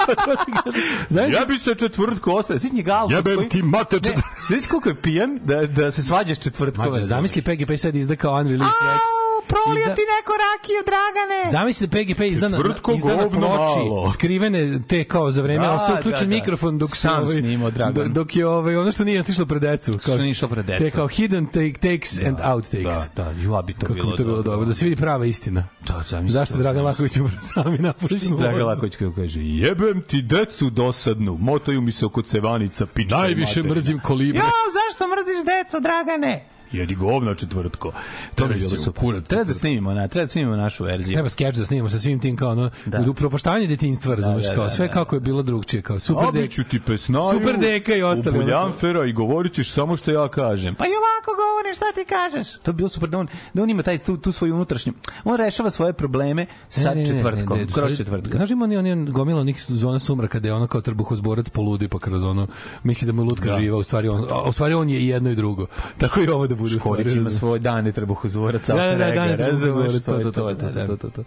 Zamisli 1.08 1.34
Ja 1.34 1.44
bi 1.44 1.58
se 1.58 1.74
četvrtko 1.74 2.32
Ostaje, 2.32 2.60
njega 2.72 2.92
Alkos 2.94 3.16
Jebem 3.16 3.36
koji... 3.36 3.48
ti 3.48 3.62
mater 3.62 4.02
Ne, 4.02 4.08
četvrtko. 4.08 4.30
znaš 4.48 4.66
koliko 4.66 4.88
je 4.88 4.94
pijan 4.96 5.38
da, 5.44 5.66
da 5.66 5.92
se 5.92 6.02
svađaš 6.02 6.38
četvrtkove. 6.40 6.90
Mađo, 6.90 7.06
zamisli 7.06 7.42
PGP 7.42 7.70
sad 7.78 7.94
izda 7.96 8.16
kao 8.16 8.32
unreleased 8.34 8.78
tracks. 8.80 9.10
Prolio 9.46 9.82
Izda- 9.82 9.94
ti 9.94 10.02
neko 10.12 10.32
rakiju, 10.44 10.80
Dragane. 10.84 11.50
Zamisli 11.52 11.86
da 11.86 11.90
PGP 11.92 12.20
izda 12.22 12.48
na, 12.48 12.58
izda 12.94 13.16
na 13.16 13.28
ploči 13.30 13.80
skrivene 14.12 14.60
te 14.82 15.04
kao 15.04 15.30
za 15.30 15.42
vreme 15.42 15.66
Da, 15.66 15.72
ostao 15.72 15.94
uključen 15.94 16.12
da, 16.20 16.26
da. 16.26 16.34
mikrofon 16.34 16.78
dok 16.78 16.90
Sam 16.92 17.22
ovaj, 17.22 17.34
snimao 17.34 17.70
Dragan. 17.70 17.94
do- 17.94 18.08
dok 18.10 18.36
je 18.36 18.46
ovaj 18.48 18.76
ono 18.76 18.92
što 18.92 19.04
nije 19.04 19.20
otišlo 19.20 19.46
pred 19.46 19.62
decu 19.62 19.98
Što 19.98 20.16
nije 20.16 20.30
išlo 20.30 20.48
pred 20.48 20.66
decu. 20.66 20.78
te 20.80 20.90
kao 20.90 21.08
hidden 21.08 21.46
take, 21.46 21.72
takes 21.74 22.18
and 22.18 22.36
outtakes 22.44 23.08
Da, 23.16 23.24
da, 23.24 23.30
ju, 23.32 23.62
bi 23.62 23.74
to 23.74 23.80
kako 23.80 23.92
bilo 23.94 24.10
bi 24.10 24.16
to 24.16 24.24
bilo 24.24 24.42
dobro 24.42 24.66
da 24.66 24.74
se 24.74 24.84
vidi 24.84 24.96
prava 24.96 25.26
istina 25.26 25.68
Da, 25.80 26.02
zamisli 26.08 26.32
zašto 26.32 26.54
to. 26.54 26.60
Dragan 26.60 26.84
Laković 26.84 27.16
umro 27.16 27.30
sami 27.40 27.78
napušten 27.78 28.36
Dragan 28.38 28.62
Laković 28.62 28.96
koji 28.96 29.12
kaže, 29.14 29.40
Jebem 29.42 30.02
ti 30.02 30.22
decu 30.22 30.70
dosadnu, 30.70 31.36
motaju 31.36 31.80
mi 31.80 31.92
se 31.92 32.06
oko 32.06 32.22
cevanica, 32.22 32.86
pička 32.86 33.16
najviše 33.18 33.62
mrzim 33.64 34.00
kolibre 34.00 34.38
Jo, 34.38 34.46
zašto 34.72 35.04
mrziš 35.08 35.44
deco, 35.46 35.80
Dragane? 35.80 36.48
Jedi 36.76 36.94
govna 36.94 37.34
četvrtko. 37.34 37.92
To 38.34 38.46
bi 38.46 38.54
bi 38.54 38.60
bilo 38.60 38.76
super. 38.76 39.22
Treba 39.22 39.44
da 39.44 39.54
snimimo, 39.54 39.94
na, 39.94 40.08
treba 40.08 40.24
da 40.24 40.28
snimimo 40.28 40.56
našu 40.56 40.84
verziju. 40.84 41.14
Treba 41.14 41.28
skeč 41.28 41.56
da 41.56 41.64
snimamo 41.66 41.90
sa 41.90 41.98
svim 41.98 42.20
tim 42.20 42.36
kao 42.36 42.50
ono 42.50 42.70
Da. 42.86 42.98
da. 42.98 43.10
upropaštavanje 43.10 43.66
detinjstva, 43.66 44.14
razumeš, 44.14 44.46
da, 44.46 44.54
kao 44.54 44.64
da, 44.64 44.70
sve 44.70 44.86
da. 44.86 44.92
kako 44.92 45.16
je 45.16 45.20
bilo 45.20 45.42
drugčije, 45.42 45.82
kao 45.82 46.00
super 46.00 46.24
dek. 46.32 46.42
Obiću 46.42 46.64
ti 46.64 46.80
pesnaju, 46.80 47.24
Super 47.32 47.58
deka 47.58 47.94
i 47.94 48.02
ostali. 48.02 48.38
U 48.38 48.42
buljanfera 48.42 49.06
i 49.06 49.12
govorit 49.12 49.52
ćeš 49.52 49.70
samo 49.70 49.96
što 49.96 50.10
ja 50.10 50.28
kažem. 50.28 50.74
Pa 50.74 50.84
i 50.84 50.88
ovako 50.88 51.42
govorim, 51.42 51.74
šta 51.74 51.84
ti 51.94 52.04
kažeš? 52.08 52.58
To 52.62 52.72
bi 52.72 52.76
bilo 52.76 52.88
super 52.88 53.08
da 53.08 53.18
on, 53.18 53.28
da 53.54 53.62
on 53.62 53.70
ima 53.70 53.82
taj, 53.82 53.98
tu, 53.98 54.16
tu 54.16 54.32
svoju 54.32 54.54
unutrašnju... 54.54 54.92
On 55.24 55.36
rešava 55.36 55.70
svoje 55.70 55.92
probleme 55.92 56.46
sa 56.68 56.94
četvrtkom, 57.06 57.58
kroz 57.74 57.96
četvrtka. 57.96 58.36
Znaš 58.36 58.50
ima 58.50 58.64
oni, 58.64 58.76
oni 58.76 59.10
gomila 59.10 59.40
onih 59.40 59.64
zona 59.68 59.98
sumraka 59.98 60.40
da 60.40 60.48
je 60.48 60.54
ono 60.54 60.66
kao 60.66 60.80
trbuhozborac 60.80 61.48
poludi 61.48 61.88
pa 61.88 61.98
kroz 61.98 62.22
ono 62.24 62.46
misli 62.82 63.06
da 63.06 63.12
mu 63.12 63.22
je 63.22 63.26
lutka 63.26 63.50
Da. 63.50 63.58
živa, 63.60 63.78
u 63.78 63.82
stvari 63.82 64.08
on, 64.08 64.26
a 64.30 64.48
u 64.48 64.52
stvari 64.52 64.74
on 64.74 64.88
je 64.90 65.06
jedno 65.08 65.30
i 65.30 65.34
drugo. 65.34 65.66
Tako 65.98 66.20
i 66.20 66.28
ovo 66.28 66.46
da 66.46 66.54
bude 66.54 66.65
stvari. 66.74 67.02
Škorić 67.02 67.16
ima 67.16 67.30
svoj 67.30 67.58
dan 67.58 67.86
i 67.86 67.92
trbuhozvorac. 67.92 68.66
Da, 68.66 68.74
da, 68.74 68.96
da, 68.96 69.24
je 69.24 69.36
razumeš, 69.36 70.02
trbuhozborac, 70.02 70.04
to, 70.04 70.32
to, 70.32 70.54
to, 70.54 70.72
to, 70.72 70.86
to, 70.86 70.96
to, 70.96 71.10
to. 71.10 71.22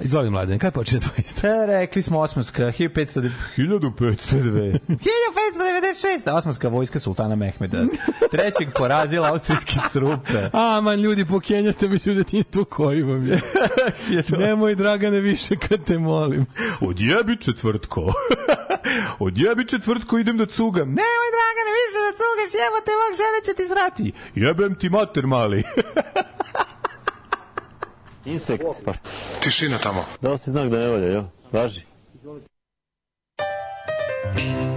Izvoli 0.00 0.30
mladen, 0.30 0.58
kaj 0.58 0.70
počne 0.70 1.00
tvoj 1.00 1.24
istorija? 1.26 1.66
Rekli 1.66 2.02
smo 2.02 2.20
osmanska, 2.20 2.62
1500 2.62 3.30
1502. 3.56 4.78
1596. 4.88 6.32
Osmanska 6.32 6.68
vojska 6.68 7.00
sultana 7.00 7.36
Mehmeda. 7.36 7.84
Trećeg 8.30 8.68
porazila 8.74 9.28
austrijske 9.28 9.74
trupe. 9.92 10.48
A, 10.52 10.80
man, 10.80 11.00
ljudi, 11.00 11.24
po 11.24 11.40
Kenja 11.40 11.72
ste 11.72 11.86
već 11.86 12.06
u 12.06 12.14
detinjstvu 12.14 12.64
koji 12.64 13.02
vam 13.02 13.26
je. 13.26 13.40
Nemoj, 14.38 14.74
Dragane, 14.74 15.20
više 15.20 15.56
kad 15.56 15.84
te 15.84 15.98
molim. 15.98 16.46
Odjebi 16.80 17.36
četvrtko. 17.36 18.12
Odjebi 19.18 19.68
četvrtko, 19.68 20.18
idem 20.18 20.38
da 20.38 20.46
cugam. 20.46 20.88
Ne, 20.88 20.94
Nemoj, 20.94 21.28
Dragane, 21.34 21.70
više 21.78 21.98
da 22.00 22.12
cugaš, 22.12 22.54
evo 22.68 22.80
te, 22.84 22.90
ovak 22.92 23.12
žene 23.12 23.44
će 23.46 23.54
ti 23.54 23.66
zrati. 23.68 24.12
jebem 24.34 24.74
ti 24.74 24.90
mater 24.90 25.26
mali. 25.26 25.64
Insekt. 28.24 28.64
Pa, 28.84 28.92
Tišina 29.40 29.78
tamo. 29.78 30.04
dao 30.20 30.38
si 30.38 30.50
znak 30.50 30.68
da 30.68 30.78
ne 30.78 30.88
valja, 30.88 31.06
jo? 31.06 31.24
Važi. 31.52 31.80
I 34.38 34.71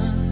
time. 0.00 0.29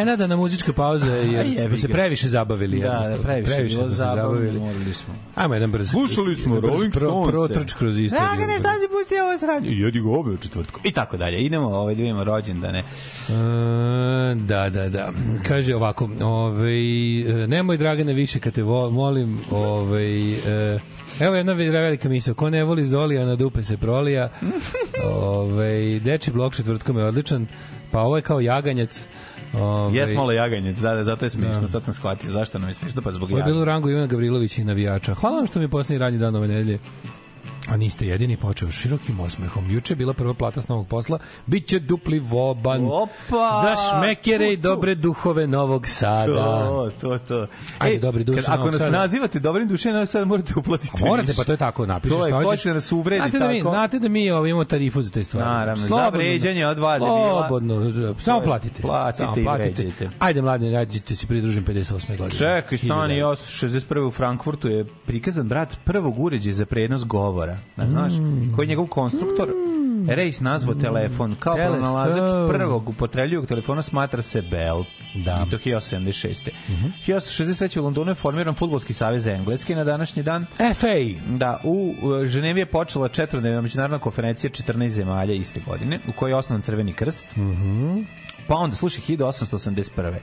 Nenadana 0.00 0.36
muzička 0.36 0.72
pauza 0.72 1.06
jer 1.06 1.46
smo 1.46 1.62
jebi 1.62 1.76
se 1.76 1.88
previše 1.88 2.28
zabavili. 2.28 2.80
Da, 2.80 2.88
da, 2.88 3.18
previše, 3.22 3.52
previše 3.52 3.74
bilo 3.74 3.82
smo 3.82 3.90
se 3.90 3.96
zabavno, 3.96 4.60
morali 4.60 4.94
smo. 4.94 5.14
Ajmo 5.34 5.54
jedan 5.54 5.70
brz. 5.72 5.90
Slušali 5.90 6.36
smo 6.36 6.60
Rolling 6.60 6.92
pro- 6.92 7.00
Stonese. 7.00 7.30
Protrč 7.32 7.72
kroz 7.72 7.98
istoriju. 7.98 8.28
Dragane, 8.28 8.58
šta 8.58 8.68
si 8.70 8.88
pustio 8.92 9.24
ovo 9.24 9.38
sranje? 9.38 9.68
I 9.68 9.80
jedi 9.80 10.00
ga 10.00 10.08
ove 10.10 10.36
četvrtkom. 10.36 10.80
I 10.84 10.92
tako 10.92 11.16
dalje. 11.16 11.38
Idemo 11.38 11.66
ovaj, 11.68 11.94
da 11.94 11.98
vidimo 11.98 12.24
rođendane. 12.24 12.78
E, 12.78 12.82
da, 14.36 14.70
da, 14.70 14.88
da. 14.88 15.12
Kaže 15.48 15.74
ovako, 15.74 16.10
ovaj, 16.20 16.80
e, 17.20 17.46
nemoj 17.46 17.76
Dragane 17.76 18.12
više 18.12 18.40
kad 18.40 18.52
te 18.52 18.62
molim, 18.64 19.38
ovaj, 19.50 20.32
e, 20.32 20.78
evo 21.20 21.34
jedna 21.34 21.52
ve- 21.52 21.70
velika 21.70 22.08
misla, 22.08 22.34
ko 22.34 22.50
ne 22.50 22.64
voli 22.64 22.84
Zolija, 22.84 23.26
na 23.26 23.36
dupe 23.36 23.62
se 23.62 23.76
prolija. 23.76 24.30
ovaj, 25.14 26.00
deči 26.00 26.32
blok 26.32 26.54
četvrtkom 26.54 26.98
je 26.98 27.04
odličan, 27.04 27.46
pa 27.90 28.00
ovo 28.00 28.16
je 28.16 28.22
kao 28.22 28.40
jaganjac. 28.40 29.04
Ovaj, 29.54 29.98
Jes 29.98 30.12
malo 30.12 30.32
jaganjec, 30.32 30.78
da, 30.78 30.94
da, 30.94 31.04
zato 31.04 31.26
je 31.26 31.30
smiješno, 31.30 31.60
Da. 31.60 31.66
sad 31.66 31.84
sam 31.84 31.94
shvatio. 31.94 32.30
Zašto 32.30 32.58
nam 32.58 32.68
je 32.68 32.74
smiješno? 32.74 33.02
Pa 33.02 33.10
zbog 33.10 33.30
Ovo 33.30 33.38
je 33.38 33.44
bilo 33.44 33.60
u 33.60 33.64
rangu 33.64 33.90
Ivana 33.90 34.06
Gavrilovića 34.06 34.62
i 34.62 34.64
navijača. 34.64 35.14
Hvala 35.14 35.36
vam 35.36 35.46
što 35.46 35.58
mi 35.58 35.64
je 35.64 35.68
posljednji 35.68 35.98
radnji 35.98 36.18
dan 36.18 36.34
ove 36.36 36.48
nedelje. 36.48 36.78
A 37.68 37.76
niste 37.76 38.06
jedini 38.06 38.36
počeo 38.36 38.70
širokim 38.70 39.20
osmehom. 39.20 39.70
Juče 39.70 39.92
je 39.92 39.96
bila 39.96 40.12
prva 40.12 40.34
plata 40.34 40.60
s 40.60 40.68
novog 40.68 40.88
posla. 40.88 41.18
Biće 41.46 41.78
dupli 41.78 42.18
voban. 42.18 42.86
Opa! 42.86 43.60
Za 43.62 43.74
šmekere 43.90 44.52
i 44.52 44.56
dobre 44.56 44.94
duhove 44.94 45.46
Novog 45.46 45.86
Sada. 45.86 46.26
To, 46.26 46.90
to, 47.00 47.18
to. 47.18 47.46
Ajde, 47.78 47.98
dobri 47.98 48.24
duše 48.24 48.36
kad- 48.36 48.44
Ako 48.44 48.56
Novog 48.56 48.72
nas 48.72 48.78
Sada. 48.78 48.98
nazivate 48.98 49.38
dobrim 49.38 49.68
dušem, 49.68 49.92
Novog 49.92 50.08
Sada 50.08 50.24
morate 50.24 50.54
uplatiti 50.56 50.92
A 51.02 51.06
morate, 51.06 51.32
pa 51.36 51.44
to 51.44 51.52
je 51.52 51.56
tako, 51.56 51.86
napišeš 51.86 52.18
To 52.18 52.26
je, 52.26 52.44
ko 52.44 52.56
će 52.56 52.74
nas 52.74 52.92
uvredi 52.92 53.20
znate 53.20 53.38
da 53.38 53.48
mi, 53.48 53.58
tako? 53.58 53.70
znate 53.70 53.98
da 53.98 54.08
mi 54.08 54.30
ovo, 54.30 54.46
imamo 54.46 54.64
tarifu 54.64 55.02
za 55.02 55.10
te 55.10 55.24
stvari. 55.24 55.46
Naravno, 55.46 55.86
za 55.88 56.08
vređanje 56.08 56.66
od 56.66 56.76
debila. 56.76 56.98
Slobodno, 56.98 57.90
samo 58.18 58.40
platite. 58.40 58.82
Platite 58.82 59.18
samo 59.18 59.34
i 59.36 59.44
platite. 59.44 59.82
vređajte. 59.82 60.10
Ajde, 60.18 60.42
mladi, 60.42 60.70
rađite 60.70 61.14
se 61.16 61.26
pridružim 61.26 61.64
58. 61.64 61.92
godine. 62.08 62.30
Čekaj, 62.30 62.78
stani, 62.78 63.14
1900. 63.14 63.18
ja 63.18 63.26
61. 63.26 64.00
u 64.00 64.10
Frankfurtu 64.10 64.68
je 64.68 64.84
prikazan 65.06 65.48
brat 65.48 65.76
prvog 65.84 66.18
uređaja 66.18 66.54
za 66.54 66.66
prenos 66.66 67.04
govora. 67.04 67.49
Da, 67.76 67.88
znaš, 67.88 68.12
koji 68.56 68.66
je 68.66 68.68
njegov 68.68 68.86
konstruktor 68.86 69.48
Rejs 70.08 70.40
nazvao 70.40 70.74
telefon 70.74 71.34
kao 71.34 71.54
Telefon. 71.54 71.78
pronalazač 71.78 72.30
prvog 72.50 72.88
upotrebljivog 72.88 73.46
telefona 73.46 73.82
smatra 73.82 74.22
se 74.22 74.42
Bell. 74.42 74.84
Da. 75.24 75.44
I 75.46 75.50
to 75.50 75.58
1076. 75.58 76.50
1963. 77.06 77.78
u 77.78 77.84
Londonu 77.84 78.10
je 78.10 78.14
formiran 78.14 78.54
Futbolski 78.54 78.92
savez 78.92 79.26
Engleske 79.26 79.74
na 79.74 79.84
današnji 79.84 80.22
dan. 80.22 80.46
FA. 80.74 81.36
Da, 81.36 81.60
u 81.64 81.94
uh, 82.02 82.24
Ženevi 82.24 82.60
je 82.60 82.66
počela 82.66 83.08
četvrdnevna 83.08 83.60
međunarodna 83.60 83.98
konferencija 83.98 84.50
14 84.50 84.88
zemalja 84.88 85.34
iste 85.34 85.60
godine, 85.60 86.00
u 86.08 86.12
kojoj 86.12 86.30
je 86.30 86.36
osnovan 86.36 86.62
Crveni 86.62 86.92
krst. 86.92 87.36
Mhm. 87.36 88.00
Pa 88.46 88.54
onda, 88.54 88.76
slušaj, 88.76 89.04
1881. 89.04 90.14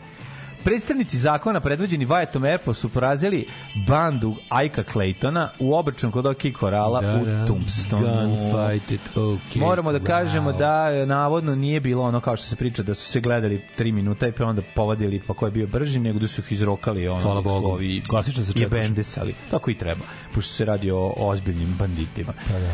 Predstavnici 0.67 1.17
zakona 1.17 1.59
predvođeni 1.59 2.05
Vajetom 2.05 2.45
Epo 2.45 2.73
su 2.73 2.89
porazili 2.89 3.47
bandu 3.87 4.35
Ajka 4.49 4.83
Claytona 4.83 5.47
u 5.59 5.75
obračun 5.75 6.11
kod 6.11 6.25
OK 6.25 6.37
Korala 6.59 7.01
Da, 7.01 7.15
u 7.15 7.25
da. 7.25 7.45
Tombstonu. 7.45 8.03
Gunfight 8.03 8.91
it, 8.91 9.01
okay. 9.15 9.59
Moramo 9.59 9.91
da 9.91 9.99
kažemo 9.99 10.51
Wow. 10.51 10.57
da 10.57 10.89
e, 10.91 11.05
navodno 11.05 11.55
nije 11.55 11.79
bilo 11.79 12.03
ono 12.03 12.19
kao 12.19 12.35
što 12.35 12.45
se 12.45 12.55
priča 12.55 12.83
da 12.83 12.93
su 12.93 13.11
se 13.11 13.19
gledali 13.19 13.61
3 13.77 13.91
minuta 13.91 14.27
i 14.27 14.31
pa 14.31 14.45
onda 14.45 14.61
povadili 14.75 15.21
pa 15.27 15.33
ko 15.33 15.45
je 15.45 15.51
bio 15.51 15.67
brži, 15.67 15.99
nego 15.99 16.19
da 16.19 16.27
su 16.27 16.41
ih 16.41 16.51
izrokali 16.51 17.07
ono 17.07 17.19
Hvala 17.19 17.41
Bogu. 17.41 17.59
slovi 17.61 18.01
Klasično 18.01 18.43
se 18.43 18.53
čekaš. 18.53 18.69
bendesali. 18.71 19.35
Tako 19.51 19.71
i 19.71 19.75
treba, 19.75 20.01
pošto 20.33 20.53
se 20.53 20.65
radi 20.65 20.91
o, 20.91 21.13
ozbiljnim 21.17 21.75
banditima. 21.79 22.33
Pa 22.47 22.53
da. 22.53 22.67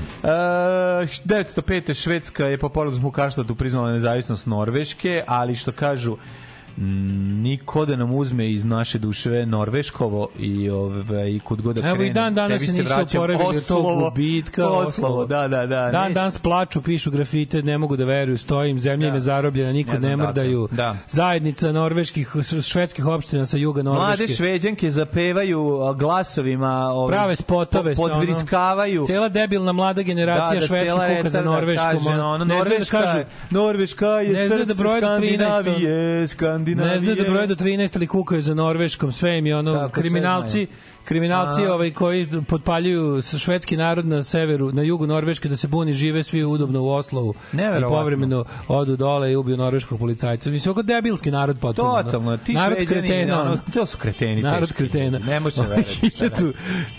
E, 1.02 1.08
1905. 1.26 1.94
Švedska 1.94 2.46
je 2.46 2.58
po 2.58 2.70
porodu 2.70 3.00
Mukaštatu 3.00 3.56
priznala 3.56 3.92
nezavisnost 3.92 4.46
Norveške, 4.46 5.24
ali 5.28 5.56
što 5.56 5.72
kažu 5.72 6.18
niko 6.78 7.86
da 7.86 7.96
nam 7.96 8.14
uzme 8.14 8.52
iz 8.52 8.66
naše 8.66 9.00
duše 9.00 9.46
Norveškovo 9.46 10.28
i 10.40 10.70
ove 10.70 11.04
i 11.32 11.40
kud 11.40 11.62
god 11.62 11.76
da 11.76 11.88
Evo 11.88 12.04
i 12.04 12.10
dan 12.10 12.36
danas 12.36 12.62
se 12.62 12.68
nisu 12.68 12.82
oporavili 12.94 13.44
od 13.48 13.68
tog 13.68 13.78
Oslovo, 13.80 14.10
gubitka. 14.10 14.68
Oslovo, 14.68 15.26
da, 15.26 15.48
da, 15.48 15.66
da. 15.66 15.90
Dan 15.92 16.08
ne- 16.08 16.14
danas 16.14 16.38
plaču, 16.38 16.82
pišu 16.82 17.12
grafite, 17.12 17.64
ne 17.64 17.78
mogu 17.78 17.98
da 17.98 18.06
veruju, 18.06 18.38
stojim, 18.38 18.80
zemlja 18.80 19.08
im 19.08 19.14
je 19.14 19.20
zarobljena, 19.20 19.72
Ne 19.72 20.00
ne 20.00 20.16
mrdaju. 20.18 20.68
Da. 20.72 20.96
Zajednica 21.10 21.72
norveških, 21.72 22.34
švedskih 22.64 23.06
opština 23.06 23.46
sa 23.46 23.58
juga 23.58 23.84
Mlade 23.84 24.00
Norveške. 24.02 24.28
šveđanke 24.28 24.92
zapevaju 24.92 25.80
a, 25.80 25.94
glasovima 25.94 26.70
ovim, 26.88 27.12
Prave 27.12 27.36
spotove 27.36 27.84
po- 27.86 27.96
sa 27.98 28.04
ono- 28.04 28.14
podvriskavaju 28.14 29.04
Cela 29.04 29.30
debilna 29.30 29.72
mlada 29.72 30.02
generacija 30.02 30.62
švedskih 30.62 30.88
cela 30.88 31.08
kuka 31.08 31.30
za 31.30 31.40
retarda 31.40 31.52
Norvešku. 31.52 31.84
kaže, 31.84 32.10
ono, 32.12 32.38
ne 32.38 32.46
da 32.46 32.56
Norveška, 32.56 33.02
kažu, 33.02 33.20
Norveška 33.50 34.08
je 34.10 34.34
da 34.34 34.40
srce 34.50 34.66
do 34.66 34.74
13, 34.74 35.00
Skandinavije, 35.00 36.28
Skandinavije. 36.64 36.94
ne 36.94 37.00
znaju 37.00 37.16
da 37.16 37.32
broje 37.32 37.48
do 37.48 37.56
13 37.56 37.96
ali 37.96 38.08
kukaju 38.08 38.42
za 38.42 38.54
Norveškom, 38.54 39.12
sve 39.12 39.38
im 39.38 39.46
je 39.46 39.58
ono, 39.58 39.74
Tako, 39.74 40.02
kriminalci. 40.02 40.68
Kriminalci 41.06 41.66
A. 41.66 41.74
ovaj 41.74 41.92
koji 41.92 42.28
potpaljuju 42.48 43.22
švedski 43.22 43.78
narod 43.78 44.06
na 44.06 44.24
severu, 44.24 44.72
na 44.72 44.82
jugu 44.82 45.08
Norveške 45.08 45.50
da 45.50 45.56
se 45.58 45.68
buni, 45.68 45.94
žive 45.94 46.24
svi 46.24 46.44
udobno 46.44 46.82
u 46.82 46.90
Oslovu 46.90 47.34
i 47.54 47.84
povremeno 47.88 48.46
odu 48.68 48.96
dole 48.96 49.32
i 49.32 49.36
ubiju 49.36 49.58
norveškog 49.58 50.00
policajca. 50.00 50.52
Mislim, 50.52 50.72
oko 50.72 50.82
debilski 50.82 51.32
narod 51.32 51.60
potpuno. 51.60 52.04
Totalno, 52.04 52.38
ti 52.38 52.54
narod 52.54 52.78
kretena, 52.88 53.42
ono, 53.42 53.58
to 53.74 53.86
su 53.86 53.98
kreteni. 53.98 54.42
Narod 54.42 54.70
teški. 54.70 54.84
kretena. 54.84 55.20
Ne 55.20 55.40
može 55.40 55.62
verovati. 55.62 56.12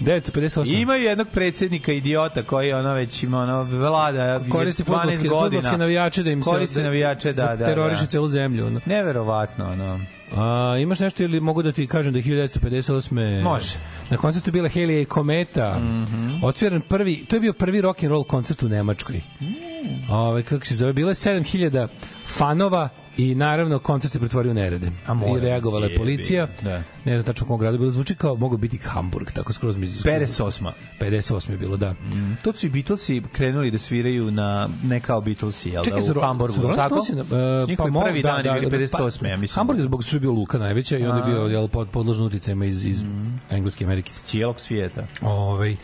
1958. 0.01 0.83
Imaju 0.83 1.05
jednog 1.05 1.29
predsjednika 1.33 1.93
idiota 1.93 2.43
koji 2.43 2.73
ono 2.73 2.93
već 2.93 3.23
ima 3.23 3.39
ono 3.39 3.63
vlada 3.63 4.41
koristi 4.51 4.83
12 4.83 5.29
fudbalske, 5.29 5.79
navijače 5.79 6.23
da 6.23 6.31
im 6.31 6.43
se 6.43 6.51
koristi 6.51 6.83
navijače 6.83 7.33
da 7.33 7.57
da 7.57 7.65
teroriše 7.65 8.03
da. 8.03 8.07
celu 8.07 8.29
zemlju. 8.29 8.67
Ono. 8.67 8.81
Neverovatno 8.87 9.73
ono. 9.73 10.01
A, 10.37 10.77
imaš 10.79 11.01
nešto 11.01 11.23
ili 11.23 11.41
mogu 11.41 11.63
da 11.63 11.73
ti 11.73 11.87
kažem 11.87 12.13
da 12.13 12.19
je 12.19 12.25
1958. 12.25 13.43
Može. 13.43 13.75
Na 14.11 14.17
koncertu 14.17 14.53
bila 14.53 14.69
Helija 14.69 15.01
i 15.01 15.05
Kometa. 15.05 15.79
Mm. 15.79 16.07
-hmm. 16.07 16.81
Prvi, 16.89 17.25
to 17.25 17.37
je 17.37 17.41
bio 17.41 17.53
prvi 17.53 17.81
rock 17.81 18.03
and 18.03 18.11
roll 18.11 18.25
koncert 18.25 18.63
u 18.63 18.69
Nemačkoj. 18.69 19.21
Mm. 19.41 20.11
Ove, 20.11 20.43
kako 20.43 20.67
se 20.67 20.77
zove, 20.77 20.93
bilo 20.93 21.11
je 21.11 21.15
7000 21.15 21.89
fanova 22.27 22.89
i 23.17 23.35
naravno 23.35 23.79
koncert 23.79 24.13
se 24.13 24.19
pretvorio 24.19 24.51
u 24.51 24.55
nerede. 24.55 24.91
A 25.07 25.15
mora 25.15 25.39
I 25.39 25.41
reagovala 25.41 25.87
je 25.87 25.97
policija. 25.97 26.49
da. 26.63 26.83
Ne 27.05 27.19
znam 27.19 27.23
tačno 27.25 27.45
u 27.45 27.49
kom 27.49 27.59
gradu 27.59 27.79
bilo. 27.79 27.91
Zvuči 27.91 28.15
kao, 28.15 28.37
mogu 28.37 28.57
biti 28.57 28.79
Hamburg, 28.79 29.31
tako 29.31 29.53
skroz 29.53 29.77
mi... 29.77 29.87
58. 29.87 30.71
58 31.01 31.51
je 31.51 31.57
bilo, 31.59 31.77
da. 31.77 31.95
To 32.43 32.53
su 32.53 32.67
i 32.67 32.71
Beatlesi 32.71 33.23
krenuli 33.33 33.71
da 33.71 33.79
sviraju 33.79 34.31
na 34.31 34.69
ne 34.85 35.01
kao 35.01 35.21
Beatlesi, 35.21 35.71
jel 35.71 35.85
Čekaj, 35.85 36.01
da, 36.01 36.07
su 36.07 36.19
u 36.19 36.21
Hamburgu, 36.21 36.55
su 36.55 36.73
tako? 36.77 37.03
Stonesi 37.03 37.33
na- 37.33 37.39
e, 37.63 37.77
mo- 37.77 38.05
prvi 38.05 38.23
da, 38.23 38.33
dan 38.33 38.45
da, 38.45 38.69
bili 38.71 38.87
da, 38.87 38.99
58. 38.99 39.29
ja 39.31 39.37
mislim. 39.37 39.55
Hamburg 39.55 39.79
je 39.79 39.85
zbog 39.85 40.05
što 40.05 40.17
je 40.17 40.21
bio 40.21 40.33
Luka 40.33 40.59
najveća 40.59 40.99
i 40.99 41.07
onda 41.07 41.19
je 41.19 41.35
bio 41.35 41.43
jel, 41.47 41.69
pod, 41.69 41.89
podložen 41.89 42.25
uticajima 42.25 42.65
iz, 42.65 42.85
iz 42.85 43.03
Engleske 43.51 43.85
i 43.85 43.87
Amerike. 43.87 44.13
cijelog 44.25 44.61
svijeta. 44.61 45.07
Ovaj 45.23 45.77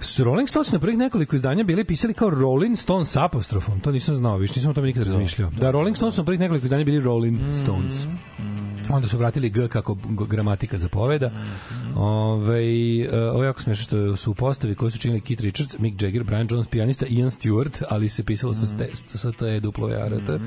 s 0.00 0.20
Rolling 0.20 0.48
Stones 0.48 0.72
na 0.72 0.78
prvih 0.78 0.98
nekoliko 0.98 1.36
izdanja 1.36 1.64
bili 1.64 1.84
pisali 1.84 2.14
kao 2.14 2.30
Rolling 2.30 2.78
Stones 2.78 3.08
s 3.08 3.16
apostrofom. 3.16 3.80
To 3.80 3.92
nisam 3.92 4.14
znao, 4.14 4.36
više 4.36 4.54
nisam 4.56 4.70
o 4.70 4.74
tome 4.74 4.86
nikad 4.86 5.02
razmišljao. 5.02 5.50
Da, 5.50 5.70
Rolling 5.70 5.96
Stones 5.96 6.16
na 6.16 6.24
prvih 6.24 6.40
nekoliko 6.40 6.64
izdanja 6.64 6.84
bili 6.84 7.00
Rolling 7.00 7.40
Stones. 7.62 8.06
Onda 8.90 9.08
su 9.08 9.18
vratili 9.18 9.50
G 9.50 9.68
kako 9.68 9.96
gramatika 10.28 10.78
zapoveda. 10.78 11.30
Ove, 11.96 12.62
ovo 13.32 13.42
je 13.42 13.46
jako 13.46 13.60
smešno 13.60 13.84
što 13.84 14.16
su 14.16 14.30
u 14.30 14.34
postavi 14.34 14.74
koji 14.74 14.90
su 14.90 14.98
činili 14.98 15.20
Keith 15.20 15.42
Richards, 15.42 15.78
Mick 15.78 16.02
Jagger, 16.02 16.24
Brian 16.24 16.48
Jones, 16.50 16.68
pijanista 16.68 17.06
Ian 17.06 17.30
Stewart, 17.30 17.82
ali 17.88 18.08
se 18.08 18.24
pisalo 18.24 18.54
sa, 18.54 18.66
ste, 18.66 18.90
sa 18.94 19.32
te 19.32 19.60
duplo 19.60 19.88
T, 20.26 20.38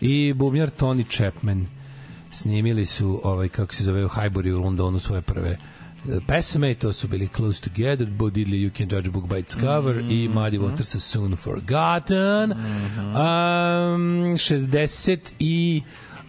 i 0.00 0.32
bubnjar 0.32 0.70
Tony 0.80 1.16
Chapman. 1.16 1.66
Snimili 2.32 2.86
su, 2.86 3.20
ovaj, 3.24 3.48
kako 3.48 3.74
se 3.74 3.84
zove, 3.84 4.04
u 4.04 4.08
Highbury 4.08 4.52
u 4.52 4.60
Londonu 4.60 4.98
svoje 4.98 5.22
prve 5.22 5.50
e, 5.50 5.58
pesme, 6.26 6.74
to 6.74 6.92
su 6.92 7.08
bili 7.08 7.28
Close 7.28 7.62
Together, 7.62 8.06
Bo 8.06 8.30
Diddley, 8.30 8.62
You 8.62 8.70
Can 8.76 8.88
Judge 8.88 9.08
a 9.08 9.10
Book 9.10 9.24
by 9.28 9.38
its 9.38 9.54
Cover 9.54 9.98
i 10.10 10.28
Muddy 10.28 10.58
Waters 10.58 11.02
Soon 11.02 11.36
Forgotten. 11.36 12.52
Um, 12.52 14.36
60 14.38 15.18
i 15.38 15.82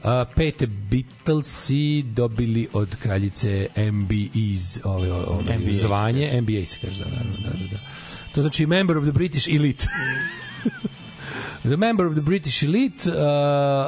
a, 0.03 0.25
pete 0.35 0.67
Beatlesi 0.67 2.03
dobili 2.03 2.67
od 2.73 2.95
kraljice 2.95 3.67
MBEs 3.91 4.79
ove, 4.83 5.11
ove, 5.11 5.57
NBA 5.57 5.73
zvanje, 5.73 6.41
NBA 6.41 6.65
se 6.65 6.77
kaže, 6.81 7.03
da, 7.03 7.09
da, 7.09 7.49
da, 7.49 7.67
da. 7.71 7.79
To 8.33 8.41
znači 8.41 8.65
Member 8.65 8.97
of 8.97 9.03
the 9.03 9.11
British 9.11 9.47
Elite. 9.49 9.85
the 11.61 11.77
Member 11.77 12.05
of 12.05 12.13
the 12.13 12.21
British 12.21 12.63
Elite, 12.63 13.11
a, 13.11 13.23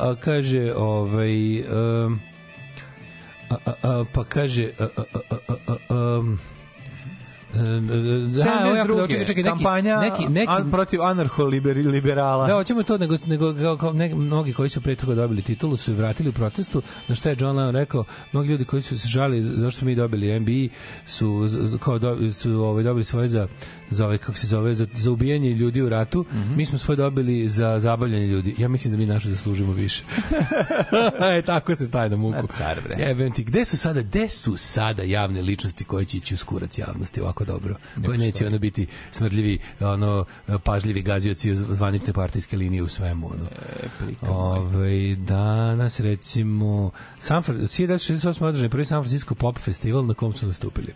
a, 0.04 0.16
kaže, 0.22 0.74
ovaj, 0.76 1.62
um, 1.62 2.20
a, 3.50 3.56
a, 3.66 3.74
a, 3.84 4.06
pa 4.14 4.24
kaže, 4.24 4.72
a, 4.80 4.84
a, 4.84 5.04
a, 5.14 5.36
a, 5.48 5.76
a, 5.90 5.94
um, 5.94 6.40
Da, 7.54 8.62
ovo 8.66 8.72
je 8.72 8.78
jako 8.78 8.88
dobro, 8.88 9.08
čekaj, 9.08 9.26
čekaj, 9.26 9.44
neki, 9.44 9.56
kampanja 9.56 10.00
neki, 10.00 10.30
neki, 10.30 10.52
an, 10.52 10.72
protiv 10.72 11.02
anarcho-liberala. 11.02 12.48
Da, 12.48 12.54
hoćemo 12.54 12.84
to, 12.84 12.98
nego, 12.98 13.16
nego 13.26 13.54
kao, 13.54 13.78
kao 13.78 13.94
ne, 13.94 14.16
mnogi 14.16 14.54
koji 14.54 14.70
su 14.70 14.82
pre 14.82 14.96
toga 14.96 15.16
dobili 15.16 15.42
titulu 15.42 15.78
su 15.78 15.92
je 15.92 15.98
vratili 15.98 16.30
u 16.30 16.34
protestu, 16.34 16.82
na 17.08 17.16
što 17.16 17.30
je 17.30 17.36
John 17.40 17.58
Lennon 17.58 17.76
rekao, 17.76 18.04
mnogi 18.32 18.50
ljudi 18.50 18.66
koji 18.66 18.82
su 18.82 19.00
se 19.00 19.08
žali 19.08 19.44
zašto 19.44 19.86
mi 19.86 19.96
dobili 19.96 20.40
NBA 20.40 20.76
su, 21.06 21.48
kao 21.80 22.00
do, 22.00 22.34
su 22.34 22.52
ovaj, 22.52 22.84
dobili 22.84 23.04
svoje 23.04 23.28
za 23.28 23.48
za 23.90 24.06
ovaj 24.06 24.18
kako 24.18 24.38
se 24.38 24.48
zove 24.48 24.74
za, 24.74 24.88
za 24.94 25.12
ubijanje 25.12 25.54
ljudi 25.54 25.82
u 25.82 25.90
ratu. 25.90 26.26
Mhm. 26.32 26.56
Mi 26.56 26.66
smo 26.66 26.78
svoje 26.78 26.96
dobili 26.96 27.50
za 27.50 27.80
zabavljanje 27.80 28.28
ljudi. 28.28 28.56
Ja 28.58 28.68
mislim 28.68 28.94
da 28.94 28.98
mi 28.98 29.06
naše 29.06 29.30
zaslužimo 29.30 29.74
više. 29.74 30.04
e, 31.38 31.42
tako 31.42 31.76
se 31.76 31.88
staje 31.88 32.10
na 32.10 32.16
muku. 32.16 32.48
Car, 32.48 32.82
bre. 32.84 32.96
Jebem 33.00 33.32
ti, 33.32 33.44
gde 33.44 33.66
su 33.66 33.78
sada, 33.78 34.02
gde 34.02 34.30
su 34.30 34.58
sada 34.58 35.04
javne 35.04 35.42
ličnosti 35.42 35.84
koje 35.84 36.06
će 36.06 36.18
ići 36.18 36.34
u 36.34 36.38
skurac 36.38 36.78
javnosti 36.78 37.22
ovako 37.22 37.46
dobro? 37.46 37.76
Koje 38.06 38.18
neće 38.18 38.48
ono 38.48 38.60
biti 38.60 38.88
smrdljivi, 39.12 39.60
ono, 39.80 40.26
pažljivi 40.64 41.02
gazioci 41.02 41.56
zvanične 41.56 42.14
partijske 42.14 42.58
linije 42.58 42.84
u 42.84 42.88
svemu. 42.88 43.32
Ono. 43.34 43.50
Ove, 44.22 45.16
danas 45.16 46.00
recimo 46.00 46.92
San 47.20 47.44
Fran 47.44 47.60
1968. 47.60 48.46
održan 48.46 48.70
prvi 48.70 48.86
San 48.86 49.04
Francisco 49.04 49.36
Pop 49.36 49.58
Festival 49.60 50.06
na 50.06 50.14
kom 50.14 50.34
su 50.34 50.46
nastupili. 50.46 50.94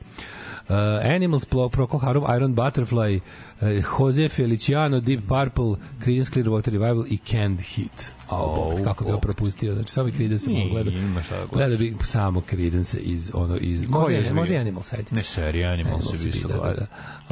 Uh, 0.70 0.76
Animals, 1.16 1.46
Pro- 1.46 1.70
Procol 1.70 2.00
Harum, 2.00 2.24
Iron 2.38 2.56
Butterfly, 2.56 3.20
uh, 3.62 3.68
Jose 3.86 4.30
Feliciano, 4.30 5.00
Deep 5.00 5.20
Purple, 5.28 5.76
Creedence 6.04 6.32
Clearwater 6.32 6.72
Revival 6.72 7.06
i 7.10 7.18
Canned 7.18 7.62
Heat. 7.62 8.14
Oh, 8.30 8.84
kako 8.84 9.04
bi 9.04 9.12
ga 9.12 9.18
propustio. 9.18 9.74
Znači, 9.74 9.92
samo 9.92 10.12
Creedence 10.12 10.50
Nije, 10.50 10.64
mogu 10.64 10.74
gleda. 10.74 10.92
ima 10.92 11.22
šta 11.22 11.40
da 11.40 11.46
gledaš. 11.46 11.80
Bi 11.80 11.96
samo 12.04 12.42
Creedence 12.42 13.00
iz, 13.00 13.32
ono, 13.34 13.58
iz... 13.58 13.88
Ko 13.92 14.10
je 14.10 14.34
možda, 14.34 14.56
Animals, 14.56 14.94
ajde. 14.94 15.06
Ne, 15.12 15.24
serija 15.24 15.70
Animals 15.70 15.94
Animals 15.94 16.22
se 16.22 16.24
bi 16.24 16.30
isto 16.30 16.48
da, 16.48 16.54
da, 16.56 16.74
da. 16.74 16.86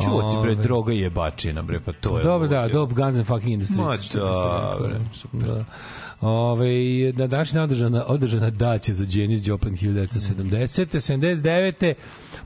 Čuo 0.03 0.31
ti 0.31 0.37
bre, 0.41 0.51
Ove. 0.51 0.63
droga 0.63 0.93
je 0.93 1.09
bačina, 1.09 1.61
bre, 1.61 1.79
pa 1.79 1.91
to 1.91 2.17
je... 2.17 2.23
Dobro, 2.23 2.47
da, 2.47 2.67
dope 2.67 2.93
Guns 2.93 3.15
and 3.15 3.25
fucking 3.25 3.53
in 3.53 3.61
the 3.65 3.73
Ma, 3.75 3.95
da, 4.13 4.77
bre, 4.79 4.99
super. 5.13 5.39
Da. 5.47 5.65
Ove, 6.21 7.13
na 7.15 7.27
današnji 7.27 7.55
dan 7.55 7.63
održana, 7.63 8.05
održana 8.07 8.49
daća 8.49 8.93
za 8.93 9.05
Janis 9.09 9.47
Joplin 9.47 9.75
1970. 9.75 10.85
79. 10.85 11.93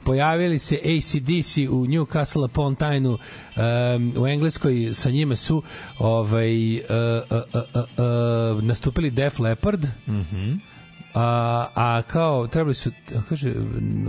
pojavili 0.04 0.58
se 0.58 0.76
ACDC 0.76 1.58
u 1.58 1.86
Newcastle 1.86 2.46
upon 2.46 2.76
Tyne 2.76 3.08
um, 3.08 4.24
u 4.24 4.28
Engleskoj 4.28 4.90
sa 4.94 5.10
njima 5.10 5.36
su 5.36 5.64
ovaj, 6.00 6.76
uh, 6.76 6.82
uh, 7.32 7.38
uh, 7.54 7.62
uh, 7.74 8.58
uh, 8.58 8.64
nastupili 8.64 9.12
Def 9.12 9.40
Leppard 9.40 9.86
Mhm. 10.08 10.54
A, 11.14 11.68
a 11.76 12.02
kao 12.02 12.48
trebali 12.48 12.74
su 12.74 12.92
kaže 13.30 13.54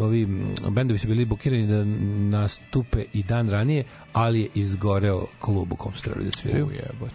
ovi 0.00 0.28
bendovi 0.70 0.98
su 0.98 1.08
bili 1.08 1.24
bukirani 1.24 1.66
da 1.66 1.84
nastupe 2.38 3.04
i 3.12 3.22
dan 3.22 3.50
ranije 3.50 3.84
ali 4.12 4.40
je 4.40 4.48
izgoreo 4.54 5.26
klub 5.40 5.72
u 5.72 5.76
kom 5.76 5.94
su 5.94 6.02
trebali 6.02 6.24
da 6.24 6.30
sviraju 6.30 6.70
jebote. 6.70 7.14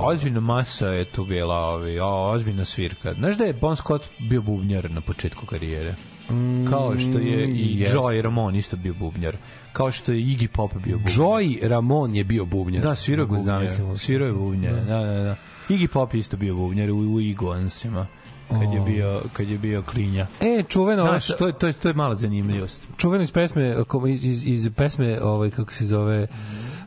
Ozbiljna 0.00 0.40
masa 0.40 0.86
je 0.88 1.04
tu 1.04 1.24
bila, 1.24 1.54
ovi, 1.54 1.98
o, 2.00 2.30
ozbiljna 2.30 2.64
svirka. 2.64 3.14
Znaš 3.14 3.36
da 3.36 3.44
je 3.44 3.52
Bon 3.52 3.76
Scott 3.76 4.10
bio 4.18 4.42
bubnjar 4.42 4.90
na 4.90 5.00
početku 5.00 5.46
karijere? 5.46 5.94
Kao 6.70 6.98
što 6.98 7.18
je 7.18 7.48
i 7.48 7.80
jeste. 7.80 7.96
Joey 7.96 8.20
Ramone 8.22 8.58
isto 8.58 8.76
bio 8.76 8.94
bubnjar. 8.94 9.36
Kao 9.72 9.90
što 9.92 10.12
je 10.12 10.18
Iggy 10.18 10.46
Pop 10.46 10.74
bio 10.84 10.98
bubnjar. 10.98 11.16
Joey 11.18 11.68
Ramon 11.68 12.14
je 12.14 12.24
bio 12.24 12.44
bubnjar 12.44 12.82
Da, 12.82 12.94
svirao 12.94 13.22
je 13.22 13.26
bubnjar. 13.26 13.68
Svirao 13.96 14.26
je 14.26 14.32
bubnjar, 14.32 14.74
da, 14.74 14.98
da, 15.02 15.22
da. 15.22 15.36
Iggy 15.68 15.86
Pop 15.86 16.14
je 16.14 16.20
isto 16.20 16.36
bio 16.36 16.54
bubnjar 16.54 16.90
u, 16.90 17.14
u 17.14 17.20
Eagonsima 17.20 18.06
kad 18.48 18.72
je 18.72 18.80
bio 18.80 19.22
kad 19.32 19.48
je 19.48 19.58
bio 19.58 19.82
klinja. 19.82 20.26
E, 20.40 20.62
čuveno, 20.68 21.06
Znaš, 21.06 21.26
to 21.26 21.46
je 21.46 21.58
to 21.58 21.66
je 21.66 21.72
to 21.72 21.88
je 21.88 21.94
mala 21.94 22.14
zanimljivost. 22.14 22.82
čuveno 22.96 23.24
iz 23.24 23.32
pesme 23.32 23.76
iz, 24.08 24.24
iz, 24.24 24.46
iz 24.46 24.70
pesme 24.76 25.20
ovaj 25.22 25.50
kako 25.50 25.72
se 25.72 25.86
zove 25.86 26.26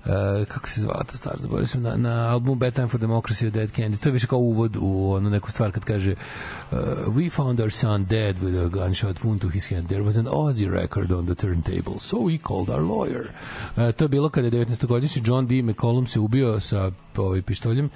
Uh, 0.05 0.47
kako 0.47 0.69
se 0.69 0.81
zvala 0.81 1.03
ta 1.03 1.17
stvar, 1.17 1.35
zaboravio 1.39 1.67
sam 1.67 1.81
na, 1.81 1.95
na 1.95 2.31
albumu 2.31 2.55
Bad 2.55 2.73
Time 2.73 2.87
for 2.87 2.99
Democracy 2.99 3.47
od 3.47 3.53
Dead 3.53 3.71
Kennedys. 3.71 3.99
To 3.99 4.09
je 4.09 4.13
više 4.13 4.27
kao 4.27 4.39
uvod 4.39 4.77
u 4.81 5.13
onu 5.13 5.29
neku 5.29 5.51
stvar 5.51 5.71
kad 5.71 5.83
kaže 5.83 6.11
uh, 6.11 6.77
We 7.07 7.31
found 7.35 7.59
our 7.59 7.71
son 7.71 8.05
dead 8.05 8.35
with 8.37 8.65
a 8.65 8.69
gunshot 8.69 9.19
wound 9.23 9.41
to 9.41 9.49
his 9.49 9.71
hand. 9.71 9.87
There 9.87 10.03
was 10.03 10.19
an 10.19 10.25
Aussie 10.25 10.71
record 10.71 11.11
on 11.11 11.25
the 11.25 11.35
turntable, 11.35 11.99
so 11.99 12.17
we 12.17 12.37
called 12.37 12.69
our 12.69 12.81
lawyer. 12.81 13.27
Uh, 13.75 13.91
to 13.95 14.03
je 14.03 14.07
bilo 14.07 14.29
kada 14.29 14.47
je 14.47 14.65
19-godišnji 14.65 15.21
John 15.25 15.47
D. 15.47 15.61
McCollum 15.61 16.07
se 16.07 16.19
ubio 16.19 16.59
sa 16.59 16.91
ovaj 17.17 17.41
pištoljem 17.41 17.89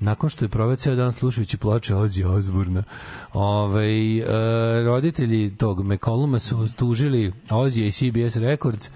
nakon 0.00 0.30
što 0.30 0.44
je 0.44 0.48
proveo 0.48 0.76
ceo 0.76 0.94
dan 0.94 1.12
slušajući 1.12 1.56
ploče 1.56 1.94
Ozzy 1.94 2.26
Osbourna. 2.26 2.82
Ovaj 3.32 4.18
e, 4.18 4.24
roditelji 4.82 5.56
tog 5.56 5.84
McColluma 5.84 6.38
su 6.38 6.68
tužili 6.76 7.32
Ozzy 7.48 7.86
i 7.86 7.92
CBS 7.92 8.36
Records 8.36 8.90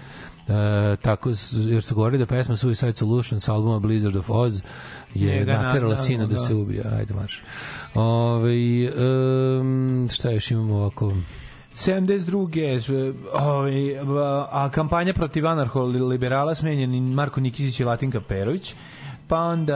E, 0.47 0.51
tako 0.97 1.29
jer 1.53 1.83
su 1.83 1.95
govorili 1.95 2.19
da 2.19 2.25
pesma 2.25 2.57
Suicide 2.57 2.93
Solution 2.93 3.39
sa 3.39 3.53
albuma 3.53 3.79
Blizzard 3.79 4.15
of 4.15 4.29
Oz 4.29 4.61
je 5.13 5.35
Njega 5.35 5.53
na- 5.53 5.61
naterala 5.61 5.89
na- 5.89 5.95
sina 5.95 6.25
da 6.25 6.33
da. 6.33 6.39
se 6.39 6.53
ubije. 6.53 6.83
Ajde, 6.89 7.13
marš. 7.13 7.43
Ove, 7.93 8.53
um, 9.59 10.07
šta 10.11 10.31
još 10.31 10.51
imamo 10.51 10.75
ovako? 10.75 11.13
72. 11.75 13.13
Ovaj, 13.33 13.99
a 14.51 14.69
kampanja 14.69 15.13
protiv 15.13 15.43
anarcho-liberala 15.43 16.55
smenjeni 16.55 17.01
Marko 17.01 17.39
Nikisić 17.39 17.79
i 17.79 17.83
Latinka 17.83 18.21
Perović. 18.21 18.73
Pa 19.27 19.37
onda 19.37 19.73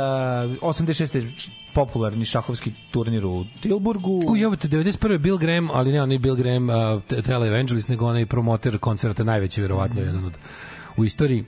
86. 0.62 1.50
popularni 1.74 2.26
šahovski 2.26 2.72
turnir 2.92 3.26
u 3.26 3.46
Tilburgu. 3.62 4.24
U, 4.28 4.36
jebote, 4.36 4.68
91. 4.68 5.18
Bill 5.18 5.38
Graham, 5.38 5.70
ali 5.74 5.92
ne 5.92 6.02
onaj 6.02 6.18
Bill 6.18 6.36
Graham 6.36 6.70
uh, 6.70 7.04
Televangelist, 7.24 7.90
nego 7.90 8.06
onaj 8.06 8.26
promoter 8.26 8.78
koncerta, 8.78 9.24
najveći, 9.24 9.62
verovatno, 9.62 10.02
jedan 10.02 10.26
od 10.26 10.38
u 10.98 11.06
istoriji. 11.06 11.46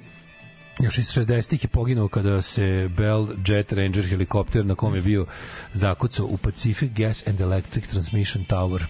Još 0.79 0.97
iz 0.97 1.05
60-ih 1.05 1.63
je 1.63 1.67
poginuo 1.67 2.07
kada 2.07 2.41
se 2.41 2.89
Bell 2.97 3.27
Jet 3.47 3.73
Ranger 3.73 4.05
helikopter 4.09 4.65
na 4.65 4.75
kom 4.75 4.95
je 4.95 5.01
bio 5.01 5.25
zakucao 5.73 6.25
u 6.25 6.37
Pacific 6.37 6.91
Gas 6.91 7.27
and 7.27 7.41
Electric 7.41 7.87
Transmission 7.87 8.45
Tower 8.45 8.83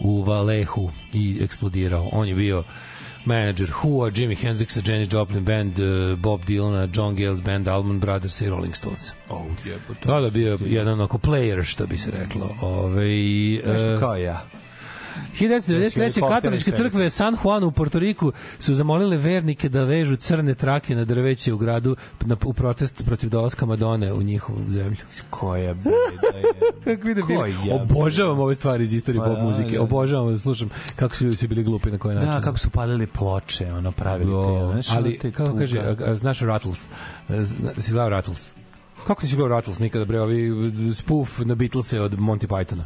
u 0.00 0.22
Valehu 0.22 0.90
i 1.12 1.38
eksplodirao. 1.40 2.08
On 2.12 2.28
je 2.28 2.34
bio 2.34 2.64
manager 3.26 3.68
Who-a, 3.82 4.10
Jimi 4.10 4.36
Hendrixa, 4.36 4.88
Janis 4.88 5.08
Joplin 5.08 5.44
Band, 5.44 5.78
uh, 5.78 6.18
Bob 6.18 6.44
Dylana, 6.44 6.88
John 6.96 7.14
Gales 7.14 7.40
Band, 7.40 7.68
Allman 7.68 8.00
Brothers 8.00 8.40
i 8.40 8.48
Rolling 8.48 8.76
Stones. 8.76 9.14
Oh, 9.28 9.46
jebote. 9.64 10.08
Da, 10.08 10.20
da, 10.20 10.30
bio 10.30 10.52
je 10.52 10.58
jedan 10.60 10.92
onako 10.92 11.18
player, 11.18 11.64
što 11.64 11.86
bi 11.86 11.98
se 11.98 12.10
reklo. 12.10 12.56
Ove, 12.60 13.08
Nešto 13.66 13.92
e, 13.94 13.98
kao 13.98 14.16
ja. 14.16 14.46
1993. 15.40 15.94
Helikopter 15.94 16.28
katoličke 16.28 16.70
crkve 16.70 17.10
San 17.10 17.36
Juan 17.44 17.64
u 17.64 17.70
Portoriku 17.70 18.32
su 18.58 18.74
zamolile 18.74 19.16
vernike 19.16 19.68
da 19.68 19.84
vežu 19.84 20.16
crne 20.16 20.54
trake 20.54 20.94
na 20.94 21.04
drveće 21.04 21.52
u 21.52 21.58
gradu 21.58 21.96
na, 22.24 22.36
u 22.44 22.52
protest 22.52 23.02
protiv 23.06 23.30
dolaska 23.30 23.66
Madone 23.66 24.12
u 24.12 24.22
njihovu 24.22 24.58
zemlju. 24.68 24.96
Koja 25.30 25.74
beda 25.74 26.36
je. 26.36 26.42
Kako 26.96 27.08
vidim, 27.08 27.24
je? 27.64 27.74
obožavam 27.74 28.40
ove 28.40 28.54
stvari 28.54 28.84
iz 28.84 28.92
istorije 28.92 29.20
Pa 29.20 29.28
pop 29.28 29.36
da, 29.36 29.42
muzike. 29.42 29.76
da. 29.76 29.82
Obožavam 29.82 30.32
da 30.32 30.38
slušam 30.38 30.68
kako 30.96 31.16
su 31.16 31.24
ljudi 31.24 31.46
bili 31.46 31.62
glupi 31.62 31.90
na 31.90 31.98
koji 31.98 32.14
način. 32.14 32.30
Da, 32.30 32.40
kako 32.40 32.58
su 32.58 32.70
palili 32.70 33.06
ploče, 33.06 33.72
ono, 33.72 33.92
pravili 33.92 34.24
te, 34.24 34.30
Do, 34.30 34.42
ono, 34.42 34.82
ali 34.90 35.18
te 35.18 35.30
kako 35.30 35.58
kaže, 35.58 35.80
a, 36.06 36.14
znaš 36.14 36.40
Rattles? 36.40 36.88
Zna, 37.28 37.70
si 37.78 37.92
gledao 37.92 38.08
Rattles? 38.08 38.50
Kako 39.06 39.22
nisi 39.22 39.36
gledao 39.36 39.56
Rattles 39.56 39.78
nikada, 39.78 40.04
bre, 40.04 40.20
ovi 40.20 40.52
spoof 40.94 41.38
na 41.38 41.54
Beatlese 41.54 42.00
od 42.00 42.18
Monty 42.18 42.46
Pythona? 42.46 42.82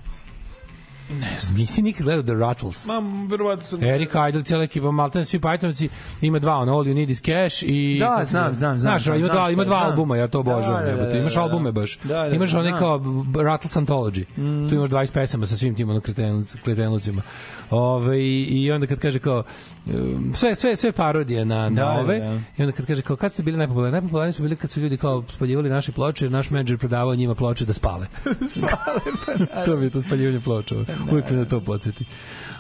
Ne 1.11 1.37
znam. 1.41 1.55
Nisi 1.55 1.83
nikad 1.83 2.05
gledao 2.05 2.23
The 2.23 2.35
Rattles? 2.35 2.87
Ma, 2.87 3.03
verovatno 3.29 3.65
sam... 3.65 3.83
Eric 3.85 4.11
Idle, 4.29 4.43
cijela 4.45 4.65
ekipa, 4.65 4.91
Malten, 4.91 5.25
svi 5.25 5.39
Pythonovci, 5.39 5.89
ima 6.21 6.39
dva, 6.39 6.57
ono, 6.57 6.73
All 6.73 6.85
You 6.85 6.95
Need 6.95 7.11
Is 7.11 7.21
Cash 7.21 7.63
i... 7.63 7.99
Da, 7.99 8.25
znam, 8.25 8.55
znam, 8.55 8.79
znam, 8.79 8.99
Znaš, 8.99 9.07
ima 9.07 9.29
dva, 9.29 9.51
ima 9.51 9.65
dva 9.65 9.77
albuma, 9.77 10.17
ja 10.17 10.29
to 10.29 10.41
obožavam, 10.41 10.85
Da, 10.85 10.97
da, 10.97 11.07
da. 11.07 11.19
Imaš 11.19 11.35
da, 11.35 11.41
da. 11.41 11.45
albume 11.45 11.73
baš. 11.73 11.99
Da, 11.99 12.29
da, 12.29 12.35
imaš 12.35 12.55
onaj 12.55 12.69
znam. 12.69 12.79
kao 12.79 13.01
Rattles 13.43 13.77
Anthology. 13.77 14.25
Tu 14.69 14.75
imaš 14.75 14.89
20 14.89 15.13
pesama 15.13 15.47
sa 15.47 15.57
svim 15.57 15.75
tim 15.75 15.91
ono 15.91 16.01
kretenuc, 16.01 16.55
kretenucima. 16.65 17.23
Ove, 17.71 18.21
I 18.23 18.73
onda 18.73 18.87
kad 18.87 18.99
kaže 18.99 19.19
kao 19.19 19.43
um, 19.87 20.33
sve, 20.35 20.55
sve, 20.55 20.77
sve 20.77 20.93
parodije 20.93 21.45
na, 21.45 21.69
na 21.69 21.85
Da, 21.85 21.91
ove 21.91 22.19
da. 22.19 22.41
i 22.57 22.63
onda 22.63 22.73
kad 22.73 22.87
kaže 22.87 23.03
kao 23.03 23.17
kad 23.17 23.33
su 23.33 23.43
bili 23.43 23.59
najpopularniji 23.59 23.93
najpopularniji 23.93 24.33
su 24.33 24.43
bili 24.43 24.57
kad 24.57 24.71
su 24.71 24.81
ljudi 24.81 24.97
kao 24.97 25.25
spaljivali 25.29 25.71
naše 25.71 25.93
ploče 25.93 26.25
jer 26.25 26.33
naš 26.33 26.51
menadžer 26.51 26.79
prodavao 26.79 27.15
njima 27.15 27.35
ploče 27.35 27.65
da 27.65 27.73
spale 27.73 28.07
to 29.67 29.77
mi 29.77 29.85
je 29.85 29.91
to 29.91 30.01
spaljivanje 30.01 30.41
ploča 30.41 30.75
uvijek 31.11 31.31
me 31.31 31.37
na 31.37 31.45
to 31.45 31.61
podsjeti 31.61 32.05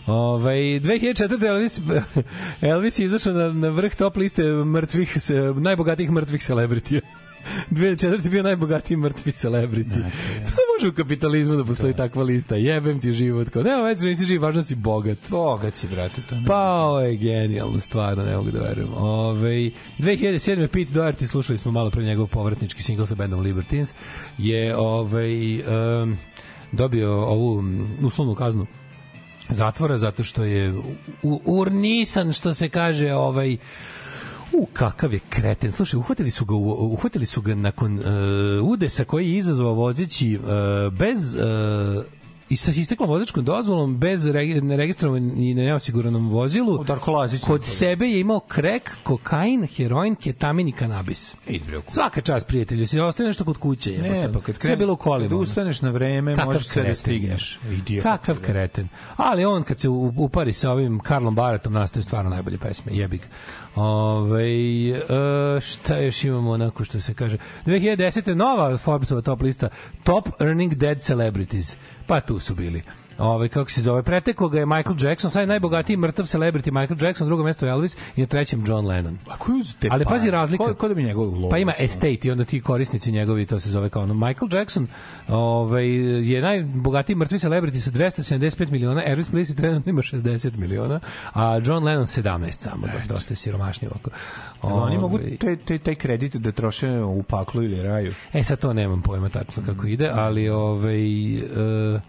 Ovaj 0.07 0.57
2004. 0.57 1.47
Elvis, 1.47 1.81
Elvis 2.73 2.99
je 2.99 3.05
izašao 3.05 3.33
na, 3.33 3.53
na 3.53 3.69
vrh 3.69 3.95
top 3.95 4.17
liste 4.17 4.43
mrtvih, 4.45 5.17
najbogatijih 5.57 6.11
mrtvih 6.11 6.43
celebritija. 6.43 7.01
2004. 7.71 8.25
je 8.25 8.31
bio 8.31 8.43
najbogatiji 8.43 8.97
mrtvi 8.97 9.33
celebrity. 9.33 10.03
To 10.47 10.53
se 10.53 10.61
može 10.77 10.89
u 10.89 10.93
kapitalizmu 10.93 11.57
da 11.57 11.65
postoji 11.65 11.95
takva 11.95 12.23
lista. 12.23 12.57
Jebem 12.57 13.01
ti 13.01 13.12
život. 13.12 13.49
Kao, 13.49 13.62
nema 13.62 13.83
već, 13.83 14.01
nisi 14.01 14.27
živ, 14.27 14.43
važno 14.43 14.62
si 14.62 14.75
bogat. 14.75 15.19
Bogat 15.31 15.77
si, 15.77 15.89
brate, 15.89 16.23
to 16.29 16.35
ne. 16.35 16.45
Pa, 16.47 16.59
ovo 16.59 17.01
je 17.01 17.17
genijalno, 17.17 17.81
stvarno, 17.81 18.25
ne 18.25 18.37
mogu 18.37 18.51
da 18.51 18.61
verujem. 18.61 18.95
Ove, 18.95 19.71
2007. 19.99 20.67
Pete 20.67 20.93
Doherty, 20.93 21.27
slušali 21.27 21.59
smo 21.59 21.73
malo 21.73 21.91
pre 21.91 22.05
njegov 22.05 22.27
povratnički 22.27 22.83
singl 22.83 23.05
sa 23.05 23.15
bandom 23.15 23.41
Libertines, 23.41 23.95
je 24.39 24.77
ovaj, 24.77 25.61
um, 25.61 26.17
dobio 26.73 27.25
ovu 27.25 27.65
uslovnu 28.03 28.35
kaznu 28.35 28.67
zatvora 29.49 29.99
zato 29.99 30.25
što 30.25 30.45
je 30.45 30.75
u, 31.23 31.41
urnisan 31.45 32.33
što 32.33 32.55
se 32.55 32.69
kaže 32.69 33.15
ovaj 33.15 33.57
U, 34.53 34.67
kakav 34.73 35.13
je 35.13 35.21
kreten. 35.29 35.73
Slušaj, 35.73 35.99
uhvatili 35.99 36.31
su 36.31 36.45
ga, 36.45 36.55
uhvatili 36.55 37.27
su 37.27 37.43
ga 37.43 37.55
nakon 37.55 37.99
uh, 37.99 38.05
udesa 38.63 39.05
koji 39.05 39.31
je 39.31 39.37
izazvao 39.37 39.75
vozeći 39.75 40.39
uh, 40.39 40.45
bez 40.99 41.35
uh, 41.35 41.43
i 42.51 42.57
sa 42.57 42.71
isteklom 42.73 43.09
vozačkom 43.09 43.45
dozvolom 43.45 43.99
bez 43.99 44.25
regi- 44.25 44.61
neregistrovanom 44.61 45.33
i 45.37 45.55
neosiguranom 45.55 46.29
vozilu 46.29 46.85
kod 47.41 47.65
sebe 47.65 48.09
je 48.09 48.21
imao 48.21 48.41
krek, 48.41 48.97
kokain, 49.03 49.67
heroin, 49.67 50.15
ketamin 50.15 50.69
i 50.69 50.73
kanabis. 50.73 51.35
Svaka 51.89 52.21
čast 52.21 52.47
prijatelju, 52.47 52.87
si 52.87 53.01
ostaje 53.01 53.27
nešto 53.27 53.45
kod 53.45 53.59
kuće. 53.59 53.91
Ne, 53.93 54.09
jebote. 54.11 54.33
pa 54.33 54.41
kad 54.41 54.57
Sve 54.57 54.71
je 54.71 54.77
bilo 54.77 54.93
u 54.93 54.97
kad 54.97 55.05
kolima. 55.05 55.35
ono. 55.35 55.43
ustaneš 55.43 55.83
na 55.83 55.91
vreme, 55.91 56.35
Kakav 56.35 56.47
možeš 56.47 56.67
sve 56.67 56.83
da 56.83 56.95
stigneš. 56.95 57.59
Idiot. 57.71 58.03
Kakav 58.03 58.37
kreten. 58.37 58.89
Ali 59.17 59.45
on 59.45 59.63
kad 59.63 59.79
se 59.79 59.89
upari 59.89 60.53
sa 60.53 60.71
ovim 60.71 61.01
Karlom 61.01 61.35
Baratom 61.35 61.73
nastaju 61.73 62.03
stvarno 62.03 62.31
najbolje 62.31 62.59
pesme. 62.59 62.93
Jebik. 62.93 63.29
Ove, 63.75 64.45
e, 64.91 65.61
šta 65.61 65.99
još 65.99 66.25
imamo 66.25 66.51
onako 66.51 66.85
što 66.85 67.01
se 67.01 67.15
kaže 67.15 67.37
2010. 67.67 68.35
nova 68.35 68.79
Forbesova 68.79 69.21
top 69.23 69.43
lista 69.43 69.69
Top 70.05 70.29
Earning 70.41 70.75
Dead 70.75 71.01
Celebrities 71.01 71.77
pa 72.07 72.21
tu 72.21 72.39
su 72.39 72.55
bili 72.55 72.83
Ove, 73.21 73.49
kako 73.49 73.71
se 73.71 73.83
zove, 73.83 74.03
preteklo 74.03 74.49
ga 74.49 74.59
je 74.59 74.67
Michael 74.67 74.97
Jackson, 75.01 75.31
sad 75.31 75.41
je 75.41 75.47
najbogatiji 75.47 75.97
mrtav 75.97 76.25
celebrity 76.25 76.81
Michael 76.81 77.05
Jackson, 77.05 77.27
drugo 77.27 77.45
mesto 77.45 77.67
je 77.67 77.73
Elvis 77.73 77.97
i 78.17 78.21
na 78.21 78.27
trećem 78.27 78.65
John 78.67 78.87
Lennon. 78.87 79.19
A 79.29 79.37
su 79.65 79.75
te 79.81 79.89
Ali 79.91 80.05
pazi 80.05 80.27
pare? 80.27 80.31
razlika. 80.31 80.65
Ko, 80.65 80.75
ko 80.75 80.89
da 80.89 80.95
bi 80.95 81.03
njegov? 81.03 81.51
Pa 81.51 81.59
ima 81.59 81.73
estate 81.79 82.29
i 82.29 82.31
onda 82.31 82.45
ti 82.45 82.61
korisnici 82.61 83.13
njegovi, 83.13 83.47
to 83.47 83.61
se 83.61 83.71
zove 83.71 83.91
kao 83.91 84.03
ono. 84.03 84.15
Michael 84.15 84.49
Jackson 84.53 84.87
ovaj, 85.29 85.87
je 86.33 86.43
najbogatiji 86.43 87.17
mrtvi 87.17 87.39
celebrity 87.39 87.81
sa 87.81 87.91
275 87.91 88.71
miliona, 88.71 89.03
Elvis 89.07 89.31
Presley 89.31 89.57
trenutno 89.57 89.91
ima 89.91 90.03
60 90.03 90.57
miliona, 90.57 91.01
a 91.33 91.61
John 91.65 91.85
Lennon 91.85 92.07
17 92.07 92.51
samo, 92.53 92.87
da, 92.87 93.15
dosta 93.15 93.33
je 93.33 93.37
siromašniji 93.37 93.89
ovako. 93.89 94.11
Jel 94.63 94.73
Oni 94.73 94.99
mogu 94.99 95.17
Ovaj, 95.17 95.37
taj, 95.37 95.57
taj, 95.57 95.79
taj 95.79 95.95
kredit 95.95 96.37
da 96.37 96.53
troše 96.53 96.91
u 97.03 97.23
paklu 97.23 97.63
ili 97.63 97.83
raju. 97.83 98.13
E, 98.33 98.45
sad 98.45 98.61
to 98.61 98.73
nemam 98.73 99.03
pojma 99.03 99.29
tačno 99.29 99.63
kako 99.67 99.87
ide, 99.87 100.11
ali 100.15 100.49
ovaj... 100.49 101.37
Uh, 101.37 102.01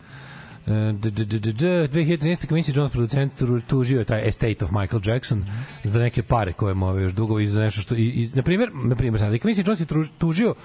2013. 0.65 2.47
Quincy 2.47 2.77
Jones 2.77 2.91
producent 2.91 3.39
tu- 3.39 3.61
tužio 3.67 3.99
je 3.99 4.05
taj 4.05 4.27
estate 4.27 4.65
of 4.65 4.71
Michael 4.71 5.01
Jackson 5.05 5.45
za 5.83 5.99
neke 5.99 6.23
pare 6.23 6.53
koje 6.53 6.73
mu 6.73 6.87
ove 6.87 7.01
još 7.01 7.13
dugo 7.13 7.39
i 7.39 7.47
za 7.47 7.61
nešto 7.61 7.81
što 7.81 7.95
i, 7.95 8.03
i 8.03 8.29
na 8.33 8.41
primjer 8.41 8.69
na 8.73 8.95
primjer 8.95 9.19
sad 9.19 9.31
Quincy 9.33 9.67
Jones 9.67 9.79
je 9.79 10.09
tužio 10.17 10.55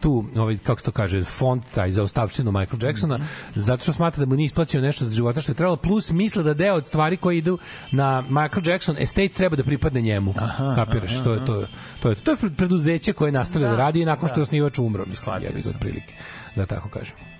tu 0.00 0.24
ovaj 0.36 0.58
kako 0.58 0.80
se 0.80 0.84
to 0.84 0.92
kaže 0.92 1.24
fond 1.24 1.62
taj 1.74 1.92
za 1.92 2.02
ostavštinu 2.02 2.52
Michael 2.52 2.84
Jacksona 2.84 3.18
zato 3.54 3.82
što 3.82 3.92
smatra 3.92 4.24
da 4.24 4.28
mu 4.28 4.34
nije 4.36 4.46
isplaćeno 4.46 4.86
nešto 4.86 5.04
za 5.04 5.14
života 5.14 5.40
što 5.40 5.52
je 5.52 5.56
trebalo 5.56 5.76
plus 5.76 6.10
misle 6.10 6.42
da 6.42 6.54
deo 6.54 6.74
od 6.74 6.86
stvari 6.86 7.16
koje 7.16 7.38
idu 7.38 7.58
na 7.92 8.20
Michael 8.20 8.62
Jackson 8.68 8.96
estate 8.98 9.28
treba 9.28 9.56
da 9.56 9.64
pripadne 9.64 10.00
njemu. 10.00 10.34
Kapiraš? 10.74 11.22
to 11.24 11.32
je 11.32 11.44
to 11.46 11.60
je 11.60 11.66
to 12.02 12.08
je 12.08 12.14
to. 12.14 12.30
Je 12.30 12.50
preduzeće 12.56 13.12
koje 13.12 13.32
nastavlja 13.32 13.68
da, 13.68 13.76
radi 13.76 14.00
i 14.00 14.04
nakon 14.04 14.28
što 14.28 14.40
je 14.40 14.42
osnivač 14.42 14.78
umro 14.78 15.04
mislim 15.06 15.42
jebi 15.42 15.62
ga 15.62 15.70
otprilike 15.70 16.14
da 16.56 16.66
tako 16.66 16.88
kažem 16.88 17.33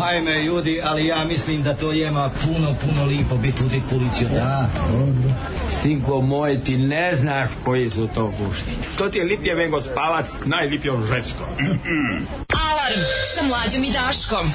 Ajme, 0.00 0.42
ljudi, 0.44 0.80
ali 0.84 1.06
ja 1.06 1.24
mislim 1.24 1.62
da 1.62 1.74
to 1.74 1.92
jema 1.92 2.30
puno, 2.44 2.74
puno 2.80 3.04
lipo 3.04 3.36
biti 3.36 3.64
u 3.64 3.68
dekuliciju, 3.68 4.28
da? 4.34 4.68
Sinko 5.70 6.20
moj, 6.20 6.64
ti 6.64 6.76
ne 6.76 7.16
znaš 7.16 7.50
koji 7.64 7.90
su 7.90 8.08
to 8.14 8.32
gušti. 8.38 8.70
To 8.98 9.08
ti 9.08 9.18
je 9.18 9.24
lipje 9.24 9.54
vengo 9.54 9.82
spavac, 9.82 10.26
najlipje 10.44 10.92
u 10.92 11.02
žensko. 11.02 11.44
Alarm 12.70 13.00
sa 13.34 13.44
mlađom 13.46 13.84
i 13.84 13.92
Daškom. 13.92 14.52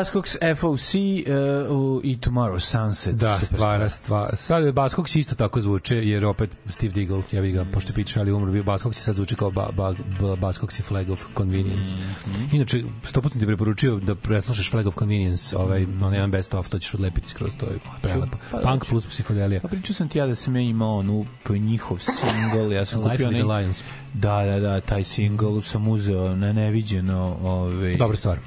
Buzzcocks 0.00 0.36
FOC 0.56 0.94
uh, 0.94 1.76
u- 1.76 2.00
i 2.04 2.16
Tomorrow 2.16 2.58
Sunset. 2.60 3.14
Da, 3.14 3.38
stvara, 3.38 3.88
stvara. 3.88 4.36
Sad 4.36 4.72
Baskoks 4.74 5.16
isto 5.16 5.34
tako 5.34 5.60
zvuče, 5.60 5.96
jer 5.96 6.24
opet 6.24 6.50
Steve 6.68 6.92
Diggle, 6.92 7.22
ja 7.32 7.42
bih 7.42 7.54
ga, 7.54 7.66
pošto 7.72 7.90
je 7.90 7.94
Peter 7.94 8.20
ali 8.20 8.32
umro, 8.32 8.52
bio 8.52 8.62
Baskoks 8.62 8.98
i 8.98 9.02
sad 9.02 9.14
zvuči 9.14 9.36
kao 9.36 9.50
ba, 9.50 9.68
ba, 9.76 9.94
ba, 10.20 10.36
Baskoks 10.36 10.78
i 10.78 10.82
Flag 10.82 11.10
of 11.10 11.24
Convenience. 11.36 11.92
Mhm. 12.26 12.56
Inače, 12.56 12.82
sto 13.04 13.20
puta 13.20 13.32
sam 13.32 13.40
ti 13.40 13.46
preporučio 13.46 13.96
da 13.96 14.14
preslušaš 14.14 14.70
Flag 14.70 14.86
of 14.86 14.94
Convenience, 14.98 15.56
ovaj, 15.56 15.84
onaj 16.02 16.14
jedan 16.18 16.30
best 16.30 16.54
of, 16.54 16.68
to 16.68 16.78
ćeš 16.78 16.94
odlepiti 16.94 17.28
skroz, 17.28 17.52
to 17.60 17.66
je 17.66 17.78
prelepo. 18.02 18.38
Pa, 18.50 18.58
Punk 18.58 18.84
plus 18.88 19.06
psihodelija. 19.06 19.60
Pa 19.60 19.68
pričao 19.68 19.94
sam 19.94 20.08
ti 20.08 20.18
ja 20.18 20.26
da 20.26 20.34
sam 20.34 20.56
ja 20.56 20.62
imao 20.62 20.98
onu 20.98 21.26
po 21.44 21.56
njihov 21.56 21.98
single, 21.98 22.74
ja 22.76 22.84
sam 22.84 23.00
Life 23.04 23.24
kupio 23.24 23.28
onaj... 23.46 23.60
Lions. 23.62 23.82
Da, 24.14 24.44
da, 24.44 24.60
da, 24.60 24.80
taj 24.80 25.04
single 25.04 25.62
sam 25.62 25.88
uzeo 25.88 26.36
na 26.36 26.52
neviđeno. 26.52 27.36
Ovaj, 27.42 27.94
Dobra 27.96 28.16
stvar. 28.16 28.38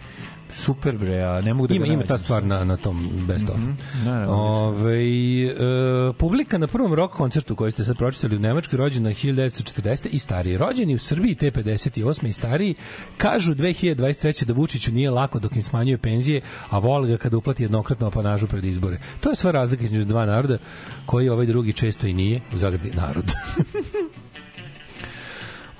Super 0.53 0.97
bre, 0.97 1.23
a 1.23 1.41
ne 1.41 1.53
mogu 1.53 1.67
da 1.67 1.75
ima, 1.75 1.85
ima 1.85 2.03
ta 2.03 2.17
stvar 2.17 2.45
na, 2.45 2.63
na 2.63 2.77
tom 2.77 3.09
best 3.27 3.49
of. 3.49 3.57
Mhm, 3.57 3.71
naravno, 4.05 4.35
Ove, 4.35 5.03
e, 5.45 6.13
publika 6.17 6.57
na 6.57 6.67
prvom 6.67 6.93
rock 6.93 7.13
koncertu 7.13 7.55
koji 7.55 7.71
ste 7.71 7.83
sad 7.83 7.97
pročitali 7.97 8.35
u 8.35 8.39
Nemačkoj 8.39 8.77
rođena 8.77 9.09
1940. 9.09 10.07
i 10.11 10.19
stariji. 10.19 10.57
Rođeni 10.57 10.95
u 10.95 10.99
Srbiji 10.99 11.35
te 11.35 11.51
58. 11.51 12.27
i 12.27 12.31
stariji 12.33 12.75
kažu 13.17 13.55
2023. 13.55 14.45
da 14.45 14.53
Vučiću 14.53 14.91
nije 14.91 15.11
lako 15.11 15.39
dok 15.39 15.55
im 15.55 15.63
smanjuje 15.63 15.97
penzije, 15.97 16.41
a 16.69 16.79
vole 16.79 17.09
ga 17.09 17.17
kada 17.17 17.37
uplati 17.37 17.63
jednokratno 17.63 18.07
apanažu 18.07 18.47
pred 18.47 18.63
izbore. 18.65 18.99
To 19.19 19.29
je 19.29 19.35
sva 19.35 19.51
razlika 19.51 19.83
između 19.83 20.05
dva 20.05 20.25
naroda 20.25 20.57
koji 21.05 21.29
ovaj 21.29 21.45
drugi 21.45 21.73
često 21.73 22.07
i 22.07 22.13
nije, 22.13 22.41
u 22.53 22.57
zagradi 22.57 22.91
narod. 22.95 23.31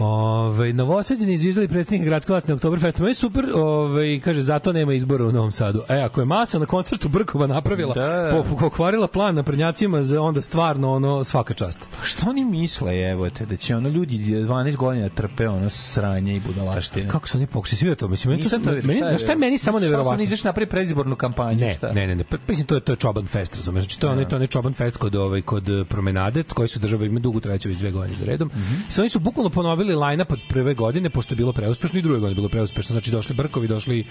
Ove, 0.04 0.74
novosadjeni 0.74 1.34
izviždali 1.34 1.68
predsjednika 1.68 2.06
gradske 2.06 2.32
vlasti 2.34 2.50
na 2.50 2.56
Oktoberfestu. 2.56 3.02
Meni 3.02 3.10
je 3.10 3.16
super, 3.16 3.46
ove, 3.56 4.20
kaže, 4.20 4.42
zato 4.42 4.74
nema 4.74 4.94
izbora 4.94 5.26
u 5.26 5.32
Novom 5.32 5.52
Sadu. 5.52 5.82
E, 5.90 5.96
ako 5.96 6.22
je 6.22 6.26
masa 6.26 6.60
na 6.60 6.66
koncertu 6.66 7.10
Brkova 7.10 7.48
napravila, 7.48 7.94
Da. 7.94 8.44
po, 8.50 8.56
pokvarila 8.58 9.08
plan 9.08 9.36
na 9.36 9.44
prednjacima, 9.44 10.04
za 10.04 10.22
onda 10.22 10.42
stvarno 10.42 10.94
ono 10.94 11.24
svaka 11.24 11.54
čast. 11.54 11.80
Pa 12.00 12.06
Što 12.06 12.30
oni 12.30 12.46
misle, 12.46 13.02
evo 13.02 13.30
te, 13.30 13.46
da 13.46 13.56
će 13.56 13.76
ono 13.76 13.90
ljudi 13.90 14.18
12 14.18 14.76
godina 14.76 15.10
trpe 15.10 15.48
ono 15.50 15.70
sranje 15.70 16.36
i 16.36 16.40
budalaštine? 16.40 17.08
Kako 17.08 17.28
su 17.28 17.38
oni 17.38 17.48
pokušali 17.48 17.78
svi 17.78 17.96
to? 17.96 18.08
Mislim, 18.08 18.32
meni 18.32 18.44
to, 18.44 18.50
to 18.50 18.60
meni, 18.60 18.94
šta 18.94 19.10
je? 19.10 19.18
šta 19.18 19.32
je 19.32 19.38
meni 19.38 19.58
samo 19.58 19.78
Šta 19.78 19.80
su 19.80 19.86
neverovatno? 19.86 20.14
oni 20.14 20.24
izašli 20.24 20.48
napraviti 20.48 20.72
predizbornu 20.72 21.16
kampanju? 21.16 21.60
Ne, 21.60 21.74
šta? 21.74 21.92
ne, 21.92 22.08
ne, 22.08 22.16
ne. 22.16 22.24
Pa, 22.24 22.38
Mislim 22.48 22.68
to 22.68 22.76
je 22.76 22.82
to 22.82 22.92
je 22.92 22.96
Čoban 22.96 23.26
Fest, 23.26 23.56
razumeš? 23.56 23.84
Znači 23.84 24.00
to 24.00 24.08
je 24.08 24.12
onaj 24.14 24.26
to 24.26 24.32
je 24.32 24.36
onaj 24.36 24.48
Čoban 24.48 24.74
Fest 24.74 24.98
kod 24.98 25.16
ovaj 25.16 25.42
kod 25.42 25.70
eh, 25.70 25.84
promenade, 25.86 26.44
koji 26.44 26.68
su 26.68 26.80
država 26.80 27.06
ima 27.06 27.20
dugo 27.20 27.40
trajeće 27.40 27.70
već 27.70 27.78
dve 27.78 27.92
godine 27.92 28.16
za 28.16 28.26
redom. 28.26 28.48
Mhm. 28.48 28.74
I 28.90 28.92
sad 28.92 29.00
oni 29.00 29.10
su 29.10 29.20
bukvalno 29.20 29.50
ponovili 29.50 29.93
line-up 29.96 30.32
od 30.32 30.40
prve 30.50 30.74
godine 30.74 31.10
pošto 31.10 31.34
je 31.34 31.38
bilo 31.38 31.54
preuspešno 31.54 32.00
i 32.00 32.02
druge 32.02 32.20
godine 32.20 32.36
bilo 32.36 32.50
preuspešno. 32.50 32.94
Znači 32.94 33.12
došli 33.12 33.36
Brkovi, 33.36 33.68
došli 33.68 34.06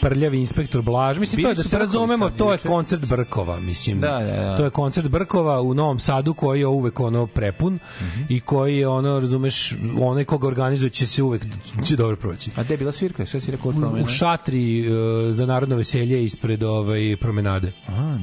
prljavi 0.00 0.38
inspektor 0.38 0.82
Blaž. 0.82 1.18
Mislim, 1.18 1.36
Bili 1.36 1.44
to 1.44 1.50
je 1.50 1.54
da 1.54 1.62
se 1.62 1.78
razumemo, 1.78 2.30
to 2.30 2.52
je 2.52 2.58
koncert 2.58 3.06
Brkova, 3.06 3.60
mislim. 3.60 4.00
Da, 4.00 4.08
da, 4.10 4.42
da. 4.42 4.56
To 4.56 4.64
je 4.64 4.70
koncert 4.70 5.08
Brkova 5.08 5.60
u 5.60 5.74
Novom 5.74 5.98
Sadu 5.98 6.34
koji 6.34 6.60
je 6.60 6.66
uvek 6.66 7.00
ono 7.00 7.26
prepun 7.26 7.78
Mhm. 8.02 8.22
i 8.28 8.40
koji 8.40 8.76
je 8.76 8.88
ono, 8.88 9.20
razumeš, 9.20 9.72
onaj 10.00 10.24
koga 10.24 10.46
organizuje 10.46 10.90
će 10.90 11.06
se 11.06 11.22
uvek 11.22 11.46
će 11.84 11.96
dobro 11.96 12.16
proći. 12.16 12.50
A 12.56 12.62
gde 12.62 12.74
je 12.74 12.78
bila 12.78 12.92
svirka? 12.92 13.26
Šta 13.26 13.40
si 13.40 13.50
rekao 13.50 13.68
od 13.68 13.76
U, 13.76 13.80
promene? 13.80 14.02
u 14.02 14.06
šatri 14.06 14.80
e, 14.80 14.90
za 15.30 15.46
narodno 15.46 15.76
veselje 15.76 16.24
ispred 16.24 16.62
ovaj 16.62 17.16
promenade. 17.16 17.72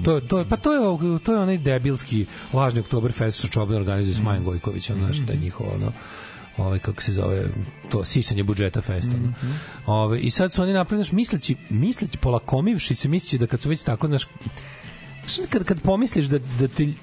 to 0.03 0.15
je 0.15 0.27
to 0.27 0.39
je 0.39 0.49
pa 0.49 0.57
to 0.57 0.73
je 0.73 0.79
to 1.19 1.31
je 1.33 1.39
onaj 1.39 1.57
debilski 1.57 2.25
lažni 2.53 2.79
Oktoberfest 2.79 3.39
što 3.39 3.47
Čoban 3.47 3.75
organizuje 3.75 4.15
s 4.15 4.21
Majem 4.21 4.43
Gojkovićem, 4.43 4.99
znači 4.99 5.21
da 5.21 5.33
je 5.33 5.39
njihovo 5.39 5.69
ono 5.75 5.91
ovaj 6.57 6.79
kako 6.79 7.01
se 7.01 7.13
zove 7.13 7.45
to 7.91 8.05
sisanje 8.05 8.43
budžeta 8.43 8.81
festa. 8.81 9.11
Mm 9.11 9.35
Ovaj 9.85 10.19
i 10.21 10.31
sad 10.31 10.53
su 10.53 10.61
oni 10.61 10.73
napravili 10.73 11.03
znaš, 11.03 11.11
misleći 11.11 11.55
misleći 11.69 12.17
polakomivši 12.17 12.95
se 12.95 13.07
misleći 13.07 13.37
da 13.37 13.47
kad 13.47 13.61
su 13.61 13.69
već 13.69 13.83
tako 13.83 14.07
znaš 14.07 14.27
kad 15.49 15.63
kad 15.63 15.81
pomisliš 15.81 16.25
da 16.25 16.39
da 16.59 16.67
ti 16.67 16.93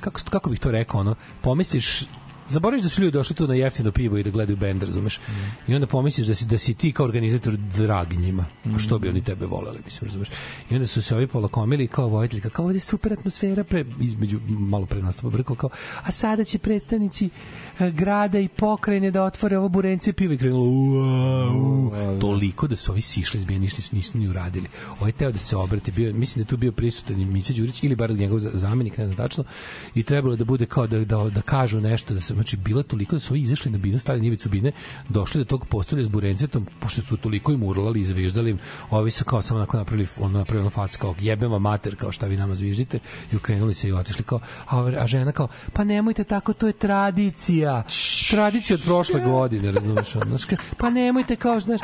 kako 0.00 0.20
kako 0.30 0.50
bih 0.50 0.60
to 0.60 0.70
rekao 0.70 1.00
ono 1.00 1.14
pomisliš 1.42 2.04
Zaboraviš 2.48 2.82
da 2.82 2.88
su 2.88 3.02
ljudi 3.02 3.12
došli 3.12 3.36
tu 3.36 3.46
na 3.48 3.54
jeftino 3.54 3.92
pivo 3.92 4.18
i 4.18 4.22
da 4.22 4.30
gledaju 4.30 4.56
bend, 4.56 4.82
razumeš? 4.82 5.20
I 5.68 5.74
onda 5.74 5.86
pomisliš 5.86 6.26
da 6.26 6.34
si, 6.34 6.46
da 6.46 6.58
si 6.58 6.74
ti 6.74 6.92
kao 6.92 7.06
organizator 7.06 7.56
drag 7.56 8.12
njima. 8.12 8.46
Pa 8.72 8.78
što 8.78 8.98
bi 8.98 9.08
oni 9.08 9.24
tebe 9.24 9.46
voleli, 9.46 9.78
mislim, 9.84 10.08
razumeš? 10.08 10.28
I 10.70 10.74
onda 10.74 10.86
su 10.86 11.02
se 11.02 11.14
ovi 11.14 11.26
polakomili 11.26 11.88
kao 11.88 12.08
vojitelji, 12.08 12.42
kao, 12.42 12.50
kao 12.50 12.64
ovdje 12.64 12.76
je 12.76 12.80
super 12.80 13.12
atmosfera 13.12 13.64
pre, 13.64 13.84
između, 14.00 14.40
malo 14.48 14.86
pre 14.86 15.02
nastupa 15.02 15.28
brko, 15.28 15.54
kao, 15.54 15.70
a 16.02 16.10
sada 16.10 16.44
će 16.44 16.58
predstavnici 16.58 17.30
grada 17.78 18.38
i 18.38 18.48
pokrajine 18.48 19.10
da 19.10 19.24
otvore 19.24 19.58
ovo 19.58 19.68
burence 19.68 20.12
piva 20.12 20.34
i 20.34 20.38
krenulo 20.38 20.64
ua, 20.64 22.18
toliko 22.20 22.66
da 22.66 22.76
su 22.76 22.92
ovi 22.92 23.00
sišli 23.00 23.40
zbije, 23.40 23.58
ništa 23.58 23.78
nisu, 23.78 23.96
nisu 23.96 24.18
ni 24.18 24.28
uradili. 24.28 24.68
Ovo 24.98 25.06
je 25.06 25.12
teo 25.12 25.32
da 25.32 25.38
se 25.38 25.56
obrati, 25.56 25.92
bio, 25.92 26.14
mislim 26.14 26.44
da 26.44 26.48
tu 26.48 26.56
bio 26.56 26.72
prisutan 26.72 27.20
i 27.20 27.24
Mića 27.24 27.52
Đurić 27.52 27.82
ili 27.82 27.96
bar 27.96 28.10
njegov 28.10 28.38
za- 28.38 28.50
zamenik, 28.54 28.98
ne 28.98 29.04
znam 29.06 29.16
tačno, 29.16 29.44
i 29.94 30.02
trebalo 30.02 30.36
da 30.36 30.44
bude 30.44 30.66
kao 30.66 30.86
da, 30.86 31.04
da, 31.04 31.16
da 31.30 31.42
kažu 31.42 31.80
nešto, 31.80 32.14
da 32.14 32.20
se, 32.20 32.34
znači, 32.34 32.56
bilo 32.56 32.82
toliko 32.82 33.16
da 33.16 33.20
su 33.20 33.32
ovi 33.32 33.40
izašli 33.40 33.70
na 33.70 33.78
binu, 33.78 33.98
stali 33.98 34.20
na 34.20 34.26
ivicu 34.26 34.48
bine, 34.48 34.72
došli 35.08 35.38
do 35.38 35.44
tog 35.44 35.66
postolja 35.66 36.04
s 36.04 36.08
burencetom, 36.08 36.66
pošto 36.80 37.02
su 37.02 37.16
toliko 37.16 37.52
im 37.52 37.62
urlali 37.62 38.00
i 38.00 38.04
zviždali 38.04 38.50
im, 38.50 38.58
ovi 38.90 39.10
su 39.10 39.24
kao 39.24 39.42
samo 39.42 39.58
onako 39.58 39.76
napravili, 39.76 40.08
ono 40.18 40.38
napravili 40.38 40.70
fac 40.70 40.96
kao 40.96 41.14
jebem 41.20 41.52
vam 41.52 41.62
mater, 41.62 41.96
kao 41.96 42.12
šta 42.12 42.26
vi 42.26 42.36
nama 42.36 42.54
zviždite, 42.54 42.98
i 43.32 43.36
ukrenuli 43.36 43.74
se 43.74 43.88
i 43.88 43.92
otišli 43.92 44.24
kao, 44.24 44.40
a, 44.66 44.78
a 44.98 45.06
žena 45.06 45.32
kao, 45.32 45.48
pa 45.72 45.84
nemojte 45.84 46.24
tako, 46.24 46.52
to 46.52 46.66
je 46.66 46.72
tradicija, 46.72 47.63
tradicija 48.30 48.74
od 48.74 48.82
prošle 48.82 49.20
godine, 49.22 49.72
razumeš, 49.72 50.16
ono, 50.16 50.24
ka- 50.36 50.56
pa 50.76 50.90
nemojte 50.90 51.36
kao, 51.36 51.60
znaš, 51.60 51.80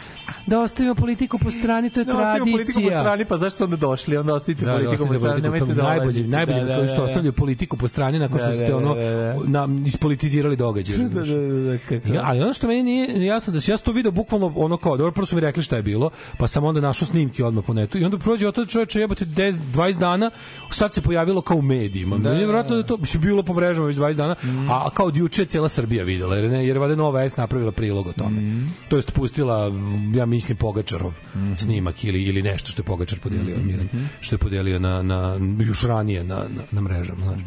da 0.47 0.61
ostavimo 0.61 0.95
politiku 0.95 1.39
po 1.39 1.51
strani, 1.51 1.91
to 1.91 2.01
je 2.01 2.05
Da 2.05 2.13
ostavimo 2.13 2.45
politiku 2.47 2.73
po 2.75 2.81
tradicija. 2.81 3.01
strani, 3.01 3.25
pa 3.25 3.37
zašto 3.37 3.57
su 3.57 3.65
onda 3.65 3.77
došli? 3.79 4.17
Onda 4.17 4.35
ostavite 4.35 4.65
Da, 4.65 4.71
da, 4.71 4.79
politiku 4.79 4.97
po 4.99 5.03
ostavite 5.05 5.19
strani, 5.21 5.43
nemojte 5.43 5.65
da 5.67 5.83
najbolji, 5.83 6.01
dolazite. 6.03 6.29
najbolji 6.29 6.61
Da, 6.61 6.67
da, 6.67 6.87
što 6.87 6.97
da, 6.97 6.99
da. 6.99 7.05
ostavljaju 7.05 7.33
politiku 7.35 7.77
po 7.77 7.89
strani 7.89 8.19
nakon 8.19 8.39
što 8.39 8.47
Da, 8.47 8.53
ste 8.55 8.67
da, 8.67 8.77
ono 8.77 8.95
da, 8.95 9.01
da. 9.47 9.67
na 9.67 9.87
ispolitizirali 9.87 10.57
događaj. 10.57 10.97
Da, 10.99 11.03
da, 11.05 11.21
da, 11.21 11.99
da? 11.99 12.15
Ja, 12.15 12.23
ali 12.25 12.41
ono 12.41 12.53
što 12.53 12.67
meni 12.67 12.83
nije 12.83 13.27
jasno 13.27 13.53
da 13.53 13.61
se 13.61 13.73
ja 13.73 13.79
to 13.79 13.93
video 13.93 14.13
bukvalno 14.13 14.53
ono 14.57 14.77
kao 14.77 14.97
dobro 14.97 15.13
prvo 15.13 15.27
su 15.27 15.35
mi 15.35 15.41
rekli 15.41 15.63
šta 15.63 15.77
je 15.77 15.83
bilo, 15.83 16.11
pa 16.39 16.47
sam 16.47 16.65
onda 16.65 16.81
našao 16.81 17.07
snimke 17.07 17.45
odmah 17.45 17.65
po 17.65 17.75
netu 17.75 17.99
i 17.99 18.05
onda 18.05 18.19
prođe 18.19 18.49
od 18.49 18.69
čoveče 18.69 19.01
jebote 19.01 19.25
10 19.27 19.55
20 19.67 19.99
dana, 19.99 20.31
sad 20.71 20.95
se 20.95 21.03
pojavilo 21.03 21.41
kao 21.41 21.57
u 21.57 21.63
medijima. 21.63 22.19
Da, 22.19 22.31
je 22.31 22.47
verovatno 22.47 22.71
da 22.71 22.79
je 22.79 22.87
to 22.87 22.97
mislim 22.97 23.23
bilo 23.23 23.43
po 23.43 23.55
mrežama 23.55 23.87
već 23.87 23.97
20 23.97 24.13
dana, 24.13 24.37
a 24.71 24.91
kao 24.91 25.07
od 25.07 25.17
juče 25.17 25.43
je 25.43 25.47
cela 25.47 25.69
Srbija 25.71 26.05
videla, 26.05 26.37
jer 26.37 26.51
ne 26.51 26.67
jer 26.67 26.77
je 26.77 26.81
valjda 26.81 26.97
Nova 26.97 27.29
S 27.29 27.37
napravila 27.37 27.73
prilog 27.73 28.07
o 28.07 28.13
tome. 28.13 28.63
To 28.89 28.97
jest 28.97 29.13
pustila 29.13 29.73
ja 30.15 30.27
mislim 30.27 30.59
Pogačarov 30.59 31.13
snimak 31.59 32.05
ili 32.05 32.23
ili 32.23 32.43
nešto 32.43 32.71
što 32.71 32.83
je 32.83 32.87
Pogačar 32.87 33.19
podelio 33.19 33.57
Miran, 33.63 33.89
što 34.21 34.35
je 34.35 34.39
podelio 34.39 34.79
na 34.79 35.03
na 35.03 35.37
još 35.59 35.83
ranije 35.83 36.25
na 36.25 36.37
na, 36.37 36.63
na 36.71 36.81
mrežama, 36.81 37.23
znaš. 37.23 37.41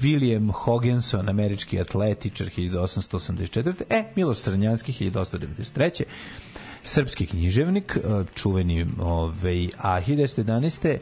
William 0.00 0.52
Hogenson, 0.52 1.28
američki 1.28 1.80
atletičar 1.80 2.46
1884. 2.48 3.74
E, 3.90 4.04
Miloš 4.16 4.38
Crnjanski 4.38 4.92
1893. 4.92 6.02
Srpski 6.82 7.26
književnik, 7.26 7.98
uh, 8.04 8.26
čuveni 8.34 8.86
ovaj, 9.00 9.68
a 9.78 10.00
1911. 10.00 10.98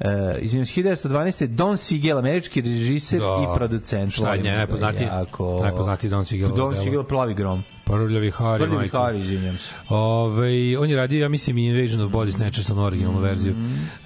Uh, 0.00 0.06
izvinim 0.40 0.66
se, 0.66 0.80
1912. 0.80 1.46
Don 1.46 1.76
Siegel, 1.76 2.18
američki 2.18 2.60
režiser 2.60 3.20
Da. 3.20 3.26
i 3.44 3.56
producent. 3.56 4.12
Šta 4.12 4.34
je 4.34 4.42
najpoznatiji- 4.42 5.06
jako. 5.06 5.60
najpoznatiji 5.62 6.10
Don 6.10 6.24
Siegel 6.24 6.48
Don. 6.48 6.74
Siegel, 6.76 7.04
Plavi 7.04 7.34
grom. 7.34 7.62
Prljavi 7.84 8.30
Hari, 8.30 8.64
Prljavi. 8.64 8.88
Hari, 8.88 9.20
izvinjam 9.20 9.54
se. 9.54 9.70
Ove, 9.88 10.78
on 10.78 10.90
je 10.90 10.96
radio, 10.96 11.20
ja 11.20 11.28
mislim, 11.28 11.58
i 11.58 11.66
Invasion 11.66 12.00
of 12.00 12.12
Body 12.12 12.30
Snatchers, 12.32 12.70
originalnu 12.70 13.20
verziju. 13.20 13.54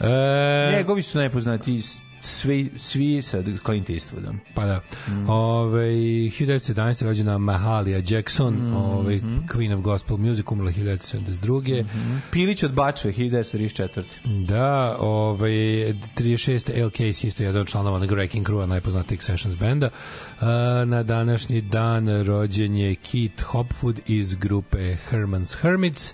E, 0.01 0.76
Njegovi 0.76 1.02
su 1.02 1.18
najpoznatiji 1.18 1.82
svi, 2.25 2.71
svi 2.77 3.23
sa 3.23 3.43
Clint 3.65 3.91
Eastwoodom. 3.91 4.39
Pa 4.55 4.65
da. 4.67 4.81
Mm. 5.09 5.31
Ove, 5.31 5.87
1911. 5.87 7.05
rođena 7.05 7.39
Mahalia 7.39 8.03
Jackson, 8.09 8.55
mm 8.55 8.75
ove, 8.75 9.21
Queen 9.55 9.75
of 9.75 9.81
Gospel 9.81 10.17
Music, 10.17 10.47
umrla 10.51 10.71
1972. 10.71 11.83
Mm. 11.83 12.23
Pilić 12.31 12.63
od 12.63 12.73
Bačve, 12.73 13.13
1934. 13.13 14.03
Da, 14.47 14.97
ovaj 14.99 15.51
36. 15.51 16.71
L. 16.75 16.91
Case 16.91 17.27
isto 17.27 17.43
jedan 17.43 17.61
od 17.61 17.67
članova 17.67 17.99
The 18.07 18.15
Wrecking 18.15 18.45
Crew, 18.45 18.67
najpoznatijeg 18.67 19.23
Sessions 19.23 19.57
benda. 19.57 19.87
Uh, 19.87 20.47
na 20.89 21.03
današnji 21.03 21.61
dan 21.61 22.23
rođen 22.23 22.77
je 22.77 22.95
Keith 22.95 23.45
Hopwood 23.45 24.01
iz 24.07 24.35
grupe 24.35 24.97
Herman's 25.11 25.57
Hermits. 25.61 26.13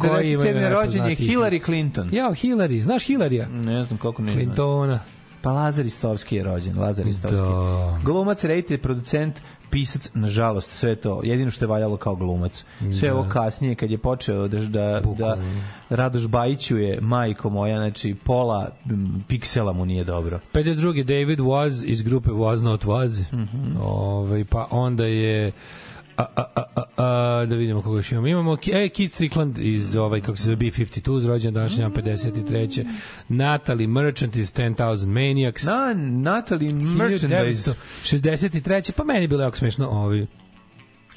Koji 0.00 0.32
ima 0.32 0.42
1947. 0.42 0.68
rođen 0.70 1.04
je 1.04 1.16
Hillary? 1.16 1.64
Clinton. 1.64 2.08
Jao, 2.12 2.30
Hillary, 2.30 2.82
znaš 2.82 3.06
Hillarya? 3.06 3.48
Ne 3.48 3.82
znam 3.82 3.98
koliko 3.98 4.22
ne. 4.22 4.32
Clintona. 4.32 5.00
Pa 5.42 5.52
Lazar 5.52 5.86
Istovski 5.86 6.36
je 6.36 6.42
rođen, 6.42 6.78
Lazar 6.78 7.06
Istovski. 7.06 7.36
Da. 7.36 8.00
Glumac, 8.04 8.44
reditelj, 8.44 8.78
producent, 8.78 9.34
pisac, 9.70 10.10
nažalost, 10.14 10.70
sve 10.70 10.96
to, 10.96 11.20
jedino 11.24 11.50
što 11.50 11.64
je 11.64 11.68
valjalo 11.68 11.96
kao 11.96 12.14
glumac. 12.16 12.64
Sve 12.98 13.08
Da. 13.08 13.14
ovo 13.14 13.28
kasnije, 13.28 13.74
kad 13.74 13.90
je 13.90 13.98
počeo 13.98 14.48
da, 14.48 14.58
da, 14.58 15.00
da 15.18 15.38
Radoš 15.88 16.26
Bajiću 16.26 16.78
je 16.78 16.98
majko 17.00 17.50
moja, 17.50 17.76
znači 17.76 18.14
pola 18.14 18.70
piksela 19.28 19.72
mu 19.72 19.84
nije 19.84 20.04
dobro. 20.04 20.40
52. 20.54 21.02
David 21.04 21.38
Was 21.38 21.84
iz 21.86 22.02
grupe 22.02 22.30
Was 22.30 22.62
Not 22.62 22.84
Was. 22.84 23.22
Mhm. 23.32 23.76
ovaj, 23.80 24.44
pa 24.44 24.66
onda 24.70 25.04
je 25.04 25.52
a, 26.18 26.24
a, 26.36 26.62
a, 26.74 26.82
a, 26.96 27.46
da 27.46 27.54
vidimo 27.54 27.82
koga 27.82 27.98
još 27.98 28.12
imamo. 28.12 28.26
Imamo 28.26 28.56
e, 28.72 28.88
Keith 28.88 29.14
Strickland 29.14 29.58
iz 29.58 29.96
ovaj, 29.96 30.20
kako 30.20 30.36
se 30.36 30.44
zove, 30.44 30.56
B-52, 30.56 31.26
rođen 31.26 31.54
današnji 31.54 31.82
dan 31.82 31.92
53. 31.92 32.86
Natalie 33.28 33.86
Merchant 33.86 34.36
iz 34.36 34.54
10,000 34.54 35.06
Maniacs. 35.06 35.64
Na, 35.64 35.94
Natalie 35.96 36.72
Merchandise. 36.72 37.74
63. 38.04 38.92
Pa 38.92 39.04
meni 39.04 39.20
je 39.20 39.28
bilo 39.28 39.42
jako 39.42 39.56
smešno 39.56 39.88
ovaj, 39.88 40.26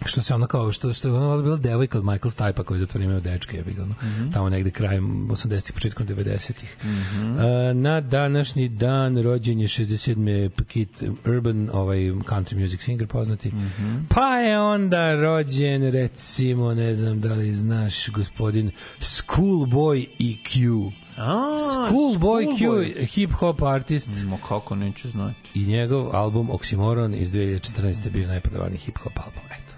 što 0.03 0.22
se 0.22 0.36
ona 0.36 0.48
kao 0.48 0.72
što 0.72 0.94
što 0.94 1.07
je 1.07 1.14
ona 1.14 1.44
bila 1.44 1.57
devojka 1.57 1.98
od 1.98 2.06
Michael 2.06 2.32
Stipe 2.32 2.64
koji 2.64 2.78
je 2.78 2.80
za 2.80 2.86
to 2.86 2.98
vreme 2.98 3.14
je 3.52 3.64
bilo 3.65 3.86
Mhm. 3.86 4.32
tamo 4.32 4.49
negde 4.49 4.72
krajem 4.72 5.03
80-ih 5.28 5.73
početkom 5.73 6.07
90-ih. 6.07 6.78
E, 6.82 7.73
na 7.73 8.02
današnji 8.02 8.69
dan 8.69 9.18
rođen 9.18 9.60
je 9.60 9.68
67. 9.68 10.49
Kit 10.64 10.90
Urban, 11.26 11.69
ovaj 11.73 11.98
country 11.99 12.56
music 12.56 12.82
singer 12.82 13.07
poznati. 13.07 13.48
Mhm. 13.49 13.98
Pa 14.10 14.28
je 14.28 14.60
onda 14.60 15.15
rođen 15.15 15.84
recimo, 15.84 16.73
ne 16.73 16.95
znam 16.95 17.22
da 17.22 17.34
li 17.34 17.53
znaš 17.53 18.10
gospodin 18.10 18.72
Schoolboy 18.99 20.07
EQ. 20.19 20.91
A, 21.18 21.57
Schoolboy 21.60 22.45
Q, 22.48 22.57
Schoolboy. 22.57 23.06
hip 23.06 23.32
hop 23.32 23.61
artist 23.64 24.10
Ma 24.26 24.38
kako 24.40 24.76
neću 24.76 25.10
znati. 25.10 25.49
i 25.53 25.65
njegov 25.65 26.15
album 26.15 26.49
Oxymoron 26.49 27.15
iz 27.15 27.32
2014. 27.32 28.06
je 28.06 28.11
bio 28.11 28.28
najprodavaniji 28.28 28.78
hip 28.78 28.98
hop 28.98 29.14
album. 29.18 29.41
Eto. 29.52 29.73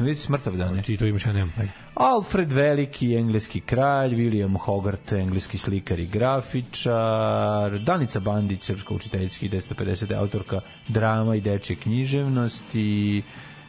Ćemo 0.00 0.08
vidjeti 0.08 0.26
smrtav 0.26 0.56
dan. 0.56 0.82
Ti 0.82 0.96
to 0.96 1.06
imaš, 1.06 1.26
ja 1.26 1.32
nemam. 1.32 1.52
Ajde. 1.58 1.72
Alfred 1.94 2.52
Veliki, 2.52 3.14
engleski 3.14 3.60
kralj, 3.60 4.14
William 4.14 4.58
Hogarth, 4.58 5.12
engleski 5.12 5.58
slikar 5.58 5.98
i 5.98 6.06
grafičar, 6.06 7.78
Danica 7.78 8.20
Bandić, 8.20 8.64
srpska 8.64 8.94
učiteljica 8.94 9.46
1950. 9.46 10.16
autorka 10.16 10.60
drama 10.88 11.36
i 11.36 11.40
dečje 11.40 11.76
književnosti, 11.76 13.22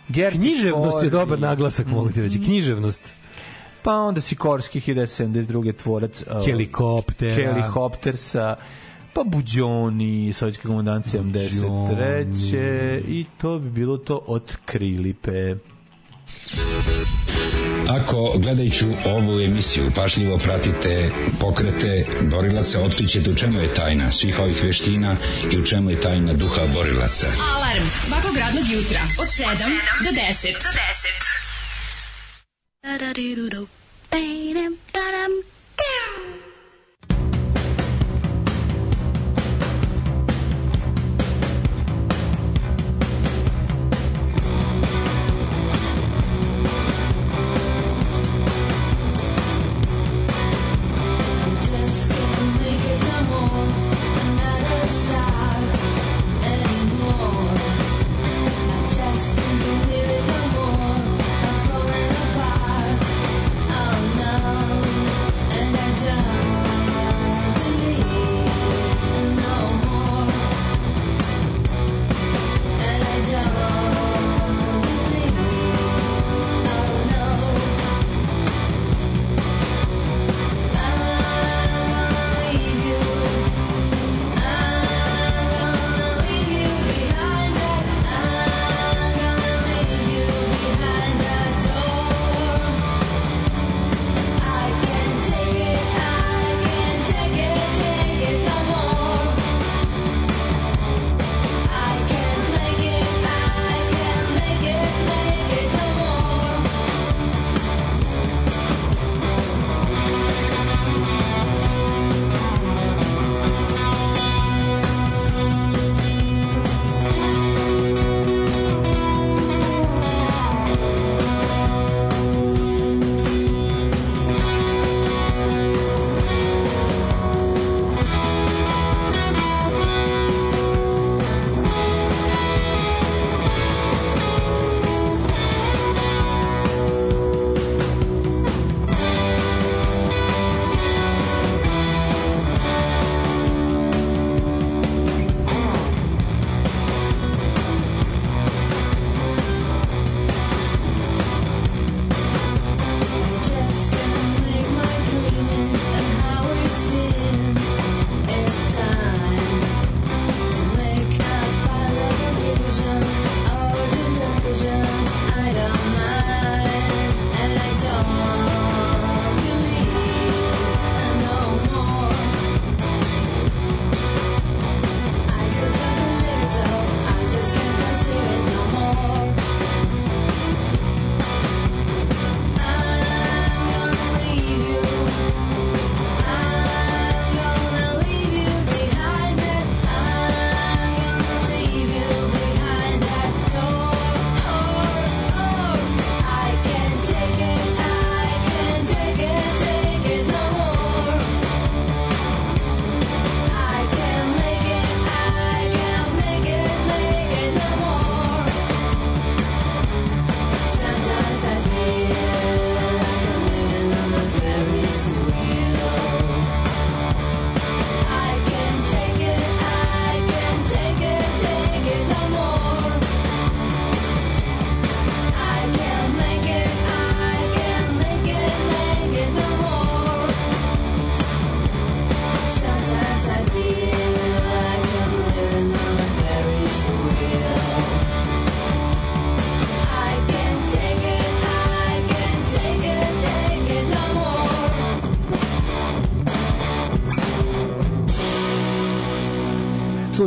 Gerti 0.08 0.38
Književnost 0.38 1.04
je 1.04 1.10
Kori, 1.10 1.10
dobar 1.10 1.40
naglasak, 1.40 1.88
mogu 1.88 2.12
ti 2.12 2.22
reći. 2.22 2.40
Književnost. 2.40 3.14
Pa 3.84 3.96
onda 3.96 4.22
Sikorski 4.22 4.80
1972. 4.80 5.76
tvorac 5.76 6.24
uh, 6.24 6.46
Helikoptera. 6.46 7.54
Helikoptersa, 7.54 8.56
pa 9.14 9.24
Buđoni, 9.24 10.34
sovjetski 10.34 10.68
komandant 10.68 11.06
73. 11.06 13.02
I 13.08 13.26
to 13.38 13.60
bi 13.60 13.70
bilo 13.70 13.98
to 13.98 14.24
od 14.28 14.58
Krilipe. 14.66 15.56
Ako 17.90 18.34
gledajuću 18.38 18.88
ovu 19.06 19.42
emisiju 19.42 19.92
pašljivo 19.96 20.38
pratite 20.38 21.12
pokrete 21.40 22.06
borilaca, 22.22 22.82
otkrićete 22.82 23.30
u 23.30 23.36
čemu 23.36 23.60
je 23.60 23.74
tajna 23.74 24.12
svih 24.12 24.40
ovih 24.40 24.64
veština 24.64 25.16
i 25.52 25.58
u 25.58 25.66
čemu 25.66 25.90
je 25.90 26.02
tajna 26.02 26.34
duha 26.34 26.68
borilaca. 26.68 27.28
Alarm 27.56 27.88
svakog 28.08 28.38
radnog 28.38 28.64
jutra 28.72 29.00
od 29.22 29.28
7 29.28 29.46
do 30.04 30.10
10. 30.10 30.14
Do 30.54 30.70
10. 30.70 30.82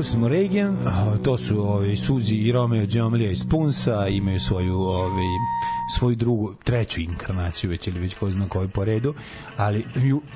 smo 0.05 0.29
a, 0.87 1.17
to 1.23 1.39
su 1.39 1.61
ovi 1.61 1.97
Suzi 1.97 2.35
i 2.35 2.53
Romeo 2.53 2.87
Đomlija 2.87 3.31
iz 3.31 3.47
Punsa, 3.51 4.09
imaju 4.09 4.41
svoju 4.41 4.81
ovi 4.81 5.27
svoju 5.89 6.17
drugu, 6.17 6.55
treću 6.65 7.01
inkarnaciju 7.01 7.71
već 7.71 7.87
ili 7.87 8.01
već 8.01 8.15
ko 8.15 8.31
zna 8.31 8.49
koji 8.49 8.69
po 8.69 8.85
redu, 8.85 9.15
ali 9.57 9.85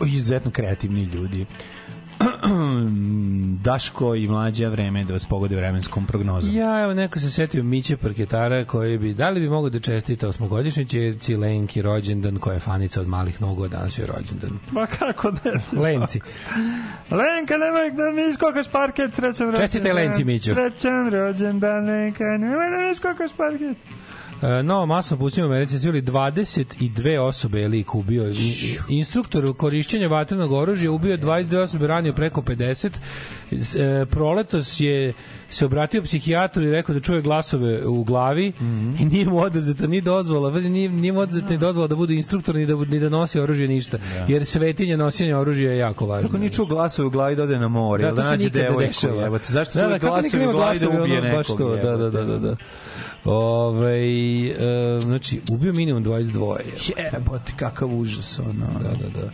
izuzetno 0.06 0.50
kreativni 0.50 1.02
ljudi. 1.02 1.46
Daško 3.62 4.14
i 4.14 4.28
mlađa 4.28 4.68
vreme 4.68 5.04
da 5.04 5.12
vas 5.12 5.24
pogode 5.24 5.56
vremenskom 5.56 6.06
prognozom. 6.06 6.54
Ja, 6.54 6.82
evo, 6.82 6.94
neko 6.94 7.18
se 7.18 7.30
setio 7.30 7.62
Miće 7.62 7.96
Parketara 7.96 8.64
koji 8.64 8.98
bi, 8.98 9.14
da 9.14 9.30
li 9.30 9.40
bi 9.40 9.48
mogo 9.48 9.70
da 9.70 9.78
čestita 9.78 10.28
osmogodišnji 10.28 10.88
čerci 10.88 11.36
Lenki 11.36 11.82
rođendan 11.82 12.36
koja 12.36 12.54
je 12.54 12.60
fanica 12.60 13.00
od 13.00 13.08
malih 13.08 13.40
nogu, 13.40 13.64
a 13.64 13.68
danas 13.68 13.98
je 13.98 14.06
rođendan. 14.06 14.58
Ma 14.72 14.86
kako 14.86 15.30
ne? 15.30 15.80
Lenci. 15.82 16.20
Lenka, 17.10 17.56
nemoj 17.56 17.90
da 17.90 18.10
mi 18.10 18.28
iskokaš 18.28 18.68
parket, 18.68 19.14
srećan 19.14 19.46
rođendan. 19.46 19.66
Čestitaj 19.66 19.92
Lenci, 19.92 20.24
Mićo. 20.24 20.54
Srećan 20.54 21.10
rođendan, 21.10 21.86
Lenka, 21.86 22.24
nemoj 22.24 22.70
da 22.70 22.76
mi 22.76 22.90
iskokaš 22.90 23.30
parket. 23.36 23.76
E, 24.42 24.62
novo 24.62 24.86
masno 24.86 25.16
pućenje 25.16 25.44
u 25.44 25.50
Americi 25.50 25.78
civili 25.78 26.02
22 26.02 26.68
osobe 27.18 27.60
je 27.60 27.68
lik 27.68 27.94
ubio. 27.94 28.32
Instruktor 28.88 29.56
korišćenja 29.56 30.08
vatrenog 30.08 30.52
oružja 30.52 30.90
ubio 30.90 31.16
22 31.16 31.56
osobe, 31.58 31.86
ranio 31.86 32.12
preko 32.12 32.42
50. 32.42 32.88
Z- 33.52 33.78
E, 33.78 34.06
proletos 34.06 34.80
je 34.80 35.12
se 35.50 35.66
obratio 35.66 36.02
psihijatru 36.02 36.62
i 36.62 36.70
rekao 36.70 36.94
da 36.94 37.00
čuje 37.00 37.22
glasove 37.22 37.86
u 37.86 38.04
glavi 38.04 38.52
i 39.00 39.04
nije 39.04 39.26
mu 39.26 39.38
oduzeta 39.38 39.86
ni 39.86 40.00
dozvola, 40.00 40.50
vazi 40.50 40.70
nije, 40.70 40.88
nije 40.88 41.12
mu 41.12 41.20
oduzeta 41.20 41.48
ni 41.48 41.58
dozvola 41.58 41.88
da 41.88 41.96
bude 41.96 42.14
instruktor 42.14 42.54
ni 42.54 42.66
da, 42.66 42.74
ni 42.76 43.00
da 43.00 43.08
nosi 43.08 43.40
oružje 43.40 43.68
ništa. 43.68 43.98
Jer 44.28 44.44
svetinje 44.46 44.96
nošenja 44.96 45.38
oružja 45.38 45.70
je 45.72 45.78
jako 45.78 46.06
važno. 46.06 46.28
Kako 46.28 46.38
nije 46.38 46.50
čuo 46.50 46.66
glasove 46.66 47.06
u 47.06 47.10
glavi 47.10 47.36
da 47.36 47.42
ode 47.42 47.58
na 47.58 47.68
more, 47.68 48.04
Da, 48.04 48.12
da 48.12 48.22
nađe 48.22 48.50
devojku. 48.50 48.92
Evo, 49.26 49.38
zašto 49.46 49.78
da, 49.78 49.88
da, 49.88 49.98
glasovi 49.98 50.46
u 50.46 50.52
glavi 50.52 50.78
da 50.78 50.88
ubije 50.90 51.20
baš 51.22 51.48
nekog? 51.48 51.58
to, 51.58 51.76
da, 51.76 51.96
da, 51.96 52.10
da, 52.10 52.24
da, 52.24 52.38
da. 52.38 52.56
Ove, 53.24 53.98
e, 54.50 55.00
znači, 55.00 55.40
ubio 55.50 55.72
minimum 55.72 56.04
22. 56.04 56.58
je. 56.58 57.04
Jebote, 57.12 57.52
kakav 57.56 57.94
užas, 57.94 58.38
ono. 58.38 58.66
Da, 58.66 58.88
da, 58.88 59.20
da. 59.20 59.30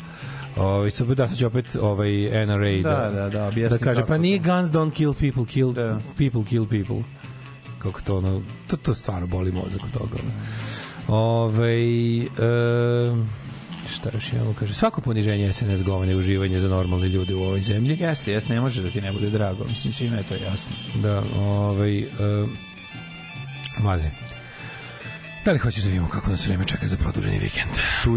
Ovaj 0.57 0.91
sad 0.91 1.09
da 1.09 1.29
će 1.29 1.47
opet 1.47 1.77
ovaj 1.81 2.11
NRA 2.47 2.83
da 2.83 3.11
Da, 3.15 3.29
da, 3.29 3.51
da, 3.51 3.69
da 3.69 3.79
kaže 3.79 4.07
pa 4.07 4.19
nije 4.19 4.39
guns 4.39 4.69
don't 4.71 4.93
kill 4.93 5.15
people 5.15 5.47
kill 5.47 5.73
Da. 5.73 5.99
people 6.17 6.45
kill 6.49 6.67
people 6.67 7.03
kako 7.79 8.01
to 8.01 8.17
ono 8.19 8.43
to, 8.67 8.77
to 8.77 8.95
stvarno 8.95 9.27
boli 9.27 9.53
mozak 9.53 9.81
od 9.85 9.93
toga 9.93 10.17
ono. 10.23 10.33
Ovaj 11.09 12.19
e, 12.19 12.27
šta 13.95 14.11
još 14.15 14.33
imamo 14.33 14.55
kaže 14.59 14.75
svako 14.75 15.01
poniženje 15.01 15.53
SNS 15.53 15.83
govane 15.83 16.13
je 16.13 16.17
uživanje 16.17 16.61
za 16.61 16.69
normalne 16.69 17.09
ljude 17.09 17.35
u 17.35 17.43
ovoj 17.43 17.61
zemlji 17.61 17.97
Jeste, 18.01 18.33
jeste, 18.33 18.55
ne 18.55 18.61
može 18.61 18.83
da 18.83 18.91
ti 18.91 19.01
ne 19.01 19.13
bude 19.13 19.31
drago. 19.31 19.65
Mislim, 19.65 19.93
svima 19.93 20.17
je 20.17 20.23
to 20.23 20.35
jasno. 20.35 20.73
da 21.03 21.23
ovaj 21.39 21.99
e, 21.99 22.05
Mladene, 23.79 24.15
Da 25.45 25.53
li 25.53 25.59
hoćeš 25.59 25.83
da 25.83 25.89
vidimo 25.89 26.09
kako 26.09 26.31
nas 26.31 26.47
vreme 26.47 26.65
čeka 26.65 26.89
za 26.89 26.97
produženi 26.97 27.39
vikend? 27.39 27.71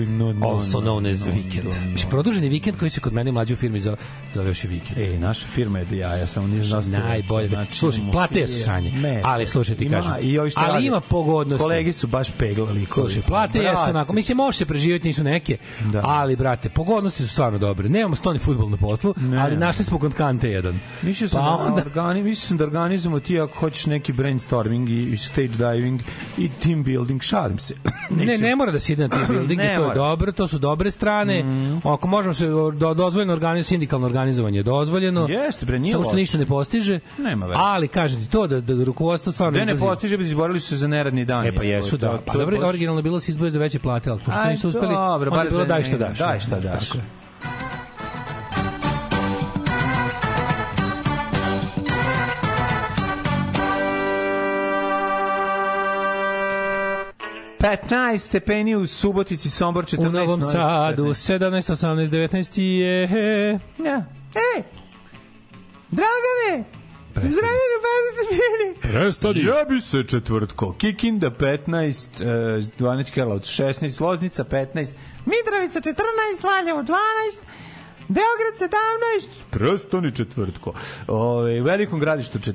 no, 0.09 0.33
no, 0.33 0.47
Also 0.47 0.81
no, 0.81 0.87
known 0.91 1.11
as 1.11 1.21
no, 1.21 1.27
weekend. 1.27 1.63
no, 1.65 1.71
no. 1.81 1.91
Mislim, 1.91 2.09
produženi 2.09 2.49
vikend 2.49 2.77
koji 2.77 2.91
se 2.91 2.99
kod 2.99 3.13
mene 3.13 3.31
mlađe 3.31 3.53
u 3.53 3.57
firmi 3.57 3.81
zove, 3.81 3.97
zove 4.33 4.47
još 4.47 4.63
i 4.63 4.67
vikend. 4.67 4.97
Ej, 4.99 5.19
naša 5.19 5.47
firma 5.47 5.79
je 5.79 5.85
da 5.85 5.95
ja, 5.95 6.13
ja 6.13 6.27
samo 6.27 6.47
nisam 6.47 6.83
znao. 6.83 7.01
Najbolje. 7.01 7.49
slušaj, 7.71 7.97
imamo 7.97 8.11
plate 8.11 8.47
su 8.47 8.61
sranje. 8.61 8.91
Ne, 8.91 9.21
ali 9.25 9.47
slušaj 9.47 9.75
ti 9.75 9.85
ima, 9.85 9.95
kažem. 9.95 10.13
I 10.21 10.39
ovi 10.39 10.49
što 10.49 10.59
ali 10.59 10.69
rade. 10.69 10.85
ima 10.85 10.99
pogodnosti. 11.01 11.63
Kolegi 11.63 11.93
su 11.93 12.07
baš 12.07 12.27
peglali. 12.31 12.85
Slušaj, 12.85 13.21
plate 13.21 13.59
jesu 13.59 13.89
onako, 13.89 14.13
mislim, 14.13 14.35
može 14.35 14.57
se 14.57 14.65
preživjeti, 14.65 15.07
nisu 15.07 15.23
neke, 15.23 15.57
Da. 15.83 16.01
ali, 16.05 16.35
brate, 16.35 16.69
pogodnosti 16.69 17.23
su 17.23 17.29
stvarno 17.29 17.59
dobre. 17.59 17.89
Nemamo 17.89 18.15
stoni 18.15 18.39
futbol 18.39 18.69
na 18.69 18.77
poslu, 18.77 19.13
Ne. 19.17 19.37
ali 19.37 19.57
našli 19.57 19.83
smo 19.85 19.99
kod 19.99 20.13
Kante 20.13 20.49
jedan. 20.49 20.79
Mislio 21.01 21.29
sam, 21.29 21.39
Pa 21.39 21.45
da, 21.47 21.55
onda- 21.55 21.81
organi, 21.81 22.23
mislio 22.23 22.47
sam 22.47 22.57
da 22.57 22.63
organizujemo 22.63 23.19
ti 23.19 23.39
ako 23.39 23.59
hoćeš 23.59 23.85
neki 23.85 24.13
brainstorming 24.13 24.89
i 24.89 25.17
stage 25.17 25.47
diving 25.47 26.01
i 26.37 26.49
team 26.63 26.83
building, 26.83 27.16
šalim 27.19 27.59
se. 27.59 27.73
Ne, 28.09 28.37
ne 28.37 28.55
mora 28.55 28.71
da 28.71 28.79
se 28.79 28.93
ide 28.93 29.03
na 29.03 29.09
team 29.17 29.25
building, 29.27 29.59
to 29.59 29.83
je 29.83 29.95
dobro, 29.95 30.31
to 30.31 30.47
su 30.47 30.59
dobre 30.59 30.91
strane. 30.91 31.43
Ako 31.85 32.07
možemo 32.07 32.33
se 32.33 32.47
do, 32.73 32.93
dozvoljeno 32.93 33.33
organiz, 33.33 33.67
sindikalno 33.67 34.05
organizovanje 34.05 34.59
je 34.59 34.63
dozvoljeno. 34.63 35.27
Jeste, 35.27 35.65
bre, 35.65 35.79
nije 35.79 35.91
Samo 35.91 36.03
što 36.03 36.15
ništa 36.15 36.37
ne 36.37 36.45
postiže. 36.45 36.99
Nema 37.17 37.45
veze. 37.45 37.59
Ali 37.59 37.87
kažem 37.87 38.21
ti 38.21 38.29
to 38.29 38.47
da, 38.47 38.61
da 38.61 38.83
rukovodstvo 38.83 39.31
stvarno 39.31 39.51
Gde 39.51 39.65
ne 39.65 39.73
izlazi- 39.73 39.79
postiže, 39.81 40.17
bi 40.17 40.23
izborili 40.23 40.59
su 40.59 40.67
se 40.67 40.77
za 40.77 40.87
neradni 40.87 41.25
dan. 41.25 41.45
E 41.45 41.55
pa 41.55 41.63
jesu, 41.63 41.97
da. 41.97 42.19
Pa 42.25 42.33
dobro, 42.33 42.57
originalno 42.59 43.01
bilo 43.01 43.17
da 43.17 43.21
se 43.21 43.31
izdvoje 43.31 43.51
za 43.51 43.59
veće 43.59 43.79
plate, 43.79 44.09
ali 44.09 44.19
pošto 44.19 44.43
nisu 44.43 44.67
uspeli, 44.69 44.93
dobro, 44.93 45.31
onda 45.31 45.43
je 45.43 45.49
bilo 45.49 45.65
daj 45.65 45.83
šta 45.83 45.97
daš. 45.97 46.17
daj 46.17 46.39
šta 46.39 46.55
Da, 46.55 46.69
daš. 46.69 46.85
tako 46.85 46.97
je. 46.97 47.03
Petnaest 57.59 58.25
stepeni 58.25 58.75
u 58.75 58.87
Subotici, 58.87 59.49
Sombor 59.49 59.85
14. 59.85 60.07
U 60.07 60.11
Novom 60.11 60.41
Sadu, 60.41 61.03
15. 61.03 61.33
17, 61.33 61.71
18, 61.71 62.11
19 62.11 62.61
je... 62.61 63.01
Ja. 63.85 64.03
Ej! 64.35 64.63
Dragane! 65.91 66.63
Dragane, 67.13 67.77
pa 67.83 67.89
stepeni! 68.13 68.93
Prestani. 68.93 69.39
Ja 69.39 69.65
bi 69.69 69.81
se 69.81 70.03
četvrtko. 70.03 70.73
Kikinda 70.77 71.31
15, 71.31 72.21
e, 72.23 72.61
12 72.79 73.13
Karlovac 73.15 73.45
16, 73.45 74.01
Loznica 74.01 74.43
15, 74.43 74.95
Mitrovica 75.25 75.79
14, 75.79 76.43
Valjevo 76.43 76.83
12, 76.83 76.97
Beograd 78.09 78.55
17, 78.59 79.27
prestani 79.51 80.11
četvrtko. 80.11 80.73
Ove, 81.07 81.61
Velikom 81.61 81.99
gradištu 81.99 82.39
14, 82.39 82.53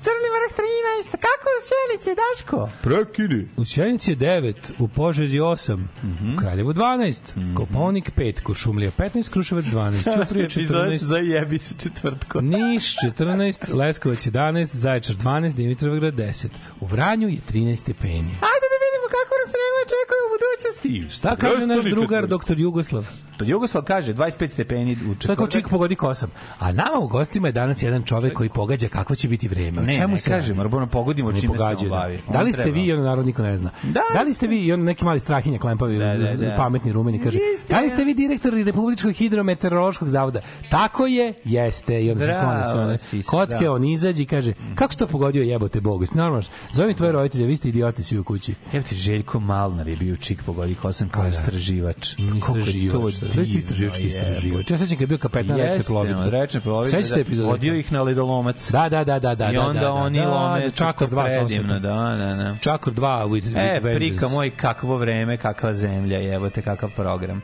Crni 0.00 0.28
vrh 0.32 0.56
13, 1.02 1.10
kako 1.10 1.46
u 1.50 1.62
Sjenici, 1.62 2.10
Daško? 2.16 2.70
Prekini. 2.82 3.48
U 3.56 3.64
Sjenici 3.64 4.10
je 4.10 4.16
9, 4.16 4.54
u 4.78 4.88
Požezi 4.88 5.38
8, 5.38 5.88
Mhm. 6.02 6.34
u 6.34 6.38
Kraljevu 6.38 6.72
12, 6.72 7.22
Koponik 7.56 8.10
5, 8.12 8.40
Kuršumlija 8.40 8.90
15, 8.92 9.28
Kruševac 9.28 9.64
12, 9.64 10.04
Ćuprija 10.04 10.48
14, 10.48 10.98
Zajebi 10.98 11.58
se 11.58 11.74
četvrtko. 11.78 12.40
Niš 12.56 12.96
14, 12.98 13.74
Leskovac 13.74 14.18
11, 14.20 14.68
Zaječar 14.72 15.16
12, 15.16 15.54
Dimitrovgrad 15.54 16.14
10. 16.14 16.46
U 16.80 16.86
Vranju 16.86 17.28
je 17.28 17.38
13 17.42 17.76
stepeni. 17.76 18.30
Ajde 18.48 18.66
da 18.72 18.78
vidimo 18.78 19.06
kako 19.10 19.32
nas 19.40 19.50
vreme 19.52 19.82
čeka 19.84 20.14
u 20.16 20.28
budućnosti. 20.32 21.16
Šta 21.16 21.36
kaže 21.36 21.66
naš 21.66 21.84
drugar, 21.84 22.00
četvrtko. 22.08 22.26
doktor 22.26 22.58
Jugoslav? 22.58 23.06
Pa 23.42 23.46
Jugoslav 23.46 23.84
kaže 23.84 24.14
25 24.14 24.48
stepeni 24.48 24.92
u 24.92 24.96
četvrtak. 24.96 25.22
Sad 25.22 25.36
kao 25.36 25.46
čik 25.46 25.68
pogodi 25.68 25.94
kosam. 25.94 26.30
A 26.58 26.72
nama 26.72 26.98
u 26.98 27.08
gostima 27.08 27.48
je 27.48 27.52
danas 27.52 27.82
jedan 27.82 28.02
čovek 28.02 28.32
koji 28.32 28.48
pogađa 28.48 28.88
kako 28.88 29.14
će 29.14 29.28
biti 29.28 29.48
vreme. 29.48 29.80
O 29.80 29.84
Ne, 29.84 29.96
čemu 29.96 30.12
ne 30.12 30.18
se 30.18 30.30
kažem, 30.30 30.56
radi? 30.56 30.70
moramo 30.70 30.90
pogodimo 30.90 31.28
On 31.28 31.34
čime 31.34 31.42
se 31.42 31.46
pogađaju, 31.48 31.78
on 31.84 31.88
da. 31.90 31.96
bavi. 31.96 32.20
Da 32.28 32.38
On 32.38 32.44
li 32.44 32.52
ste 32.52 32.70
vi, 32.70 32.82
i 32.82 32.92
ono 32.92 33.02
narod 33.02 33.26
niko 33.26 33.42
ne 33.42 33.58
zna. 33.58 33.70
Da, 33.82 34.00
Da 34.14 34.22
li 34.22 34.34
ste 34.34 34.46
vi, 34.46 34.58
i 34.58 34.72
on 34.72 34.80
neki 34.82 35.04
mali 35.04 35.20
strahinja 35.20 35.58
klempavi, 35.58 35.98
Da, 35.98 36.16
da, 36.16 36.36
da. 36.36 36.54
pametni 36.56 36.92
rumeni, 36.92 37.18
kaže, 37.18 37.38
Jeste. 37.40 37.66
da 37.68 37.80
li 37.80 37.90
ste 37.90 38.04
vi 38.04 38.14
direktori 38.14 38.64
Republičkog 38.64 39.12
hidrometeorološkog 39.12 40.08
zavoda? 40.08 40.40
Tako 40.70 41.06
je, 41.06 41.34
jeste. 41.44 42.04
I 42.04 42.10
onda 42.10 42.26
se 42.26 42.32
skloni 42.32 42.64
sve 42.64 42.80
one 42.80 42.98
se, 42.98 43.22
kocke, 43.22 43.64
da. 43.64 43.72
on 43.72 43.84
izađe 43.84 44.22
i 44.22 44.26
kaže, 44.26 44.52
kako 44.74 44.94
to 44.94 45.06
pogodio 45.06 45.42
jebote 45.42 45.80
Bogu? 45.80 46.04
Normalno, 46.14 46.42
zovem 46.72 46.94
tvoje 46.94 47.12
roditelje, 47.12 47.46
vi 47.46 47.56
ste 47.56 47.68
idioti 47.68 48.02
svi 48.02 48.18
u 48.18 48.24
kući. 48.24 48.54
Evo 48.72 48.82
ti 48.82 48.94
Željko 48.94 49.40
Malnar 49.40 49.88
je 49.88 49.96
bio 49.96 50.16
čik 50.16 50.42
pogodi 50.42 50.74
kosam 50.74 51.08
kao 51.08 51.22
da. 51.22 51.28
istraživač. 51.28 52.14
Istraživač. 52.36 52.92
to 53.14 53.26
Znaš 53.32 53.48
ti 53.48 53.58
istraživač, 53.58 53.96
divno, 53.96 54.08
istraživač. 54.08 54.70
Ja 54.70 54.78
sećam 54.78 54.96
kad 54.96 55.00
je 55.00 55.06
bio 55.06 55.18
kapetan 55.18 55.56
rečne 55.56 55.82
plovidbe. 55.86 56.30
rečne 56.30 56.60
plovidbe. 56.60 57.02
Sećate 57.02 57.14
da, 57.14 57.20
epizode? 57.20 57.48
Vodio 57.48 57.74
ih 57.74 57.92
na 57.92 58.02
ledolomac. 58.02 58.70
Da, 58.70 58.88
da, 58.88 59.04
da, 59.04 59.18
da, 59.18 59.34
da. 59.34 59.50
I 59.50 59.54
da, 59.54 59.60
onda 59.60 59.80
da, 59.80 59.86
da, 59.86 59.92
oni 59.92 60.18
da, 60.18 60.28
lome 60.28 60.60
da, 60.60 60.70
Čakor 60.70 61.08
2 61.10 61.30
sa 61.30 61.38
predivno, 61.38 61.78
da, 61.80 61.88
da, 62.18 62.34
da. 62.34 62.56
Čakor 62.60 62.92
2 62.92 63.26
with, 63.28 63.42
with 63.42 63.58
E, 63.58 63.80
vengeance. 63.80 63.94
prika 63.94 64.28
moj, 64.28 64.50
kakvo 64.50 64.96
vreme, 64.96 65.36
kakva 65.36 65.74
zemlja, 65.74 66.18
jebote, 66.18 66.62
kakav 66.62 66.90
program. 66.96 67.42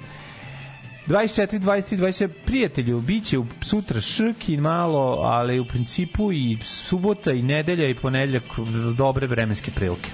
24, 1.06 1.58
20, 1.58 1.96
20, 1.96 2.28
prijatelju, 2.46 3.00
bit 3.00 3.24
će 3.24 3.36
sutra 3.60 4.00
šrk 4.00 4.48
i 4.48 4.56
malo, 4.56 5.20
ali 5.22 5.60
u 5.60 5.64
principu 5.64 6.32
i 6.32 6.58
subota 6.64 7.32
i 7.32 7.42
nedelja 7.42 7.88
i 7.88 7.94
ponedeljak 7.94 8.42
dobre 8.96 9.26
vremenske 9.26 9.70
prilike. 9.70 10.10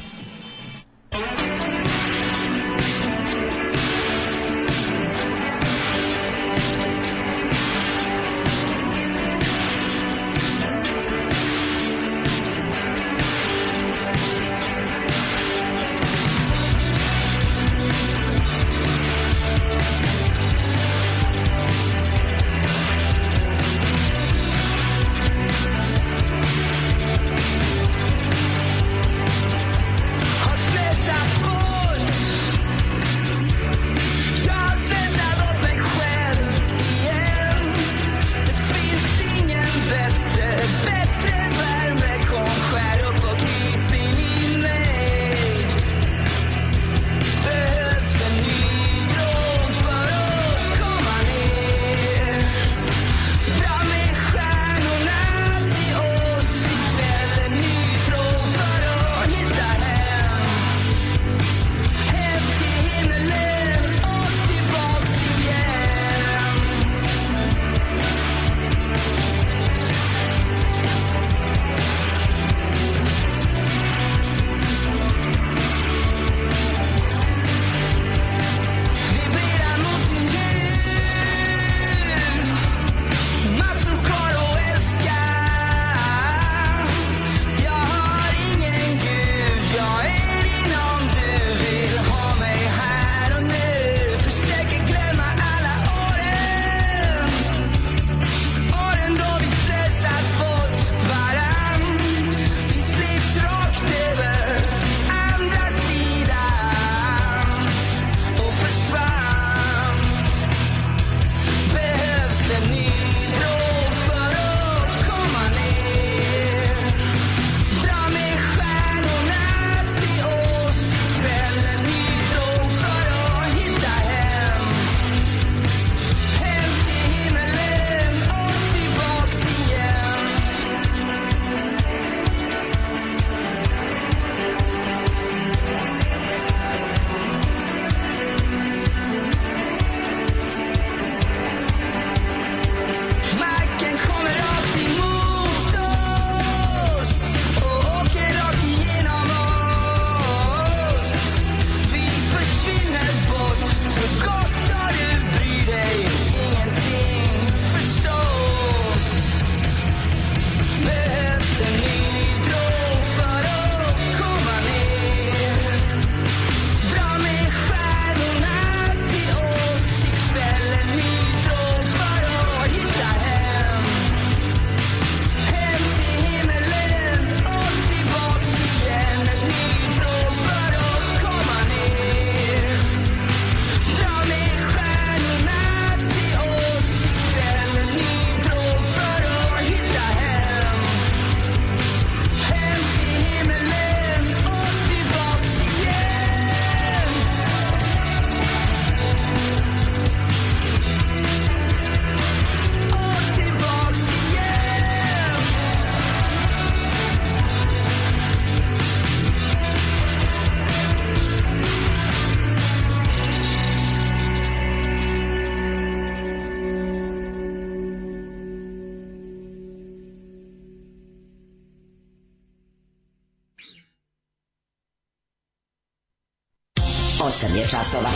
Je 227.65 227.70
časova. 227.70 228.11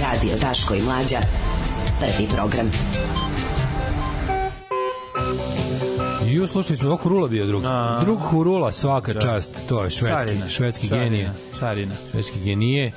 Radio 0.00 0.36
Daško 0.40 0.74
i 0.74 0.82
Mlađa. 0.82 1.18
Prvi 2.00 2.28
program. 2.34 2.70
Ju, 6.26 6.46
slušali 6.46 6.76
smo, 6.76 6.88
ovo 6.88 6.96
Hurula 6.96 7.28
bio 7.28 7.46
drug. 7.46 7.62
A. 7.66 7.98
Drug 8.00 8.18
Hurula, 8.20 8.72
svaka 8.72 9.12
Da. 9.12 9.20
čast. 9.20 9.50
To 9.68 9.84
je 9.84 9.90
švedski, 9.90 10.18
Carina. 10.18 10.48
švedski 10.48 10.88
Carina. 10.88 11.04
genije. 11.04 11.32
Carina. 11.58 11.94
Švedski 12.12 12.40
genije. 12.40 12.92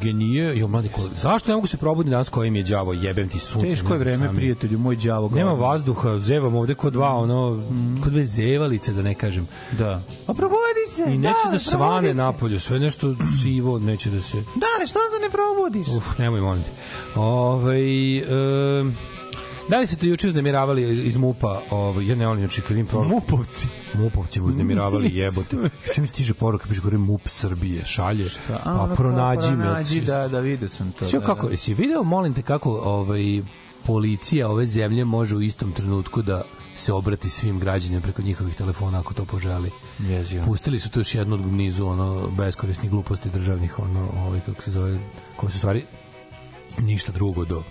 Genije. 0.00 0.58
Jo, 0.58 0.68
mladi, 0.68 0.88
ko, 0.88 1.02
zašto 1.02 1.48
ne 1.48 1.54
mogu 1.54 1.66
se 1.66 1.76
probuditi 1.76 2.10
danas 2.10 2.28
kojim 2.28 2.56
je 2.56 2.62
đavo? 2.62 2.92
Jebem 2.92 3.28
ti 3.28 3.38
sunce. 3.38 3.68
Teško 3.68 3.92
je 3.92 3.98
vreme, 3.98 4.34
prijatelju, 4.34 4.78
moj 4.78 4.96
đavo. 4.96 5.28
Nema 5.28 5.52
vazduha, 5.52 6.18
zevam 6.18 6.54
ovde 6.54 6.74
kod 6.74 6.92
dva, 6.92 7.08
ono, 7.14 7.62
kod 8.02 8.12
dve 8.12 8.24
zevalice, 8.24 8.92
da 8.92 9.02
ne 9.02 9.14
kažem. 9.14 9.48
Da. 9.78 10.02
A 10.26 10.34
probudi 10.34 10.84
se. 10.88 11.04
I 11.14 11.18
neće 11.18 11.34
da, 11.44 11.50
da 11.52 11.58
svane 11.58 12.12
se. 12.12 12.16
napolju, 12.16 12.60
sve 12.60 12.78
nešto 12.78 13.14
sivo, 13.42 13.78
neće 13.78 14.10
da 14.10 14.20
se... 14.20 14.36
Da, 14.36 14.66
ali 14.78 14.86
što 14.86 14.98
se 14.98 15.18
ne 15.22 15.30
probudiš? 15.30 15.96
Uf, 15.96 16.18
nemoj 16.18 16.40
molim 16.40 16.62
te. 16.62 16.70
Ovaj 17.20 18.18
um, 18.22 18.94
da 19.68 19.78
li 19.78 19.86
ste 19.86 19.96
te 19.96 20.06
juče 20.06 20.28
uznemiravali 20.28 21.06
iz 21.06 21.16
MUPA? 21.16 21.60
Ovaj, 21.70 22.06
ja 22.06 22.14
ne 22.14 22.26
volim 22.26 22.42
juče 22.42 22.62
kad 22.62 22.76
im 22.76 22.86
problem. 22.86 23.10
Mupovci. 23.10 23.66
Mupovci 23.94 24.40
uznemiravali 24.40 25.10
jebote. 25.18 25.56
Čim 25.94 26.02
mi 26.02 26.08
stiže 26.08 26.34
poruka, 26.34 26.68
piše 26.68 26.80
gore 26.80 26.98
MUP 26.98 27.28
Srbije, 27.28 27.84
šalje. 27.84 28.30
A, 28.64 28.86
Pa 28.88 28.94
pronađi 28.94 29.50
me. 29.50 29.64
Pronađi, 29.64 30.00
da, 30.00 30.28
da, 30.28 30.40
vidio 30.40 30.68
sam 30.68 30.92
to. 30.92 31.04
Sve 31.04 31.20
da, 31.20 31.26
kako, 31.26 31.46
da. 31.46 31.52
jesi 31.52 31.74
video, 31.74 32.02
molim 32.02 32.34
te, 32.34 32.42
kako 32.42 32.70
ovaj, 32.70 33.42
policija 33.86 34.48
ove 34.48 34.66
zemlje 34.66 35.04
može 35.04 35.36
u 35.36 35.42
istom 35.42 35.72
trenutku 35.72 36.22
da 36.22 36.42
se 36.74 36.92
obrati 36.92 37.30
svim 37.30 37.60
građanima 37.60 38.00
preko 38.00 38.22
njihovih 38.22 38.54
telefona 38.54 39.00
ako 39.00 39.14
to 39.14 39.24
poželi. 39.24 39.70
Jezio. 39.98 40.44
Pustili 40.46 40.78
su 40.80 40.90
tu 40.90 41.00
još 41.00 41.14
jednu 41.14 41.34
od 41.34 41.52
nizu 41.52 41.86
ono 41.86 42.28
beskorisnih 42.30 42.90
gluposti 42.90 43.30
državnih 43.30 43.78
ono 43.78 44.08
ovaj 44.16 44.40
kako 44.46 44.62
se 44.62 44.70
zove 44.70 44.98
koje 45.36 45.52
su 45.52 45.58
stvari 45.58 45.84
ništa 46.78 47.12
drugo 47.12 47.44
do 47.44 47.62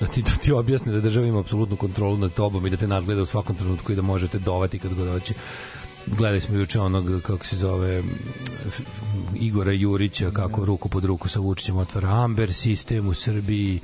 da 0.00 0.06
ti, 0.06 0.22
da 0.22 0.30
ti 0.30 0.52
objasne 0.52 0.92
da 0.92 1.00
država 1.00 1.26
ima 1.26 1.40
apsolutnu 1.40 1.76
kontrolu 1.76 2.16
nad 2.16 2.34
tobom 2.34 2.66
i 2.66 2.70
da 2.70 2.76
te 2.76 2.88
nadgleda 2.88 3.22
u 3.22 3.26
svakom 3.26 3.56
trenutku 3.56 3.92
i 3.92 3.96
da 3.96 4.02
možete 4.02 4.38
dovati 4.38 4.78
kad 4.78 4.94
god 4.94 5.08
hoće. 5.08 5.34
Gledali 6.06 6.40
smo 6.40 6.56
juče 6.56 6.80
onog, 6.80 7.22
kako 7.22 7.44
se 7.44 7.56
zove, 7.56 8.02
Igora 9.34 9.72
Jurića, 9.72 10.30
kako 10.30 10.64
ruku 10.64 10.88
pod 10.88 11.04
ruku 11.04 11.28
sa 11.28 11.40
Vučićem 11.40 11.76
otvara 11.76 12.08
Amber 12.08 12.52
sistem 12.52 13.08
u 13.08 13.14
Srbiji, 13.14 13.80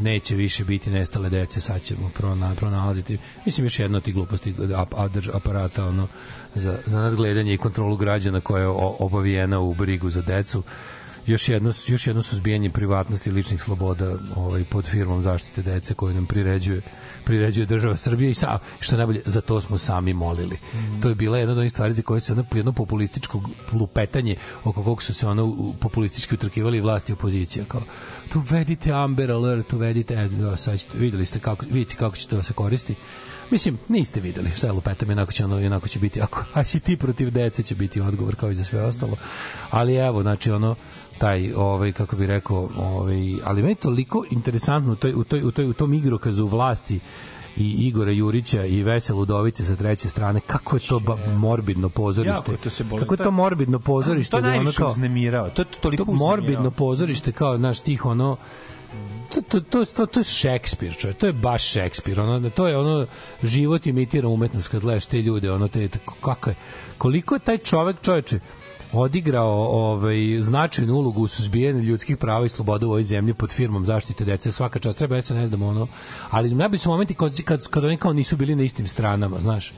neće 0.00 0.34
više 0.34 0.64
biti 0.64 0.90
nestale 0.90 1.30
dece, 1.30 1.60
sad 1.60 1.82
ćemo 1.82 2.10
prona, 2.14 2.54
pronalaziti. 2.54 3.18
Mislim, 3.46 3.66
još 3.66 3.78
jedna 3.78 3.98
od 3.98 4.04
tih 4.04 4.14
gluposti 4.14 4.54
ap, 4.76 4.94
aparata 5.34 5.84
ono, 5.84 6.08
za, 6.54 6.78
za 6.86 7.00
nadgledanje 7.00 7.54
i 7.54 7.58
kontrolu 7.58 7.96
građana 7.96 8.40
koja 8.40 8.62
je 8.62 8.68
obavijena 8.98 9.60
u 9.60 9.74
brigu 9.74 10.10
za 10.10 10.22
decu 10.22 10.62
još 11.26 11.48
jedno 11.48 11.72
još 11.86 12.06
jedno 12.06 12.22
suzbijanje 12.22 12.70
privatnosti 12.70 13.30
i 13.30 13.32
ličnih 13.32 13.62
sloboda 13.62 14.16
ovaj 14.36 14.64
pod 14.64 14.84
firmom 14.84 15.22
zaštite 15.22 15.62
dece 15.62 15.94
koju 15.94 16.14
nam 16.14 16.26
priređuje 16.26 16.82
priređuje 17.24 17.66
država 17.66 17.96
Srbija 17.96 18.30
i 18.30 18.34
sa 18.34 18.58
što 18.80 18.94
je 18.94 18.98
najbolje 18.98 19.22
za 19.24 19.40
to 19.40 19.60
smo 19.60 19.78
sami 19.78 20.12
molili. 20.12 20.58
To 21.02 21.08
je 21.08 21.14
bila 21.14 21.38
jedna 21.38 21.52
od 21.52 21.58
onih 21.58 21.72
stvari 21.72 21.94
za 21.94 22.02
koje 22.02 22.20
se 22.20 22.32
ono 22.32 22.44
jedno 22.54 22.72
populističko 22.72 23.42
lupetanje 23.72 24.36
oko 24.64 24.82
kog 24.82 25.02
su 25.02 25.14
se 25.14 25.26
ono 25.26 25.74
populistički 25.80 26.34
utrkivali 26.34 26.80
vlasti 26.80 27.12
i 27.12 27.14
opozicija 27.14 27.64
kao 27.64 27.82
tu 28.32 28.42
vedite 28.50 28.92
Amber 28.92 29.30
Alert, 29.30 29.66
tu 29.66 29.78
vedite 29.78 30.14
e, 30.14 30.28
da, 30.28 30.56
sad 30.56 30.78
ćete, 30.78 30.98
videli 30.98 31.26
ste 31.26 31.38
kako 31.38 31.66
vidite 31.70 31.96
kako 31.96 32.16
će 32.16 32.28
to 32.28 32.36
da 32.36 32.42
se 32.42 32.52
koristi. 32.52 32.94
Mislim, 33.50 33.78
niste 33.88 34.20
videli 34.20 34.50
šta 34.56 34.66
je 34.66 34.72
lupetam, 34.72 35.08
jednako 35.08 35.32
će, 35.32 35.44
ono, 35.44 35.58
jednako 35.58 35.88
će 35.88 35.98
biti, 35.98 36.20
ako 36.20 36.44
aj 36.54 36.64
si 36.64 36.80
ti 36.80 36.96
protiv 36.96 37.30
dece 37.30 37.62
će 37.62 37.74
biti 37.74 38.00
odgovor 38.00 38.36
kao 38.36 38.50
i 38.50 38.54
za 38.54 38.64
sve 38.64 38.82
ostalo. 38.82 39.16
Ali 39.70 39.94
evo, 39.94 40.22
znači 40.22 40.50
ono, 40.50 40.74
taj 41.18 41.52
ovaj 41.56 41.92
kako 41.92 42.16
bi 42.16 42.26
rekao 42.26 42.68
ovaj 42.76 43.34
ali 43.44 43.62
meni 43.62 43.70
je 43.70 43.74
toliko 43.74 44.24
interesantno 44.30 44.92
u 44.92 44.96
toj 44.96 45.12
u 45.14 45.24
toj 45.24 45.42
u 45.42 45.50
toj 45.50 45.68
u 45.68 45.72
tom 45.72 45.94
igrokazu 45.94 46.46
vlasti 46.46 47.00
i 47.56 47.70
Igora 47.86 48.10
Jurića 48.10 48.64
i 48.64 48.82
Veselu 48.82 49.20
Udovice 49.20 49.64
sa 49.64 49.76
treće 49.76 50.08
strane 50.08 50.40
kako 50.46 50.76
je 50.76 50.80
to 50.88 51.00
ba, 51.00 51.16
morbidno 51.36 51.88
pozorište 51.88 52.52
Jako 52.52 52.62
to 52.62 52.70
se 52.70 52.84
boli. 52.84 53.02
kako 53.02 53.14
je 53.14 53.18
to 53.18 53.30
morbidno 53.30 53.78
pozorište 53.78 54.30
To 54.30 54.40
da 54.40 54.48
ono 54.48 54.56
najviše 54.56 54.76
kao 54.76 54.88
uznemirao. 54.88 55.50
To 55.50 55.62
je 55.62 55.66
toliko 55.80 56.04
to 56.04 56.12
morbidno 56.12 56.70
pozorište 56.70 57.32
kao 57.32 57.58
naš 57.58 57.80
tih 57.80 58.06
ono 58.06 58.36
to, 59.34 59.42
to, 59.42 59.60
to, 59.60 59.84
to, 59.84 60.06
to 60.06 60.20
je 60.20 60.24
Šekspir, 60.24 60.96
čovjek, 60.96 61.18
to 61.18 61.26
je 61.26 61.32
baš 61.32 61.64
Šekspir, 61.64 62.20
ono, 62.20 62.50
to 62.50 62.66
je 62.66 62.78
ono, 62.78 63.06
život 63.42 63.86
imitira 63.86 64.28
umetnost 64.28 64.68
kad 64.68 64.80
gledaš 64.80 65.06
te 65.06 65.22
ljude, 65.22 65.52
ono, 65.52 65.68
te, 65.68 65.88
kako 66.20 66.50
je, 66.50 66.56
koliko 66.98 67.34
je 67.34 67.38
taj 67.38 67.58
čovek, 67.58 67.96
čoveče, 68.02 68.40
odigrao 68.94 69.66
ovaj 69.66 70.16
značajnu 70.40 70.94
ulogu 70.94 71.22
u 71.22 71.28
suzbijanju 71.28 71.80
ljudskih 71.80 72.16
prava 72.16 72.46
i 72.46 72.48
sloboda 72.48 72.86
u 72.86 72.90
ovoj 72.90 73.04
zemlji 73.04 73.34
pod 73.34 73.52
firmom 73.52 73.84
zaštite 73.84 74.24
dece. 74.24 74.52
Svaka 74.52 74.78
čast 74.78 74.98
treba 74.98 75.22
SNS 75.22 75.50
da 75.50 75.56
mu 75.56 75.68
ono 75.68 75.86
ali 76.30 76.54
najbolji 76.54 76.78
su 76.78 76.88
momenti 76.88 77.14
kad, 77.14 77.42
kad, 77.42 77.68
kad 77.68 77.84
oni 77.84 77.96
kao 77.96 78.12
nisu 78.12 78.36
bili 78.36 78.56
na 78.56 78.62
istim 78.62 78.86
stranama 78.86 79.40
znaš. 79.40 79.72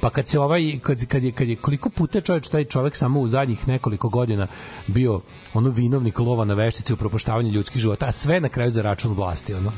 Pa 0.00 0.10
kad 0.10 0.28
se 0.28 0.40
ovaj 0.40 0.78
kad, 0.82 1.06
kad, 1.06 1.22
je, 1.22 1.32
kad 1.32 1.48
je 1.48 1.56
koliko 1.56 1.90
puta 1.90 2.20
čovjek 2.20 2.48
taj 2.48 2.64
čovjek 2.64 2.96
samo 2.96 3.20
u 3.20 3.28
zadnjih 3.28 3.68
nekoliko 3.68 4.08
godina 4.08 4.46
bio 4.86 5.20
ono 5.54 5.70
vinovnik 5.70 6.18
lova 6.18 6.44
na 6.44 6.54
veštice 6.54 6.94
u 6.94 6.96
propuštavanju 6.96 7.50
ljudskih 7.50 7.82
života 7.82 8.06
a 8.06 8.12
sve 8.12 8.40
na 8.40 8.48
kraju 8.48 8.70
za 8.70 8.82
račun 8.82 9.12
vlasti 9.12 9.54
ono. 9.54 9.72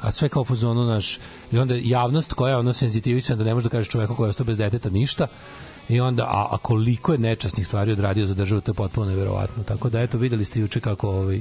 A 0.00 0.10
sve 0.10 0.28
kao 0.28 0.42
u 0.42 0.44
fazonu 0.44 0.84
naš 0.84 1.18
i 1.52 1.58
onda 1.58 1.74
javnost 1.82 2.32
koja 2.32 2.50
je 2.50 2.56
ono 2.56 2.72
senzitivisana 2.72 3.38
da 3.38 3.44
ne 3.44 3.54
može 3.54 3.64
da 3.64 3.70
kaže 3.70 3.90
čoveku 3.90 4.16
koji 4.16 4.26
je 4.26 4.30
ostao 4.30 4.46
bez 4.46 4.58
deteta 4.58 4.90
ništa 4.90 5.26
i 5.88 6.00
onda 6.00 6.22
a, 6.24 6.48
a 6.50 6.58
koliko 6.58 7.12
je 7.12 7.18
nečasnih 7.18 7.66
stvari 7.66 7.92
odradio 7.92 8.26
za 8.26 8.34
državu 8.34 8.60
to 8.60 8.70
je 8.70 8.74
potpuno 8.74 9.06
neverovatno 9.06 9.62
tako 9.64 9.88
da 9.90 10.00
eto 10.00 10.18
videli 10.18 10.44
ste 10.44 10.60
juče 10.60 10.80
kako 10.80 11.08
ovaj 11.08 11.40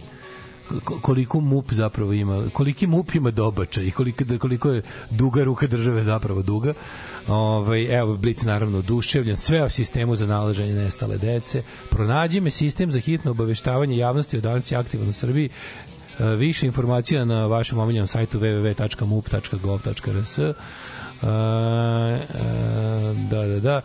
ko- 0.79 0.99
koliko 1.01 1.39
MUP 1.39 1.73
zapravo 1.73 2.13
ima, 2.13 2.43
koliki 2.53 2.87
MUP 2.87 3.15
ima 3.15 3.31
dobača 3.31 3.81
i 3.81 3.91
koliko, 3.91 4.23
koliko 4.39 4.69
je 4.69 4.81
duga 5.09 5.43
ruka 5.43 5.67
države 5.67 6.03
zapravo 6.03 6.41
duga. 6.41 6.73
Ovaj, 7.27 7.99
evo, 7.99 8.17
Blic 8.17 8.41
naravno 8.43 8.77
oduševljen, 8.77 9.37
sve 9.37 9.63
o 9.63 9.69
sistemu 9.69 10.15
za 10.15 10.25
nalaženje 10.27 10.73
nestale 10.73 11.17
dece. 11.17 11.63
Pronađi 11.89 12.41
me 12.41 12.49
sistem 12.49 12.91
za 12.91 12.99
hitno 12.99 13.31
obaveštavanje 13.31 13.97
javnosti 13.97 14.37
od 14.37 14.43
danas 14.43 14.71
aktivan 14.71 15.09
u 15.09 15.13
Srbiji. 15.13 15.49
E, 16.19 16.25
Više 16.25 16.65
informacija 16.65 17.25
na 17.25 17.45
vašem 17.45 17.79
omiljenom 17.79 18.07
sajtu 18.07 18.39
www.mup.gov.rs 18.39 20.37
E, 20.37 20.43
e, 21.23 21.29
da, 23.29 23.45
da, 23.45 23.59
da 23.59 23.81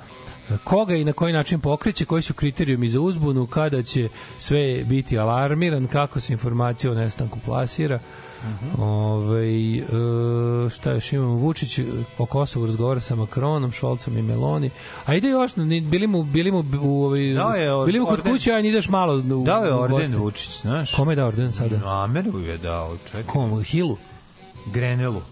koga 0.65 0.95
i 0.95 1.05
na 1.05 1.13
koji 1.13 1.33
način 1.33 1.61
pokreće, 1.61 2.05
koji 2.05 2.23
su 2.23 2.35
kriterijumi 2.35 2.89
za 2.89 3.01
uzbunu, 3.01 3.47
kada 3.47 3.83
će 3.83 4.09
sve 4.39 4.85
biti 4.85 5.19
alarmiran, 5.19 5.87
kako 5.87 6.21
se 6.21 6.33
informacija 6.33 6.93
o 6.93 6.95
nestanku 6.95 7.39
plasira. 7.45 8.01
Ove, 8.79 9.47
e, 9.47 9.83
šta 10.71 10.93
još 10.93 11.13
imamo 11.13 11.35
Vučić 11.35 11.79
o 12.19 12.27
Kosovu 12.27 12.67
razgovara 12.67 13.01
sa 13.01 13.15
Makronom, 13.15 13.73
Šolcom 13.73 14.19
i 14.19 14.23
Meloni. 14.23 14.71
A 15.05 15.15
ide 15.15 15.29
još, 15.29 15.53
bili 15.83 16.07
mu, 16.07 16.23
bili 16.23 16.53
mu 16.53 16.65
u, 16.83 17.05
ovaj, 17.05 17.35
Dao 17.35 17.55
je 17.55 17.73
or- 17.73 17.87
bili 17.87 18.01
mu 18.01 18.07
kod 18.07 18.19
orden. 18.19 18.33
kuće, 18.33 18.53
a 18.53 18.59
ideš 18.59 18.89
malo 18.89 19.15
u, 19.15 19.45
Dao 19.45 19.65
je 19.65 19.75
orden. 19.75 20.17
Vučić, 20.17 20.61
znaš. 20.61 20.95
Kome 20.95 21.13
je 21.13 21.17
dao 21.17 21.29
orden 21.29 21.53
sada? 21.53 21.81
Ameru 21.85 22.41
je 22.41 22.59
dao, 22.59 22.97
čekaj. 23.07 23.23
Komu? 23.23 23.61
Hilu? 23.61 23.97
Grenelu. 24.67 25.23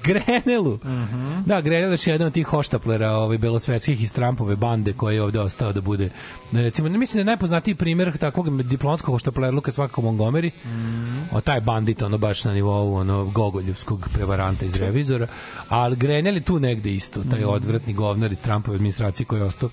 Grenelu. 0.06 0.78
Mhm. 0.84 1.42
Da, 1.46 1.60
Grenel 1.60 1.92
je 1.92 1.98
jedan 2.06 2.26
od 2.26 2.32
tih 2.32 2.46
hoštaplera 2.46 3.10
ovaj, 3.10 3.38
belosvetskih 3.38 4.02
iz 4.02 4.12
Trumpove 4.12 4.56
bande 4.56 4.92
koji 4.92 5.14
je 5.14 5.22
ovde 5.22 5.40
ostao 5.40 5.72
da 5.72 5.80
bude. 5.80 6.10
Recimo, 6.52 6.88
mislim 6.88 7.14
da 7.16 7.20
je 7.20 7.24
najpoznatiji 7.24 7.74
primjer 7.74 8.18
takvog 8.18 8.62
diplomatskog 8.62 9.12
hoštaplerluka 9.14 9.72
svakako 9.72 10.02
Montgomery. 10.02 10.50
Mhm. 10.64 11.18
O, 11.32 11.40
taj 11.40 11.60
bandit, 11.60 12.02
ono 12.02 12.18
baš 12.18 12.44
na 12.44 12.52
nivou 12.52 12.94
ono, 12.94 13.24
gogoljevskog 13.24 14.08
prevaranta 14.12 14.64
iz 14.64 14.76
revizora. 14.76 15.26
Ali 15.68 15.96
Grenel 15.96 16.34
je 16.34 16.40
tu 16.40 16.58
negde 16.60 16.92
isto, 16.92 17.24
taj 17.30 17.40
Mhm. 17.40 17.48
odvratni 17.48 17.92
govnar 17.92 18.32
iz 18.32 18.40
Trumpove 18.40 18.74
administracije 18.74 19.26
koji 19.26 19.40
je 19.40 19.44
ostao 19.44 19.70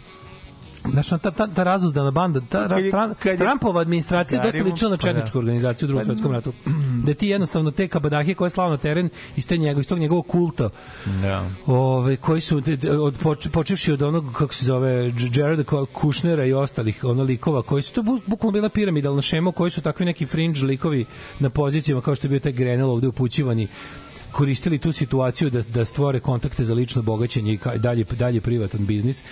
Znaš, 0.83 1.07
ta, 1.09 1.17
ta, 1.17 1.47
ta 1.47 1.63
razuzdana 1.63 2.11
banda, 2.11 2.39
ta, 2.41 2.67
Kad 2.67 2.85
je- 2.85 2.91
kad 2.91 3.15
je- 3.25 3.37
Trumpova 3.37 3.81
administracija 3.81 4.41
dosta 4.43 4.63
ličila 4.63 4.91
na 4.91 4.97
pa 4.97 5.03
da. 5.03 5.09
četničku 5.09 5.37
organizaciju 5.37 5.85
u 5.85 5.87
drugom 5.87 6.01
Pa- 6.01 6.05
svetskom 6.05 6.31
ratu. 6.31 6.53
Da 7.03 7.13
ti 7.13 7.27
jednostavno 7.27 7.71
te 7.71 7.87
kabadahije 7.87 8.35
koje 8.35 8.45
je 8.45 8.51
slao 8.51 8.69
na 8.69 8.77
teren 8.77 9.09
iz, 9.35 9.47
te 9.47 9.57
njegov, 9.57 9.81
iz 9.81 9.87
tog 9.87 9.99
njegovog 9.99 10.27
kulta 10.27 10.69
Da. 11.21 11.49
ove, 11.65 12.15
koji 12.17 12.41
su 12.41 12.61
od, 13.01 13.15
poč, 13.17 13.47
počevši 13.47 13.91
od 13.91 14.01
onog 14.01 14.25
kako 14.33 14.53
se 14.53 14.65
zove 14.65 14.91
Jareda 15.33 15.63
Kushnera 15.93 16.45
i 16.45 16.53
ostalih 16.53 17.03
ono 17.03 17.23
likova 17.23 17.61
koji 17.61 17.81
su 17.83 17.93
to 17.93 18.01
bu- 18.01 18.21
bukvalno 18.25 18.51
bila 18.51 18.69
piramidalna 18.69 19.21
šema 19.21 19.51
koji 19.51 19.71
su 19.71 19.81
takvi 19.81 20.05
neki 20.05 20.25
fringe 20.25 20.59
likovi 20.61 21.05
na 21.39 21.49
pozicijama 21.49 22.01
kao 22.01 22.15
što 22.15 22.25
je 22.25 22.29
bio 22.29 22.39
taj 22.39 22.51
Grenell 22.51 22.89
ovde 22.91 23.07
upućivani 23.07 23.67
koristili 24.31 24.77
tu 24.77 24.91
situaciju 24.91 25.49
da, 25.49 25.61
da 25.63 25.85
stvore 25.85 26.19
kontakte 26.19 26.65
za 26.65 26.73
lično 26.73 27.01
bogaćenje 27.01 27.53
i 27.53 27.59
dalje, 27.77 28.03
dalje 28.05 28.41
privatan 28.41 28.85
biznis 28.85 29.23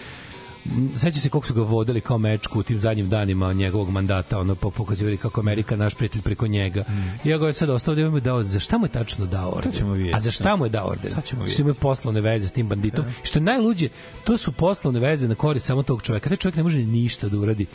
seća 0.95 1.19
se 1.19 1.29
koliko 1.29 1.47
su 1.47 1.53
ga 1.53 1.61
vodili 1.61 2.01
kao 2.01 2.17
mečku 2.17 2.59
u 2.59 2.63
tim 2.63 2.79
zadnjim 2.79 3.09
danima 3.09 3.53
njegovog 3.53 3.89
mandata, 3.89 4.39
ono 4.39 4.55
po- 4.55 4.71
pokazivali 4.71 5.17
kako 5.17 5.39
Amerika 5.39 5.75
naš 5.75 5.93
prijatelj 5.93 6.21
preko 6.21 6.47
njega. 6.47 6.83
I 7.23 7.29
ja 7.29 7.37
ga 7.37 7.47
je 7.47 7.53
sad 7.53 7.69
ostao 7.69 7.95
da 7.95 8.09
mu 8.09 8.19
dao, 8.19 8.43
za 8.43 8.59
šta 8.59 8.77
mu 8.77 8.85
je 8.85 8.89
tačno 8.89 9.25
dao 9.25 9.49
orden? 9.49 9.71
ćemo 9.71 9.93
vidjeti. 9.93 10.17
A 10.17 10.19
za 10.19 10.31
šta 10.31 10.55
mu 10.55 10.65
je 10.65 10.69
dao 10.69 10.87
orden? 10.87 11.11
Sad 11.11 11.25
ćemo 11.25 11.39
Što 11.39 11.43
vidjeti. 11.43 11.61
imaju 11.61 11.73
poslovne 11.75 12.21
veze 12.21 12.47
s 12.47 12.51
tim 12.51 12.67
banditom. 12.69 13.05
Što 13.23 13.39
je 13.39 13.43
najluđe, 13.43 13.89
to 14.23 14.37
su 14.37 14.51
poslovne 14.51 14.99
veze 14.99 15.27
na 15.27 15.35
korist 15.35 15.65
samo 15.65 15.83
tog 15.83 16.01
čoveka. 16.01 16.29
Taj 16.29 16.37
čovjek 16.37 16.55
ne 16.55 16.63
može 16.63 16.79
ništa 16.79 17.29
da 17.29 17.37
uradi. 17.37 17.65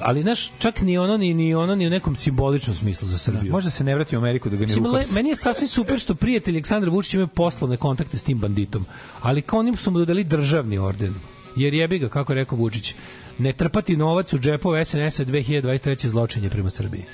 Ali 0.00 0.24
naš 0.24 0.50
čak 0.58 0.80
ni 0.80 0.98
ono 0.98 1.16
ni 1.16 1.34
ni 1.34 1.54
ono 1.54 1.74
ni 1.74 1.86
u 1.86 1.90
nekom 1.90 2.16
simboličnom 2.16 2.76
smislu 2.76 3.08
za 3.08 3.18
Srbiju. 3.18 3.52
Možda 3.52 3.70
se 3.70 3.84
ne 3.84 3.94
vrati 3.94 4.16
u 4.16 4.18
Ameriku 4.18 4.50
da 4.50 4.56
ga 4.56 4.66
ne 4.66 4.74
uhapse. 4.80 5.14
meni 5.14 5.28
je 5.28 5.36
sasvim 5.36 5.68
super 5.68 5.98
što 5.98 6.14
prijatelj 6.14 6.54
Aleksandar 6.54 6.90
Vučić 6.90 7.14
imaju 7.14 7.26
poslovne 7.28 7.76
kontakte 7.76 8.18
s 8.18 8.22
tim 8.22 8.38
banditom, 8.38 8.86
ali 9.20 9.42
kao 9.42 9.58
onim 9.58 9.76
su 9.76 9.90
mu 9.90 9.98
dodali 9.98 10.24
državni 10.24 10.78
orden. 10.78 11.14
Jer 11.56 11.74
jebi 11.74 11.98
ga, 11.98 12.08
kako 12.08 12.32
je 12.32 12.36
rekao 12.36 12.58
Vučić, 12.58 12.94
ne 13.38 13.52
trpati 13.52 13.96
novac 13.96 14.32
u 14.32 14.38
džepove 14.38 14.84
SNS-a 14.84 15.24
2023. 15.24 16.08
zločinje 16.08 16.50
prema 16.50 16.70
Srbiji. 16.70 17.04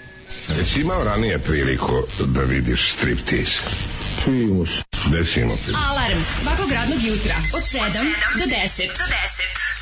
Jesi 0.58 0.80
imao 0.80 1.04
ranije 1.04 1.38
priliku 1.38 2.02
da 2.26 2.40
vidiš 2.40 2.92
striptease? 2.92 3.60
Primus. 4.24 4.70
Desimo 5.10 5.56
se. 5.56 5.72
Alarm 5.90 6.22
svakog 6.42 6.72
radnog 6.72 6.98
jutra 7.02 7.34
od 7.56 7.62
7 7.62 7.78
do 8.38 8.44
10. 8.44 8.86
Do 8.86 9.04
10. 9.04 9.81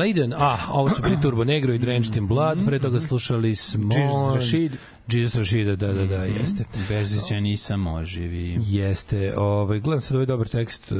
Mladen, 0.00 0.32
a, 0.32 0.58
ovo 0.72 0.88
su 0.88 1.02
bili 1.02 1.18
Turbo 1.22 1.44
Negro 1.44 1.72
i 1.72 1.78
Drenched 1.78 2.16
in 2.16 2.26
Blood, 2.26 2.58
pre 2.66 2.78
toga 2.78 3.00
slušali 3.00 3.56
smo... 3.56 3.90
Jesus 3.94 4.34
Rashid. 4.34 4.72
Jesus 5.08 5.34
Rashid, 5.34 5.66
da, 5.66 5.92
da, 5.92 6.06
da, 6.06 6.24
jeste. 6.24 6.64
Berzića 6.88 7.40
nisam 7.40 7.86
oživi. 7.86 8.58
Jeste, 8.66 9.34
ovaj, 9.36 9.80
gledam 9.80 10.00
sad 10.00 10.14
ovaj 10.14 10.26
dobar 10.26 10.48
tekst 10.48 10.92
uh, 10.92 10.98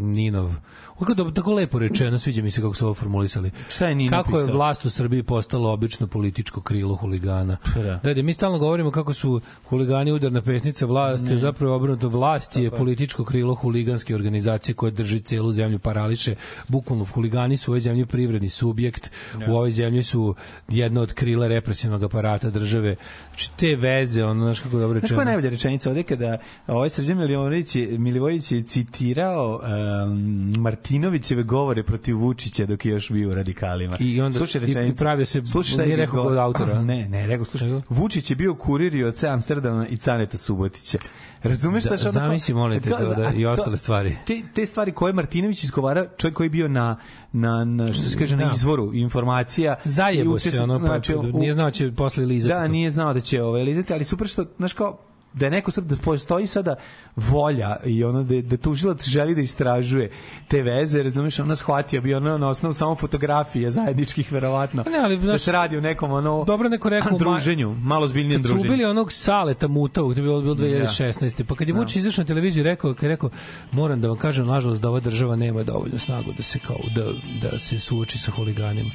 Ninov. 0.00 0.54
Kako 1.02 1.14
dobro, 1.14 1.32
tako 1.32 1.52
lepo 1.52 1.78
rečeno, 1.78 2.18
sviđa 2.18 2.42
mi 2.42 2.50
se 2.50 2.60
kako 2.60 2.74
su 2.74 2.84
ovo 2.84 2.94
formulisali. 2.94 3.50
Šta 3.68 3.88
je 3.88 3.94
Nino 3.94 4.10
Kako 4.10 4.38
je 4.38 4.44
pisao? 4.44 4.56
vlast 4.56 4.84
u 4.84 4.90
Srbiji 4.90 5.22
postalo 5.22 5.72
obično 5.72 6.06
političko 6.06 6.60
krilo 6.60 6.94
huligana. 6.94 7.56
Da. 7.74 8.00
Da, 8.04 8.14
da, 8.14 8.22
mi 8.22 8.32
stalno 8.32 8.58
govorimo 8.58 8.90
kako 8.90 9.12
su 9.12 9.40
huligani 9.64 10.12
udarna 10.12 10.42
pesnica 10.42 10.86
vlasti, 10.86 11.30
Ne. 11.30 11.38
zapravo 11.38 11.76
obrnuto 11.76 12.08
vlast 12.08 12.56
je 12.56 12.70
političko 12.70 13.24
krilo 13.24 13.54
huliganske 13.54 14.14
organizacije 14.14 14.74
koje 14.74 14.90
drži 14.92 15.20
celu 15.20 15.52
zemlju 15.52 15.78
parališe. 15.78 16.34
Bukvalno 16.68 17.04
huligani 17.04 17.56
su 17.56 17.70
u 17.70 17.72
ovoj 17.72 17.80
zemlji 17.80 18.06
privredni 18.06 18.48
subjekt, 18.48 19.10
u 19.48 19.52
ovoj 19.52 19.70
zemlji 19.70 20.02
su 20.02 20.34
jedno 20.68 21.00
od 21.00 21.12
krila 21.12 21.48
represivnog 21.48 22.02
aparata 22.02 22.50
države. 22.50 22.96
Znači 23.28 23.52
te 23.56 23.76
veze, 23.76 24.24
ono, 24.24 24.44
znaš 24.44 24.60
kako 24.60 24.78
dobro 24.78 24.92
Znaš 24.98 25.02
rečeno. 25.02 25.18
koja 25.18 25.22
je 25.22 25.26
najbolja 25.26 25.50
rečenica 25.50 25.90
ovde 25.90 26.02
kada 26.02 26.38
ovaj 26.66 26.90
Srđan 26.90 27.18
Milivojević 27.18 27.76
je, 27.76 27.98
Milivojević 27.98 28.52
je 28.52 28.62
citirao 28.62 29.60
um, 30.06 30.62
Martinovićeve 30.92 31.42
govore 31.42 31.82
protiv 31.82 32.18
Vučića 32.18 32.66
dok 32.66 32.84
je 32.84 32.90
još 32.90 33.10
bio 33.10 33.30
u 33.30 33.34
radikalima. 33.34 33.96
I 34.00 34.20
onda- 34.20 34.38
slušaj 34.38 34.60
rečenicu. 34.60 34.92
i 34.92 34.96
pravio 34.96 35.26
se- 35.26 35.42
slušaj 35.42 35.72
šta 35.72 35.82
nije 35.82 35.92
je 35.92 35.96
rekao 35.96 36.24
kod 36.24 36.36
autora. 36.36 36.82
Ne, 36.82 37.08
ne, 37.08 37.26
rekao, 37.26 37.44
slušaj. 37.44 37.80
Vučić 37.88 38.30
je 38.30 38.36
bio 38.36 38.54
kurir 38.54 38.94
i 38.94 39.04
od 39.04 39.24
Amsterdama 39.24 39.86
i 39.88 39.96
Caneta 39.96 40.36
Subotića. 40.38 40.98
Razumeš 41.42 41.84
Da, 41.84 41.88
šta 41.88 41.96
što 41.98 42.10
zamisli, 42.10 42.54
molim 42.54 42.80
te, 42.80 42.90
Kao- 42.90 42.98
da- 43.00 43.14
da- 43.14 43.32
i 43.32 43.46
ostale 43.46 43.76
stvari. 43.76 44.16
Te, 44.26 44.42
te 44.54 44.66
stvari 44.66 44.92
koje 44.92 45.12
Martinović 45.12 45.64
izgovara, 45.64 46.06
čovjek 46.16 46.36
koji 46.36 46.46
je 46.46 46.50
bio 46.50 46.68
na, 46.68 46.96
na, 47.32 47.64
na 47.64 47.92
što 47.92 48.02
se 48.02 48.18
kaže, 48.18 48.36
na 48.36 48.44
Da. 48.44 48.52
izvoru 48.54 48.94
informacija. 48.94 49.74
Zajebo 49.84 50.38
se, 50.38 50.60
ono, 50.60 50.78
pa, 50.78 50.84
znači, 50.84 51.14
u- 51.14 51.22
nije 51.22 51.52
znao 51.52 51.66
da 51.66 51.70
će 51.70 51.92
posle 51.92 52.24
lizati. 52.24 52.54
Da, 52.54 52.62
to. 52.62 52.68
nije 52.68 52.90
znao 52.90 53.14
da 53.14 53.20
će 53.20 53.42
ovaj 53.42 53.62
lizati, 53.62 53.92
ali 53.92 54.04
super 54.04 54.28
što, 54.28 54.44
znaš 54.58 54.72
kao, 54.72 54.98
da 55.34 55.46
je 55.46 55.50
neko 55.50 55.70
sad, 55.70 55.84
da 55.84 55.96
postoji 55.96 56.46
sada 56.46 56.74
volja 57.16 57.76
i 57.84 58.04
ono 58.04 58.22
da, 58.22 58.40
da 58.40 58.56
tužilac 58.56 59.08
želi 59.08 59.34
da 59.34 59.40
istražuje 59.40 60.10
te 60.48 60.62
veze, 60.62 61.02
razumiješ, 61.02 61.38
ona 61.38 61.56
shvatio 61.56 62.00
bi 62.00 62.14
ono 62.14 62.38
na 62.38 62.48
osnovu 62.48 62.74
samo 62.74 62.96
fotografije 62.96 63.70
zajedničkih, 63.70 64.32
verovatno, 64.32 64.84
Ne, 64.90 64.98
ali, 64.98 65.16
da 65.16 65.22
znaš, 65.22 65.42
se 65.42 65.52
radi 65.52 65.76
o 65.76 65.80
nekom 65.80 66.12
ono 66.12 66.44
dobro 66.44 66.68
neko 66.68 66.88
rekao, 66.88 67.18
druženju, 67.18 67.74
malo 67.74 68.06
zbiljnijem 68.06 68.42
kad 68.42 68.48
su 68.48 68.54
druženju. 68.54 68.72
ubili 68.72 68.84
onog 68.84 69.12
Saleta 69.12 69.68
Mutavog, 69.68 70.14
to 70.14 70.20
je 70.20 70.22
bilo, 70.22 70.40
bilo 70.40 70.54
2016. 70.54 71.44
Pa 71.44 71.54
kad 71.54 71.68
je 71.68 71.74
Vučić 71.74 71.96
izašao 71.96 72.22
na 72.22 72.26
televiziju 72.26 72.60
i 72.60 72.64
rekao, 72.64 72.94
kad 72.94 73.02
je 73.02 73.08
rekao, 73.08 73.30
moram 73.72 74.00
da 74.00 74.08
vam 74.08 74.16
kažem, 74.16 74.46
nažalost, 74.46 74.82
da 74.82 74.88
ova 74.88 75.00
država 75.00 75.36
nema 75.36 75.62
dovoljnu 75.62 75.98
snagu 75.98 76.32
da 76.36 76.42
se 76.42 76.58
kao, 76.58 76.78
da, 76.94 77.04
da 77.48 77.58
se 77.58 77.78
suoči 77.78 78.18
sa 78.18 78.30
huliganima. 78.30 78.90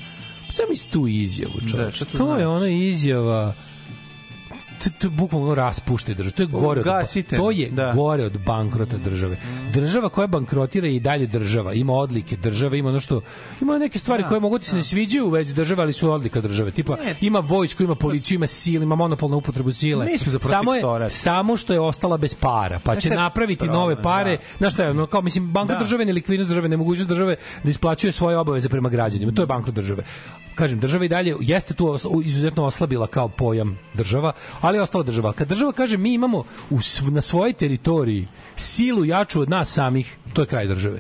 Pa 0.48 0.54
sam 0.54 0.66
tu 0.92 1.08
izjavu, 1.08 1.54
čovječ. 1.72 1.96
šta 1.96 2.06
to 2.06 2.18
to 2.18 2.24
je 2.24 2.46
znači? 2.46 2.46
ona 2.46 2.68
izjava 2.68 3.54
to, 4.84 4.90
to 5.00 5.08
je 5.08 5.12
bukvalno 5.12 5.56
raspušte 5.56 6.14
države. 6.14 6.32
To 6.32 6.44
je 6.44 6.48
gore 6.48 6.80
od, 6.80 6.86
Gasite. 6.86 7.38
to 7.38 7.52
je 7.52 7.70
Da. 7.72 7.94
gore 7.94 8.24
od 8.24 8.38
bankrota 8.38 8.98
države. 8.98 9.38
Država 9.74 10.10
koja 10.10 10.28
bankrotira 10.28 10.88
je 10.88 10.96
i 10.96 11.00
dalje 11.00 11.28
država. 11.28 11.74
Ima 11.74 11.94
odlike 11.94 12.36
države, 12.36 12.80
ima 12.80 12.90
ono 12.90 13.00
što 13.00 13.22
ima 13.62 13.78
neke 13.78 14.00
stvari 14.00 14.24
koje 14.30 14.40
mogu 14.40 14.60
ti 14.60 14.66
se 14.66 14.76
ne 14.76 14.84
sviđaju 14.84 15.26
u 15.26 15.30
vezi 15.30 15.54
države, 15.54 15.82
ali 15.84 15.94
su 15.94 16.12
odlika 16.12 16.42
države. 16.42 16.72
Tipa 16.72 16.98
ima 17.22 17.40
vojsku, 17.40 17.84
ima 17.84 17.96
policiju, 17.96 18.36
ima 18.36 18.48
sil, 18.58 18.82
ima 18.84 18.96
monopol 18.96 19.30
na 19.30 19.36
upotrebu 19.38 19.72
sile. 19.72 20.08
Samo 20.42 20.74
je 20.76 20.84
samo 21.10 21.58
što 21.58 21.74
je 21.74 21.80
ostala 21.80 22.18
bez 22.18 22.36
para, 22.36 22.80
pa 22.84 22.96
će 22.96 23.10
napraviti 23.24 23.60
problem, 23.60 23.80
nove 23.80 24.02
pare. 24.02 24.38
da. 24.38 24.44
Znaš 24.58 24.74
šta 24.74 24.84
je, 24.84 24.90
ono, 24.90 25.06
kao 25.06 25.22
mislim 25.22 25.48
bankrot 25.48 25.80
Da. 25.80 25.84
države, 25.84 26.06
nelikvidnost 26.06 26.50
države, 26.50 26.70
nemogućnost 26.70 27.10
države 27.10 27.36
da 27.64 27.70
isplaćuje 27.70 28.12
svoje 28.12 28.38
obaveze 28.38 28.70
prema 28.70 28.90
građanima. 28.90 29.32
To 29.32 29.42
je 29.42 29.46
bankrot 29.46 29.76
države. 29.76 30.04
Kažem, 30.56 30.80
država 30.80 31.06
i 31.06 31.10
dalje 31.10 31.36
jeste 31.40 31.74
tu 31.74 31.98
izuzetno 32.26 32.64
oslabila 32.66 33.08
kao 33.08 33.28
pojam 33.28 33.80
država, 33.94 34.32
ali 34.62 34.78
je 34.78 34.82
ostala 34.82 35.04
država. 35.04 35.34
Kad 35.34 35.48
država 35.48 35.72
kaže 35.72 35.98
mi 35.98 36.14
imamo 36.14 36.44
u, 36.70 36.80
na 37.12 37.22
svojoj 37.22 37.54
teritoriji 37.54 38.28
silu 38.56 39.06
jaču 39.06 39.42
od 39.42 39.50
nas 39.50 39.74
samih, 39.74 40.18
to 40.34 40.42
je 40.42 40.48
kraj 40.48 40.68
države. 40.68 41.00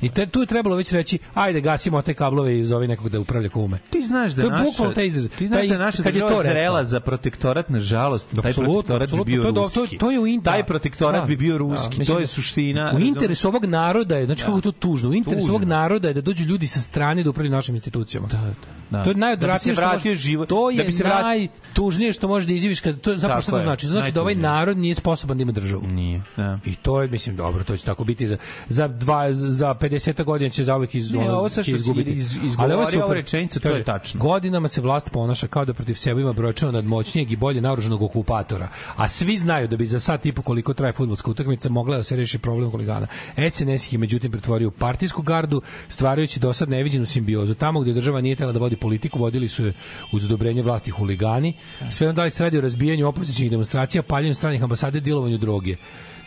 I 0.00 0.08
te, 0.08 0.26
tu 0.26 0.40
je 0.40 0.46
trebalo 0.46 0.76
već 0.76 0.92
reći, 0.92 1.18
ajde 1.34 1.60
gasimo 1.60 2.02
te 2.02 2.14
kablove 2.14 2.58
i 2.58 2.64
zove 2.64 2.88
nekog 2.88 3.08
da 3.08 3.20
upravlja 3.20 3.48
kume. 3.48 3.78
Ti 3.90 4.02
znaš 4.02 4.32
da 4.32 4.42
To 4.42 4.48
je 4.48 4.62
naša, 4.62 4.94
taj 4.94 5.06
izraz. 5.06 5.28
Ti 5.28 5.46
znaš 5.46 5.58
Taj- 5.58 5.68
da 5.68 5.78
naša 5.78 6.02
kad 6.02 6.14
je 6.14 6.20
to 6.20 6.26
država 6.28 6.42
zrela 6.44 6.84
za 6.84 7.00
protektorat, 7.00 7.68
nažalost, 7.68 8.30
taj 8.32 8.52
protektorat 8.54 9.10
bi 9.10 9.24
bio 9.26 9.42
To 9.44 9.50
ruski. 9.52 9.78
to- 9.80 9.96
to 9.98 10.10
je 10.10 10.20
u 10.20 10.26
inter- 10.26 10.44
Taj 10.44 10.62
protektorat 10.64 11.20
Da, 11.20 11.26
bi 11.26 11.36
bio 11.36 11.52
da, 11.52 11.58
ruski, 11.58 11.88
mislim 11.88 12.06
to 12.06 12.18
je 12.18 12.22
da- 12.22 12.26
suština. 12.26 12.92
U 12.96 13.00
interesu 13.00 13.48
ovog 13.48 13.64
naroda 13.64 14.16
je, 14.16 14.26
znači 14.26 14.44
kako 14.44 14.58
je 14.58 14.62
to 14.62 14.72
tužno, 14.72 15.08
u 15.08 15.14
interesu 15.14 15.48
ovog 15.48 15.64
naroda 15.64 16.08
je 16.08 16.14
da 16.14 16.20
dođu 16.20 16.44
ljudi 16.44 16.66
sa 16.66 16.80
strane 16.80 17.22
da 17.22 17.30
upravljaju 17.30 17.52
našim 17.52 17.74
institucijama. 17.74 18.28
Da, 18.28 18.54
da. 18.90 19.04
To 19.04 19.10
je 19.10 19.16
najodvratnije 19.16 19.74
Da 19.74 19.82
što 19.82 19.98
može- 19.98 20.14
život- 20.16 20.48
To 20.48 20.70
je 20.70 20.76
da 20.76 20.84
bi 20.84 20.92
se 20.92 21.04
vrat- 21.04 21.22
najtužnije 21.22 22.12
što 22.12 22.28
može 22.28 22.46
da 22.46 22.52
izjaviš 22.52 22.80
kad 22.80 23.00
to 23.00 23.16
zapravo 23.16 23.40
šta 23.42 23.52
to 23.52 23.58
znači? 23.58 23.86
Znači 23.86 24.12
da 24.12 24.20
ovaj 24.20 24.34
narod 24.34 24.78
nije 24.78 24.94
sposoban 24.94 25.36
da 25.36 25.42
ima 25.42 25.52
državu. 25.52 25.82
Nije, 25.84 26.22
da. 26.36 26.58
I 26.64 26.74
to 26.74 27.02
je 27.02 27.08
mislim 27.08 27.36
dobro, 27.36 27.64
to 27.64 27.76
će 27.76 27.84
tako 27.84 28.04
biti 28.04 28.28
za 28.28 28.36
za 28.68 28.88
dva 28.88 29.32
za 29.32 29.74
50 29.76 30.24
godina 30.24 30.50
će 30.50 30.64
zauvek 30.64 30.94
iz 30.94 31.12
Ne, 31.12 31.18
ono, 31.18 31.32
ovo 31.32 31.48
će 31.48 31.72
izgubiti. 31.72 32.10
iz- 32.12 32.36
Ali 32.58 32.74
ovo 32.74 32.82
je 33.08 33.14
rečenicu, 33.14 33.60
to 33.60 33.68
je 33.68 33.84
tačno. 33.84 34.20
Godinama 34.20 34.68
se 34.68 34.80
vlast 34.80 35.10
ponaša 35.10 35.46
kao 35.46 35.64
da 35.64 35.74
protiv 35.74 35.94
sebe 35.94 36.20
ima 36.20 36.32
brojčano 36.32 36.72
nadmoćnijeg 36.72 37.32
i 37.32 37.36
bolje 37.36 37.60
naoružanog 37.60 38.02
okupatora. 38.02 38.68
A 38.96 39.08
svi 39.08 39.36
znaju 39.36 39.68
da 39.68 39.76
bi 39.76 39.86
za 39.86 40.00
sat 40.00 40.26
i 40.26 40.32
po 40.32 40.42
koliko 40.42 40.74
traje 40.74 40.92
fudbalska 40.92 41.30
utakmica 41.30 41.68
mogla 41.68 41.96
da 41.96 42.02
se 42.02 42.16
reši 42.16 42.38
problem 42.38 42.70
huligana. 42.70 43.06
SNS 43.50 43.86
ih 43.86 43.98
međutim 43.98 44.30
pretvorio 44.30 44.68
u 44.68 44.70
partijsku 44.70 45.22
gardu, 45.22 45.62
stvarajući 45.88 46.40
do 46.40 46.52
sad 46.52 46.68
neviđenu 46.68 47.06
simbiozu. 47.06 47.54
Tamo 47.54 47.80
gde 47.80 47.92
država 47.92 48.20
nije 48.20 48.36
tela 48.36 48.52
da 48.52 48.58
vodi 48.58 48.76
politiku, 48.76 49.18
vodili 49.18 49.48
su 49.48 49.66
je 49.66 49.72
uz 50.12 50.24
odobrenje 50.24 50.62
vlasti 50.62 50.90
huligani. 50.90 51.52
Sve 51.90 52.08
onda 52.08 52.22
da 52.22 52.30
se 52.30 52.44
radi 52.44 52.58
o 52.58 52.60
razbijanju 52.60 53.08
opozicijnih 53.08 53.50
demonstracija, 53.50 54.02
paljenju 54.02 54.34
stranih 54.34 54.62
ambasade, 54.62 55.00
dilovanju 55.00 55.38
droge 55.38 55.76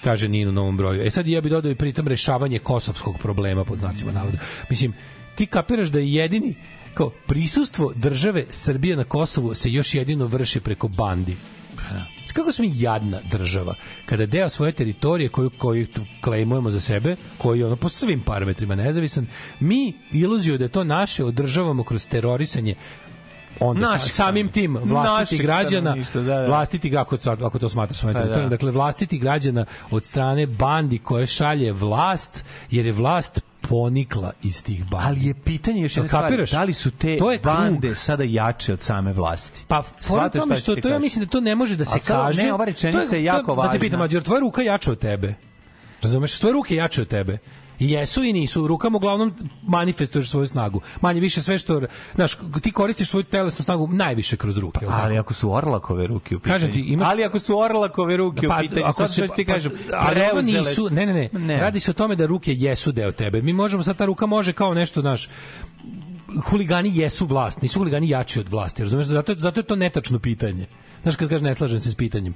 kaže 0.03 0.27
Nino 0.27 0.49
u 0.49 0.53
novom 0.53 0.77
broju. 0.77 1.01
E 1.01 1.09
sad 1.09 1.27
ja 1.27 1.41
bih 1.41 1.51
dodao 1.51 1.71
i 1.71 1.75
pritom 1.75 2.07
rešavanje 2.07 2.59
kosovskog 2.59 3.17
problema, 3.17 3.65
pod 3.65 3.77
znacima 3.77 4.11
navoda. 4.11 4.37
Mislim, 4.69 4.93
ti 5.35 5.45
kapiraš 5.45 5.89
da 5.89 5.99
je 5.99 6.13
jedini 6.13 6.55
kao 6.93 7.09
prisustvo 7.27 7.93
države 7.95 8.45
Srbije 8.49 8.95
na 8.95 9.03
Kosovu 9.03 9.55
se 9.55 9.71
još 9.71 9.95
jedino 9.95 10.25
vrši 10.25 10.59
preko 10.59 10.87
bandi. 10.87 11.35
Kako 12.33 12.51
smo 12.51 12.65
jadna 12.73 13.19
država 13.31 13.75
kada 14.05 14.25
deo 14.25 14.49
svoje 14.49 14.71
teritorije 14.71 15.29
koju 15.29 15.49
koju 15.49 15.87
klejmujemo 16.21 16.69
za 16.69 16.79
sebe, 16.79 17.15
koji 17.37 17.59
je 17.59 17.65
ono 17.65 17.75
po 17.75 17.89
svim 17.89 18.21
parametrima 18.21 18.75
nezavisan, 18.75 19.27
mi 19.59 19.93
iluziju 20.11 20.57
da 20.57 20.65
je 20.65 20.69
to 20.69 20.83
naše 20.83 21.23
održavamo 21.23 21.83
kroz 21.83 22.07
terorisanje 22.07 22.75
onda 23.59 23.97
sa- 23.99 24.09
samim 24.09 24.47
tim 24.49 24.77
vlastiti 24.77 25.37
građana 25.37 25.95
da, 26.13 26.21
da. 26.21 26.45
vlastiti 26.45 26.97
ako, 26.97 27.17
ako 27.25 27.59
to 27.59 27.69
smatraš 27.69 28.01
Pa, 28.01 28.07
da. 28.07 28.13
teritorijom, 28.15 28.49
dakle 28.49 28.71
vlastiti 28.71 29.17
građana 29.17 29.65
od 29.91 30.05
strane 30.05 30.47
bandi 30.47 30.97
koje 30.99 31.27
šalje 31.27 31.71
vlast 31.71 32.45
jer 32.71 32.85
je 32.85 32.91
vlast 32.91 33.39
ponikla 33.61 34.31
iz 34.43 34.63
tih 34.63 34.85
bandi. 34.85 35.05
Ali 35.07 35.25
je 35.25 35.33
pitanje 35.35 35.81
još 35.81 35.97
jedna 35.97 36.07
stvar, 36.07 36.23
kapiraš? 36.23 36.51
da 36.51 36.63
li 36.63 36.73
su 36.73 36.91
te 36.91 37.17
To 37.17 37.31
je 37.31 37.37
krug. 37.37 37.55
bande 37.55 37.95
sada 37.95 38.23
jače 38.25 38.73
od 38.73 38.81
same 38.81 39.13
vlasti? 39.13 39.65
Pa, 39.67 39.83
Shvataš 39.99 40.41
tome 40.41 40.55
što 40.55 40.75
to 40.75 40.89
ja 40.89 40.99
mislim 40.99 41.25
da 41.25 41.31
to 41.31 41.41
ne 41.41 41.55
može 41.55 41.75
da 41.75 41.85
se 41.85 41.99
kaže. 42.01 42.43
ne, 42.43 42.53
ova 42.53 42.65
rečenica 42.65 43.09
To 43.09 43.15
je 43.15 43.23
jako 43.23 43.45
to, 43.45 43.55
Da 43.55 43.61
te 43.61 43.67
važna. 43.67 43.79
pitam, 43.79 43.99
Mađor, 43.99 44.23
tvoja 44.23 44.39
ruka 44.39 44.61
je 44.61 44.65
jača 44.65 44.91
od 44.91 44.99
tebe. 44.99 45.33
Razumeš, 46.01 46.39
tvoje 46.39 46.53
ruke 46.53 46.73
je 46.73 46.77
jače 46.77 47.01
od 47.01 47.07
tebe. 47.07 47.37
Jesu 47.79 48.23
i 48.23 48.33
nisu. 48.33 48.67
Rukama 48.67 48.97
uglavnom 48.97 49.33
manifestuješ 49.63 50.29
svoju 50.29 50.47
snagu. 50.47 50.81
Manje 51.01 51.19
više 51.19 51.41
sve 51.41 51.57
što, 51.57 51.81
znaš, 52.15 52.31
ti 52.61 52.71
koristiš 52.71 53.09
svoju 53.09 53.23
telesnu 53.23 53.63
snagu 53.63 53.87
najviše 53.87 54.37
kroz 54.37 54.57
ruke. 54.57 54.79
tako? 54.79 54.91
Ali 54.93 55.17
ako 55.17 55.33
su 55.33 55.51
Orlakove 55.51 56.07
ruke 56.07 56.35
u 56.35 56.39
pitanju. 56.39 56.53
Kažem 56.55 56.71
ti, 56.73 56.79
imaš- 56.81 57.07
Ali 57.07 57.23
ako 57.23 57.39
su 57.39 57.57
Orlakove 57.57 58.17
ruke 58.17 58.47
u 58.47 58.51
pitanju, 58.61 58.93
sad 58.93 59.13
što 59.13 59.27
ti 59.27 59.45
kažem, 59.45 59.71
ali 59.93 60.21
ovo 60.21 60.29
preuzele- 60.31 60.59
nisu, 60.59 60.89
ne, 60.89 61.05
ne, 61.05 61.13
ne, 61.13 61.29
Ne. 61.33 61.59
Radi 61.59 61.79
se 61.79 61.91
o 61.91 61.95
tome 61.95 62.15
da 62.15 62.25
ruke 62.25 62.53
jesu 62.53 62.91
deo 62.91 63.11
tebe. 63.11 63.41
Mi 63.41 63.53
možemo 63.53 63.83
sad 63.83 63.97
ta 63.97 64.05
ruka 64.05 64.25
može 64.25 64.53
kao 64.53 64.73
nešto, 64.73 65.01
znaš, 65.01 65.29
huligani 66.43 66.91
jesu 66.95 67.25
vlast, 67.25 67.61
nisu 67.61 67.79
huligani 67.79 68.09
jači 68.09 68.39
od 68.39 68.49
vlasti, 68.49 68.83
razumeš? 68.83 69.05
Zato, 69.07 69.35
zato 69.35 69.59
je 69.59 69.63
to 69.63 69.75
netačno 69.75 70.19
pitanje. 70.19 70.65
Znaš, 71.01 71.15
kad 71.15 71.29
kaže 71.29 71.43
ne 71.43 71.55
slažem 71.55 71.79
se 71.79 71.91
s 71.91 71.95
pitanjem. 71.95 72.33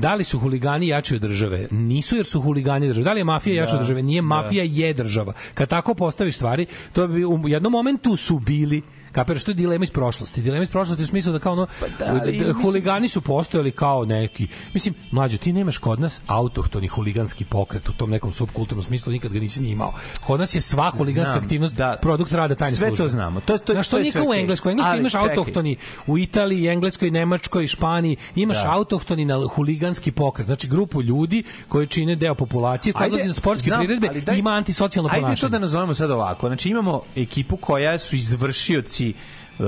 Da 0.00 0.14
li 0.14 0.24
su 0.24 0.38
huligani 0.38 0.88
jači 0.88 1.14
od 1.14 1.20
države? 1.20 1.68
Nisu 1.70 2.16
jer 2.16 2.26
su 2.26 2.40
huligani 2.40 2.86
države. 2.88 3.04
Da 3.04 3.12
li 3.12 3.20
je 3.20 3.24
mafija 3.24 3.62
jača 3.62 3.74
od 3.76 3.80
države? 3.82 4.02
Nije, 4.02 4.22
mafija 4.22 4.64
je 4.64 4.94
država. 4.94 5.32
Kad 5.54 5.68
tako 5.68 5.94
postaviš 5.94 6.36
stvari, 6.36 6.66
to 6.92 7.06
bi 7.08 7.24
u 7.24 7.48
jednom 7.48 7.72
momentu 7.72 8.16
su 8.16 8.38
bili 8.38 8.82
Kapiraš, 9.12 9.44
to 9.44 9.50
je 9.50 9.54
dilema 9.54 9.84
iz 9.84 9.90
prošlosti. 9.90 10.42
Dilema 10.42 10.62
iz 10.62 10.70
prošlosti 10.70 11.02
u 11.02 11.06
smislu 11.06 11.32
da 11.32 11.38
kao 11.38 11.52
ono, 11.52 11.66
da, 11.98 12.04
ali 12.06 12.20
d- 12.20 12.26
d- 12.26 12.32
mislim- 12.38 12.62
huligani 12.62 13.08
su 13.08 13.20
postojali 13.20 13.70
kao 13.70 14.04
neki, 14.04 14.46
mislim, 14.74 14.94
mlađo, 15.10 15.36
ti 15.36 15.52
nemaš 15.52 15.78
kod 15.78 16.00
nas 16.00 16.20
autohtoni 16.26 16.88
huliganski 16.88 17.44
pokret 17.44 17.88
u 17.88 17.92
tom 17.92 18.10
nekom 18.10 18.32
subkulturnom 18.32 18.84
smislu, 18.84 19.12
nikad 19.12 19.32
ga 19.32 19.40
nisi 19.40 19.62
ni 19.62 19.70
imao. 19.70 19.92
Kod 20.20 20.40
nas 20.40 20.54
je 20.54 20.60
sva 20.60 20.90
huliganska 20.90 21.32
Znam, 21.32 21.44
aktivnost 21.44 21.74
da. 21.74 21.98
produkt 22.02 22.32
rada 22.32 22.54
tajne 22.54 22.76
Sve 22.76 22.86
službe. 22.86 23.04
to 23.04 23.08
znamo. 23.08 23.40
To- 23.40 23.58
to- 23.58 23.72
Znaš, 23.72 23.88
to 23.88 23.98
nije 23.98 24.12
sve 24.12 24.20
kao 24.20 24.30
u. 24.30 24.34
Engleskoj. 24.34 24.70
U 24.70 24.72
Engleskoj 24.72 24.98
imaš 24.98 25.12
čekaj. 25.12 25.28
autohtoni 25.28 25.76
u 26.06 26.18
Italiji, 26.18 26.66
Engleskoj, 26.66 27.10
Nemačkoj, 27.10 27.66
Španiji, 27.66 28.16
imaš 28.34 28.56
Da. 28.56 28.70
autohtoni 28.70 29.24
na 29.24 29.46
huliganski 29.46 30.12
pokret, 30.12 30.46
znači 30.46 30.68
grupu 30.68 31.02
ljudi 31.02 31.42
koji 31.68 31.86
čine 31.86 32.16
deo 32.16 32.34
populacije 32.34 32.92
koja 32.92 33.04
Ajde, 33.04 33.14
odlazi 33.14 33.28
na 33.28 33.34
sportske 33.34 33.66
znam, 33.66 33.80
priredbe 33.80 34.08
ima 34.36 34.50
antisocijalno 34.50 35.08
Ajde 35.08 35.20
to 35.20 35.26
ponašanje. 35.26 35.50
da 35.50 35.58
nazovemo 35.58 35.94
sad 35.94 36.10
ovako. 36.10 36.46
Znači 36.48 36.68
imamo 36.68 37.02
ekipu 37.16 37.56
koja 37.56 37.98
su 37.98 38.16
izvršioci 38.16 38.99
um, 39.04 39.64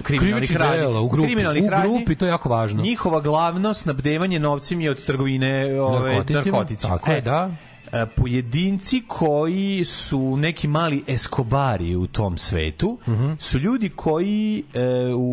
kriminalnih 0.00 0.04
Krivičnih 0.04 0.56
radnji. 0.58 0.96
u 0.96 1.08
grupi. 1.08 1.26
Kriminalnih 1.26 1.64
U 1.64 1.68
radnji. 1.68 1.88
grupi, 1.90 2.14
to 2.14 2.24
je 2.24 2.30
jako 2.30 2.48
važno. 2.48 2.82
Njihova 2.82 3.20
glavno 3.20 3.74
snabdevanje 3.74 4.38
novcem 4.40 4.80
je 4.80 4.90
od 4.90 5.04
trgovine 5.04 5.50
ove, 5.80 6.08
Narkoticima, 6.08 6.42
narkoticima. 6.52 6.92
tako 6.92 7.10
je, 7.12 7.20
da. 7.20 7.50
e, 7.92 8.06
Pojedinci 8.08 9.02
koji 9.08 9.84
su 9.84 10.36
neki 10.36 10.68
mali 10.68 11.04
eskobari 11.06 11.96
u 11.96 12.06
tom 12.06 12.38
svetu 12.38 12.98
Mhm. 13.06 13.32
su 13.38 13.58
ljudi 13.58 13.88
koji 13.88 14.64
e, 14.74 14.80
u 15.14 15.30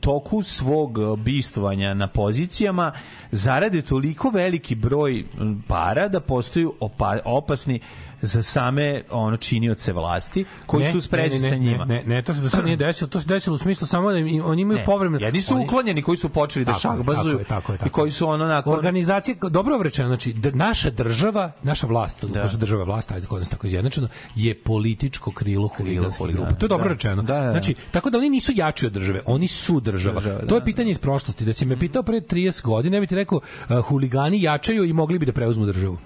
toku 0.00 0.42
svog 0.42 0.90
bistvovanja 1.18 1.94
na 1.94 2.06
pozicijama 2.06 2.92
zarade 3.30 3.82
toliko 3.82 4.30
veliki 4.30 4.74
broj 4.74 5.24
para 5.68 6.08
da 6.08 6.20
postaju 6.20 6.74
opa, 6.80 7.18
opasni 7.24 7.80
za 8.22 8.42
same 8.42 8.82
ono 9.10 9.36
činioce 9.36 9.92
vlasti 9.92 10.44
koji 10.66 10.84
Ne, 10.84 10.92
su 10.92 11.00
sprezi 11.00 11.34
ne, 11.34 11.40
ne, 11.40 11.48
sa 11.48 11.54
ne, 11.54 11.60
njima. 11.60 11.84
Ne, 11.84 12.02
ne, 12.04 12.22
to 12.22 12.34
se 12.34 12.40
do 12.40 12.48
sad 12.48 12.64
nije 12.64 12.76
desilo, 12.76 13.08
to 13.08 13.20
se 13.20 13.26
desilo 13.26 13.54
u 13.54 13.58
smislu 13.58 13.86
samo 13.86 14.10
da 14.10 14.18
im- 14.18 14.44
oni 14.44 14.62
imaju 14.62 14.78
Ne, 14.78 14.84
povremeno. 14.84 15.24
Jedni 15.24 15.40
su 15.40 15.54
oni- 15.54 15.64
uklonjeni 15.64 16.02
koji 16.02 16.18
su 16.18 16.28
počeli 16.28 16.64
da 16.64 16.72
Tako 16.72 16.78
je, 16.78 16.80
šahbazuju 16.96 17.38
tako 17.38 17.40
je, 17.40 17.44
tako 17.46 17.72
je, 17.72 17.78
tako 17.78 17.88
i 17.88 17.92
koji 17.92 18.10
su 18.10 18.28
ono 18.28 18.46
nakon 18.46 18.72
Organizacije, 18.72 19.36
dobro 19.50 19.82
rečeno, 19.82 20.08
znači 20.08 20.34
naša 20.54 20.90
država, 20.90 21.52
naša 21.62 21.86
vlast, 21.86 22.24
da. 22.24 22.42
pošto 22.42 22.58
država 22.58 22.82
je 22.82 22.86
vlast, 22.86 23.12
ajde 23.12 23.26
kod 23.26 23.38
nas 23.38 23.48
tako 23.48 23.66
izjednačeno, 23.66 24.08
je 24.34 24.54
političko 24.56 25.30
krilo 25.32 25.68
huliganskih 25.68 26.26
grupa. 26.26 26.50
To 26.50 26.64
je 26.64 26.68
dobro 26.68 26.84
da. 26.84 26.92
rečeno. 26.92 27.22
Da, 27.22 27.34
da, 27.34 27.40
da. 27.40 27.50
Znači, 27.52 27.74
tako 27.90 28.10
da 28.10 28.18
oni 28.18 28.30
nisu 28.30 28.52
jači 28.54 28.86
od 28.86 28.92
države, 28.92 29.20
oni 29.26 29.48
su 29.48 29.80
država. 29.80 30.20
Država, 30.20 30.40
to 30.40 30.46
da. 30.46 30.54
je 30.54 30.64
pitanje 30.64 30.90
iz 30.90 30.98
prošlosti. 30.98 31.44
Da 31.44 31.52
si 31.52 31.66
me 31.66 31.78
pitao 31.78 32.02
pre 32.02 32.20
30 32.20 32.62
godina, 32.62 32.96
ja 32.96 33.00
bih 33.00 33.08
ti 33.08 33.14
rekao, 33.14 33.40
uh, 33.68 33.78
huligani 33.78 34.42
jačaju 34.42 34.84
i 34.84 34.92
mogli 34.92 35.18
bi 35.18 35.26
da 35.26 35.32
preuzmu 35.32 35.66
državu. 35.66 35.98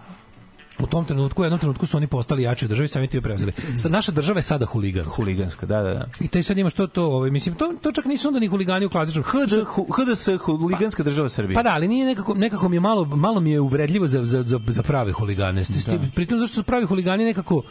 U 0.79 0.87
tom 0.87 1.05
trenutku, 1.05 1.43
u 1.43 1.45
jednom 1.45 1.59
trenutku 1.59 1.87
su 1.87 1.97
oni 1.97 2.07
postali 2.07 2.43
jači 2.43 2.65
od 2.65 2.69
države, 2.69 2.89
sami 2.89 3.09
ti 3.09 3.21
preuzeli. 3.21 3.53
Sad, 3.77 3.93
naša 3.93 4.13
država 4.13 4.39
je 4.39 4.43
sada 4.43 4.67
huliganska. 4.67 5.15
huliganska, 5.17 5.67
da, 5.67 5.83
da, 5.83 5.95
da. 5.95 6.09
I 6.21 6.29
taj 6.29 6.43
sad 6.43 6.59
imaš 6.59 6.75
to, 6.75 6.87
to, 6.87 7.05
ovaj, 7.05 7.31
mislim, 7.31 7.55
to, 7.55 7.73
to 7.83 7.93
čak 7.93 8.05
nisu 8.05 8.29
onda 8.29 8.41
ni 8.41 8.47
huligani 8.47 8.87
u 8.87 8.91
klasičnom. 8.91 9.25
HD, 9.25 9.65
HDS, 9.97 10.29
huliganska 10.45 11.03
država 11.03 11.29
Srbije. 11.29 11.55
Pa 11.55 11.63
da, 11.63 11.75
ali 11.75 11.89
nije 11.89 12.07
nekako, 12.07 12.35
nekako 12.35 12.69
mi 12.69 12.77
je 12.77 12.81
malo, 12.81 13.05
malo 13.05 13.41
mi 13.41 13.51
je 13.51 13.61
uvredljivo 13.61 14.07
za, 14.07 14.25
za, 14.25 14.43
za, 14.43 14.61
za 14.67 14.83
prave 14.83 15.13
huligane. 15.13 15.65
Da. 15.87 15.99
Pritom 16.15 16.39
zašto 16.39 16.55
su 16.55 16.63
pravi 16.63 16.87
huligani 16.87 17.25
nekako 17.25 17.63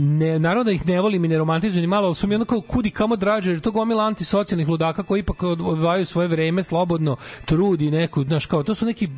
ne, 0.00 0.38
naravno 0.38 0.64
da 0.64 0.70
ih 0.72 0.86
ne 0.86 1.00
volim 1.00 1.24
i 1.24 1.28
ne 1.28 1.38
romantizujem 1.38 1.80
ni 1.80 1.86
malo, 1.86 2.06
ali 2.06 2.14
su 2.14 2.26
mi 2.26 2.34
ono 2.34 2.44
kao 2.44 2.60
kudi 2.60 2.90
kamo 2.90 3.16
draže, 3.16 3.50
jer 3.50 3.60
to 3.60 3.70
gomila 3.70 4.04
antisocijalnih 4.04 4.68
ludaka 4.68 5.02
koji 5.02 5.20
ipak 5.20 5.42
od- 5.42 5.60
odvajaju 5.60 6.06
svoje 6.06 6.28
vreme 6.28 6.62
slobodno, 6.62 7.16
trudi 7.44 7.90
neku, 7.90 8.22
znaš, 8.24 8.46
kao, 8.46 8.62
to 8.62 8.74
su 8.74 8.86
neki 8.86 9.08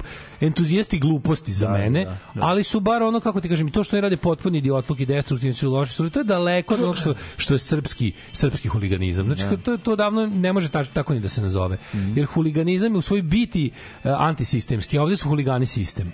entuzijasti 0.40 0.98
gluposti 0.98 1.52
za 1.52 1.70
mene, 1.70 2.04
da, 2.04 2.18
ali 2.40 2.64
su 2.64 2.80
bar 2.80 3.02
ono, 3.02 3.20
kako 3.20 3.40
ti 3.40 3.48
kažem, 3.48 3.70
to 3.70 3.84
što 3.84 3.96
ne 3.96 4.00
rade 4.00 4.16
potpuni 4.16 4.58
idiotluk 4.58 5.00
i 5.00 5.06
destruktivni 5.06 5.54
su 5.54 5.70
loši 5.70 5.92
su, 5.92 6.10
to 6.10 6.20
je 6.20 6.24
daleko 6.24 6.74
od 6.74 6.82
onog 6.82 6.96
što, 6.96 7.14
što 7.36 7.54
je 7.54 7.58
srpski, 7.58 8.12
srpski 8.32 8.68
huliganizam. 8.68 9.26
Znači, 9.26 9.62
to, 9.64 9.76
to 9.76 9.96
davno 9.96 10.26
ne 10.26 10.52
može 10.52 10.68
ta, 10.68 10.84
tako 10.84 11.14
ni 11.14 11.20
da 11.20 11.28
se 11.28 11.42
nazove. 11.42 11.78
Jer 12.14 12.26
huliganizam 12.26 12.92
je 12.92 12.98
u 12.98 13.02
svojoj 13.02 13.22
biti 13.22 13.70
uh, 14.04 14.10
antisistemski, 14.18 14.98
a 14.98 15.02
ovde 15.02 15.16
su 15.16 15.28
huligani 15.28 15.66
sistem. 15.66 16.12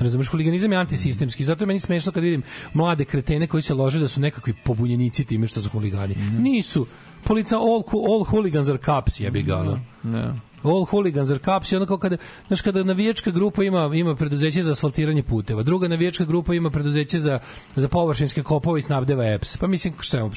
Razumeš, 0.00 0.28
huliganizam 0.28 0.72
je 0.72 0.78
antisistemski, 0.78 1.44
zato 1.44 1.62
je 1.62 1.66
meni 1.66 1.80
smešno 1.80 2.12
kad 2.12 2.22
vidim 2.22 2.42
mlade 2.72 3.04
kretene 3.04 3.46
koji 3.46 3.62
se 3.62 3.74
lože 3.84 4.00
da 4.00 4.08
su 4.08 4.20
nekakvi 4.20 4.54
pobunjenici 4.64 5.24
time 5.24 5.48
što 5.48 5.60
su 5.60 5.70
huligani. 5.70 6.14
Nisu. 6.38 6.86
Polica 7.24 7.56
all, 7.56 7.82
all 8.10 8.24
hooligans 8.24 8.68
are 8.68 8.78
cops, 8.78 9.20
jebi 9.20 9.42
ga, 9.42 9.56
ono. 9.56 9.80
Ne. 10.02 10.32
All 10.62 10.84
hooligans 10.84 11.30
are 11.30 11.40
cops 11.44 11.72
i 11.72 11.76
ono 11.76 11.86
kao 11.86 11.98
kada, 11.98 12.16
znaš, 12.46 12.62
kada 12.62 12.84
navijačka 12.84 13.30
grupa 13.30 13.64
ima, 13.64 13.90
ima 13.94 14.14
preduzeće 14.16 14.62
za 14.62 14.72
asfaltiranje 14.72 15.22
puteva, 15.22 15.62
druga 15.62 15.88
navijačka 15.88 16.24
grupa 16.24 16.54
ima 16.54 16.70
preduzeće 16.70 17.20
za, 17.20 17.38
za 17.76 17.88
površinske 17.88 18.42
kopove 18.42 18.78
i 18.78 18.82
snabdeva 18.82 19.24
EPS. 19.24 19.56
Pa 19.56 19.66
mislim, 19.66 19.94
šta 20.00 20.18
je, 20.18 20.30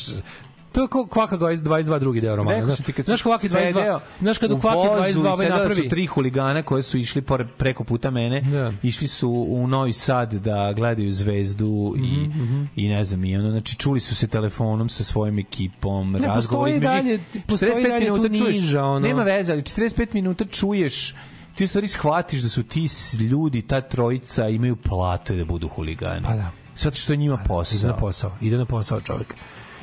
to 0.67 0.81
je 0.81 0.87
kao 0.87 1.05
kvaka 1.05 1.37
22 1.37 1.99
drugi 1.99 2.21
deo 2.21 2.35
romana. 2.35 2.59
Rekao 2.59 2.75
ti 2.75 2.93
kad 2.93 3.05
znaš 3.05 3.19
sam 3.19 3.31
kvaki 3.31 3.47
22, 3.47 3.49
sedeo 3.67 3.99
znaš 4.21 4.37
kad 4.37 4.51
u 4.51 4.57
kvaki 4.57 4.77
vozu 4.77 5.21
22 5.21 5.23
i 5.23 5.27
ovaj 5.27 5.49
napravi. 5.49 5.75
su 5.75 5.89
tri 5.89 6.05
huligana 6.05 6.63
koje 6.63 6.83
su 6.83 6.97
išli 6.97 7.21
pored, 7.21 7.47
preko 7.49 7.83
puta 7.83 8.11
mene, 8.11 8.41
Da. 8.41 8.73
išli 8.83 9.07
su 9.07 9.29
u 9.49 9.67
Novi 9.67 9.93
Sad 9.93 10.33
da 10.33 10.73
gledaju 10.73 11.11
zvezdu 11.11 11.67
i, 11.97 12.01
Mhm, 12.27 12.63
i 12.75 12.89
ne 12.89 13.03
znam, 13.03 13.23
i 13.25 13.37
ono, 13.37 13.49
znači 13.49 13.75
čuli 13.75 13.99
su 13.99 14.15
se 14.15 14.27
telefonom 14.27 14.89
sa 14.89 15.03
svojim 15.03 15.39
ekipom, 15.39 16.11
Ne, 16.11 16.19
razgovor 16.19 16.69
između 16.69 16.83
dalje- 16.83 17.03
njih. 17.11 17.19
postoji 17.47 17.71
45 17.71 17.89
dalje 17.89 18.11
minuta 18.11 18.27
čuješ, 18.29 18.55
niža, 18.55 18.83
ono. 18.83 18.99
nema 18.99 19.23
veze, 19.23 19.51
ali 19.53 19.61
45 19.63 20.13
minuta 20.13 20.45
čuješ 20.45 21.15
ti 21.55 21.63
u 21.63 21.67
stvari 21.67 21.87
shvatiš 21.87 22.41
da 22.41 22.49
su 22.49 22.63
ti 22.63 22.87
ljudi, 23.21 23.61
ta 23.61 23.81
trojica 23.81 24.47
imaju 24.49 24.75
platu 24.77 25.35
da 25.35 25.45
budu 25.45 25.67
huligani. 25.67 26.21
Pa 26.23 26.33
da. 26.33 26.51
Zato 26.75 26.95
što 26.95 27.13
je 27.13 27.17
njima 27.17 27.33
Ide 27.33 27.41
na 27.41 27.47
posao. 27.47 27.97
posao, 27.97 28.31
ide 28.41 28.57
na 28.57 28.65
posao 28.65 29.01
čovjek. 29.01 29.35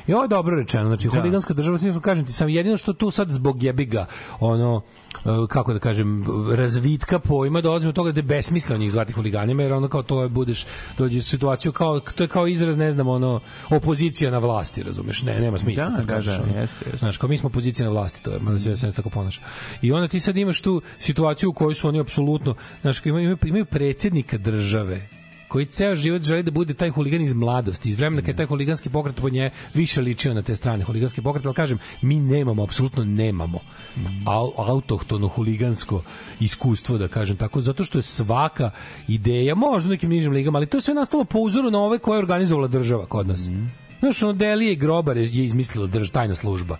I 0.07 0.13
ovo 0.13 0.23
je 0.23 0.27
dobro 0.27 0.55
rečeno, 0.55 0.85
znači 0.85 1.07
Da. 1.07 1.17
huliganska 1.17 1.53
država, 1.53 1.77
svi 1.77 1.93
kažem 2.01 2.25
ti, 2.25 2.31
sam 2.33 2.49
jedino 2.49 2.77
što 2.77 2.93
tu 2.93 3.11
sad 3.11 3.29
zbog 3.29 3.63
jebiga, 3.63 4.05
ono, 4.39 4.81
e, 5.13 5.19
kako 5.49 5.73
da 5.73 5.79
kažem, 5.79 6.25
razvitka 6.55 7.19
pojma 7.19 7.61
dolazimo 7.61 7.91
do 7.91 7.95
toga 7.95 8.11
da 8.11 8.19
je 8.19 8.23
besmisleno 8.23 8.79
njih 8.79 8.91
zvati 8.91 9.13
huliganima, 9.13 9.63
jer 9.63 9.73
ono 9.73 9.87
kao 9.87 10.03
to 10.03 10.23
je, 10.23 10.29
budeš, 10.29 10.65
dođe 10.97 11.19
u 11.19 11.21
situaciju 11.21 11.71
kao, 11.71 11.99
to 11.99 12.23
je 12.23 12.27
kao 12.27 12.47
izraz, 12.47 12.77
ne 12.77 12.91
znam, 12.91 13.07
ono, 13.07 13.39
opozicija 13.69 14.31
na 14.31 14.37
vlasti, 14.37 14.83
razumeš, 14.83 15.23
ne, 15.23 15.39
nema 15.39 15.57
smisla. 15.57 15.89
Da, 15.89 15.95
kad 15.95 16.05
da, 16.05 16.13
kažeš, 16.13 16.37
da, 16.37 16.43
ono. 16.43 16.61
jeste, 16.61 16.85
jeste. 16.85 16.97
Znaš, 16.97 17.17
kao 17.17 17.29
mi 17.29 17.37
smo 17.37 17.47
opozicija 17.47 17.85
na 17.85 17.91
vlasti, 17.91 18.23
to 18.23 18.31
je, 18.31 18.39
mada 18.39 18.57
se 18.57 18.87
ja 18.87 18.91
tako 18.91 19.09
ponaša. 19.09 19.41
I 19.81 19.91
onda 19.91 20.07
ti 20.07 20.19
sad 20.19 20.37
imaš 20.37 20.61
tu 20.61 20.81
situaciju 20.99 21.49
u 21.49 21.53
kojoj 21.53 21.75
su 21.75 21.87
oni 21.87 21.99
apsolutno, 21.99 22.55
znaš, 22.81 23.05
imaju, 23.05 23.37
imaju 23.45 23.65
predsjednika 23.65 24.37
države, 24.37 25.09
koji 25.55 25.65
ceo 25.65 25.95
život 25.95 26.21
želi 26.21 26.43
da 26.43 26.51
bude 26.51 26.73
taj 26.73 26.89
huligan 26.89 27.21
iz 27.21 27.33
mladosti, 27.33 27.89
iz 27.89 27.95
vremena 27.95 28.21
kad 28.21 28.29
je 28.29 28.35
taj 28.35 28.45
huliganski 28.45 28.89
pokret 28.89 29.15
po 29.15 29.29
nje 29.29 29.51
više 29.73 30.01
ličio 30.01 30.33
na 30.33 30.41
te 30.41 30.55
strane 30.55 30.83
huliganski 30.83 31.21
pokret, 31.21 31.45
ali 31.45 31.55
kažem, 31.55 31.79
mi 32.01 32.19
nemamo, 32.19 32.63
apsolutno 32.63 33.03
nemamo 33.03 33.59
au, 34.25 34.51
autohtono 34.57 35.27
huligansko 35.27 36.01
iskustvo, 36.39 36.97
da 36.97 37.07
kažem 37.07 37.37
tako, 37.37 37.61
zato 37.61 37.83
što 37.83 37.97
je 37.97 38.03
svaka 38.03 38.71
ideja, 39.07 39.55
možda 39.55 39.87
u 39.87 39.91
nekim 39.91 40.09
nižim 40.09 40.33
ligama, 40.33 40.57
ali 40.57 40.67
to 40.67 40.77
je 40.77 40.81
sve 40.81 40.93
nastalo 40.93 41.23
po 41.23 41.39
uzoru 41.39 41.71
na 41.71 41.79
ove 41.79 41.99
koje 41.99 42.15
je 42.15 42.25
organizovala 42.25 42.67
država 42.67 43.05
kod 43.05 43.27
nas. 43.27 43.49
Znaš, 43.99 44.23
ono, 44.23 44.33
Delije 44.33 44.75
Grobar 44.75 45.17
je 45.17 45.23
je 45.23 45.45
izmislila 45.45 45.87
drž, 45.87 46.09
tajna 46.09 46.35
služba. 46.35 46.77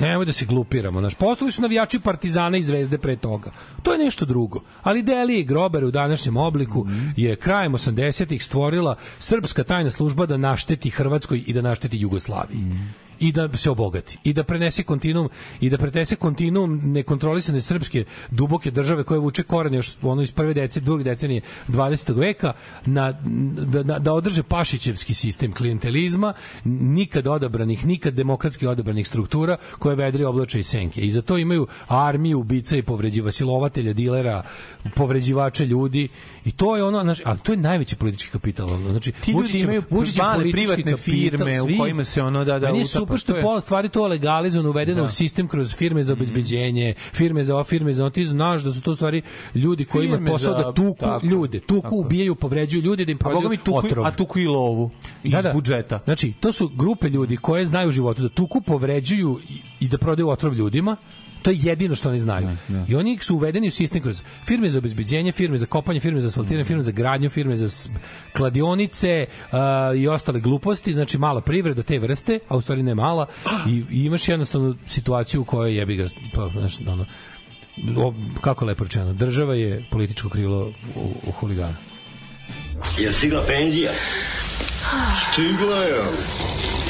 Nemoj 0.00 0.26
da 0.26 0.32
se 0.32 0.44
glupiramo. 0.44 1.00
Naš 1.00 1.14
postali 1.14 1.52
su 1.52 1.62
navijači 1.62 2.00
Partizana 2.00 2.56
i 2.56 2.62
Zvezde 2.62 2.98
pre 2.98 3.16
toga. 3.16 3.50
To 3.82 3.92
je 3.92 4.04
nešto 4.04 4.24
drugo. 4.24 4.60
Ali 4.82 5.02
Delije 5.02 5.40
i 5.40 5.44
Grobar 5.44 5.84
u 5.84 5.90
današnjem 5.90 6.36
obliku 6.36 6.86
je 7.16 7.36
krajem 7.36 7.72
80-ih 7.72 8.44
stvorila 8.44 8.96
srpska 9.18 9.64
tajna 9.64 9.90
služba 9.90 10.26
da 10.26 10.36
našteti 10.36 10.90
Hrvatskoj 10.90 11.42
i 11.46 11.52
da 11.52 11.62
našteti 11.62 12.00
Jugoslaviji. 12.00 12.60
I 13.20 13.32
da 13.32 13.48
se 13.56 13.70
obogati 13.70 14.18
i 14.24 14.32
da 14.32 14.44
prenese 14.44 14.82
kontinuum 14.82 15.28
i 15.60 15.70
da 15.70 15.78
prenese 15.78 16.16
kontinuum 16.16 16.80
nekontrolisane 16.84 17.60
srpske 17.60 18.04
duboke 18.30 18.70
države 18.70 19.04
koje 19.04 19.20
vuče 19.20 19.42
korene 19.42 19.76
još 19.76 19.96
ono 20.02 20.22
iz 20.22 20.32
prve 20.32 20.54
decenije, 20.54 20.84
druge 20.84 21.04
decenije 21.04 21.40
20. 21.68 22.18
veka 22.18 22.52
na, 22.86 23.12
da, 23.66 23.82
da, 23.82 23.98
da 23.98 24.12
održe 24.12 24.42
pašićevski 24.42 25.14
sistem 25.14 25.52
klijentelizma, 25.52 26.32
nikad 26.64 27.26
odabranih, 27.26 27.86
nikad 27.86 28.14
demokratski 28.14 28.66
odabranih 28.66 29.08
struktura 29.08 29.56
koje 29.78 29.96
vedri 29.96 30.24
oblače 30.24 30.58
i 30.58 30.62
senke. 30.62 31.00
I 31.00 31.10
za 31.10 31.22
to 31.22 31.38
imaju 31.38 31.66
armiju 31.88 32.40
ubica 32.40 32.76
i 32.76 32.82
povređiva 32.82 33.32
silovatelja, 33.32 33.92
dilera, 33.92 34.42
povređivača 34.94 35.64
ljudi 35.64 36.08
i 36.44 36.52
to 36.52 36.76
je 36.76 36.84
ono, 36.84 37.02
znači, 37.02 37.22
ali 37.26 37.38
to 37.38 37.52
je 37.52 37.58
najveći 37.58 37.96
politički 37.96 38.30
kapital. 38.30 38.68
ono, 38.68 38.90
Znači, 38.90 39.12
Ti 39.14 39.30
ljudi 39.30 39.42
Vučićev- 39.42 39.62
imaju 39.62 39.82
male 40.18 40.34
politički 40.34 40.52
privatne 40.52 40.82
kapital, 40.84 40.96
firme 40.96 41.62
u 41.62 41.66
svi- 41.66 41.78
kojima 41.78 42.04
se 42.04 42.22
ono 42.22 42.44
da 42.44 42.58
da 42.58 42.66
Meni 42.66 42.78
je 42.78 42.82
utapa, 42.82 42.98
super 42.98 43.18
što 43.18 43.32
to 43.32 43.36
je 43.38 43.42
pola 43.42 43.60
stvari 43.60 43.88
to 43.88 44.06
legalizovano 44.06 44.70
uvedeno 44.70 44.96
Da. 44.96 45.04
u 45.04 45.10
sistem 45.10 45.48
kroz 45.48 45.74
firme 45.74 46.02
za 46.02 46.12
obezbeđenje, 46.12 46.94
firme 47.12 47.44
za 47.44 47.54
ovo, 47.54 47.64
firme 47.64 47.92
za 47.92 48.02
ono. 48.02 48.10
Ti 48.10 48.24
znaš 48.24 48.62
da 48.62 48.72
su 48.72 48.82
to 48.82 48.90
u 48.90 48.96
stvari 48.96 49.22
ljudi 49.54 49.84
koji 49.84 50.06
imaju 50.06 50.26
posao 50.26 50.52
za- 50.52 50.58
da 50.58 50.72
tuku 50.74 51.00
tako, 51.00 51.26
ljude, 51.26 51.60
tuku, 51.60 51.82
tako. 51.82 51.96
ubijaju, 51.96 52.34
povređuju 52.34 52.82
ljude, 52.82 53.04
da 53.04 53.12
im 53.12 53.18
prodaju 53.18 53.58
tuku, 53.58 53.78
otrov. 53.78 54.04
a 54.04 54.10
tuku 54.10 54.38
i 54.38 54.46
lovu 54.46 54.90
iz 55.24 55.34
budžeta. 55.54 56.00
Znači, 56.04 56.32
to 56.32 56.52
su 56.52 56.68
grupe 56.68 57.08
ljudi 57.08 57.36
koje 57.36 57.66
znaju 57.66 57.88
u 57.88 57.92
životu 57.92 58.22
da 58.22 58.28
tuku, 58.28 58.60
povređuju 58.60 59.40
i, 59.48 59.54
i 59.80 59.88
da 59.88 59.98
prodaju 59.98 60.28
otrov 60.28 60.54
ljudima 60.54 60.96
To 61.42 61.50
je 61.50 61.58
jedino 61.60 61.96
što 61.96 62.08
oni 62.08 62.20
znaju. 62.20 62.48
I 62.88 62.94
oni 62.94 63.18
su 63.20 63.36
uvedeni 63.36 63.68
u 63.68 63.70
sistem 63.70 64.02
kroz 64.02 64.22
firme 64.46 64.70
za 64.70 64.78
obezbeđenje, 64.78 65.32
firme 65.32 65.58
za 65.58 65.66
kopanje, 65.66 66.00
firme 66.00 66.20
za 66.20 66.28
asfaltiranje, 66.28 66.64
firme 66.64 66.82
za 66.82 66.92
gradnju, 66.92 67.30
firme 67.30 67.56
za 67.56 67.90
kladionice 68.36 69.26
uh, 69.26 69.58
i 69.96 70.08
ostale 70.08 70.40
gluposti, 70.40 70.92
znači 70.92 71.18
mala 71.18 71.40
privreda 71.40 71.82
te 71.82 71.98
vrste, 71.98 72.38
a 72.48 72.56
u 72.56 72.60
stvari 72.60 72.82
ne 72.82 72.94
mala, 72.94 73.26
i, 73.68 73.84
i 73.90 74.04
imaš 74.04 74.28
jednostavno 74.28 74.76
situaciju 74.86 75.40
u 75.40 75.44
kojoj 75.44 75.76
jebi 75.76 75.96
ga, 75.96 76.08
pa, 76.34 76.48
znaš, 76.48 76.78
ono, 76.86 77.06
o, 77.96 78.14
kako 78.40 78.64
lepo 78.64 78.84
rečeno, 78.84 79.12
država 79.12 79.54
je 79.54 79.84
političko 79.90 80.28
krilo 80.28 80.72
u, 80.96 81.14
u 81.26 81.32
huligana. 81.32 81.74
Je 82.98 83.12
stigla 83.12 83.42
penzija? 83.46 83.92
Stigla 85.32 85.76
je. 85.76 86.79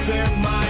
flowers 0.00 0.08
in 0.08 0.42
my 0.42 0.69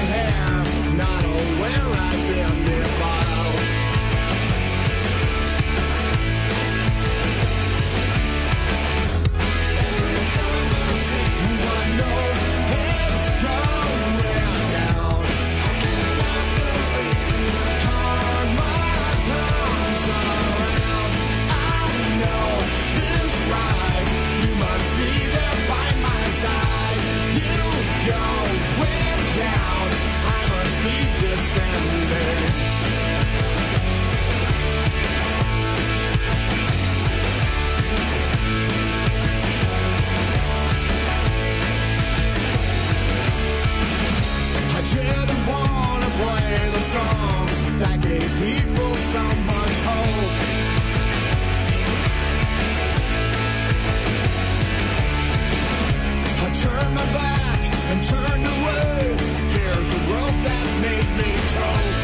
I 56.61 56.63
turned 56.63 56.95
my 56.95 57.13
back 57.15 57.75
and 57.91 58.05
turned 58.05 58.47
away. 58.47 59.17
Here's 59.49 59.89
the 59.89 60.13
rope 60.13 60.45
that 60.45 60.67
made 60.83 61.09
me 61.17 61.33
choke. 61.55 62.00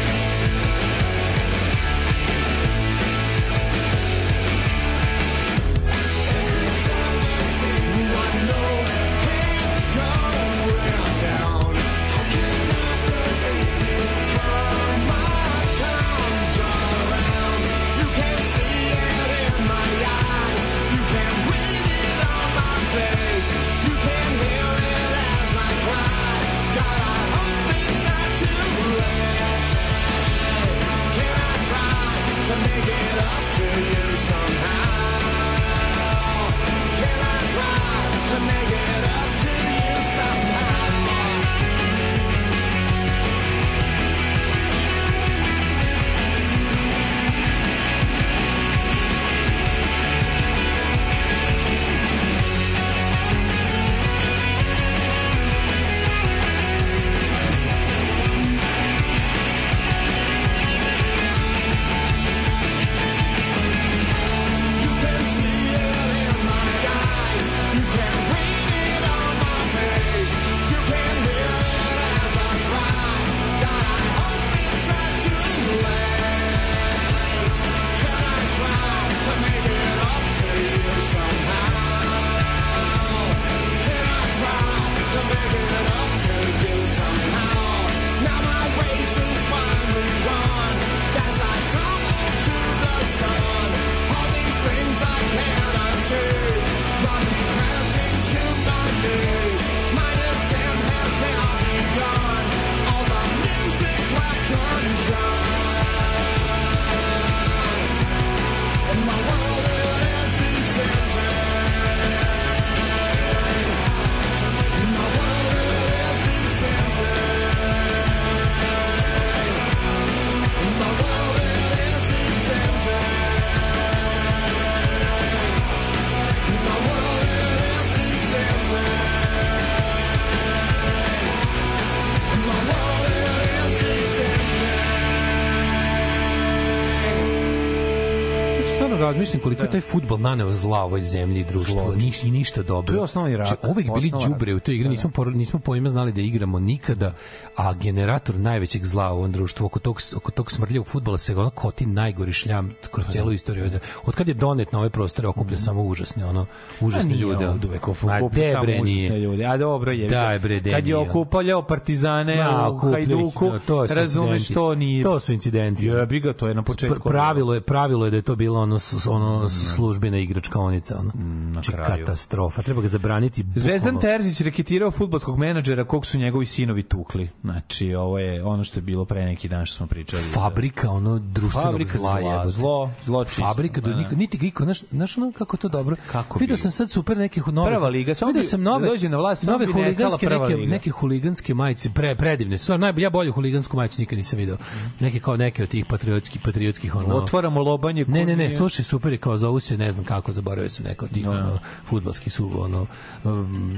Razmišljam 139.07 139.43
koliko 139.43 139.61
je 139.63 139.71
taj 139.71 139.81
fudbal 139.81 140.19
naneo 140.19 140.51
zla 140.51 140.79
ovoj 140.79 141.01
zemlji 141.01 141.39
i 141.39 141.45
društvu. 141.45 141.93
Niš, 141.95 142.23
I 142.23 142.31
ništa 142.31 142.63
dobro. 142.63 142.87
To 142.87 142.99
je 142.99 143.03
osnovni 143.03 143.37
rat. 143.37 143.47
Znači, 143.47 143.67
uvek 143.67 143.85
bili 143.93 144.11
đubre 144.27 144.55
u 144.55 144.59
toj 144.59 144.75
igri, 144.75 144.83
Da, 144.83 144.87
da. 144.87 144.91
nismo, 144.91 145.09
por, 145.09 145.35
nismo 145.35 145.59
pojma 145.59 145.89
znali 145.89 146.11
da 146.11 146.21
igramo 146.21 146.59
nikada, 146.59 147.13
a 147.55 147.73
generator 147.73 148.35
najvećeg 148.35 148.85
zla 148.85 149.13
u 149.13 149.17
ovom 149.17 149.31
društvu 149.31 149.65
oko 149.65 149.79
tog, 149.79 150.01
oko 150.15 150.31
tog 150.31 150.51
smrdljivog 150.51 150.87
fudbala 150.87 151.17
se 151.17 151.35
ono 151.35 151.49
koti 151.49 151.85
najgori 151.85 152.33
šljam 152.33 152.73
kroz 152.91 153.05
Pa 153.05 153.11
celu 153.11 153.31
istoriju. 153.31 153.63
ove 153.63 153.69
zemlje. 153.69 153.85
Od 154.05 154.15
kad 154.15 154.27
je 154.27 154.33
donet 154.33 154.71
na 154.71 154.79
ove 154.79 154.89
prostore 154.89 155.27
okuplja 155.27 155.57
samo 155.57 155.83
užasne, 155.83 156.25
ono, 156.25 156.45
užasne 156.81 157.01
A 157.03 157.13
nije 157.13 157.21
ljude. 157.21 157.47
od 157.47 157.65
uvek 157.65 157.87
okuplja 157.87 158.51
samo 158.51 158.63
užasne 158.63 159.19
ljude. 159.19 159.45
A 159.45 159.57
dobro 159.57 159.91
je. 159.91 160.07
Daj, 160.09 160.39
bre, 160.39 160.61
Kad 160.63 160.87
je 160.87 160.97
okupljao 160.97 161.61
partizane 161.63 162.37
u 162.71 162.77
Hajduku, 162.77 163.51
da, 163.67 163.93
razumeš 163.93 164.47
to 164.47 164.75
nije. 164.75 165.03
To 165.03 165.19
su 165.19 165.33
incidenti. 165.33 165.85
Jebi 165.85 166.19
ga, 166.19 166.33
to 166.33 166.47
je 166.47 166.53
na 166.55 166.63
početku. 166.63 167.09
Pravilo 167.09 167.53
je, 167.53 167.61
pravilo 167.61 168.05
je 168.05 168.11
da 168.11 168.17
je 168.17 168.21
to 168.21 168.35
bilo 168.35 168.61
ono 168.61 168.79
ono 169.07 169.49
službena 169.49 170.17
igračkaonica 170.17 170.97
ono. 170.99 171.11
Znači, 171.51 171.71
kraju. 171.71 172.05
katastrofa. 172.05 172.61
Treba 172.61 172.81
ga 172.81 172.87
zabraniti. 172.87 173.45
Zvezdan. 173.55 173.99
Terzić 173.99 174.41
reketirao 174.41 174.91
futbolskog 174.91 175.37
menadžera 175.39 175.83
kog 175.83 176.05
su 176.05 176.17
njegovi 176.17 176.45
sinovi 176.45 176.83
tukli. 176.83 177.29
Znači, 177.41 177.93
ovo 177.95 178.19
je 178.19 178.43
ono 178.43 178.63
što 178.63 178.77
je 178.77 178.81
bilo 178.81 179.05
pre 179.05 179.25
neki 179.25 179.47
dan 179.47 179.65
što 179.65 179.75
smo 179.77 179.87
pričali. 179.87 180.23
fabrika 180.33 180.89
ono 180.89 181.19
društvenog 181.19 181.71
Fabrika 181.71 181.97
zla, 181.97 182.19
zla, 182.21 182.51
zlo, 182.51 182.91
zlo 183.05 183.25
čisto. 183.25 183.41
Fabrika 183.41 183.81
do 183.81 183.89
Da, 183.89 183.95
niko 183.95 184.15
niti 184.15 184.37
ga 184.37 184.47
iko 184.47 184.63
znaš 184.63 184.81
znaš 184.91 185.17
ono 185.17 185.31
kako 185.31 185.57
to 185.57 185.69
dobro. 185.69 185.95
Kako 186.11 186.39
Video 186.39 186.57
sam 186.57 186.71
sad 186.71 186.91
super 186.91 187.17
nekih 187.17 187.47
nove. 187.47 187.71
Prva 187.71 187.87
liga, 187.89 188.15
samo 188.15 188.31
video 188.31 188.43
sam 188.43 188.61
nove. 188.61 188.87
dođe 188.87 189.09
na 189.09 189.17
vlast, 189.17 189.47
nove 189.47 189.65
huliganske 189.65 190.25
neke 190.29 190.55
liga. 190.55 190.71
neke 190.71 190.89
huliganske 190.91 191.53
majice, 191.53 191.89
pre 191.89 192.15
predivne. 192.15 192.57
Su 192.57 192.77
najbolje 192.77 193.03
ja 193.03 193.09
bolju 193.09 193.31
huligansku 193.31 193.77
majicu 193.77 194.01
nikad 194.01 194.17
nisam 194.17 194.39
video. 194.39 194.57
Neke 194.99 195.19
kao 195.19 195.37
neke 195.37 195.63
od 195.63 195.69
tih 195.69 195.85
patriotskih 195.85 196.41
patriotskih 196.41 196.95
ono. 196.95 197.15
Otvaramo 197.15 197.61
lobanje. 197.61 198.05
Ne, 198.07 198.25
ne, 198.25 198.35
ne, 198.35 198.49
slušaj, 198.49 198.85
super 198.87 199.11
je 199.11 199.17
kao 199.17 199.37
zovu 199.37 199.59
se, 199.59 199.77
ne 199.77 199.91
znam 199.91 200.05
kako, 200.05 200.31
zaboravio 200.31 200.69
sam 200.69 200.85
neko 200.85 201.05
od 201.05 201.11
tih 201.11 201.27
ono, 201.27 201.59
futbalskih 201.85 202.33
su, 202.33 202.51
ono, 202.63 202.85
um, 203.23 203.77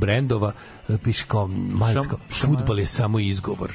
brendova, 0.00 0.52
e, 0.88 0.98
piše 0.98 1.24
kao 1.28 1.46
majicko, 1.72 2.18
Šam- 2.30 2.46
futbal 2.46 2.78
je 2.78 2.86
samo 2.86 3.18
izgovor. 3.18 3.72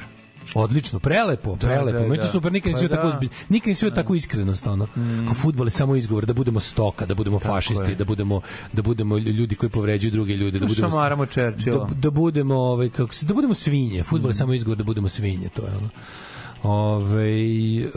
Odlično, 0.54 0.98
prelepo, 0.98 1.56
prelepo. 1.56 1.98
da, 1.98 2.16
to 2.16 2.22
da. 2.22 2.28
super, 2.28 2.52
nikad 2.52 2.72
Pa 2.72 2.76
nisam 2.76 2.88
da. 2.88 2.96
tako 2.96 3.08
ozbilj, 3.08 3.28
nikad 3.48 3.68
nisam 3.68 3.86
vidio 3.86 4.02
takvu 4.02 4.16
iskrenost, 4.16 4.66
ono. 4.66 4.86
Kao 5.24 5.34
fudbal 5.34 5.66
je 5.66 5.70
samo 5.70 5.96
izgovor 5.96 6.26
da 6.26 6.32
budemo 6.32 6.60
stoka, 6.60 7.06
da 7.06 7.14
budemo 7.14 7.40
fašisti, 7.40 7.90
je. 7.90 7.94
da 7.94 8.04
budemo 8.04 8.40
da 8.72 8.82
budemo 8.82 9.18
ljudi 9.18 9.54
koji 9.54 9.70
povređuju 9.70 10.10
druge 10.10 10.36
ljude, 10.36 10.58
da 10.58 10.66
budemo 10.66 10.90
Šamaramo 10.90 11.26
Churchilla. 11.26 11.86
da, 11.86 11.94
da 11.94 12.10
budemo 12.10 12.54
ovaj 12.54 12.88
kako 12.88 13.14
se 13.14 13.26
da 13.26 13.34
budemo 13.34 13.54
svinje. 13.54 14.02
Fudbal 14.02 14.30
je 14.30 14.34
samo 14.34 14.54
izgovor 14.54 14.78
da 14.78 14.84
budemo 14.84 15.08
svinje, 15.08 15.48
to 15.48 15.62
je 15.66 15.76
ono. 15.76 15.88
Ove, 16.64 17.28
e, 17.28 17.88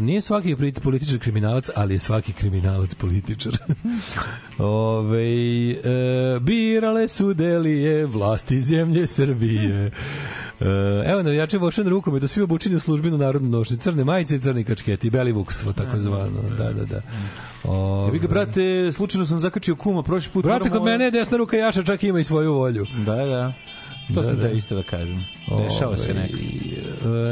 nije 0.00 0.20
svaki 0.20 0.56
političar 0.82 1.18
kriminalac, 1.18 1.68
ali 1.74 1.94
je 1.94 1.98
svaki 1.98 2.32
kriminalac 2.32 2.94
političar. 2.94 3.52
Ove, 4.58 5.70
e, 5.70 6.40
birale 6.40 7.08
su 7.08 7.34
delije 7.34 8.06
vlasti 8.06 8.60
zemlje 8.60 9.06
Srbije. 9.06 9.90
E, 10.60 10.64
evo 11.06 11.22
navijači 11.22 11.56
Vošan 11.56 11.88
rukom 11.88 12.18
da 12.18 12.28
svi 12.28 12.42
obučeni 12.42 12.76
u 12.76 12.80
službenu 12.80 13.18
narodnu 13.18 13.48
nošnju, 13.48 13.76
crne 13.76 14.04
majice 14.04 14.36
i 14.36 14.40
crni 14.40 14.64
kačketi, 14.64 15.10
beli 15.10 15.32
vukstvo, 15.32 15.72
tako 15.72 16.00
zvano. 16.00 16.42
Da, 16.58 16.72
da, 16.72 16.84
da. 16.84 17.02
Ove, 17.64 18.12
Vi 18.12 18.18
ga, 18.18 18.28
brate, 18.28 18.92
slučajno 18.92 19.26
sam 19.26 19.38
zakačio 19.38 19.76
kuma 19.76 20.02
prošli 20.02 20.32
put. 20.32 20.44
Brate, 20.44 20.70
kod 20.70 20.84
mene 20.84 21.04
je 21.04 21.10
desna 21.10 21.36
ruka 21.36 21.56
jaša, 21.56 21.82
čak 21.82 22.02
ima 22.02 22.20
i 22.20 22.24
svoju 22.24 22.52
volju. 22.52 22.86
Da, 23.06 23.16
da. 23.16 23.52
To 24.06 24.12
Da, 24.20 24.22
sam 24.22 24.36
da. 24.36 24.42
da 24.42 24.50
isto 24.50 24.74
da 24.74 24.82
kažem. 24.82 25.24
Dešava 25.62 25.96
se 25.96 26.10
Ovaj, 26.12 26.22
nekako. 26.22 26.38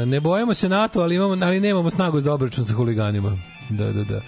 e, 0.01 0.05
Ne 0.05 0.19
bojimo 0.19 0.53
se 0.53 0.69
NATO, 0.69 0.99
ali 0.99 1.15
imamo 1.15 1.45
ali 1.45 1.59
nemamo 1.59 1.91
snagu 1.91 2.21
za 2.21 2.33
obračun 2.33 2.65
sa 2.65 2.73
huliganima. 2.73 3.37
Da, 3.69 3.93
da, 3.93 4.03
da. 4.03 4.21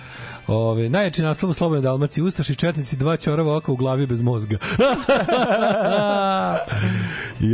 Ove, 0.48 0.90
najjači 0.90 1.22
naslov 1.22 1.50
u 1.50 1.54
Slobodnoj 1.54 1.82
Dalmaciji, 1.82 2.24
Ustaši 2.24 2.56
četnici, 2.56 2.98
dva 2.98 3.18
čorava 3.18 3.58
oka 3.58 3.72
u 3.72 3.76
glavi 3.76 4.08
bez 4.08 4.22
mozga. 4.22 4.58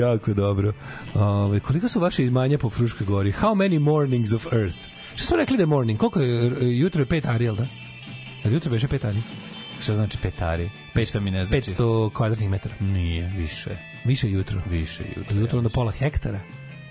jako 0.04 0.34
dobro. 0.34 0.74
Ove, 1.14 1.60
koliko 1.60 1.90
su 1.90 2.00
vaše 2.00 2.26
imanja 2.26 2.58
po 2.58 2.70
Fruškoj 2.70 3.08
gori? 3.08 3.32
How 3.32 3.56
many 3.56 3.80
mornings 3.80 4.32
of 4.32 4.46
earth? 4.54 4.78
Šta 5.16 5.26
smo 5.26 5.38
rekli 5.38 5.58
da 5.58 5.64
je 5.64 5.68
morning? 5.68 6.00
Koliko 6.00 6.20
je, 6.20 6.52
jutro 6.80 7.02
je 7.02 7.06
pet 7.06 7.26
ari, 7.26 7.46
jel 7.46 7.56
da? 7.56 7.66
Jel 8.44 8.54
jutro 8.54 8.72
beše 8.72 8.88
pet 8.88 9.06
ari? 9.06 9.22
Šta 9.82 9.96
znači? 9.96 10.18
Pet 10.94 11.08
što 11.10 11.22
mi 11.22 11.32
ne 11.32 11.46
znači. 11.46 11.72
500 11.72 12.12
kvadratnih 12.14 12.50
metara. 12.50 12.76
Nije, 12.80 13.32
više. 13.38 13.78
Više 14.06 14.30
jutro. 14.30 14.62
Više 14.70 15.04
jutro. 15.18 15.40
Jutro 15.40 15.62
na 15.62 15.70
pola 15.70 15.92
hektara. 15.92 16.40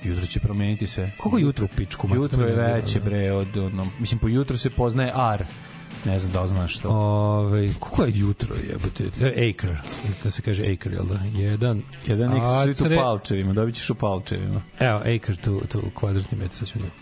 Jutro 0.03 0.27
će 0.27 0.41
promeniti 0.41 0.87
sve. 0.87 1.11
Koliko 1.19 1.39
jutro 1.39 1.65
u 1.65 1.69
pičku? 1.77 2.09
Jutro 2.15 2.47
je 2.47 2.55
veće, 2.55 3.01
bre, 3.01 3.33
od, 3.33 3.57
ono, 3.57 3.87
mislim, 3.99 4.19
po 4.19 4.29
jutru 4.29 4.59
se 4.59 4.71
poznaje 4.71 5.13
ar. 5.15 5.45
Ne 6.05 6.19
znam 6.19 6.33
da 6.33 6.43
li 6.43 6.49
znaš 6.49 6.79
to. 6.79 6.89
Ove, 6.89 7.73
koliko 7.81 8.05
je 8.05 8.13
jutro 8.15 8.55
jebote? 8.69 9.05
Acre, 9.51 9.79
da 10.25 10.31
se 10.31 10.43
kaže 10.43 10.63
acre, 10.73 10.93
jel 10.93 11.05
da? 11.07 11.21
Jedan, 11.35 11.83
Jedan 12.07 12.37
X 12.37 12.47
svi 12.65 12.75
tu 12.75 12.95
palčevima, 12.97 13.53
dobit 13.53 13.75
ćeš 13.75 13.91
u 13.91 13.95
palčevima. 13.95 14.63
Evo, 14.79 14.99
acre 14.99 15.37
tu, 15.37 15.63
tu 15.69 15.83
kvadratni 15.95 16.39
metar, 16.39 16.57
sad 16.59 16.69
vidjeti. 16.75 16.97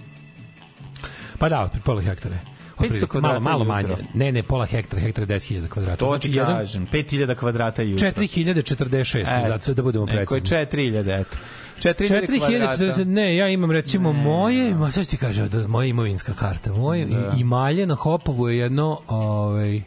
Pa 1.38 1.48
da, 1.48 1.70
pola 1.84 2.02
hektara. 2.02 2.38
Je. 2.82 2.90
500 2.90 2.94
Otprilike, 2.94 3.06
kvadrata 3.08 3.40
Malo, 3.40 3.64
malo 3.64 3.78
jutro. 3.78 3.96
manje. 3.96 4.08
Ne, 4.14 4.32
ne, 4.32 4.42
pola 4.42 4.66
hektara, 4.66 5.02
hektara 5.02 5.24
je 5.24 5.38
10.000 5.38 5.68
kvadrata. 5.68 5.96
To 5.96 6.06
znači, 6.06 6.28
ti 6.28 6.36
jedan- 6.36 6.56
kažem, 6.56 6.86
5000 6.86 7.34
kvadrata 7.34 7.82
jutro. 7.82 8.06
4046, 8.06 9.20
Eto. 9.38 9.48
zato 9.48 9.74
da 9.74 9.82
budemo 9.82 10.06
Neko 10.06 10.18
je 10.34 10.40
precizni. 10.40 10.56
4000, 10.56 11.20
eto. 11.20 11.36
4000 11.78 12.26
4040, 12.26 12.38
kvadrata. 12.78 13.04
ne, 13.04 13.36
ja 13.36 13.48
imam 13.48 13.70
recimo 13.70 14.12
moje, 14.12 14.74
ma 14.74 14.92
sad 14.92 15.06
ti 15.06 15.16
kaže, 15.16 15.48
da, 15.48 15.68
moja 15.68 15.86
imovinska 15.86 16.34
karta, 16.34 16.72
moje 16.72 17.04
Da. 17.06 17.34
i 17.38 17.44
malje 17.44 17.86
na 17.86 17.94
Hopovu 17.94 18.48
je 18.48 18.58
jedno, 18.58 19.00
ovaj, 19.08 19.82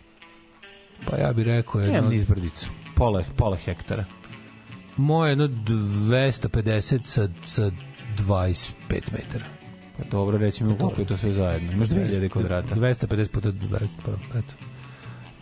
pa 1.06 1.18
ja 1.18 1.34
bih 1.34 1.46
rekao 1.46 1.82
jedno, 1.82 1.96
Nemam 1.96 2.12
niz 2.12 2.24
brdicu. 2.24 2.70
Pola, 2.96 3.24
pola 3.36 3.58
hektara. 3.58 4.06
moje 4.98 5.32
jedno 5.32 5.48
250 5.48 7.04
sa, 7.04 7.28
sa 7.44 7.72
25 8.18 8.74
metara. 9.12 9.46
Pa 10.04 10.18
dobro, 10.18 10.38
reći 10.38 10.64
mi 10.64 10.78
koliko 10.78 11.02
je 11.02 11.08
to 11.08 11.18
sve 11.18 11.32
zajedno. 11.32 11.72
Imaš 11.72 11.88
2000 11.88 12.30
kvadrata. 12.30 12.76
250 12.76 13.28
puta 13.28 13.52
20, 13.52 13.80
pa 14.06 14.12
eto. 14.40 14.54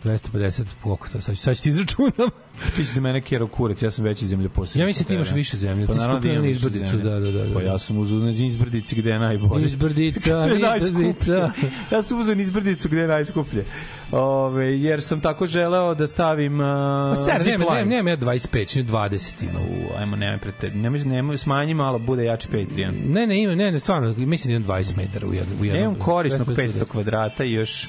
250, 0.04 0.64
koliko 0.82 1.08
to, 1.08 1.20
sad, 1.20 1.38
sad 1.38 1.56
ću 1.56 1.62
ti 1.62 1.68
izračunam. 1.68 2.30
Ti 2.76 2.84
si 2.84 2.94
za 2.94 3.00
mene 3.00 3.20
kjero 3.20 3.46
kurac, 3.46 3.82
ja 3.82 3.90
sam 3.90 4.04
veći 4.04 4.26
zemljoposjednik. 4.26 4.80
Ja 4.80 4.86
mislim 4.86 5.06
ti 5.06 5.14
imaš 5.14 5.30
više 5.30 5.56
zemlje, 5.56 5.86
ti 5.86 5.92
si 5.92 5.98
naravno 5.98 6.20
da 6.20 6.40
na 6.40 6.48
izbrdicu, 6.48 6.96
da, 6.96 7.20
da, 7.20 7.30
da, 7.30 7.44
da. 7.44 7.54
Pa 7.54 7.62
ja 7.62 7.78
sam 7.78 7.98
uzeo 7.98 8.18
na 8.18 8.30
izbrdici 8.30 8.96
gde 8.96 9.10
je 9.10 9.18
najbolje. 9.18 9.66
Izbrdica, 9.66 10.48
izbrdica. 10.82 11.50
ja 11.92 12.02
sam 12.02 12.20
uzeo 12.20 12.34
na 12.34 12.42
izbrdicu 12.42 12.88
gde 12.88 13.00
je 13.00 13.08
najskuplje. 13.08 13.64
Ove, 14.12 14.80
jer 14.80 15.02
sam 15.02 15.20
tako 15.20 15.46
želeo 15.46 15.94
da 15.94 16.06
stavim 16.06 16.60
uh, 16.60 16.66
Pa 17.10 17.14
sad, 17.14 17.46
nema, 17.46 17.64
zipline. 17.64 17.84
nema, 17.84 17.90
nema 17.90 18.10
ja 18.10 18.16
25, 18.16 18.76
ne 18.76 18.84
20 18.84 19.44
ima. 19.44 19.60
U, 19.60 19.98
ajmo, 19.98 20.16
nemoj 20.16 20.38
pred 20.38 20.54
te. 20.60 20.70
Nemoj, 20.70 20.98
nemoj, 20.98 21.38
smanji 21.38 21.74
malo, 21.74 21.98
bude 21.98 22.24
jači 22.24 22.48
Patreon. 22.48 22.94
Ne, 23.06 23.26
ne, 23.26 23.42
ima, 23.42 23.54
ne, 23.54 23.72
ne, 23.72 23.80
stvarno, 23.80 24.14
mislim 24.16 24.62
da 24.62 24.72
imam 24.72 24.84
20 24.84 24.96
metara 24.96 25.26
u 25.26 25.34
jednom. 25.34 25.60
U 25.60 25.64
jednom 25.64 25.82
imam 25.82 25.94
korisnog 25.94 26.48
250. 26.48 26.72
500 26.72 26.84
kvadrata 26.84 27.44
i 27.44 27.52
još... 27.52 27.88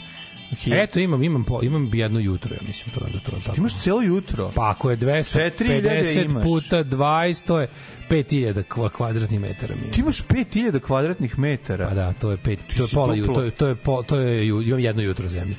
Eto, 0.74 1.00
imam, 1.00 1.24
imam, 1.24 1.44
po, 1.44 1.60
imam 1.64 1.90
jedno 1.94 2.20
jutro, 2.20 2.56
ja 2.56 2.68
mislim, 2.68 2.96
to 2.96 3.06
je 3.06 3.14
da 3.14 3.20
to 3.20 3.36
je 3.36 3.42
tako. 3.44 3.58
Imaš 3.58 3.78
celo 3.78 4.02
jutro. 4.02 4.52
Pa 4.56 4.70
ako 4.70 4.92
je 4.92 4.98
4000 4.98 5.82
250 5.82 6.26
imaš. 6.26 6.44
puta 6.44 6.84
20, 6.84 7.46
to 7.46 7.60
je 7.60 7.68
5000 8.10 8.64
kva- 8.64 8.90
kvadratnih 8.90 9.40
metara. 9.40 9.76
Mi. 9.76 9.82
je. 9.88 9.92
Ti 9.92 10.02
imaš 10.02 10.22
5000 10.22 10.80
kvadratnih 10.80 11.40
metara. 11.40 11.88
Pa 11.88 11.94
da, 11.94 12.14
to 12.14 12.32
je 12.32 12.38
pet, 12.38 12.60
to 12.78 12.84
je 12.84 12.88
pola 12.94 13.16
jutro, 13.16 13.34
to 13.34 13.42
je, 13.42 13.52
to 13.52 13.68
je, 13.68 13.76
po, 13.76 14.04
to 14.04 14.18
je, 14.18 14.48
imam 14.48 14.80
jedno 14.80 15.02
jutro 15.02 15.30
zemlje. 15.30 15.56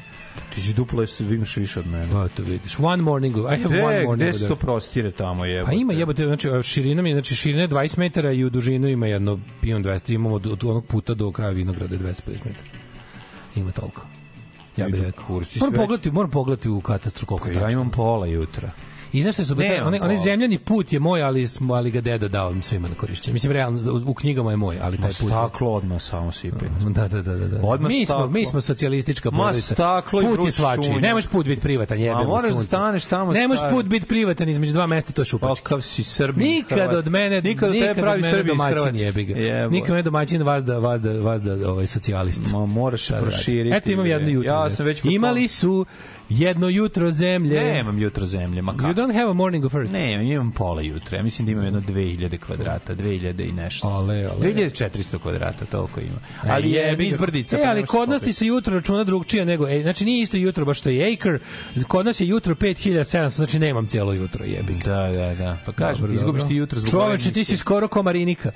Ti 0.54 0.60
si 0.60 0.74
duplo, 0.74 1.04
imaš 1.20 1.56
više 1.56 1.80
od 1.80 1.86
mene. 1.86 2.08
Pa 2.12 2.28
to 2.28 2.42
vidiš. 2.42 2.78
One 2.78 3.02
morning, 3.02 3.36
I 3.36 3.62
have 3.62 3.82
one 3.82 4.04
morning. 4.04 4.30
gde 4.30 4.38
se 4.38 4.48
to 4.48 4.56
prostire 4.56 5.10
tamo 5.10 5.44
jebote? 5.44 5.70
Pa 5.70 5.76
ima 5.76 5.92
jebote, 5.92 6.26
znači 6.26 6.48
širina 6.62 7.02
mi, 7.02 7.10
je, 7.10 7.14
znači 7.14 7.34
širina 7.34 7.62
je 7.62 7.68
20 7.68 7.98
metara 7.98 8.32
i 8.32 8.44
u 8.44 8.50
dužinu 8.50 8.88
ima 8.88 9.06
jedno, 9.06 9.38
imam 9.62 9.84
200, 9.84 10.14
imamo 10.14 10.34
od, 10.34 10.46
od 10.46 10.64
onog 10.64 10.86
puta 10.86 11.14
do 11.14 11.32
kraja 11.32 11.50
vinograda 11.50 11.94
je 11.94 12.00
250 12.00 12.14
metara. 12.26 12.68
Ima 13.56 13.72
toliko. 13.72 14.06
Ja 14.76 14.88
bih 14.88 15.02
rekao. 15.02 15.40
Moram 15.60 15.74
pogledati, 15.74 16.10
moram 16.10 16.30
pogledati 16.30 16.68
u 16.68 16.80
katastru 16.80 17.26
koliko 17.26 17.48
je 17.48 17.54
Ja 17.54 17.60
tačno. 17.60 17.72
imam 17.72 17.90
pola 17.90 18.26
jutra. 18.26 18.70
I 19.14 19.22
znaš 19.22 19.34
šta 19.34 19.44
su, 19.44 19.54
Ne, 19.54 19.68
ne, 19.68 19.82
onaj, 19.82 20.16
zemljani 20.16 20.58
put 20.58 20.92
je 20.92 21.00
moj, 21.00 21.22
ali, 21.22 21.48
smo, 21.48 21.74
ali 21.74 21.90
ga 21.90 22.00
deda 22.00 22.28
dao 22.28 22.50
im 22.50 22.62
svima 22.62 22.88
na 22.88 22.94
korišćenje. 22.94 23.32
Mislim, 23.32 23.52
realno, 23.52 23.78
u 24.06 24.14
knjigama 24.14 24.50
je 24.50 24.56
moj, 24.56 24.78
ali 24.82 24.96
Ma 24.96 25.02
taj 25.02 25.10
put... 25.10 25.20
je- 25.20 25.28
staklo 25.28 25.72
odmah 25.72 26.02
samo 26.02 26.32
sipe. 26.32 26.64
Da, 26.88 27.08
da, 27.08 27.22
da, 27.22 27.34
da. 27.34 27.48
da. 27.48 27.60
Odmah 27.62 27.90
mi 27.90 28.06
smo, 28.06 28.26
mi 28.26 28.46
smo 28.46 28.60
socijalistička 28.60 29.30
Ma, 29.30 29.36
porodica. 29.38 29.74
staklo 29.74 30.22
i 30.22 30.24
put 30.26 30.46
je 30.46 30.52
svačiji. 30.52 30.84
šunjak. 30.84 31.02
Ne 31.02 31.14
možeš 31.14 31.30
put 31.30 31.46
biti 31.46 31.60
privatan, 31.62 31.98
jebemo 31.98 32.24
moraš 32.24 32.44
da 32.44 32.52
sunce. 32.52 32.66
staneš 32.66 33.04
tamo, 33.04 33.32
Ne 33.32 33.48
može 33.48 33.58
stari. 33.58 33.74
put 33.74 33.86
biti 33.86 34.06
privatan 34.06 34.48
između 34.48 34.72
dva 34.72 34.86
mesta, 34.86 35.12
to 35.12 35.22
je 35.22 35.26
šupački. 35.26 35.62
Kakav 35.62 35.80
si 35.80 36.04
Srbin. 36.04 36.46
Nikad 36.46 36.94
od 36.94 37.08
mene, 37.08 37.42
nikad 37.42 37.72
tebe 37.72 37.94
pravi 37.94 38.14
od 38.14 38.22
mene 38.22 38.30
Srbin 38.30 38.56
domaćin 38.56 38.96
jebi 38.96 39.24
ga. 39.24 39.34
Nikad 39.68 39.90
me 39.90 40.02
domaćin 40.02 40.42
vas 40.42 40.64
da, 40.64 40.78
vas 40.78 41.00
da, 41.00 41.12
vas 41.12 41.42
da 41.42 41.70
ovaj, 41.70 41.86
socijalist. 41.86 42.42
Ma 42.52 42.66
moraš 42.66 43.08
da 43.08 43.20
proširiti. 43.20 43.76
Eto 43.76 43.90
imam 43.90 44.06
jedno 44.06 44.28
jutro. 44.28 44.52
Ja 44.52 44.70
sam 44.70 44.86
već 44.86 45.00
kod 45.00 45.12
Imali 45.12 45.48
su 45.48 45.86
jedno 46.38 46.68
jutro 46.68 47.10
zemlje. 47.10 47.60
Nemam 47.60 47.98
jutro 47.98 48.26
zemlje, 48.26 48.62
ma 48.62 48.72
kako? 48.72 48.84
You 48.84 48.94
don't 48.94 49.14
have 49.14 49.30
a 49.30 49.32
morning 49.32 49.64
of 49.64 49.74
earth. 49.74 49.92
Ne, 49.92 50.32
imam 50.32 50.52
pola 50.52 50.82
jutra. 50.82 51.16
Ja 51.18 51.22
mislim 51.22 51.46
da 51.46 51.52
imam 51.52 51.64
jedno 51.64 51.80
2000 51.80 52.38
kvadrata, 52.38 52.94
2000 52.94 53.48
i 53.48 53.52
nešto. 53.52 53.88
Ale, 53.88 54.24
ale. 54.24 54.52
2400 54.52 55.18
kvadrata, 55.18 55.64
toliko 55.64 56.00
ima. 56.00 56.18
Ali 56.42 56.70
je 56.70 56.96
izbrdica. 57.00 57.56
E, 57.56 57.60
pa 57.60 57.64
ne 57.64 57.70
ali 57.70 57.86
kod 57.86 58.08
nas 58.08 58.22
ti 58.22 58.32
se 58.32 58.46
jutro 58.46 58.74
računa 58.74 59.04
drugčije 59.04 59.44
nego, 59.44 59.68
e, 59.68 59.82
znači 59.82 60.04
nije 60.04 60.22
isto 60.22 60.36
jutro 60.36 60.64
baš 60.64 60.78
što 60.78 60.90
je 60.90 61.12
acre, 61.12 61.38
kod 61.88 62.06
nas 62.06 62.20
je 62.20 62.28
jutro 62.28 62.54
5700, 62.54 63.28
znači 63.28 63.58
nemam 63.58 63.86
cijelo 63.86 64.12
jutro, 64.12 64.44
jebi 64.44 64.74
ga. 64.74 64.84
Da, 64.84 65.12
da, 65.12 65.34
da. 65.34 65.58
Pa 65.66 65.72
kažem, 65.72 66.08
ti 66.08 66.14
izgubiš 66.14 66.42
ti 66.48 66.54
jutro 66.54 66.80
zbog 66.80 66.94
ove 66.94 67.18
Čoveče, 67.18 67.32
ti 67.32 67.44
si 67.44 67.56
skoro 67.56 67.88
ko 67.88 68.02
Marinika. 68.02 68.50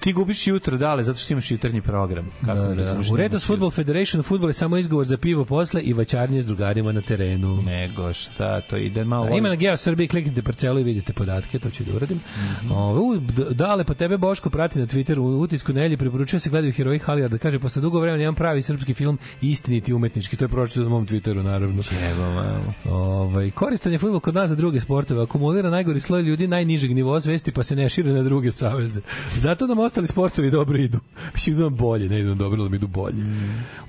Ti 0.00 0.12
gubiš 0.12 0.46
jutro, 0.46 0.76
dale, 0.76 1.02
zato 1.02 1.18
što 1.18 1.32
imaš 1.32 1.50
jutarnji 1.50 1.80
program. 1.80 2.30
Kako 2.40 2.54
Da, 2.54 2.68
mi 2.68 2.76
da. 2.76 2.82
razumeš, 2.82 3.06
U 3.06 3.10
nemaš 3.10 3.18
Redos 3.20 3.46
Football 3.46 3.70
Federation 3.70 4.22
futbol 4.22 4.50
je 4.50 4.54
samo 4.54 4.76
izgovor 4.76 5.04
za 5.06 5.16
pivo 5.16 5.44
posle 5.44 5.80
i 5.82 5.92
vaćarnje 5.92 6.42
s 6.42 6.46
drugarima 6.46 6.92
na 6.92 7.00
terenu. 7.00 7.62
Nego 7.62 8.12
šta, 8.12 8.60
to 8.60 8.76
ide 8.76 9.04
malo... 9.04 9.26
A 9.26 9.30
ima 9.30 9.48
na 9.48 9.54
Geo 9.54 9.76
Srbiji, 9.76 10.08
kliknite 10.08 10.42
parcelu 10.42 10.80
i 10.80 10.82
vidite 10.82 11.12
podatke, 11.12 11.58
to 11.58 11.70
ću 11.70 11.84
da 11.84 11.96
uradim. 11.96 12.20
Mhm. 12.60 12.72
Ove, 12.72 13.00
u, 13.00 13.16
d- 13.16 13.44
dale, 13.50 13.84
pa 13.84 13.94
tebe 13.94 14.16
Boško 14.18 14.50
prati 14.50 14.78
na 14.78 14.86
Twitteru, 14.86 15.18
u 15.18 15.40
utisku 15.40 15.72
nelje 15.72 15.96
preporučuje 15.96 16.40
se 16.40 16.50
gledaju 16.50 16.72
Heroji 16.72 16.98
Halijar, 16.98 17.30
da 17.30 17.38
kaže, 17.38 17.58
posle 17.58 17.82
dugo 17.82 18.00
vremena 18.00 18.22
jedan 18.22 18.34
pravi 18.34 18.62
srpski 18.62 18.94
film, 18.94 19.18
istiniti 19.42 19.92
umetnički, 19.94 20.36
to 20.36 20.44
je 20.44 20.48
pročito 20.48 20.82
na 20.82 20.88
mom 20.88 21.06
Twitteru, 21.06 21.42
naravno. 21.42 21.82
Evo, 22.10 22.30
malo. 22.32 22.74
Ovaj 22.86 23.50
koristan 23.50 23.92
je 23.92 23.98
fudbal 23.98 24.20
kod 24.20 24.34
nas 24.34 24.48
za 24.48 24.56
druge 24.56 24.80
sportove, 24.80 25.22
akumulira 25.22 25.70
najgori 25.70 26.00
sloj 26.00 26.22
ljudi 26.22 26.48
najnižeg 26.48 26.94
nivoa 26.94 27.20
svesti 27.20 27.52
pa 27.52 27.62
se 27.62 27.76
ne 27.76 27.88
šire 27.88 28.12
na 28.12 28.22
druge 28.22 28.50
saveze. 28.52 29.00
Zato 29.36 29.66
nam 29.66 29.78
ostali 29.90 30.06
sportovi 30.06 30.50
dobro 30.50 30.78
idu. 30.78 30.98
Mislim 31.34 31.56
da 31.56 31.62
nam 31.62 31.76
bolje, 31.76 32.08
ne 32.08 32.20
idu 32.20 32.28
nam 32.28 32.38
dobro, 32.38 32.62
nam 32.62 32.74
idu 32.74 32.86
bolje. 32.86 33.16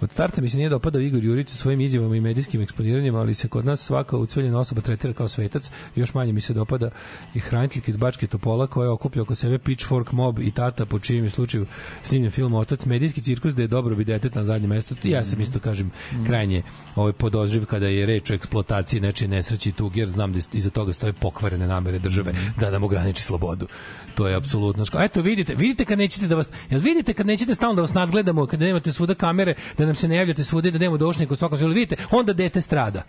Od 0.01 0.11
starta 0.11 0.41
mi 0.41 0.49
se 0.49 0.57
nije 0.57 0.69
dopadao 0.69 1.01
Igor 1.01 1.23
Jurić 1.23 1.49
sa 1.49 1.57
svojim 1.57 1.81
izjavama 1.81 2.15
i 2.15 2.21
medijskim 2.21 2.61
eksponiranjima, 2.61 3.19
ali 3.19 3.33
se 3.33 3.47
kod 3.47 3.65
nas 3.65 3.81
svaka 3.81 4.17
ucveljena 4.17 4.59
osoba 4.59 4.81
tretira 4.81 5.13
kao 5.13 5.27
svetac. 5.27 5.71
Još 5.95 6.13
manje 6.13 6.33
mi 6.33 6.41
se 6.41 6.53
dopada 6.53 6.89
i 7.33 7.39
hraniteljka 7.39 7.89
iz 7.89 7.97
Bačke 7.97 8.27
Topola 8.27 8.67
koja 8.67 8.91
okuplja 8.91 9.21
oko 9.21 9.35
sebe 9.35 9.57
Pitchfork 9.57 10.11
Mob 10.11 10.39
i 10.39 10.51
tata 10.51 10.85
po 10.85 10.99
čijem 10.99 11.23
je 11.23 11.29
slučaju 11.29 11.65
snimljen 12.01 12.31
film 12.31 12.53
Otac, 12.53 12.85
medijski 12.85 13.21
cirkus 13.21 13.53
da 13.53 13.61
je 13.61 13.67
dobro 13.67 13.95
bi 13.95 14.03
detet 14.03 14.35
na 14.35 14.43
zadnjem 14.43 14.69
mestu. 14.69 14.95
Ja 15.03 15.25
sam 15.25 15.41
isto 15.41 15.59
kažem 15.59 15.91
krajnje 16.25 16.63
ovaj 16.95 17.13
podozriv 17.13 17.65
kada 17.65 17.87
je 17.87 18.05
reč 18.05 18.31
o 18.31 18.33
eksploataciji 18.33 19.01
nečije 19.01 19.27
nesreće 19.27 19.69
i 19.69 19.73
tuge, 19.73 19.99
jer 19.99 20.09
znam 20.09 20.31
da 20.31 20.37
iz- 20.37 20.49
iza 20.53 20.69
toga 20.69 20.93
stoje 20.93 21.13
pokvarene 21.13 21.67
namere 21.67 21.99
države 21.99 22.33
da 22.59 22.71
nam 22.71 22.83
ograniči 22.83 23.23
slobodu. 23.23 23.67
To 24.15 24.27
je 24.27 24.35
apsolutno. 24.35 24.85
Eto 24.99 25.21
vidite, 25.21 25.55
vidite 25.55 25.85
kad 25.91 25.99
nećete 25.99 26.27
da 26.27 26.35
vas, 26.35 26.49
jel 26.69 26.79
vidite 26.79 27.13
kad 27.13 27.27
nećete 27.27 27.55
stalno 27.55 27.75
da 27.75 27.81
vas 27.81 27.93
nadgledamo, 27.93 28.45
kad 28.45 28.59
nemate 28.59 28.91
svuda 28.91 29.13
kamere, 29.13 29.55
da 29.77 29.85
nam 29.85 29.95
se 29.95 30.07
ne 30.07 30.15
javljate 30.15 30.43
svuda 30.43 30.71
da 30.71 30.79
nemamo 30.79 30.97
došnika 30.97 31.33
u 31.33 31.37
svakom 31.37 31.57
selu, 31.57 31.73
vidite, 31.73 31.95
onda 32.11 32.33
dete 32.33 32.61
strada. 32.61 33.03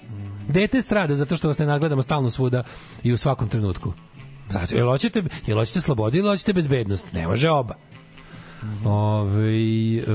Dete 0.49 0.83
strada 0.83 1.15
zato 1.15 1.37
što 1.37 1.49
vas 1.49 1.59
ne 1.59 1.67
nadgledamo 1.67 2.03
stalno 2.03 2.31
svuda 2.31 2.63
i 3.03 3.13
u 3.13 3.19
svakom 3.19 3.49
trenutku. 3.49 3.93
Znači, 4.51 4.75
jel 4.75 4.87
hoćete, 4.87 5.23
jel 5.47 5.59
hoćete 5.59 5.81
slobodu 5.81 6.19
ili 6.19 6.29
hoćete 6.29 6.53
bezbednost? 6.53 7.13
Ne 7.13 7.27
može 7.27 7.51
oba. 7.51 7.75
Ove, 8.85 9.53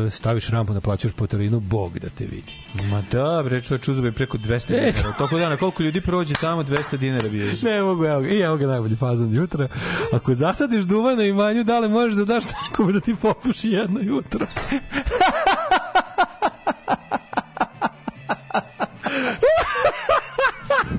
e, 0.05 0.09
staviš 0.09 0.49
rampu, 0.49 0.73
naplaćaš 0.73 1.11
potorinu, 1.11 1.59
Bog 1.59 1.99
da 1.99 2.09
te 2.09 2.25
vidi. 2.25 2.53
Ma 2.89 3.03
da, 3.11 3.41
bre, 3.45 3.61
čovječ 3.61 3.87
uzube 3.87 4.11
preko 4.11 4.37
200 4.37 4.73
E, 4.73 4.91
dinara. 4.91 5.13
Toko 5.19 5.37
dana, 5.37 5.57
koliko 5.57 5.83
ljudi 5.83 6.01
prođe 6.01 6.33
tamo, 6.33 6.63
200 6.63 6.97
dinara 6.97 7.29
bi 7.29 7.37
još. 7.37 7.61
Ne 7.61 7.81
mogu, 7.81 8.05
evo 8.05 8.21
ga, 8.21 8.27
i 8.27 8.39
evo 8.39 8.57
ga 8.57 8.67
najbolji 8.67 8.95
fazon 8.95 9.33
jutra. 9.35 9.67
Ako 10.13 10.33
zasadiš 10.33 10.83
duva 10.83 11.15
na 11.15 11.23
imanju, 11.23 11.63
da 11.63 11.79
li 11.79 11.89
možeš 11.89 12.13
da 12.13 12.25
daš 12.25 12.43
nekome 12.69 12.93
da 12.93 12.99
ti 12.99 13.15
popuši 13.21 13.69
jedno 13.69 13.99
jutro? 14.03 14.47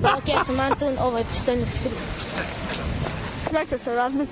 Ok, 0.03 0.27
ja 0.27 0.43
sam 0.43 0.59
Anton, 0.59 0.93
ovo 0.99 1.17
je 1.17 1.23
pristojnost 1.23 1.77
tri. 1.83 1.91
Zašto 3.51 3.77
se 3.77 3.95
razmet? 3.95 4.29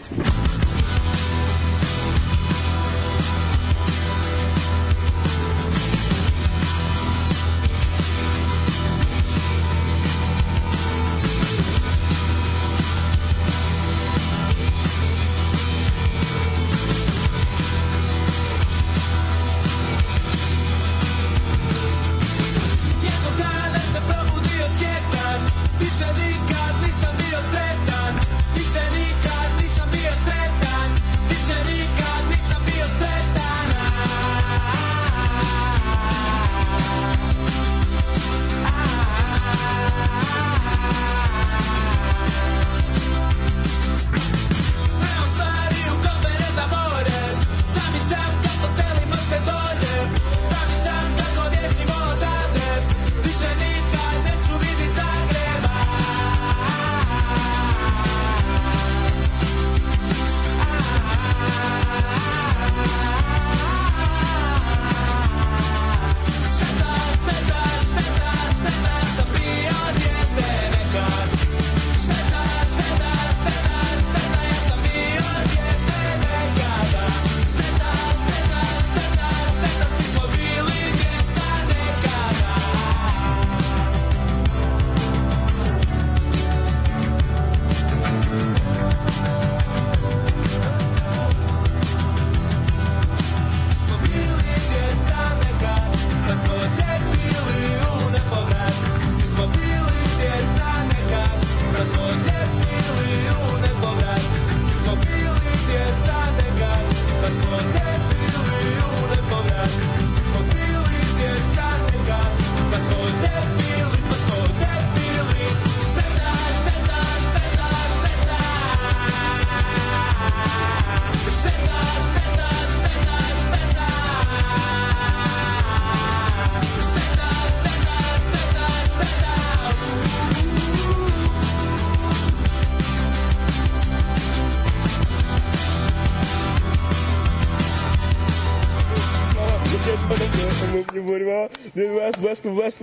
This 142.67 142.81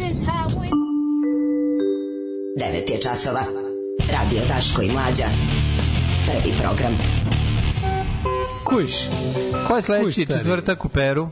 is 0.00 0.22
how 0.26 0.48
we... 0.60 0.68
9 2.56 2.90
je 2.90 3.00
časova. 3.02 3.44
Radio 4.12 4.40
Daško 4.48 4.82
i 4.82 4.90
Mlađa. 4.90 5.24
Prvi 6.26 6.54
program. 6.62 6.98
Kuš. 8.64 8.92
Ko 9.68 9.76
je 9.76 9.82
sledeći 9.82 10.26
četvrtak 10.26 10.84
u 10.84 10.88
Peru? 10.88 11.28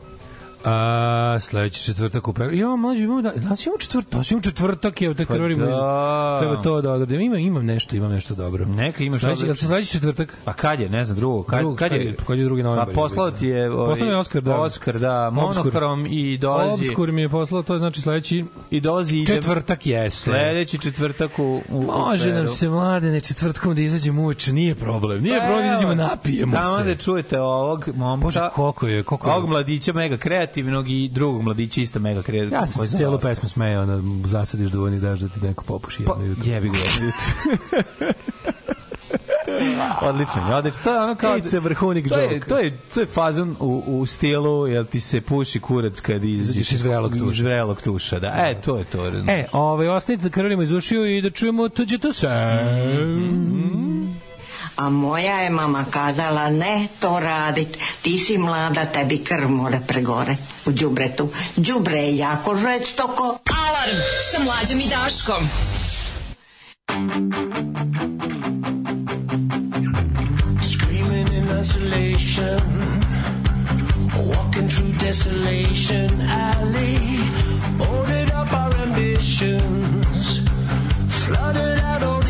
A, 0.67 1.39
sledeći 1.41 1.85
četvrtak 1.85 2.29
u 2.29 2.33
Peru. 2.33 2.53
Jo, 2.53 2.77
mlađe, 2.77 3.03
imamo 3.03 3.23
da, 3.23 3.33
danas 3.33 3.67
imamo 3.67 3.79
četvrtak, 3.79 4.13
danas 4.13 4.31
imamo 4.31 4.43
četvrtak, 4.43 5.03
evo 5.03 5.15
te 5.15 5.27
Pa 5.27 5.35
krvarimo. 5.35 5.67
da. 5.67 6.37
Treba 6.41 6.63
to 6.63 6.81
da 6.81 6.93
odradim. 6.93 7.21
Imam, 7.21 7.39
imam 7.39 7.67
nešto, 7.67 7.97
imam 7.97 8.11
nešto 8.11 8.35
dobro. 8.35 8.65
Neka 8.67 9.05
imaš 9.05 9.21
Sledeći, 9.21 9.47
se 9.55 9.67
sledeći 9.67 9.93
četvrtak? 9.93 10.39
Pa 10.45 10.53
kad 10.53 10.81
je, 10.81 10.89
ne 10.89 11.05
znam, 11.05 11.17
drugo. 11.17 11.43
Kad, 11.43 11.59
Drugo, 11.59 11.77
kad, 11.77 11.89
kad 11.89 12.01
je, 12.01 12.07
je- 12.07 12.17
kad 12.19 12.39
je 12.39 12.45
drugi 12.45 12.63
novembar, 12.63 12.87
Pa 12.87 12.93
poslao 12.93 13.31
ti 13.31 13.47
je... 13.47 13.71
Ovaj, 13.71 13.89
Poslao 13.89 14.07
mi 14.07 14.13
je 14.13 14.19
Oskar, 14.19 14.43
da. 14.43 14.57
Oskar, 14.57 14.99
da. 14.99 15.27
Obskur. 15.29 15.65
Monohrom 15.65 16.07
i 16.07 16.39
dolazi... 16.39 16.83
Obskur 16.83 17.13
mi 17.13 17.21
je 17.21 17.29
poslao, 17.29 17.63
to 17.63 17.79
znači 17.79 18.01
sledeći 18.01 18.45
I 18.71 18.81
dolazi... 18.81 19.17
ide- 19.17 19.27
četvrtak 19.27 19.87
jeste. 19.87 20.31
Sledeći 20.31 20.79
četvrtak 20.79 21.39
u, 21.39 21.43
u, 21.43 21.63
u 21.71 21.83
Može 21.83 22.29
nam 22.29 22.37
Peru. 22.37 22.49
se 22.49 22.69
mladene 22.69 23.21
četvrtkom 23.21 23.75
da 23.75 23.81
izađe 23.81 24.13
muč, 24.13 24.47
nije 24.47 24.75
problem. 24.75 25.23
Nije 25.23 25.39
problem 25.41 25.61
da 25.61 25.67
izađemo 25.67 25.95
napijemo 25.97 26.53
Tamo 26.53 26.77
se. 26.77 26.85
da 26.85 26.97
čujete 26.97 27.41
ovog 27.41 27.89
momka, 27.89 28.25
Bože, 28.25 28.41
koliko 28.55 28.87
je, 28.87 29.03
koliko 29.03 29.29
je. 29.29 29.35
ovog 29.35 29.49
mladića 29.49 29.93
mega 29.93 30.17
kreativnog 30.17 30.56
i 30.87 31.09
drugog 31.09 31.43
mladića 31.43 31.81
isto 31.81 32.01
mega 32.01 32.23
kreativnog. 32.23 32.61
Ja 32.63 32.67
sam 32.67 32.87
se 32.87 33.05
dosta. 33.05 33.29
pesmu 33.29 33.49
smejao, 33.49 33.83
ona 33.83 34.03
zasadiš 34.25 34.71
duvan 34.71 34.95
i 34.95 35.01
daš 35.01 35.21
da 35.21 35.29
ti 35.29 35.41
neko 35.41 35.65
popuši 35.65 36.05
Pa, 36.05 36.13
jedno 36.13 36.27
jutro. 36.27 36.45
jebi 36.53 36.69
ga 36.69 36.79
jedno 36.79 37.07
jutro. 37.07 37.53
Odlično, 40.03 40.49
je, 40.49 40.55
odlično. 40.55 40.81
To 40.85 40.93
je 40.95 41.01
ono 41.01 41.15
kao... 41.15 41.33
A 41.33 41.59
vrhunik 41.61 42.09
to 42.09 42.19
je, 42.19 42.35
joke. 42.35 42.49
to 42.49 42.59
je, 42.59 42.79
to 42.95 43.01
je 43.01 43.07
fazon 43.07 43.57
u, 43.61 43.83
u 43.87 44.07
stilu, 44.07 44.67
jel 44.67 44.85
ti 44.85 45.01
se 45.01 45.21
puši 45.21 45.61
kurac 45.61 46.01
kad 46.01 46.25
izađeš 46.25 46.73
iz 46.73 46.83
vrelog 46.83 47.13
tuša. 47.13 47.33
Iz 47.33 47.41
vrelog 47.41 47.83
tuša, 47.83 48.19
da. 48.19 48.35
E, 48.39 48.61
to 48.61 48.79
je 48.79 48.85
to. 48.85 49.07
E, 49.29 49.47
ovaj, 49.53 49.89
ostanite 49.89 50.23
da 50.23 50.29
krvnimo 50.29 50.63
iz 50.63 50.71
ušiju 50.71 51.17
i 51.17 51.23
da 51.23 51.31
čujemo 51.31 51.69
tuđe 51.69 51.99
to 51.99 52.13
se. 52.13 52.29
A 54.77 54.89
moja 54.89 55.41
je 55.41 55.51
mama 55.51 55.85
kazala 55.91 56.51
ne 56.51 56.89
to 57.01 57.21
radit, 57.21 57.79
ti 58.03 58.19
si 58.19 58.39
mlada, 58.39 58.87
tebi 58.87 59.19
krv 59.25 59.49
mora 59.51 59.81
pregore 59.87 60.37
u 60.67 60.71
đubretu. 60.71 61.31
Đubre 61.57 61.99
je 61.99 62.17
jako 62.17 62.57
žestoko. 62.57 63.39
Alarm 63.67 64.01
sa 64.33 64.39
mlađom 64.45 64.81
i 64.81 64.89
Daškom. 64.89 65.49
Screaming 70.63 71.29
in 71.33 71.61
isolation, 71.61 72.61
walking 74.17 74.69
through 74.69 74.99
desolation 74.99 76.11
alley, 76.21 76.99
boarded 77.79 78.31
up 78.31 78.53
our 78.53 78.75
ambitions, 78.87 80.41
flooded 81.09 81.81
out 81.81 82.03
all 82.03 82.26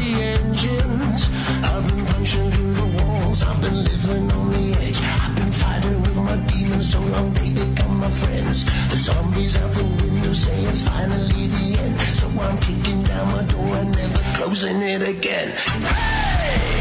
I've 3.42 3.60
been 3.60 3.84
living 3.84 4.32
on 4.32 4.52
the 4.52 4.78
edge. 4.80 5.00
I've 5.02 5.36
been 5.36 5.52
fighting 5.52 6.00
with 6.02 6.16
my 6.16 6.36
demons 6.46 6.92
so 6.92 7.00
long 7.00 7.32
they 7.34 7.50
become 7.50 7.98
my 8.00 8.10
friends. 8.10 8.64
The 8.90 8.96
zombies 8.96 9.58
out 9.58 9.72
the 9.74 9.84
window 9.84 10.32
say 10.32 10.58
it's 10.64 10.80
finally 10.80 11.46
the 11.48 11.78
end, 11.78 12.00
so 12.00 12.28
I'm 12.40 12.58
kicking 12.58 13.02
down 13.04 13.32
my 13.32 13.42
door 13.44 13.76
and 13.76 13.94
never 13.94 14.22
closing 14.36 14.80
it 14.80 15.02
again. 15.02 15.52
I'm 15.68 16.75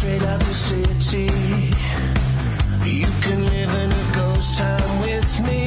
straight 0.00 0.22
out 0.22 0.40
the 0.40 0.54
city. 0.54 1.28
You 2.88 3.10
can 3.20 3.40
live 3.52 3.72
in 3.82 3.90
a 4.02 4.04
ghost 4.16 4.56
town 4.56 4.90
with 5.04 5.32
me. 5.44 5.60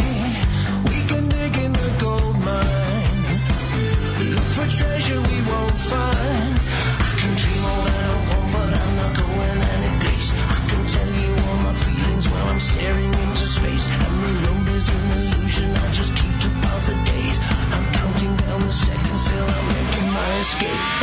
We 0.89 0.97
can 1.05 1.29
dig 1.29 1.55
in 1.65 1.71
the 1.71 1.91
gold 2.01 2.37
mine. 2.41 3.29
Look 4.33 4.49
for 4.57 4.67
treasure 4.77 5.21
we 5.29 5.37
won't 5.51 5.77
find. 5.91 6.53
I 7.09 7.11
can 7.19 7.31
dream 7.41 7.63
all 7.63 7.81
that 7.85 8.03
I 8.09 8.15
want, 8.29 8.47
but 8.55 8.69
I'm 8.81 8.93
not 9.01 9.13
going 9.21 9.59
any 9.75 9.91
place. 10.01 10.29
I 10.33 10.59
can 10.69 10.83
tell 10.95 11.11
you 11.21 11.31
all 11.45 11.57
my 11.69 11.75
feelings 11.85 12.25
while 12.31 12.47
I'm 12.47 12.59
staring 12.59 13.13
into 13.13 13.45
space. 13.45 13.85
And 13.85 14.15
the 14.25 14.33
road 14.45 14.67
is 14.73 14.89
an 14.97 15.05
illusion. 15.21 15.69
I 15.77 15.91
just 15.91 16.11
keep 16.17 16.35
to 16.41 16.49
pass 16.65 16.85
the 16.89 16.97
days. 17.05 17.37
I'm 17.75 17.85
counting 17.93 18.35
down 18.37 18.61
the 18.61 18.71
seconds 18.71 19.29
till 19.29 19.45
I'm 19.57 19.65
making 19.77 20.09
my 20.09 20.29
escape. 20.41 21.02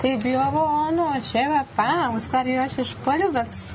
Ti 0.00 0.18
bi 0.22 0.36
ovo 0.36 0.64
ono, 0.64 1.14
ćeva 1.32 1.64
pa, 1.76 2.10
u 2.16 2.20
stvari 2.20 2.58
hoćeš 2.58 2.94
poljubac. 3.04 3.72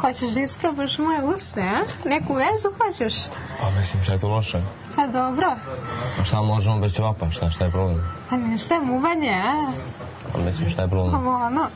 Hoćeš 0.00 0.30
da 0.30 0.40
isprobaš 0.40 0.98
moje 0.98 1.24
usne, 1.24 1.62
a? 1.62 2.08
Neku 2.08 2.34
vezu 2.34 2.68
hoćeš? 2.78 3.14
Pa 3.60 3.70
mislim, 3.70 4.02
šta 4.02 4.12
je 4.12 4.18
to 4.18 4.28
loše? 4.28 4.62
Pa 4.96 5.06
dobro. 5.06 5.56
A 6.20 6.24
šta 6.24 6.42
možemo 6.42 6.80
bez 6.80 6.94
ćevapa? 6.94 7.30
Šta, 7.30 7.50
šta 7.50 7.64
je 7.64 7.70
problem? 7.70 8.00
A 8.30 8.36
ništa, 8.36 8.80
muvanje, 8.80 9.42
a? 9.44 9.72
Pa 10.32 10.38
mislim, 10.38 10.68
šta 10.68 10.82
je 10.82 10.88
problem? 10.88 11.14
Ovo 11.14 11.46
ono. 11.46 11.66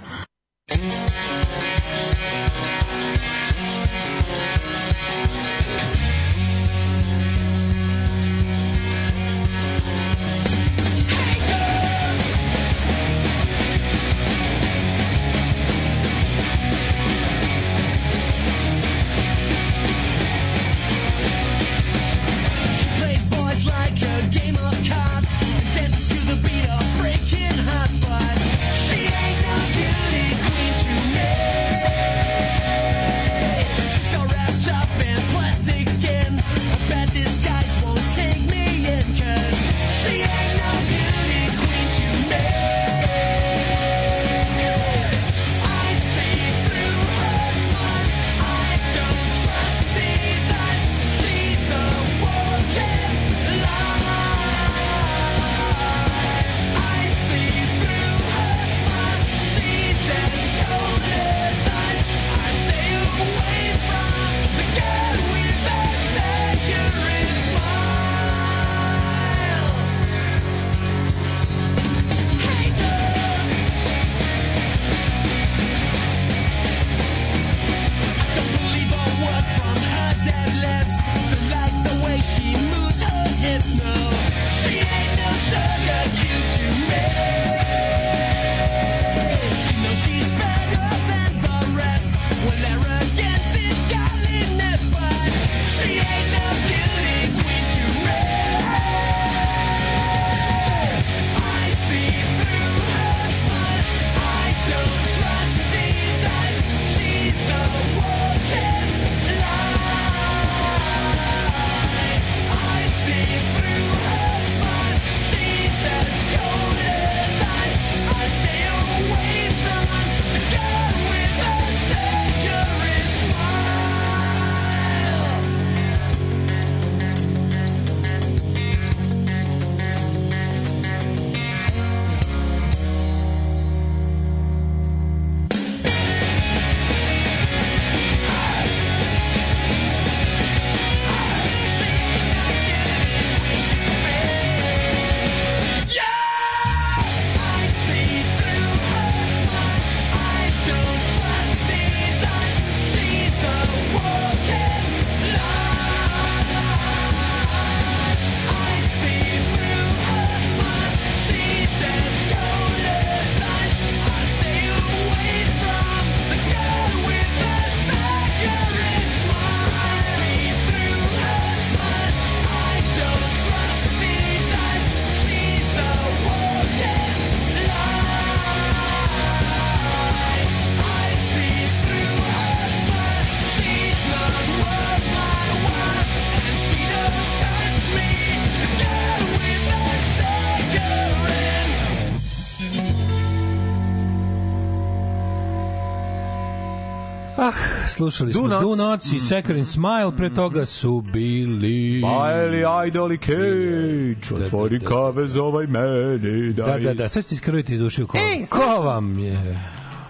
Slušali 197.96 198.32
smo 198.32 198.48
Do 198.48 198.60
Do 198.60 198.74
Nots. 198.76 199.12
I 199.12 199.20
Saccharine 199.20 199.66
Smile, 199.66 200.16
pre 200.16 200.34
toga 200.34 200.66
su 200.66 201.00
bili... 201.12 202.00
Bajeli 202.02 202.64
Idoli 202.88 203.18
Cage, 203.18 204.44
otvori 204.44 204.80
kavez 204.80 205.36
ovaj 205.36 205.66
meni, 205.66 206.52
Da, 206.52 206.64
daj. 206.64 206.80
da, 206.80 206.94
da, 206.94 207.08
sad 207.08 207.24
ste 207.24 207.34
iskrviti 207.34 207.74
iz 207.74 207.80
ušiju 207.80 208.06
ko, 208.06 208.18
Ej, 208.18 208.46
ko 208.46 208.82
vam 208.82 209.18
je 209.18 209.58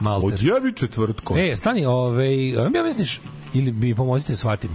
Malter? 0.01 0.35
Odjebi 0.35 0.73
četvrtkom. 0.73 1.39
E, 1.39 1.57
stani, 1.57 1.87
ovaj, 1.87 2.49
ja 2.51 2.83
misliš, 2.85 3.21
ili 3.55 3.73
mi 3.73 3.95
pomozite 3.95 4.33
da 4.33 4.37
shvatim, 4.37 4.71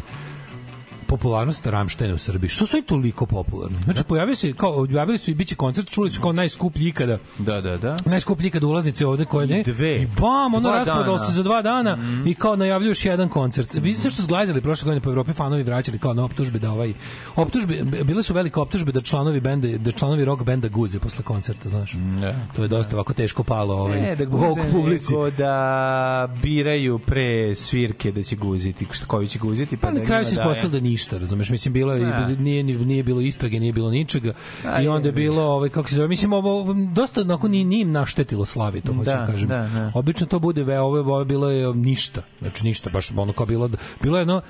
popularnost 1.21 1.65
Ramštena 1.65 2.13
u 2.13 2.17
Srbiji. 2.17 2.49
Što 2.49 2.65
su 2.65 2.77
i 2.77 2.81
toliko 2.81 3.25
popularni? 3.25 3.77
Znači, 3.83 4.03
pojavio 4.03 4.35
se, 4.35 4.53
kao, 4.53 4.81
objavili 4.81 5.17
su 5.17 5.31
i 5.31 5.33
biće 5.33 5.55
koncert, 5.55 5.89
čuli 5.89 6.11
su 6.11 6.21
kao 6.21 6.33
najskuplji 6.33 6.87
ikada 6.87 7.17
Da, 7.39 7.61
da, 7.61 7.77
da. 7.77 7.97
najskuplji 8.05 8.47
ikada 8.47 8.67
ulaznice 8.67 9.07
ovde 9.07 9.25
koje 9.25 9.47
ne. 9.47 9.63
dve. 9.63 9.95
I 9.95 10.07
bam, 10.19 10.53
ono. 10.53 10.69
Mhm. 10.71 11.23
se 11.25 11.31
za 11.31 11.43
dva 11.43 11.61
dana 11.61 11.97
i 12.25 12.33
kao 12.33 12.55
najavljuju 12.55 12.91
još 12.91 13.05
jedan 13.05 13.29
koncert. 13.29 13.73
Vi 13.75 13.93
ste 13.93 14.09
što 14.09 14.21
zglajzali 14.21 14.61
prošle 14.61 14.85
godine 14.85 15.01
po 15.01 15.09
Evropi 15.09 15.33
fanovi 15.33 15.63
vraćali 15.63 15.99
kao 15.99 16.13
na 16.13 16.25
optužbe 16.25 16.59
da 16.59 16.71
ovaj 16.71 16.93
optužbe 17.35 17.83
bile 17.83 18.23
su 18.23 18.33
velike 18.33 18.59
optužbe 18.59 18.91
da 18.91 19.01
članovi 19.01 19.39
benda 19.39 19.67
da 19.77 19.91
članovi 19.91 20.25
rock 20.25 20.43
benda 20.43 20.67
guze 20.67 20.99
posle 20.99 21.23
koncerta, 21.23 21.69
znaš. 21.69 21.93
Da. 22.21 22.35
To 22.55 22.61
je 22.61 22.67
dosta 22.67 22.95
ovako 22.95 23.13
teško 23.13 23.43
palo 23.43 23.73
ovaj 23.75 24.01
Ne, 24.01 24.15
da 24.15 24.25
guze 24.25 24.61
publici. 24.71 25.13
da 25.37 26.29
biraju 26.41 26.99
pre 26.99 27.55
svirke 27.55 28.11
da 28.11 28.23
će 28.23 28.35
guziti. 28.35 28.87
Koji 29.07 29.27
će 29.27 29.39
guziti? 29.39 29.77
Pa 29.77 29.91
na 29.91 29.99
da 29.99 30.05
kraju 30.05 30.25
se 30.25 30.31
ispostavilo 30.31 30.71
da 30.71 30.79
ništa, 30.79 31.10
razumeš? 31.17 31.49
Mislim 31.49 31.73
bilo 31.73 31.93
je 31.93 32.05
Da. 32.05 32.27
nije 32.27 32.63
nije 32.63 32.77
nije 32.77 33.03
bilo 33.03 33.21
istrage, 33.21 33.59
nije 33.59 33.73
bilo 33.73 33.91
ničega. 33.91 34.33
A, 34.65 34.81
I 34.81 34.87
onda 34.87 35.07
je 35.07 35.11
bilo 35.11 35.43
ovaj 35.43 35.69
kako 35.69 35.89
se 35.89 35.95
zove, 35.95 36.07
mislim 36.07 36.33
ovo 36.33 36.73
dosta 36.73 37.21
onako 37.21 37.47
ni 37.47 37.63
nije 37.63 37.81
im 37.81 37.91
naštetilo 37.91 38.45
slavi, 38.45 38.81
to 38.81 38.93
hoću 38.93 39.05
Da, 39.05 39.15
da 39.15 39.25
kažem. 39.25 39.47
da, 39.49 39.57
da. 39.73 39.91
Obično 39.95 40.27
to 40.27 40.39
bude 40.39 40.63
ve, 40.63 40.79
ovo 40.79 40.97
je 40.97 41.01
ovo 41.01 41.19
je 41.19 41.25
bilo 41.25 41.49
je 41.49 41.67
um, 41.67 41.81
ništa. 41.81 42.21
Znači 42.39 42.65
ništa, 42.65 42.89
baš 42.89 43.11
ono 43.11 43.33
kao 43.33 43.45
bilo 43.45 43.69
bilo 44.01 44.17
je 44.17 44.21
jedno 44.21 44.41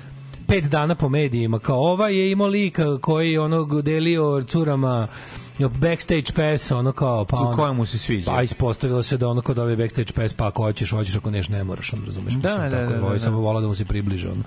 pet 0.47 0.63
dana 0.65 0.95
po 0.95 1.09
medijima 1.09 1.59
kao 1.59 1.79
ova 1.79 2.09
je 2.09 2.31
imao 2.31 2.47
lika 2.47 2.97
koji 2.97 3.31
je 3.31 3.39
ono 3.39 3.81
delio 3.81 4.43
curama 4.47 5.07
backstage 5.59 6.33
pass 6.35 6.71
ono 6.71 6.91
kao 6.91 7.25
pa 7.25 7.37
on, 7.37 7.55
kojem 7.55 7.75
mu 7.75 7.85
se 7.85 7.97
sviđa. 7.97 8.31
pa 8.31 8.41
ispostavilo 8.41 9.03
se 9.03 9.17
da 9.17 9.27
ono 9.27 9.41
kod 9.41 9.59
ove 9.59 9.75
backstage 9.75 10.13
pass 10.15 10.33
pa 10.33 10.47
ako 10.47 10.63
hoćeš 10.63 10.91
hoćeš 10.91 11.15
ako 11.15 11.31
neš 11.31 11.49
ne 11.49 11.63
moraš 11.63 11.93
on 11.93 12.03
razumeš 12.05 12.33
Da, 12.33 12.49
mislim 12.49 12.69
da, 12.69 12.77
tako 12.77 12.93
je 12.93 12.97
da, 12.97 13.05
ovaj 13.05 13.17
da. 13.17 13.23
samo 13.23 13.37
vola 13.37 13.61
da 13.61 13.67
mu 13.67 13.75
se 13.75 13.85
približe 13.85 14.29
ono 14.29 14.43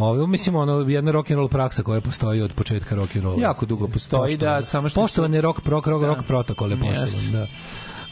Ovo, 0.00 0.26
mislim, 0.26 0.56
ono, 0.56 0.80
jedna 0.80 1.10
rock 1.10 1.30
and 1.30 1.36
roll 1.36 1.48
praksa 1.48 1.82
koja 1.82 2.00
postoji 2.00 2.42
od 2.42 2.52
početka 2.52 2.94
rock 2.94 3.16
and 3.16 3.24
rolla. 3.24 3.42
Jako 3.42 3.66
dugo 3.66 3.88
postoji, 3.88 4.36
da, 4.36 4.62
samo 4.62 4.88
što 4.88 5.00
Poštovan 5.00 5.34
je 5.34 5.40
rock, 5.40 5.60
rock, 5.66 5.86
rock, 5.86 6.04
rock 6.04 6.22
protokol 6.26 6.70
je 6.70 6.76
poštovan, 6.80 7.32
da. 7.32 7.46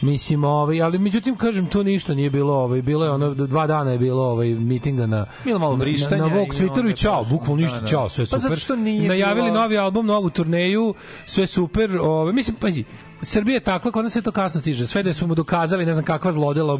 Mislim, 0.01 0.43
ovaj, 0.43 0.81
ali 0.81 0.99
međutim 0.99 1.35
kažem 1.35 1.67
to 1.67 1.83
ništa 1.83 2.13
nije 2.13 2.29
bilo, 2.29 2.53
ovaj 2.55 2.81
bilo 2.81 3.05
je 3.05 3.11
ono 3.11 3.33
dva 3.33 3.67
dana 3.67 3.91
je 3.91 3.99
bilo 3.99 4.23
ovaj 4.23 4.47
mitinga 4.49 5.05
na 5.05 5.25
Bilo 5.43 5.59
malo 5.59 5.77
na- 5.77 5.85
na, 6.11 6.17
na 6.17 6.25
Vogue 6.25 6.57
Twitteru 6.57 6.89
i 6.89 6.95
čao, 6.95 7.23
bukvalno 7.23 7.55
ništa, 7.55 7.75
Da, 7.75 7.81
da. 7.81 7.87
čao, 7.87 8.09
sve 8.09 8.23
Pa 8.23 8.27
super. 8.27 8.41
zato 8.41 8.55
što 8.55 8.75
nije 8.75 9.07
Najavili 9.07 9.45
bilo- 9.45 9.61
novi 9.61 9.77
album, 9.77 10.05
novu 10.05 10.29
turneju, 10.29 10.93
sve 11.25 11.47
super. 11.47 11.97
Ovaj 11.97 12.33
mislim, 12.33 12.55
pazi, 12.55 12.83
Srbija 13.21 13.53
je 13.55 13.59
takva, 13.59 13.91
kod 13.91 14.03
nas 14.03 14.13
sve 14.13 14.21
to 14.21 14.31
kasno 14.31 14.61
stiže. 14.61 14.87
Sve 14.87 15.03
da 15.03 15.13
smo 15.13 15.27
mu 15.27 15.35
dokazali, 15.35 15.85
ne 15.85 15.93
znam 15.93 16.05
kakva 16.05 16.31
zlodela 16.31 16.79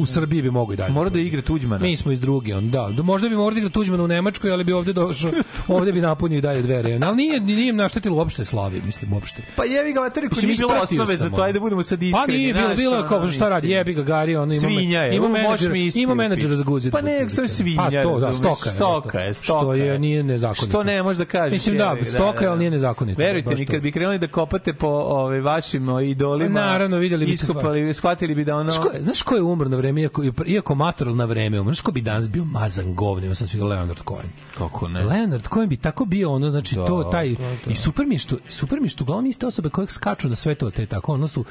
u 0.00 0.06
Srbiji 0.06 0.42
bi 0.42 0.50
mogo 0.50 0.72
i 0.72 0.76
dalje. 0.76 0.92
Mora 0.92 1.10
da 1.10 1.18
igra 1.20 1.42
Tuđmana. 1.42 1.82
Mi 1.82 1.96
smo 1.96 2.12
iz 2.12 2.20
druge, 2.20 2.54
on 2.56 2.70
da. 2.70 2.88
Da, 2.92 3.02
Možda 3.02 3.28
bi 3.28 3.34
morao 3.36 3.50
da 3.50 3.58
igra 3.58 3.70
Tuđman 3.70 4.00
u 4.00 4.06
Nemačkoj, 4.08 4.52
ali 4.52 4.64
bi 4.64 4.72
ovde 4.72 4.92
došao, 4.92 5.30
ovde 5.76 5.92
bi 5.92 6.00
napunio 6.00 6.38
i 6.38 6.40
dalje 6.40 6.62
dve 6.62 6.76
arene. 6.76 7.06
Ali 7.06 7.16
nije, 7.16 7.40
nije 7.40 7.68
im 7.68 7.76
naštetilo 7.76 8.16
uopšte 8.16 8.44
slavi, 8.44 8.82
mislim, 8.86 9.12
uopšte. 9.12 9.42
Pa 9.56 9.64
jevi 9.64 9.92
ga 9.92 10.00
vateri 10.00 10.28
koji 10.28 10.46
nije 10.46 10.56
bilo 10.56 10.74
osnove 10.82 11.16
za 11.16 11.30
to, 11.30 11.42
ajde 11.42 11.60
budemo 11.60 11.82
sad 11.82 12.02
iskreni. 12.02 12.26
Pa 12.26 12.32
nije 12.32 12.54
bilo, 12.54 12.74
bilo 12.76 12.96
je 12.96 13.08
kao 13.08 13.28
šta 13.28 13.48
radi, 13.48 13.70
jebi 13.70 13.94
ga 13.94 14.02
Gari, 14.02 14.36
ono 14.36 14.52
ima 14.52 14.60
Svinja 14.60 15.00
je, 15.02 15.16
ima 15.16 15.28
menadžer, 15.28 15.72
ima 15.94 16.12
u 16.12 16.16
menadžer 16.16 16.48
piču. 16.48 16.56
za 16.56 16.64
guziti. 16.64 16.92
Pa 16.92 17.00
ne, 17.00 17.28
samo 17.28 17.48
svinja, 17.48 17.82
Pa 17.82 18.02
to, 18.02 18.20
da, 18.20 18.32
stoka 18.32 18.68
je. 18.70 18.74
stoka 18.74 19.20
je, 19.20 19.34
stoka 19.34 19.60
Što 19.60 19.74
je 19.74 19.86
je. 19.86 19.98
nije 19.98 20.22
nezakonito. 20.22 20.66
Što 20.66 20.82
ne 20.82 21.02
može 21.02 21.18
da 21.18 21.24
kažeš. 21.24 21.52
Mislim 21.52 21.76
da, 21.78 21.94
ga, 22.00 22.04
stoka 22.04 22.44
je, 22.44 22.48
ali 22.50 22.58
nije 22.58 22.70
nezakonito. 22.70 23.18
Verujte 23.22 23.54
mi, 23.54 23.66
kad 23.66 23.82
bi 23.82 23.92
krenuli 23.92 24.18
da 24.18 24.28
kopate 24.28 24.72
po 24.72 24.86
ovaj, 24.88 25.40
vašim 25.40 25.77
o, 25.88 26.00
idolima, 26.00 26.60
naravno, 26.60 26.96
videli 26.96 27.26
biste 27.26 27.44
iskopali, 27.44 27.94
shvatili 27.94 28.34
bi 28.34 28.44
da 28.44 28.56
ono... 28.56 28.70
Znaš 28.70 28.84
ko, 28.84 28.96
je, 28.96 29.02
znaš 29.02 29.22
ko 29.22 29.34
je 29.34 29.42
umro 29.42 29.68
na 29.68 29.76
vreme, 29.76 30.02
iako, 30.02 30.22
iako 30.46 30.74
Matoral 30.74 31.16
na 31.16 31.24
vreme 31.24 31.60
umro, 31.60 31.72
znaš 31.72 31.80
ko 31.80 31.92
bi 31.92 32.00
danas 32.00 32.28
bio 32.30 32.44
mazan 32.44 32.94
govnima, 32.94 33.34
sam 33.34 33.46
svi 33.46 33.60
Leonard 33.60 33.98
Cohen. 34.08 34.30
Kako 34.58 34.88
ne? 34.88 35.04
Leonard 35.04 35.48
Cohen 35.48 35.68
bi 35.68 35.76
tako 35.76 36.04
bio 36.04 36.32
ono 36.32 36.50
znači 36.50 36.74
Da, 36.74 36.86
to 36.86 37.04
taj 37.04 37.28
da, 37.28 37.36
da. 37.64 37.72
i 37.72 37.74
super 37.74 38.06
mi 38.06 38.14
je 38.14 38.18
što 38.18 38.36
super 38.48 38.80
mi 38.80 38.84
je 38.86 38.90
što 38.90 39.04
uglavnom 39.04 39.26
iste 39.26 39.46
osobe 39.46 39.68
koje 39.68 39.86
skaču 39.88 40.28
na 40.28 40.36
sve 40.36 40.54
to 40.54 40.70
te 40.70 40.86
tako 40.86 41.12
ono 41.14 41.28
su 41.28 41.44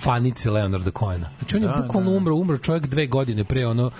fanice 0.00 0.50
Leonarda 0.50 0.90
Cohena. 0.90 1.30
Znači 1.38 1.56
on 1.56 1.62
je 1.62 1.68
Da, 1.68 1.82
bukvalno 1.82 2.10
da. 2.10 2.16
umro, 2.16 2.34
umro 2.34 2.58
čovjek 2.58 2.86
dve 2.86 3.06
godine 3.06 3.44
pre 3.44 3.66
ono 3.66 3.90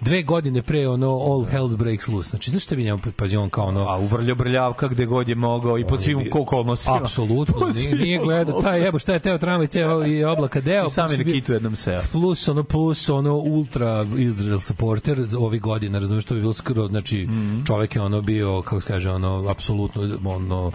dve 0.00 0.22
godine 0.22 0.62
pre 0.62 0.88
ono 0.88 1.08
all 1.08 1.44
hell 1.44 1.68
breaks 1.68 2.08
loose. 2.08 2.30
Znači 2.30 2.50
znaš 2.50 2.64
šta 2.64 2.76
bi 2.76 2.84
njemu 2.84 3.00
pazi 3.16 3.36
on 3.36 3.50
kao 3.50 3.64
ono 3.64 3.88
A 3.88 3.98
uvrljo 3.98 4.34
brljavka 4.34 4.88
gde 4.88 5.06
god 5.06 5.28
je 5.28 5.34
mogao 5.34 5.78
i 5.78 5.84
po 5.86 5.96
svim 5.96 6.18
bio- 6.18 6.42
okolnostima. 6.42 6.96
Apsolutno, 6.96 7.68
nije, 7.74 7.94
nije 7.94 8.18
gledao, 8.18 8.62
taj 8.62 8.80
jebo 8.84 8.98
šta 8.98 9.12
je 9.12 9.19
teo 9.20 9.38
tramvaj, 9.38 9.66
ceo 9.66 10.06
i 10.06 10.24
oblaka 10.24 10.60
deo. 10.60 10.86
I 10.86 10.90
sam 10.90 11.06
plus 11.06 11.18
je 11.18 11.24
na 11.24 11.32
kitu 11.32 11.52
jednom 11.52 11.76
seo. 11.76 12.00
Plus 12.12 12.48
ono, 12.48 12.62
plus 12.64 13.08
ono 13.08 13.34
ultra 13.34 14.06
Israel 14.18 14.60
supporter 14.60 15.22
za 15.22 15.38
ovih 15.38 15.60
godina, 15.60 15.98
razumiješ, 15.98 16.24
to 16.24 16.34
bi 16.34 16.40
bilo 16.40 16.52
skoro, 16.52 16.86
znači 16.86 17.26
Mhm. 17.26 17.64
čovjek 17.64 17.96
je 17.96 18.02
ono 18.02 18.20
bio, 18.22 18.62
kako 18.62 18.80
se 18.80 18.86
kaže, 18.86 19.10
ono, 19.10 19.48
apsolutno, 19.48 20.02
ono, 20.26 20.72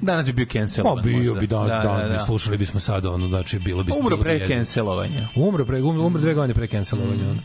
Danas 0.00 0.26
bi 0.26 0.32
bio 0.32 0.46
cancelovan. 0.46 0.96
Ma 0.96 1.02
bio 1.02 1.34
bi 1.34 1.46
danas, 1.46 1.70
Da, 1.70 1.78
danas 1.78 2.02
da, 2.02 2.08
bi 2.08 2.14
da. 2.14 2.18
slušali 2.20 2.56
bismo 2.56 2.80
sad 2.80 3.06
ono, 3.06 3.28
znači 3.28 3.58
bilo 3.58 3.82
bi 3.82 3.92
Umro 4.00 4.16
bi 4.16 4.22
pre 4.22 4.48
cancelovanja. 4.48 5.28
Umro 5.36 5.64
pre 5.64 5.82
umro, 5.82 6.02
umro 6.02 6.20
dve 6.20 6.34
godine 6.34 6.54
pre 6.54 6.66
cancelovanja. 6.68 7.32
Mm. 7.32 7.38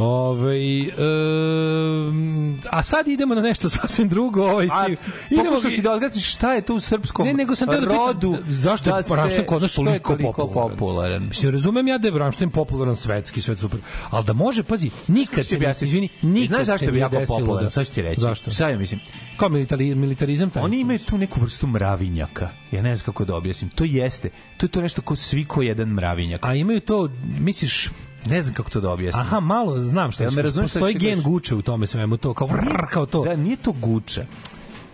Ovaj 0.00 0.80
em, 0.80 2.60
a 2.70 2.82
sad 2.82 3.08
idemo 3.08 3.34
na 3.34 3.40
nešto 3.40 3.68
sasvim 3.78 4.08
drugo, 4.08 4.42
ovaj 4.42 4.66
A, 4.66 4.86
si. 4.86 4.96
pokušao 5.36 5.70
si 5.70 5.82
da 5.82 5.92
odgaciš 5.92 6.32
šta 6.32 6.54
je 6.54 6.60
to 6.62 6.74
u 6.74 6.80
srpskom 6.80 7.26
Ne, 7.26 7.34
nego 7.34 7.54
sam 7.54 7.68
da 7.68 7.78
rodu, 7.78 8.30
da- 8.32 8.38
zašto 8.48 8.96
je 8.96 9.02
se- 9.02 9.16
Rammstein 9.16 9.46
kod 9.46 9.62
nas 9.62 9.70
je 9.72 9.76
toliko 9.76 10.16
popularan? 10.32 10.70
popularan? 10.70 11.22
Mislim, 11.22 11.52
razumem 11.52 11.88
ja 11.88 11.98
da 11.98 12.08
je 12.08 12.18
Rammstein 12.18 12.50
popularan 12.50 12.96
svetski, 12.96 13.40
sve 13.42 13.56
super. 13.56 13.80
Ali 14.10 14.24
da 14.24 14.32
može, 14.32 14.62
pazi, 14.62 14.90
nikad 15.08 15.46
se, 15.46 15.56
objasni. 15.56 15.86
izvini, 15.86 16.08
nikad 16.22 16.48
Znaš 16.56 16.66
zašto 16.68 16.84
je 16.86 16.98
jako 16.98 17.16
desilo 17.16 17.38
popularan? 17.38 17.64
da... 17.64 17.70
Sad 17.70 17.86
ću 17.86 17.92
ti 17.92 18.02
reći. 18.02 18.20
Zašto? 18.20 18.50
Sad 18.50 18.70
ja 18.70 18.78
mislim. 18.78 19.00
Kao 19.36 19.48
militari, 19.48 19.94
militarizam 19.94 20.50
taj. 20.50 20.62
Oni 20.62 20.80
imaju 20.80 20.98
tu 20.98 21.18
neku 21.18 21.40
vrstu 21.40 21.66
mravinjaka. 21.66 22.48
Ja 22.72 22.82
ne 22.82 22.96
znam 22.96 23.04
kako 23.04 23.24
da 23.24 23.34
objasnim. 23.34 23.70
To 23.70 23.84
jeste. 23.84 24.30
To 24.56 24.66
je 24.66 24.70
to 24.70 24.80
nešto 24.80 25.02
ko 25.02 25.16
svi 25.16 25.44
ko 25.44 25.62
jedan 25.62 25.88
mravinjak. 25.88 26.44
A 26.44 26.54
imaju 26.54 26.80
to, 26.80 27.10
misliš, 27.38 27.88
Ne 28.26 28.42
znam 28.42 28.54
kako 28.54 28.70
to 28.70 28.80
da 28.80 28.90
objasnim. 28.90 29.22
aha, 29.22 29.40
malo 29.40 29.80
znam 29.80 30.12
šta 30.12 30.24
me 30.24 30.42
je. 30.42 30.52
Postoji 30.52 30.94
gen 30.94 31.22
guče 31.22 31.54
u 31.54 31.62
tome 31.62 31.86
svemu, 31.86 32.16
to 32.16 32.34
kao 32.34 32.46
vrr, 32.46 32.86
kao 32.90 33.06
to. 33.06 33.24
Da, 33.24 33.36
nije 33.36 33.56
to 33.56 33.72
guča. 33.72 34.24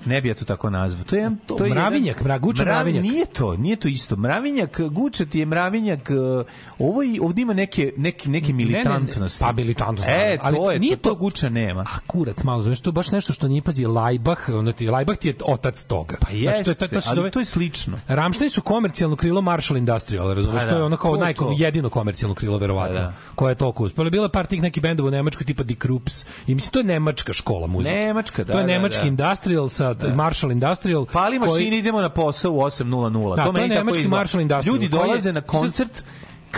Ne 0.06 0.20
bi 0.20 0.28
ja 0.28 0.34
to 0.34 0.44
tako 0.44 0.70
nazvao. 0.70 1.04
To 1.04 1.16
je 1.16 1.30
To, 1.46 1.54
to 1.54 1.64
je 1.64 1.70
mravinjak, 1.70 2.16
jedan- 2.16 2.30
mra- 2.30 2.40
guča 2.40 2.62
mravi- 2.62 2.66
mravinjak. 2.66 3.02
Nije 3.04 3.26
to, 3.26 3.56
nije 3.56 3.76
to 3.76 3.88
isto. 3.88 4.16
Mravinjak, 4.16 4.80
guča 4.82 5.24
ti 5.24 5.38
je 5.38 5.46
mravinjak. 5.46 6.10
uh, 6.10 6.46
Ovo 6.80 7.02
i 7.02 7.20
ovdje 7.20 7.42
ima 7.42 7.54
neke 7.54 7.92
neke 7.96 8.28
neke 8.28 8.46
Ne, 8.46 8.52
ne, 8.54 8.64
ne, 8.64 8.64
militantnosti. 8.66 9.40
pa 9.40 9.52
militantnost, 9.52 10.08
E, 10.08 10.38
ali 10.42 10.56
to 10.56 10.70
je, 10.70 10.78
nije 10.78 10.96
to, 10.96 11.02
to 11.02 11.08
to- 11.08 11.14
guča 11.14 11.48
nema. 11.48 11.80
A 11.82 11.98
kurac 12.06 12.42
malo, 12.42 12.62
znaš, 12.62 12.80
to 12.80 12.88
je 12.88 12.92
baš 12.92 13.10
nešto 13.10 13.32
što 13.32 13.48
nije 13.48 13.62
pazi 13.62 13.86
Lajbah, 13.86 14.48
ono 14.48 14.72
ti 14.72 14.88
Lajbah 14.88 15.16
ti 15.16 15.28
je 15.28 15.34
otac 15.42 15.82
toga. 15.82 16.16
Pa 16.20 16.26
Znači, 16.26 16.32
to 16.32 16.48
je, 16.60 16.72
jeste, 16.72 16.88
to 16.88 17.00
se 17.00 17.08
ali 17.08 17.16
zove, 17.16 17.30
to 17.30 17.38
je 17.38 17.44
slično. 17.44 17.96
Ramštajn 18.08 18.50
su 18.50 18.62
komercijalno 18.62 19.16
krilo 19.16 19.40
Marshall 19.42 19.78
Industrial, 19.78 20.34
razumeš? 20.34 20.62
Pa 20.62 20.68
to 20.68 20.74
je 20.74 20.78
da, 20.78 20.84
ono 20.84 20.96
kao 20.96 21.16
to 21.16 21.32
to. 21.34 21.54
jedino 21.56 21.88
komercijalno 21.88 22.34
krilo 22.34 22.58
verovatno. 22.58 22.96
Pa 22.96 23.02
da. 23.02 23.12
Koje 23.34 23.50
je 23.50 23.54
toliko 23.56 23.84
uspelo. 23.84 24.10
Bilo 24.10 24.24
je 24.24 24.30
par 24.30 24.46
tih 24.46 24.62
nekih 24.62 24.82
bendova 24.82 25.08
u 25.08 25.12
Nemačkoj 25.12 25.46
tipa 25.46 25.62
Die 25.62 25.76
Krups. 25.76 26.26
I 26.46 26.54
mislim 26.54 26.72
to 26.72 26.78
je 26.78 26.84
nemačka 26.84 27.32
škola 27.32 27.66
muzike. 27.66 27.94
Nemačka, 27.96 28.44
da, 28.44 28.52
To 28.52 28.58
je 28.58 28.62
da, 28.62 28.66
nemački 28.68 29.02
da. 29.02 29.08
Industrial 29.08 29.68
sa 29.68 29.94
Marshall 30.14 30.52
Industrial. 30.52 31.06
Pali 31.12 31.38
koji- 31.38 31.50
mašini, 31.50 31.76
idemo 31.78 32.00
na 32.00 32.08
posao 32.08 32.52
u 32.52 32.56
8.00. 32.56 33.36
Da, 33.36 33.42
to 33.42 33.48
je 33.48 33.52
meni 33.52 33.68
tako 33.68 33.78
nemački. 33.86 34.08
Marshall 34.08 34.42
Industrial, 34.42 34.74
Ljudi 34.74 34.90
koji 34.90 35.00
je- 35.00 35.06
dolaze 35.06 35.32
na 35.32 35.40
koncert 35.40 36.04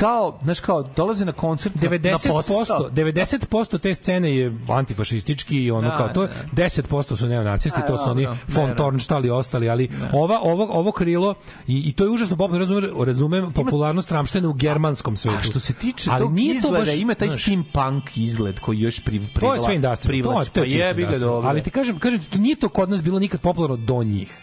kao, 0.00 0.38
znaš 0.42 0.60
kao, 0.60 0.82
dolaze 0.96 1.24
na 1.24 1.32
koncert 1.32 1.74
na, 1.74 1.82
na 1.82 1.96
90%, 1.98 2.28
posao. 2.28 2.90
90% 2.90 3.78
te 3.78 3.94
scene 3.94 4.36
je 4.36 4.56
antifašistički 4.68 5.56
i 5.56 5.70
ono 5.70 5.88
Da, 5.88 5.96
kao 5.96 6.08
to 6.08 6.26
da. 6.26 6.32
10% 6.54 7.16
su 7.16 7.26
neonacisti, 7.26 7.80
to 7.86 7.96
su 7.96 8.10
oni 8.10 8.26
von. 8.48 8.76
Tornstall 8.76 9.26
i 9.26 9.30
ostali, 9.30 9.70
ali 9.70 9.88
ova 10.12 10.40
ovo 10.42 10.68
ovo 10.70 10.92
krilo 10.92 11.34
i, 11.66 11.78
i 11.80 11.92
to 11.92 12.04
je 12.04 12.10
užasno 12.10 12.36
popularno, 12.36 12.58
razumem, 12.60 13.04
razumem 13.04 13.52
popularnost 13.52 14.12
Ramštena 14.12 14.48
u 14.48 14.52
germanskom 14.52 15.16
svetu. 15.16 15.38
A 15.38 15.42
što 15.42 15.60
se 15.60 15.72
tiče 15.72 16.10
ali 16.12 16.20
tog 16.20 16.32
nije 16.32 16.52
to 16.52 16.56
izgleda, 16.58 16.78
baš, 16.80 16.96
ima 16.96 17.14
taj 17.14 17.28
znaš, 17.28 17.42
steampunk 17.42 18.16
izgled 18.16 18.60
koji 18.60 18.80
još 18.80 19.00
pri, 19.00 19.20
pri, 19.24 19.40
to 19.40 19.54
je 19.54 19.60
sve 19.60 19.74
industrija, 19.74 20.24
to, 20.24 20.30
je- 20.32 20.44
to 20.44 20.50
pa 20.54 20.60
je 20.60 20.66
čista 20.66 20.84
jebi 20.84 21.02
ga 21.04 21.18
dobro. 21.18 21.48
Ali 21.48 21.62
ti 21.62 21.70
kažem, 21.70 21.98
kažem 21.98 22.20
to 22.22 22.38
nije 22.38 22.56
to 22.56 22.68
kod 22.68 22.90
nas 22.90 23.02
bilo 23.02 23.18
nikad 23.18 23.40
popularno 23.40 23.76
do 23.76 24.02
njih. 24.04 24.42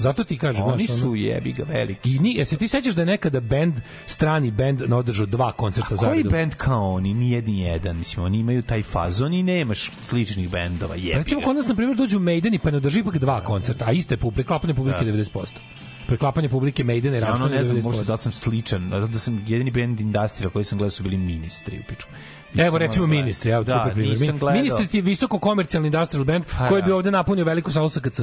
Zato 0.00 0.24
ti 0.24 0.38
kažem, 0.38 0.62
Oni 0.64 0.84
znaš, 0.84 0.90
ono- 0.92 1.00
su 1.00 1.16
jebi 1.16 1.52
ga 1.52 1.62
veliki. 1.64 2.10
I 2.10 2.18
ni, 2.18 2.34
jesi 2.34 2.56
ti 2.56 2.68
sećaš 2.68 2.94
da 2.94 3.02
je 3.02 3.06
nekada 3.06 3.40
bend, 3.40 3.74
strani 4.06 4.50
bend 4.50 4.82
na 4.82 4.96
održao 4.96 5.26
dva 5.26 5.52
koncerta 5.52 5.88
Koji 5.88 5.98
zaredom? 5.98 6.32
bend 6.32 6.54
kao 6.54 6.90
oni? 6.90 7.14
Ni 7.14 7.30
jedan. 7.58 7.96
Mislim, 7.96 8.24
oni 8.24 8.38
imaju 8.38 8.62
taj 8.62 8.82
fazon 8.82 9.34
i 9.34 9.42
nemaš 9.42 9.90
sličnih 10.02 10.50
bendova. 10.50 10.94
Jebi 10.94 11.12
Recimo 11.14 11.40
kod 11.40 11.56
nas 11.56 11.66
na 11.66 11.74
primjer 11.74 11.96
dođu 11.96 12.20
Maideni 12.20 12.58
pa 12.58 12.70
ne 12.70 12.76
održi 12.76 13.00
ipak 13.00 13.18
dva 13.18 13.40
koncerta, 13.40 13.84
a 13.84 13.92
iste 13.92 14.16
publike, 14.16 14.46
klapane 14.46 14.74
publike 14.74 14.98
Da. 14.98 15.04
90%. 15.06 15.46
preklapanje 16.06 16.48
publike 16.48 16.84
Maiden 16.84 17.14
i 17.14 17.18
Ja 17.18 17.32
ono 17.34 17.48
ne 17.48 17.62
znam, 17.64 17.76
90%. 17.76 17.82
možda 17.82 18.02
da 18.04 18.16
sam 18.16 18.32
sličan, 18.32 18.90
da 18.90 19.12
sam 19.12 19.44
jedini 19.46 19.70
band 19.70 20.00
Industrial 20.00 20.50
koji 20.50 20.64
sam 20.64 20.78
gledao 20.78 20.90
su 20.90 21.02
bili 21.02 21.16
ministri 21.16 21.78
u 21.78 21.82
pičku. 21.88 22.10
Evo 22.50 22.64
Nisam 22.64 22.76
recimo 22.76 23.04
ono 23.04 23.10
Ministri, 23.12 23.50
evo 23.50 23.64
da, 23.64 23.72
super 23.74 24.02
gledao. 24.34 24.52
Ministri 24.54 24.86
ti 24.86 24.98
je 24.98 25.02
visoko 25.02 25.38
komercijalni 25.38 25.86
industrial 25.86 26.24
band 26.24 26.44
Pa 26.58 26.68
koji 26.68 26.82
bi 26.82 26.88
da. 26.88 26.96
ovde 26.96 27.10
napunio 27.10 27.44
veliku 27.44 27.72
salu 27.72 27.90
sa 27.90 28.00
KC 28.00 28.20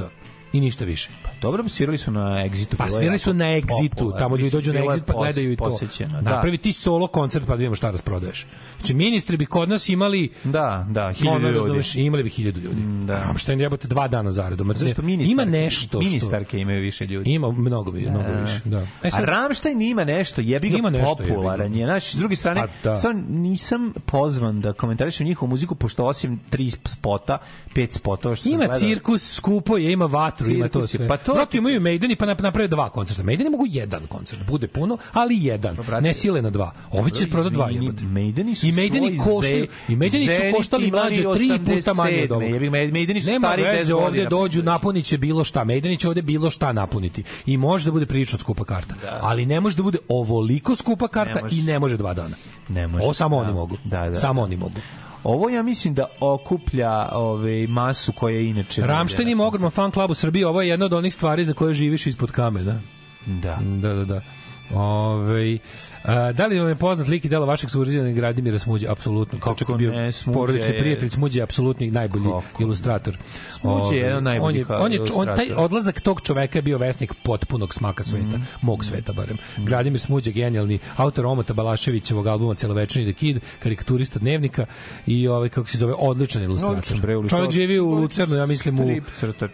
i 0.54 0.60
ništa 0.60 0.86
više. 0.86 1.10
Dobro, 1.42 1.70
svirali 1.70 1.98
su 1.98 2.12
na 2.12 2.46
Exitu. 2.46 2.76
Pa 2.78 2.90
svirali 2.90 3.18
su 3.18 3.34
na 3.34 3.46
Exitu, 3.46 4.18
tamo 4.20 4.36
ljudi 4.36 4.50
dođu 4.52 4.74
na 4.74 4.80
Exit 4.80 5.02
pa 5.02 5.14
gledaju 5.14 5.52
i 5.52 5.56
to. 5.56 5.78
da. 6.00 6.22
Napravi 6.22 6.58
ti 6.58 6.74
solo 6.74 7.08
koncert 7.08 7.46
pa 7.46 7.52
da 7.52 7.56
vidimo 7.56 7.76
šta 7.76 7.92
rasprodaješ. 7.92 8.46
Znači 8.80 8.94
ministri 8.94 9.38
bi 9.38 9.46
kod 9.46 9.70
nas 9.70 9.90
imali 9.90 10.30
Da, 10.44 10.86
da, 10.90 11.12
hiljadu 11.12 11.36
ono, 11.38 11.50
ljudi. 11.50 11.80
imali 11.96 12.24
bi 12.24 12.30
hiljadu 12.30 12.60
ljudi. 12.60 12.82
da. 13.06 13.20
Rammstein 13.20 13.60
jebote 13.62 13.88
dva 13.88 14.08
dana 14.08 14.32
zaredom. 14.32 14.68
Znači, 14.68 14.80
Zašto? 14.80 15.02
Ima 15.02 15.46
nešto 15.46 15.82
što... 15.82 16.00
Ministarke 16.00 16.58
imaju 16.58 16.82
više 16.82 17.06
ljudi. 17.06 17.32
Ima 17.32 17.52
mnogo, 17.52 17.92
bi- 17.92 18.02
mnogo 18.02 18.24
Da. 18.26 18.40
više, 18.42 18.62
da. 18.66 18.78
E 19.04 19.08
A 19.08 19.12
sad, 19.12 19.24
Ramštajn 19.24 19.82
ima 19.82 20.04
nešto, 20.04 20.42
jebi 20.42 20.70
ga 20.70 20.78
Ima 20.78 20.90
nešto, 20.90 21.16
popularan 21.16 21.74
je. 21.74 21.86
Znaš, 21.86 22.12
s 22.12 22.16
druge 22.16 22.36
strane, 22.36 22.62
Pa 22.62 22.90
da. 22.90 22.98
stvarno 22.98 23.24
nisam 23.30 23.94
pozvan 24.06 24.62
da 24.62 24.74
komentarišem 24.74 25.28
njihovu 25.28 25.50
muziku, 25.50 25.76
pošto 25.76 26.06
osim 26.06 26.40
tri 26.50 26.72
spota, 26.72 27.38
pet 27.76 27.94
spotova 27.94 28.36
što 28.36 28.44
sam 28.44 28.52
Ima 28.52 28.60
gledao, 28.60 28.80
cirkus, 28.80 29.34
skupo 29.36 29.78
je, 29.78 29.92
ima 29.92 30.06
vatru, 30.40 30.56
ima 30.56 30.68
to 30.70 30.88
sve. 30.88 31.08
pa 31.08 31.18
to- 31.18 31.34
Proto 31.34 31.58
imaju 31.58 31.82
Maideni 31.82 32.16
pa 32.16 32.26
nap- 32.26 32.42
naprave 32.42 32.68
dva 32.68 32.90
koncerta. 32.90 33.24
Maideni 33.24 33.50
mogu 33.50 33.66
jedan 33.68 34.08
koncert, 34.08 34.42
bude 34.44 34.68
puno, 34.68 34.98
ali 35.14 35.38
jedan. 35.38 35.76
brate, 35.78 36.02
ne 36.02 36.14
sile 36.14 36.42
na 36.42 36.50
dva. 36.50 36.72
Ovi 36.92 37.12
će 37.12 37.28
prodat 37.28 37.54
dva 37.54 37.70
jebote. 37.70 38.04
Maideni 38.04 38.56
su 38.56 38.68
I 38.68 38.72
Maideni 38.72 39.18
koštaju, 39.20 39.68
i 39.88 39.96
Maideni 39.96 40.28
su 40.28 40.58
koštali 40.58 40.92
mlađe 40.92 41.16
tri 41.16 41.50
puta 41.66 41.94
manje 41.94 42.24
od 42.24 42.30
87.. 42.30 42.34
ovoga. 42.34 42.70
Maideni 42.92 43.22
su 43.22 43.28
stari 43.40 43.64
10 43.64 43.66
veze, 43.70 43.94
ovde 43.96 44.06
godina. 44.06 44.30
dođu, 44.30 44.64
napunit 44.64 45.06
će 45.06 45.18
bilo 45.18 45.44
šta. 45.44 45.64
Maideni 45.64 45.98
će 45.98 46.08
ovde 46.08 46.22
bilo 46.22 46.52
šta 46.52 46.74
napuniti. 46.74 47.24
I 47.46 47.58
može 47.58 47.86
da 47.86 47.92
bude 47.92 48.06
prilično 48.06 48.40
skupa 48.40 48.64
karta. 48.64 48.96
Ali 49.22 49.46
ne 49.46 49.60
može 49.60 49.78
da 49.78 49.84
bude 49.84 49.98
ovoliko 50.10 50.76
skupa 50.76 51.08
karta 51.08 51.42
Ne 51.42 51.50
i 51.52 51.62
ne 51.62 51.80
može 51.80 51.98
dva 51.98 52.14
dana. 52.14 52.36
Ne 52.70 52.88
može. 52.88 53.04
Ovo 53.04 53.14
samo 53.14 53.36
Da. 53.36 53.42
oni 53.42 53.54
mogu. 53.54 53.78
Da, 53.86 54.10
da, 54.10 54.16
Samo 54.16 54.42
da. 54.42 54.46
oni 54.46 54.56
mogu. 54.56 54.80
Ovo 55.28 55.50
ja 55.50 55.64
mislim 55.64 55.94
da 55.94 56.06
okuplja 56.20 57.10
ove 57.12 57.68
masu 57.68 58.12
koja 58.12 58.36
je 58.36 58.50
inače... 58.50 58.82
Ramštajn 58.82 59.30
ima 59.30 59.46
ogroman 59.46 59.72
fan 59.72 59.92
klub 59.92 60.12
u 60.12 60.14
Srbiji, 60.14 60.44
ovo 60.44 60.62
je 60.62 60.70
jedna 60.70 60.86
od 60.86 60.94
onih 60.94 61.14
stvari 61.14 61.46
za 61.46 61.54
koje 61.54 61.74
živiš 61.74 62.08
ispod 62.08 62.32
kamena. 62.32 62.82
Da. 63.26 63.60
Da, 63.62 63.94
da, 63.94 64.06
da. 64.06 64.22
Ove, 64.72 65.58
a, 66.04 66.32
da 66.32 66.48
li 66.48 66.60
vam 66.60 66.70
je 66.70 66.76
poznat 66.76 67.08
lik 67.08 67.26
i 67.26 67.30
delo 67.30 67.46
vašeg 67.46 67.70
sugrađana 67.70 68.12
Gradimira 68.12 68.60
Smuđe? 68.60 68.88
Apsolutno. 68.88 69.40
Kako 69.40 69.56
Čak 69.56 69.70
je 69.70 69.76
bio 69.76 69.92
ne, 69.92 70.12
porodični 70.34 70.74
je- 70.74 70.80
prijatelj 70.80 71.10
Smuđe 71.10 71.40
je 71.40 71.44
apsolutni 71.44 71.92
najbolji 71.92 72.24
Kako 72.26 72.64
ilustrator. 72.64 73.18
Smuđe 73.52 73.96
je 73.96 74.02
jedan 74.02 74.18
od 74.18 74.24
najboljih 74.24 74.70
on 74.70 74.76
je, 74.76 74.82
on 74.82 74.94
je, 74.94 75.00
on, 75.14 75.36
taj 75.36 75.48
odlazak 75.56 76.02
tog 76.02 76.22
čoveka 76.22 76.58
je 76.58 76.64
bio 76.64 76.78
vesnik 76.78 77.14
potpunog 77.24 77.74
smaka 77.74 78.04
sveta, 78.04 78.26
Mhm. 78.28 78.42
mog 78.62 78.86
sveta 78.86 79.14
barem. 79.14 79.38
Gradimir 79.58 80.00
Smuđe, 80.00 80.32
genijalni 80.32 80.80
autor 80.96 81.26
Omota 81.26 81.54
Balaševićevog 81.54 82.28
albuma 82.28 82.54
Celovečernji 82.56 83.06
The 83.06 83.20
Kid, 83.20 83.40
karikaturista 83.60 84.20
dnevnika 84.20 84.66
i 85.08 85.28
ovaj 85.28 85.50
kako 85.50 85.68
se 85.68 85.78
zove 85.78 85.94
odličan 85.94 86.44
ilustrator. 86.44 86.78
Odličan, 86.78 87.02
bre. 87.02 87.30
Čovjek 87.30 87.52
živi 87.52 87.80
u 87.80 87.90
Lucernu, 87.90 88.36
ja 88.36 88.46
mislim 88.46 88.80
u 88.80 88.88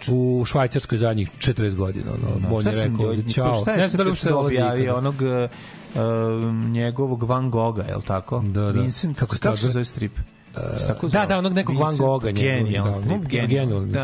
u 0.09 0.45
Švajcarskoj 0.45 0.98
zadnjih 0.98 1.30
40 1.40 1.75
godina. 1.75 2.11
Ono, 2.11 2.56
on 2.56 2.66
je 2.66 2.72
Šta 2.72 2.72
sam 2.74 2.92
rekao, 2.92 3.11
je 3.11 3.77
Ne 3.77 3.88
znam 3.88 3.98
da 3.98 4.03
li 4.03 4.09
uopšte 4.09 4.30
dolazi. 4.30 4.56
Onog 5.04 5.16
uh, 5.22 6.66
njegovog 6.72 7.24
Van 7.24 7.50
Gogha, 7.52 7.84
je 7.84 7.96
li 7.96 8.04
tako? 8.04 8.40
Da, 8.40 8.62
da. 8.62 8.72
Vincent, 8.72 9.20
Kako 9.20 9.36
kako, 9.42 9.58
se 9.58 9.68
zove? 9.70 9.86
strip? 9.86 10.12
Tako 10.88 11.08
Da, 11.08 11.26
da, 11.26 11.38
onog 11.38 11.54
nekog 11.54 11.78
Van 11.78 11.98
Gogha. 11.98 12.32
Genijalan 12.32 12.92
da, 12.92 13.02
strip, 13.02 13.22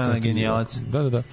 Da, 0.07 0.17
i- 0.17 0.21
genijalac. 0.21 0.77
Da, 0.77 1.01
da, 1.01 1.09
da. 1.09 1.23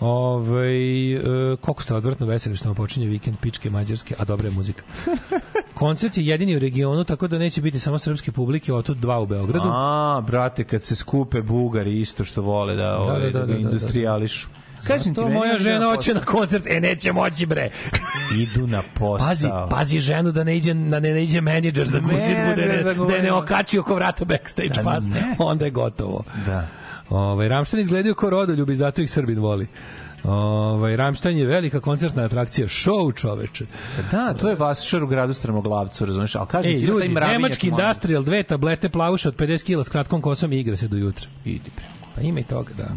Ove, 0.00 0.68
e, 1.12 1.18
koliko 1.60 1.82
ste 1.82 1.94
odvrtno 1.94 2.26
veseli 2.26 2.56
što 2.56 2.68
vam 2.68 2.76
počinje 2.76 3.06
vikend 3.06 3.36
pičke 3.38 3.70
mađarske, 3.70 4.14
a 4.18 4.24
dobra 4.24 4.48
je 4.48 4.54
muzika. 4.54 4.82
Koncert 5.74 6.16
je 6.16 6.26
jedini 6.26 6.56
u 6.56 6.58
regionu, 6.58 7.04
tako 7.04 7.28
da 7.28 7.38
neće 7.38 7.62
biti 7.62 7.78
samo 7.78 7.98
srpske 7.98 8.32
publike, 8.32 8.72
otud 8.72 8.96
dva 8.96 9.20
u 9.20 9.26
Beogradu. 9.26 9.68
A, 9.72 10.22
brate, 10.26 10.64
kad 10.64 10.82
se 10.82 10.96
skupe 10.96 11.42
Bugari 11.42 12.00
isto 12.00 12.24
što 12.24 12.42
vole 12.42 12.74
da, 12.76 12.98
ove, 12.98 13.20
da, 13.20 13.30
da, 13.30 13.38
da, 13.38 13.40
ga 13.40 13.46
da, 13.46 13.52
da. 13.52 13.58
industrijališu. 13.58 14.48
Kažem 14.86 15.14
ti, 15.14 15.20
to 15.20 15.28
moja 15.28 15.58
žena 15.58 15.86
hoće 15.86 16.14
na 16.14 16.20
koncert, 16.20 16.66
e 16.66 16.80
neće 16.80 17.12
moći 17.12 17.46
bre. 17.46 17.70
Idu 18.38 18.66
na 18.66 18.82
posao. 18.94 19.28
Pazi, 19.28 19.48
pazi 19.70 19.98
ženu 20.00 20.32
da 20.32 20.44
ne 20.44 20.56
iđe 20.56 20.74
da 20.74 21.00
ne, 21.00 21.10
ne 21.10 21.24
iđe 21.24 21.40
menadžer 21.40 21.86
za 21.88 22.00
Menadžer 22.00 22.36
bude 22.48 22.82
za 22.82 22.94
ne, 22.94 23.16
da 23.16 23.22
ne 23.22 23.32
okači 23.32 23.78
oko 23.78 23.94
vrata 23.94 24.24
backstage 24.24 24.68
Da 24.68 24.82
pas, 24.82 25.04
ne. 25.08 25.36
onda 25.38 25.64
je 25.64 25.70
gotovo. 25.70 26.24
Da. 26.46 26.68
Ovaj 27.10 27.48
Ramštajn 27.48 27.80
izgledaju 27.80 28.14
kao 28.14 28.30
rodoljubi, 28.30 28.76
zato 28.76 29.02
ih 29.02 29.10
Srbin 29.10 29.38
voli. 29.38 29.66
Ovaj 30.24 30.96
Ramštajn 30.96 31.38
je 31.38 31.46
velika 31.46 31.80
koncertna 31.80 32.24
atrakcija, 32.24 32.68
show 32.68 33.14
čoveče. 33.20 33.66
Da, 34.10 34.34
to 34.34 34.48
je 34.48 34.54
Vašar 34.54 35.02
u 35.02 35.06
gradu 35.06 35.34
Strmoglavcu, 35.34 36.06
razumeš? 36.06 36.34
Ali 36.34 36.46
kažem 36.46 36.72
Ej, 36.72 36.78
ti, 36.78 36.84
ljudi, 36.84 37.08
mravinjak 37.08 37.40
nemački 37.42 37.70
moment. 37.70 37.86
industrial, 37.86 38.22
dve 38.22 38.42
tablete 38.42 38.88
plavuša 38.88 39.28
od 39.28 39.36
50 39.36 39.64
kg 39.64 39.86
s 39.86 39.88
kratkom 39.88 40.20
kosom 40.22 40.52
i 40.52 40.60
igra 40.60 40.76
se 40.76 40.88
do 40.88 40.96
jutra. 40.96 41.26
Idi 41.44 41.70
bre. 41.76 41.84
Pa 42.14 42.20
ima 42.20 42.40
i 42.40 42.44
toga, 42.44 42.72
da. 42.76 42.88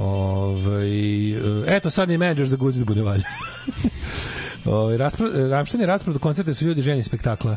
Ovaj, 0.00 1.30
e, 1.30 1.64
eto 1.66 1.90
sad 1.90 2.10
je 2.10 2.18
menadžer 2.18 2.48
za 2.48 2.56
guzit 2.56 2.86
bude 2.86 3.02
valja. 3.02 3.24
Ovaj 4.64 4.96
Ramštajn 5.50 5.80
je 5.80 5.86
rasprodu 5.86 6.18
koncerta 6.18 6.54
su 6.54 6.66
ljudi 6.66 6.82
ženi 6.82 7.02
spektakla. 7.02 7.56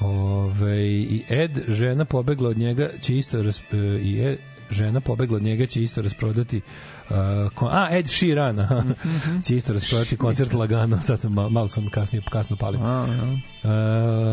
Ove, 0.00 0.86
i 0.86 1.22
Ed, 1.28 1.58
žena 1.68 2.04
pobegla 2.04 2.48
od 2.48 2.58
njega, 2.58 2.90
će 3.00 3.16
isto 3.16 3.42
ras, 3.42 3.60
e, 3.72 3.76
i 4.02 4.20
Ed, 4.20 4.38
žena 4.70 5.00
pobegla 5.00 5.36
od 5.36 5.42
njega 5.42 5.66
će 5.66 5.82
isto 5.82 6.02
rasprodati 6.02 6.60
uh, 7.10 7.16
kon, 7.54 7.68
a 7.72 7.88
Ed 7.90 8.08
Sheeran 8.08 8.60
aha, 8.60 8.82
će 9.44 9.56
isto 9.56 9.72
rasprodati 9.72 10.16
koncert 10.16 10.52
lagano 10.52 11.02
sad 11.02 11.20
sam 11.20 11.32
malo, 11.32 11.48
malo 11.48 11.68
sam 11.68 11.90
kasnije 11.90 12.22
kasno 12.30 12.56
palim 12.56 12.82
A, 12.82 13.06
ja. 13.06 13.32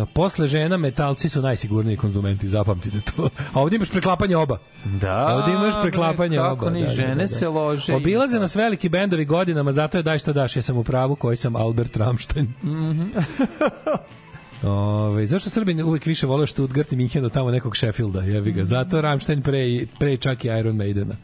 Uh, 0.01 0.07
posle 0.13 0.47
žena 0.47 0.77
metalci 0.77 1.29
su 1.29 1.41
najsigurniji 1.41 1.97
konzumenti, 1.97 2.49
zapamtite 2.49 3.01
to. 3.11 3.29
A 3.53 3.61
ovdje 3.61 3.75
imaš 3.75 3.89
preklapanje 3.89 4.37
oba. 4.37 4.57
Da, 4.85 5.35
ovdje 5.35 5.53
imaš 5.53 5.73
preklapanje 5.81 6.37
bre, 6.37 6.39
oba. 6.39 6.49
kako 6.49 6.69
ni 6.69 6.87
žene 6.87 7.27
se 7.27 7.47
lože. 7.47 7.93
Obilaze 7.95 8.39
nas 8.39 8.55
veliki 8.55 8.89
bendovi 8.89 9.25
godinama, 9.25 9.71
zato 9.71 9.97
je 9.97 10.03
daj 10.03 10.19
šta 10.19 10.33
daš, 10.33 10.55
ja 10.55 10.61
sam 10.61 10.77
u 10.77 10.83
pravu 10.83 11.15
koji 11.15 11.37
sam 11.37 11.55
Albert 11.55 11.97
Ramstein. 11.97 12.53
Mhm. 12.63 13.03
Ove, 14.63 15.25
zašto 15.25 15.49
Srbin 15.49 15.83
uvijek 15.83 16.05
više 16.05 16.27
vole 16.27 16.47
Stuttgart 16.47 16.91
i 16.91 16.95
Minhen 16.95 17.25
od 17.25 17.31
tamo 17.31 17.51
nekog 17.51 17.77
Sheffielda, 17.77 18.21
jebi 18.21 18.51
ga. 18.51 18.65
Zato 18.65 19.01
Ramstein 19.01 19.41
pre, 19.41 19.85
pre 19.99 20.17
čak 20.17 20.45
i 20.45 20.47
Iron 20.47 20.75
Maidena. 20.75 21.15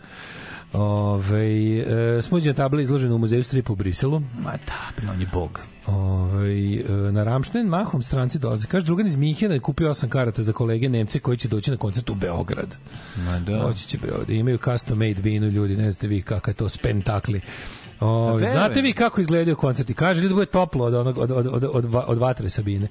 Ove, 0.74 1.80
e, 2.18 2.22
smuđena 2.22 2.54
tabla 2.54 2.82
izložena 2.82 3.16
u 3.16 3.18
muzeju 3.18 3.44
stripa 3.44 3.74
u 3.74 3.76
Briselu. 3.76 4.20
Ma 4.20 4.52
da, 4.52 5.12
on 5.12 5.22
je 5.22 5.28
bog. 5.34 5.60
Ove, 5.86 6.76
e, 6.76 7.12
na 7.12 7.24
Ramštajn 7.24 7.68
mahom 7.68 8.02
stranci 8.02 8.40
dolaze. 8.40 8.68
Kaže, 8.68 8.86
drugan 8.86 9.08
iz 9.08 9.16
Minhena 9.16 9.54
je 9.54 9.60
kupio 9.60 9.90
osam 9.90 10.10
karata 10.10 10.44
za 10.44 10.54
kolege 10.54 10.90
Nemce 10.90 11.20
koji 11.20 11.38
će 11.38 11.48
doći 11.48 11.72
na 11.72 11.78
koncert 11.78 12.10
u 12.10 12.16
Beograd. 12.16 12.78
Ma 13.26 13.40
da. 13.40 13.58
Doći 13.58 13.88
će 13.88 13.98
bre 13.98 14.14
ovde. 14.14 14.36
Imaju 14.36 14.58
custom 14.58 14.98
made 14.98 15.22
binu 15.22 15.48
ljudi, 15.48 15.78
ne 15.78 15.92
znate 15.92 16.08
vi 16.08 16.22
kakav 16.22 16.52
je 16.52 16.56
to 16.56 16.70
spentakli. 16.70 17.42
Ove, 18.02 18.34
verujem. 18.34 18.52
znate 18.52 18.82
vi 18.82 18.94
kako 18.94 19.22
izgledaju 19.22 19.56
koncerti? 19.56 19.94
Kaže 19.94 20.28
da 20.28 20.34
bude 20.34 20.46
toplo 20.46 20.86
od, 20.86 20.94
onog, 20.94 21.18
od, 21.18 21.32
od, 21.32 21.48
od, 21.48 21.64
od, 21.74 21.86
od 22.08 22.18
vatre 22.18 22.50
Sabine. 22.50 22.88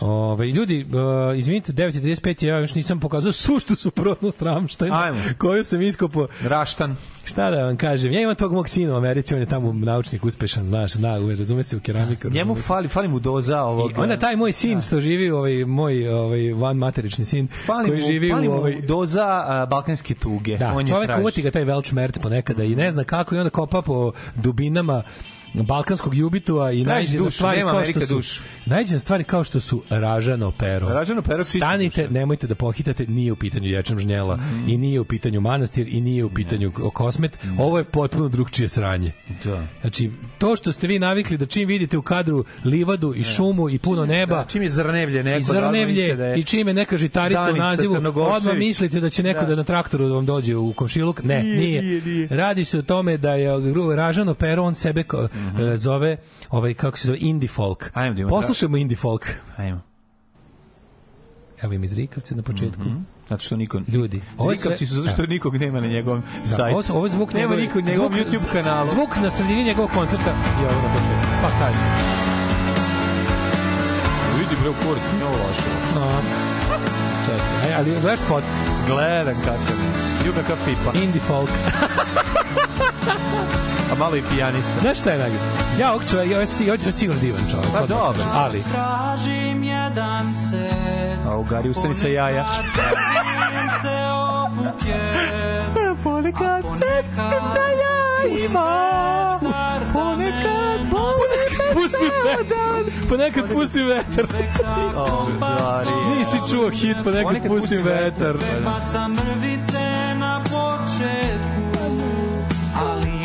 Ove, 0.00 0.46
ljudi, 0.46 0.86
uh, 1.30 1.38
izvinite, 1.38 1.72
9.35 1.72 2.46
ja 2.46 2.58
još 2.58 2.74
nisam 2.74 3.00
pokazao 3.00 3.32
suštu 3.46 3.76
suprotnost 3.76 4.42
Ramštajna, 4.42 5.02
Ajmo. 5.02 5.18
koju 5.38 5.64
sam 5.64 5.82
iskopao. 5.82 6.28
Raštan. 6.42 6.96
Šta 7.24 7.50
da 7.50 7.64
vam 7.64 7.76
kažem, 7.76 8.12
ja 8.12 8.20
imam 8.20 8.34
tog 8.34 8.52
mog 8.52 8.68
sina 8.68 8.94
u 8.94 8.96
Americi, 8.96 9.34
on 9.34 9.40
je 9.40 9.46
tamo 9.46 9.72
naučnik 9.72 10.24
uspešan, 10.24 10.66
znaš, 10.66 10.92
zna, 10.92 11.18
razume 11.38 11.64
se 11.64 11.76
u 11.76 11.80
keramiku. 11.80 12.30
Njemu 12.30 12.54
razume 12.54 12.66
fali, 12.66 12.88
fali 12.88 13.08
mu 13.08 13.18
doza 13.18 13.62
ovog... 13.62 13.90
I 13.90 13.94
onda 13.96 14.18
taj 14.18 14.36
moj 14.36 14.52
sin 14.52 14.80
što 14.80 15.00
živi, 15.00 15.30
ovaj 15.30 15.64
moj 15.64 16.08
ovaj 16.08 16.52
van 16.52 16.76
materični 16.76 17.24
sin 17.24 17.48
fali 17.66 17.88
koji 17.88 18.00
mu, 18.00 18.06
živi 18.06 18.30
fali 18.30 18.48
u 18.48 18.52
ovaj 18.52 18.80
doza 18.80 19.44
a, 19.46 19.66
balkanske 19.70 20.14
tuge. 20.14 20.56
Da, 20.56 20.72
on 20.72 20.86
traži. 21.06 21.20
uvati 21.20 21.42
ga 21.42 21.50
taj 21.50 21.64
velč 21.64 21.92
merc 21.92 22.18
ponekada 22.18 22.64
i 22.64 22.74
ne 22.74 22.90
zna 22.90 23.04
kako 23.04 23.34
i 23.34 23.38
onda 23.38 23.50
kopa 23.50 23.82
po 23.82 24.12
dubinama 24.34 25.02
balkanskog 25.54 26.14
jubitua 26.14 26.72
i 26.72 26.84
Traži 26.84 26.88
najde 27.06 27.18
na 27.18 27.24
dušu, 27.24 27.34
stvari 27.34 27.60
kao 27.62 27.84
što 27.84 28.00
su 28.00 28.14
dušu. 28.14 28.42
najde 28.66 28.92
na 28.92 28.98
stvari 28.98 29.24
kao 29.24 29.44
što 29.44 29.60
su 29.60 29.82
ražano 29.90 30.50
pero. 30.50 30.88
Ražano 30.88 31.22
pero 31.22 31.44
Stanite, 31.44 32.02
duša. 32.02 32.12
nemojte 32.12 32.46
da 32.46 32.54
pohitate, 32.54 33.06
nije 33.06 33.32
u 33.32 33.36
pitanju 33.36 33.68
ječam 33.68 33.98
žnjela 33.98 34.36
Mhm. 34.36 34.68
i 34.68 34.78
nije 34.78 35.00
u 35.00 35.04
pitanju 35.04 35.40
manastir 35.40 35.88
i 35.88 36.00
nije 36.00 36.24
u 36.24 36.30
pitanju 36.30 36.72
ko- 36.72 36.90
kosmet. 36.90 37.38
Ovo 37.58 37.78
je 37.78 37.84
potpuno 37.84 38.28
drugčije 38.28 38.68
sranje. 38.68 39.12
Da. 39.44 39.66
Znači, 39.80 40.10
to 40.38 40.56
što 40.56 40.72
ste 40.72 40.86
vi 40.86 40.98
navikli 40.98 41.36
da 41.36 41.46
čim 41.46 41.68
vidite 41.68 41.98
u 41.98 42.02
kadru 42.02 42.44
livadu 42.64 43.14
i 43.14 43.24
šumu 43.24 43.70
i 43.70 43.78
puno 43.78 44.06
neba, 44.06 44.36
Da, 44.36 44.44
čim 44.44 44.62
je 44.62 44.70
zrnevlje 44.70 45.22
neko, 45.24 45.38
i 45.38 45.44
da 45.44 45.52
zrnevlje 45.52 46.14
da 46.14 46.24
je 46.24 46.38
i 46.38 46.44
čime 46.44 46.72
neka 46.72 46.98
žitarica 46.98 47.48
u 47.52 47.56
nazivu, 47.56 47.94
odmah 48.06 48.56
mislite 48.56 49.00
da 49.00 49.10
će 49.10 49.22
neko 49.22 49.40
da. 49.40 49.46
Da. 49.46 49.54
na 49.54 49.64
traktoru 49.64 50.08
da 50.08 50.14
vam 50.14 50.26
dođe 50.26 50.56
u 50.56 50.72
komšiluk. 50.72 51.22
Ne, 51.22 51.42
Nije, 51.42 51.82
nije. 51.82 52.02
nije. 52.02 52.28
Radi 52.28 52.64
se 52.64 52.78
o 52.78 52.82
tome 52.82 53.16
da 53.16 53.32
je 53.32 53.50
Ražano 53.96 54.34
Pero, 54.34 54.62
on 54.64 54.74
sebe 54.74 55.02
ko, 55.56 55.62
e, 55.62 55.76
zove, 55.76 56.16
ovaj, 56.50 56.74
kako 56.74 56.98
se 56.98 57.06
zove, 57.06 57.18
indie 57.20 57.48
folk. 57.48 57.90
Ajmo 57.94 58.14
da 58.14 58.20
imamo- 58.20 58.36
Poslušajmo 58.36 58.76
indie 58.76 58.96
folk. 58.96 59.26
Ajmo. 59.56 59.80
Evo 61.62 61.72
im 61.72 61.84
iz 61.84 61.92
Rikavca 61.92 62.34
na 62.34 62.42
početku. 62.42 62.82
Zato 63.28 63.42
što 63.42 63.56
niko... 63.56 63.80
Ljudi. 63.88 64.22
ovo 64.38 64.56
sve- 64.56 64.76
su 64.76 64.86
zato 64.86 65.08
što 65.08 65.22
Da. 65.22 65.28
nikog 65.28 65.56
nema 65.56 65.80
na 65.80 65.86
njegovom 65.86 66.22
Da, 66.40 66.46
sajtu. 66.46 66.78
ovo, 66.78 66.84
ovo 66.90 67.06
je 67.06 67.10
zvuk 67.10 67.32
Nema 67.32 67.40
njegove- 67.42 67.62
niko 67.62 67.80
na 67.80 67.90
njegovom 67.90 68.12
zvuk- 68.12 68.24
YouTube 68.26 68.52
kanalu. 68.52 68.86
Zvuk 68.86 69.16
na 69.16 69.30
sredini 69.30 69.64
njegovog 69.64 69.90
koncerta 69.90 70.30
i 70.54 70.64
ovo 70.64 70.82
na 70.82 70.94
početku. 70.94 71.26
Pa 71.42 71.48
kaže. 71.50 71.78
Vidi 74.38 74.54
bre 74.60 74.70
u 74.70 74.74
kurac, 74.74 75.02
nije 75.12 75.24
ovo 75.24 75.36
loše. 75.36 75.70
A, 75.96 76.20
čekaj, 77.26 77.68
aj, 77.68 77.74
ali 77.74 77.90
gledaš 77.92 78.20
spot? 78.20 78.44
Gledam 78.86 79.34
kakav. 79.36 79.76
Ljubav 80.26 80.44
kao 80.46 80.56
pipa. 80.64 80.98
Indie 80.98 81.20
folk. 81.20 81.50
A 83.92 83.94
malo 83.98 84.16
i 84.16 84.22
pijanista. 84.30 84.80
Znaš 84.80 84.98
šta 84.98 85.10
je 85.10 85.18
najgore? 85.18 85.42
Ja 85.80 85.90
ovog 85.90 86.02
čovjeka, 86.10 86.40
ja 86.40 86.46
si, 86.46 86.66
ja 86.66 86.92
sigurno 86.92 87.20
divan 87.20 87.40
čovjek. 87.50 87.72
Pa 87.72 87.86
dobro. 87.86 88.22
Ali, 88.34 88.62
Tražim 88.72 89.64
jedan 89.64 90.34
cet 90.50 91.26
A 91.26 91.36
u 91.36 91.44
Gari 91.44 91.70
ustani 91.70 91.94
sa 91.94 92.08
jaja. 92.08 92.46
se 93.82 93.98
obuke 94.46 95.00
Ponekad 96.04 96.62
se 96.78 97.02
na 97.16 97.66
jajima 97.82 99.38
Ponekad 99.92 100.66
ponekad 100.90 101.74
pusti 101.74 102.10
vetar. 102.24 103.08
Ponekad 103.08 103.52
pusti 103.52 103.82
vetar. 103.82 104.24
Nisi 106.08 106.36
čuo 106.50 106.70
hit, 106.70 106.96
ponekad 107.04 107.24
Ponekad 107.24 107.48
pusti 107.48 107.76
vetar. 107.76 108.36
Bacam 108.64 109.12
mrvice 109.12 110.14
na 110.18 110.40
početku 110.40 111.86
Ali 112.78 113.15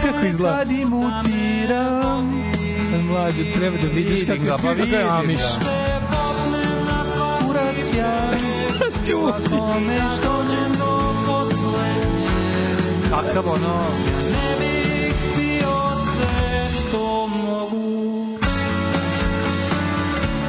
Znaš 0.00 0.12
kako 0.12 0.26
izgleda? 0.26 0.56
Kad 0.56 0.70
imutiram 0.70 2.42
Mlađe, 3.08 3.52
treba 3.52 3.76
da 3.76 3.86
vidiš 3.94 4.26
kako 4.26 4.42
ga, 4.44 4.56
pa 4.62 4.72
izgleda. 4.72 5.20
Vidim 5.20 5.36
ga. 5.36 5.70
Poslednje 9.66 10.00
Kakav 13.10 13.48
ono... 13.48 13.84
Ne 14.30 14.54
bih 14.60 15.14
bio 15.36 15.76
sve 16.12 16.68
što 16.78 17.26
mogu. 17.26 18.36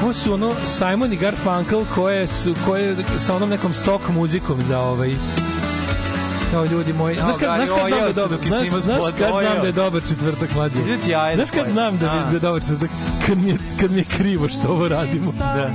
Ovo 0.04 0.14
su 0.14 0.34
ono 0.34 0.52
Simon 0.66 1.14
i 1.14 1.16
Garfunkel 1.16 1.82
koje 1.96 2.28
su 2.28 2.56
koje 2.66 2.96
sa 3.18 3.36
onom 3.36 3.50
nekom 3.50 3.74
stock 3.74 4.10
muzikom 4.10 4.62
za 4.62 4.80
ovaj 4.80 5.12
Kao 6.52 6.66
ljudi 6.66 6.94
moji, 6.94 7.16
znaš 7.16 7.36
kad, 7.40 7.50
znaš 7.56 7.70
kad 7.70 7.88
znam 7.88 8.00
da 8.00 8.06
je 8.08 8.14
dobar, 8.14 8.40
je 8.42 8.66
znaš, 8.66 8.84
znaš 8.84 9.04
kad 9.18 9.28
znam 9.28 9.62
da 9.62 9.68
je 9.68 9.72
dobar 9.72 10.02
četvrtak 10.10 10.50
jaje 11.08 11.36
Znaš 11.36 11.50
da 11.50 11.58
kad 11.58 11.72
znam 11.72 11.98
da, 11.98 12.12
A. 12.12 12.26
da 12.26 12.34
je 12.34 12.40
dobar 12.40 12.62
četvrtak? 12.62 12.90
Kad 13.28 13.38
mi 13.38 13.50
je, 13.50 13.58
kad 13.80 13.92
mi 13.92 13.98
je 13.98 14.04
krivo 14.18 14.48
što 14.50 14.68
ovo 14.68 14.88
radimo. 14.88 15.32
Da. 15.32 15.70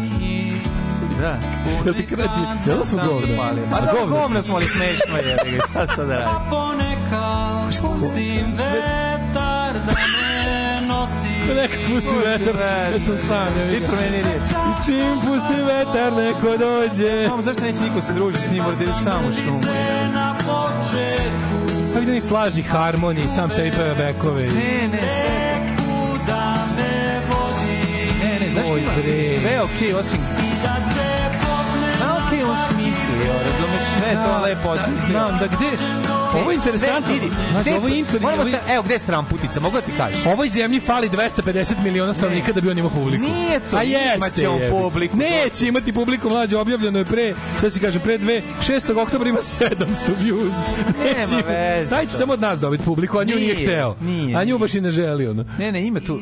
Da. 1.20 1.38
Jel 1.84 1.94
ti 1.94 2.06
krati? 2.06 2.40
Jel 2.70 2.84
Sam 2.84 3.00
govna? 3.06 3.26
zapalio. 3.36 3.64
A 3.64 3.70
Pa 3.70 3.80
da, 3.80 3.92
govna 4.08 4.26
smo. 4.26 4.42
smo, 4.42 4.54
ali 4.54 4.64
smešno 4.64 5.16
je. 5.16 5.36
nego 5.44 5.62
Šta 5.70 5.86
sad 5.86 6.08
da 6.08 6.14
radim? 6.18 6.50
Ponekad 6.50 7.66
pustim 7.82 8.46
vetar 8.56 9.72
da 9.86 9.92
Neka 11.54 11.76
pusti 11.88 12.16
vetar, 12.24 12.56
kad 12.92 13.04
sam 13.04 13.18
sam. 13.28 13.46
Ja 13.46 13.78
Ti 13.78 13.86
promeni 13.86 14.22
riječ. 14.22 14.42
I 14.50 14.86
čim 14.86 15.14
pusti 15.24 15.62
vetar, 15.62 16.12
neko 16.12 16.56
dođe. 16.56 17.28
Mamo, 17.28 17.42
zašto 17.42 17.62
neće 17.62 17.80
niko 17.80 18.06
se 18.06 18.12
družiti 18.12 18.48
s 18.48 18.52
njim, 18.52 18.62
mora 18.64 18.76
da 18.76 18.92
sam 18.92 19.24
u 19.28 19.32
šumu? 19.32 19.60
na 20.12 20.34
početku 20.38 21.92
Pa 21.94 21.98
vidim 21.98 22.14
i 22.14 22.20
slaži 22.20 22.62
harmoniji, 22.62 23.28
sam 23.28 23.50
sebi 23.50 23.70
peva 23.70 23.94
bekove. 23.94 24.42
Ne, 24.42 24.88
ne, 24.92 24.98
sve. 24.98 25.76
kuda 25.76 26.54
me 26.76 27.20
vodi 27.28 27.82
Ne, 28.22 28.38
ne, 28.40 28.52
zašto 28.54 28.78
ima 28.78 28.92
sve 29.40 29.50
je 29.50 29.62
okej, 29.62 29.94
osim... 29.94 30.18
smislio, 33.26 33.52
razumeš, 33.52 33.82
sve 33.98 34.08
je 34.08 34.16
to 34.24 34.42
lepo 34.42 34.68
osmislio. 34.68 35.10
Znam 35.10 35.38
da 35.38 35.46
gde... 35.46 35.70
Ovo 36.40 36.50
je 36.50 36.54
interesantno. 36.54 37.12
Vidi, 37.14 37.30
Znači, 37.50 37.70
ovo 37.70 37.88
je 37.88 37.98
inter... 37.98 38.20
Moramo 38.20 38.44
se, 38.44 38.58
evo, 38.68 38.82
gde 38.82 38.94
je 38.94 38.98
stramputica, 38.98 39.60
mogu 39.60 39.74
da 39.76 39.80
ti 39.80 39.92
kažeš? 39.96 40.26
Ovoj 40.26 40.48
zemlji 40.48 40.80
fali 40.80 41.10
250 41.10 41.74
miliona 41.84 42.14
stanovnika 42.14 42.52
da 42.52 42.60
bi 42.60 42.70
on 42.70 42.78
imao 42.78 42.90
publiku. 42.90 43.22
Nije 43.22 43.60
to, 43.70 43.76
A 43.76 43.82
jeste, 43.82 44.16
imaće 44.16 44.48
on 44.48 44.60
publiku. 44.70 45.16
Neće 45.16 45.68
imati 45.68 45.92
publiku 45.92 46.28
mlađe, 46.28 46.56
objavljeno 46.56 46.98
je 46.98 47.04
pre, 47.04 47.34
sad 47.58 47.72
ću 47.74 47.80
kažem, 47.80 48.02
pre 48.02 48.18
dve, 48.18 48.42
6. 48.68 48.98
oktobra 49.02 49.28
ima 49.28 49.38
700 49.38 49.86
views. 50.22 50.52
Neće, 51.04 51.36
Nema 51.36 51.48
veze 51.48 51.90
Daj 51.90 52.06
će 52.06 52.12
samo 52.12 52.32
od 52.32 52.40
nas 52.40 52.60
dobiti 52.60 52.84
publiku, 52.84 53.18
a 53.18 53.24
nju 53.24 53.36
nije, 53.36 53.54
Nije, 53.54 53.66
hteo. 53.68 53.96
nije, 54.00 54.36
a 54.36 54.44
nju 54.44 54.58
baš 54.58 54.74
i 54.74 54.80
ne 54.80 54.90
želi, 54.90 55.28
ono. 55.28 55.44
Ne, 55.58 55.72
ne, 55.72 55.86
ima 55.86 56.00
tu... 56.00 56.20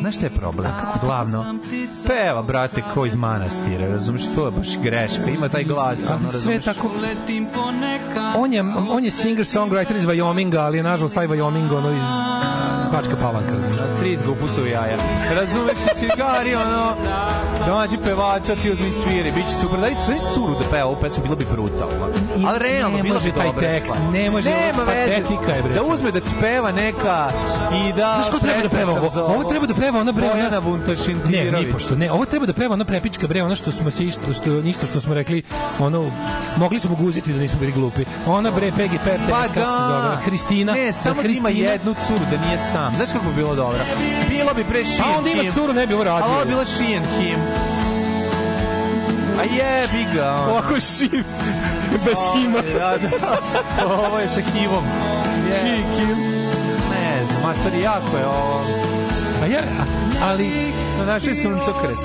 Znaš 0.00 0.14
šta 0.16 0.26
je 0.26 0.30
problem? 0.30 0.72
Kako 0.80 1.06
glavno? 1.06 1.58
Peva, 2.06 2.42
brate, 2.42 2.82
ko 2.94 3.06
iz 3.06 3.14
manastira, 3.14 3.88
razumiješ, 3.88 4.24
to 4.34 4.44
je 4.44 4.50
baš 4.50 4.78
greška, 4.82 5.30
ima 5.30 5.48
taj 5.48 5.64
glas, 5.70 5.98
ono, 6.10 6.32
sve 6.32 6.60
tako... 6.60 6.90
On 8.36 8.52
je, 8.52 8.60
on 8.90 9.04
je 9.04 9.10
singer-songwriter 9.10 9.96
iz 9.96 10.04
Wyominga, 10.04 10.58
ali 10.58 10.76
je 10.76 10.82
nažalost 10.82 11.14
taj 11.14 11.28
Wyoming 11.28 11.76
ono 11.76 11.90
iz 11.92 12.02
Bačka 12.92 13.16
Palanka. 13.16 13.52
Na 13.52 13.96
street 13.96 14.20
ga 14.24 14.30
upucao 14.30 14.64
jaja. 14.66 14.96
Razumeš, 15.30 15.76
cigari, 16.00 16.54
ono, 16.54 16.94
domaći 17.66 17.96
pevača, 18.04 18.56
ti 18.56 18.70
uzmi 18.72 18.92
sviri, 18.92 19.32
bit 19.32 19.46
će 19.48 19.54
super. 19.60 19.80
Daj, 19.80 19.94
sve 20.06 20.16
curu 20.34 20.52
da 20.54 20.64
peva 20.70 20.84
ovu 20.86 20.96
pesmu, 21.00 21.22
bilo 21.22 21.36
bi 21.36 21.46
brutalno. 21.52 22.06
Ali 22.48 22.58
realno, 22.58 22.96
ne 22.96 23.02
bilo 23.02 23.14
može 23.14 23.28
bi 23.28 23.34
taj 23.36 23.46
dobra 23.46 23.60
tekst, 23.68 23.94
ne 24.12 24.30
može, 24.30 24.50
Nema 24.50 24.84
patetika 24.86 25.52
je, 25.52 25.62
bre. 25.62 25.74
Da 25.74 25.82
uzme 25.82 26.10
da 26.10 26.20
ti 26.20 26.30
peva 26.40 26.72
neka 26.72 27.30
i 27.86 27.92
da... 27.92 28.14
Znaš 28.14 28.30
ko 28.30 28.38
treba 28.38 28.62
da 28.62 28.68
peva 28.68 28.92
ovo? 28.92 29.10
Ovo 29.34 29.44
treba 29.44 29.66
da 29.66 29.74
peva 29.74 30.00
ona 30.00 30.12
bre, 30.12 30.24
ona- 30.24 30.32
Bojana 30.34 30.50
Ne, 30.50 30.60
Buntašintirović. 30.60 31.66
ni 31.66 31.72
pošto 31.72 31.94
ne. 31.96 32.12
Ovo 32.12 32.24
treba 32.24 32.46
da 32.46 32.52
peva 32.52 32.72
ona 32.74 32.84
prepička 32.84 33.26
bre, 33.26 33.42
ona 33.42 33.54
što 33.54 33.70
smo 33.72 33.90
se 33.90 34.04
isto 34.04 34.32
što 34.32 34.50
isto 34.58 34.86
što 34.86 35.00
smo 35.00 35.14
rekli, 35.14 35.42
ono 35.78 36.10
mogli 36.56 36.78
smo 36.78 36.94
guziti 36.96 37.32
da 37.32 37.38
nismo 37.38 37.58
bili 37.60 37.72
glupi. 37.72 38.04
Ona 38.26 38.50
bre 38.50 38.72
Peggy 38.72 38.98
Pertes, 39.04 39.30
Pa 39.30 39.42
kako 39.42 39.72
se 39.72 39.78
zove, 39.88 40.16
Hristina. 40.24 40.72
Ne, 40.72 40.92
samo 40.92 41.14
da 41.14 41.22
Hristina. 41.22 41.50
ima 41.50 41.60
jednu 41.68 41.94
curu, 42.06 42.20
da 42.30 42.46
nije 42.46 42.58
sam. 42.72 42.94
Znaš 42.96 43.08
kako 43.12 43.24
bi 43.24 43.34
bilo 43.36 43.54
dobro? 43.54 43.78
Bilo 44.28 44.54
bi 44.54 44.64
pre 44.64 44.84
Sheehan 44.84 45.14
A 45.14 45.18
onda 45.18 45.30
ima 45.30 45.52
curu, 45.52 45.72
ne 45.72 45.86
bi 45.86 45.94
ovo 45.94 46.04
radio. 46.04 46.24
A 46.24 46.30
ovo 46.30 46.40
je 46.40 46.46
bila 46.46 46.64
Sheehan 46.64 47.04
Kim. 47.18 47.38
A 49.38 49.42
jebi 49.42 50.06
ga. 50.14 50.34
ono. 50.34 50.50
Ovako 50.52 50.74
je 50.74 50.80
šiv. 50.80 51.24
Bez 52.04 52.18
hima. 52.34 52.58
Da, 52.78 52.96
da. 52.98 53.38
Ovo 54.06 54.18
je 54.18 54.28
sa 54.28 54.40
hivom. 54.40 54.84
Je. 55.48 55.76
Kim. 55.96 56.08
Ne 56.90 57.24
znam, 57.28 57.42
mater, 57.42 57.80
jako 57.82 58.16
je 58.16 58.26
ovo. 58.26 58.60
A 59.42 59.46
ja, 59.46 59.62
ali 60.22 60.48
Na 60.98 61.04
našoj 61.06 61.34
suncokret. 61.34 61.96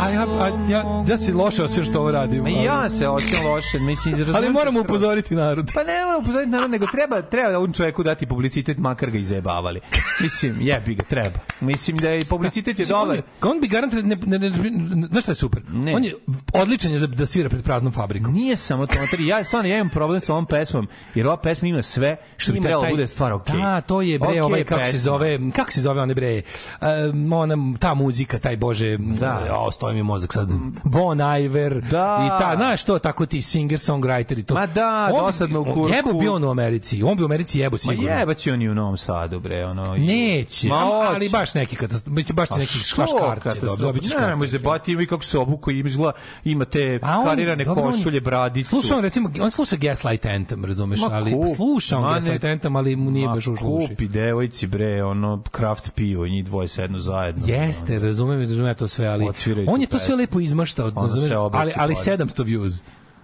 a 0.00 0.08
ja, 0.08 0.22
a 0.22 0.48
ja, 0.68 0.84
ja 1.06 1.18
si 1.18 1.32
loše 1.32 1.62
osjećam 1.62 1.84
što 1.84 2.00
ovo 2.00 2.10
radim. 2.10 2.42
Ma 2.42 2.48
i 2.50 2.64
ja 2.64 2.90
se 2.90 3.08
osjećam 3.08 3.46
loše, 3.46 3.78
mislim, 3.78 4.14
Ali 4.14 4.24
razumem 4.24 4.52
moramo 4.52 4.80
upozoriti 4.80 5.34
narod. 5.34 5.70
Pa 5.74 5.82
ne 5.82 6.04
moramo 6.04 6.18
upozoriti 6.18 6.50
narod, 6.50 6.70
nego 6.70 6.86
treba, 6.86 7.22
treba 7.22 7.58
ovom 7.58 7.72
čoveku 7.72 8.02
dati 8.02 8.26
publicitet, 8.26 8.78
makar 8.78 9.10
ga 9.10 9.18
i 9.18 9.24
zajebavali. 9.24 9.80
Mislim, 10.20 10.56
jebi 10.60 10.94
ga, 10.94 11.04
treba. 11.04 11.38
Mislim 11.60 11.96
da 11.96 12.08
je 12.08 12.24
publicitet 12.24 12.78
je 12.78 12.84
On, 12.86 13.00
dobar. 13.00 13.16
je, 13.16 13.22
on 13.42 13.60
bi 13.60 13.68
garantirano 13.68 14.08
ne, 14.08 14.38
ne, 14.38 14.38
ne, 14.38 14.50
ne, 14.50 15.06
znaš 15.06 15.22
šta 15.22 15.32
je 15.32 15.36
super? 15.36 15.62
Ne. 15.68 15.96
On 15.96 16.04
je 16.04 16.14
odličan 16.52 16.92
je 16.92 16.98
za, 16.98 17.06
da 17.06 17.26
svira 17.26 17.48
pred 17.48 17.62
praznom 17.62 17.92
fabrikom. 17.92 18.32
Nije 18.34 18.56
samo 18.56 18.86
to, 18.86 19.00
materi, 19.00 19.26
ja 19.26 19.44
stvarno 19.44 19.68
ja 19.68 19.76
imam 19.76 19.88
problem 19.88 20.20
sa 20.20 20.32
ovom 20.32 20.46
pesmom, 20.46 20.88
jer 21.14 21.26
ova 21.26 21.36
pesma 21.36 21.68
ima 21.68 21.82
sve 21.82 22.16
što 22.36 22.52
bi 22.52 22.60
trebalo 22.60 22.84
taj- 22.84 22.90
bude 22.90 23.06
stvar 23.06 23.32
okej. 23.32 23.56
Da, 23.56 23.80
to 23.80 24.02
je 24.02 24.18
bre, 24.18 24.28
Okej 24.28 24.40
ovaj 24.40 24.64
kako 24.64 24.84
se 24.84 24.98
zove, 24.98 25.38
kako 25.56 25.72
se 25.72 25.82
zove 25.82 26.02
one 26.02 26.14
bre, 26.14 26.42
um, 26.80 27.32
ona 27.52 27.78
ta 27.78 27.94
muzika, 27.94 28.38
taj 28.38 28.56
bože, 28.56 28.96
Da. 28.98 29.40
o, 29.58 29.72
stoji 29.72 29.94
mi 29.94 30.02
mozak 30.02 30.32
sad. 30.32 30.48
Bon 30.84 31.18
Iver 31.40 31.80
Da. 31.80 32.22
i 32.26 32.40
ta, 32.40 32.52
znaš 32.56 32.84
to, 32.84 32.98
tako 33.00 33.26
ti 33.26 33.42
singer 33.42 33.78
songwriter 33.80 34.38
i 34.38 34.42
to. 34.42 34.54
Ma 34.54 34.66
da, 34.66 35.10
On 35.12 35.20
dosadno 35.20 35.60
u 35.60 35.64
kurku. 35.64 35.88
Jebo 35.88 36.12
bi 36.12 36.28
on 36.28 36.44
u 36.44 36.50
Americi, 36.50 37.02
on 37.02 37.16
bi 37.16 37.22
u 37.22 37.26
Americi 37.26 37.58
jebo 37.58 37.74
Ma 37.74 37.78
sigurno. 37.78 38.10
jebaće 38.10 38.52
oni 38.52 38.68
u 38.68 38.74
Novom 38.74 38.96
Sadu, 38.96 39.40
bre, 39.40 39.64
ono... 39.64 39.96
i- 39.96 40.00
Neće, 40.00 40.68
Ma 40.68 40.74
ali, 40.76 41.28
baš 41.28 41.54
neki 41.54 41.76
katastrof, 41.76 42.14
biće 42.14 42.32
baš 42.32 42.48
će 42.48 42.54
A 42.54 42.58
neki 42.58 42.68
što 42.68 42.78
škaškarće, 42.86 43.40
katastrofa? 43.42 43.76
dobit 43.76 44.02
ćeš 44.02 44.12
Ne, 44.12 44.16
škarče. 44.16 44.36
može 44.36 44.58
bati, 44.60 44.92
ima 44.92 45.02
i 45.02 45.06
kako 45.06 45.24
se 45.24 45.38
obuko, 45.38 45.70
ima 45.70 45.88
izgleda, 45.88 46.12
ima 46.44 46.64
te 46.64 46.98
on- 47.04 47.24
karirane 47.24 47.64
dobro, 47.64 47.82
on- 47.82 47.92
košulje, 47.92 48.20
bradicu. 48.20 48.68
Sluša 48.70 48.96
on 48.96 49.02
recimo, 49.02 49.30
on 49.42 49.50
sluša 49.50 49.76
Gaslight 49.76 50.26
Anthem, 50.26 50.64
razumeš, 50.64 51.00
Ma 51.00 51.08
ali 51.10 51.34
sluša 51.56 51.96
on 51.96 52.02
ma 52.02 52.14
Gaslight 52.14 52.44
Anthem, 52.44 52.76
ali 52.76 52.96
mu 52.96 53.10
nije 53.10 53.26
Ma 53.26 53.34
baš 53.34 53.46
ušlo 53.46 53.68
uši. 53.68 53.88
Kupi 53.88 54.08
devojci, 54.08 54.66
bre, 54.66 55.04
ono, 55.04 55.42
kraft 55.42 55.90
pivo, 55.90 56.26
njih 56.26 56.44
dvoje 56.44 56.68
sednu 56.68 56.98
zajedno. 56.98 57.39
Jeste, 57.46 57.98
razumem, 57.98 58.40
razumem 58.40 58.66
ja 58.66 58.74
to 58.74 58.88
sve, 58.88 59.06
ali 59.06 59.26
on 59.66 59.80
je 59.80 59.86
to 59.86 59.98
sve 59.98 60.14
lepo 60.14 60.40
izmaštao, 60.40 60.92
razumeš, 60.96 61.32
ali, 61.32 61.72
ali 61.76 61.94
bolje. 61.94 62.16
700 62.16 62.44
views. 62.44 62.82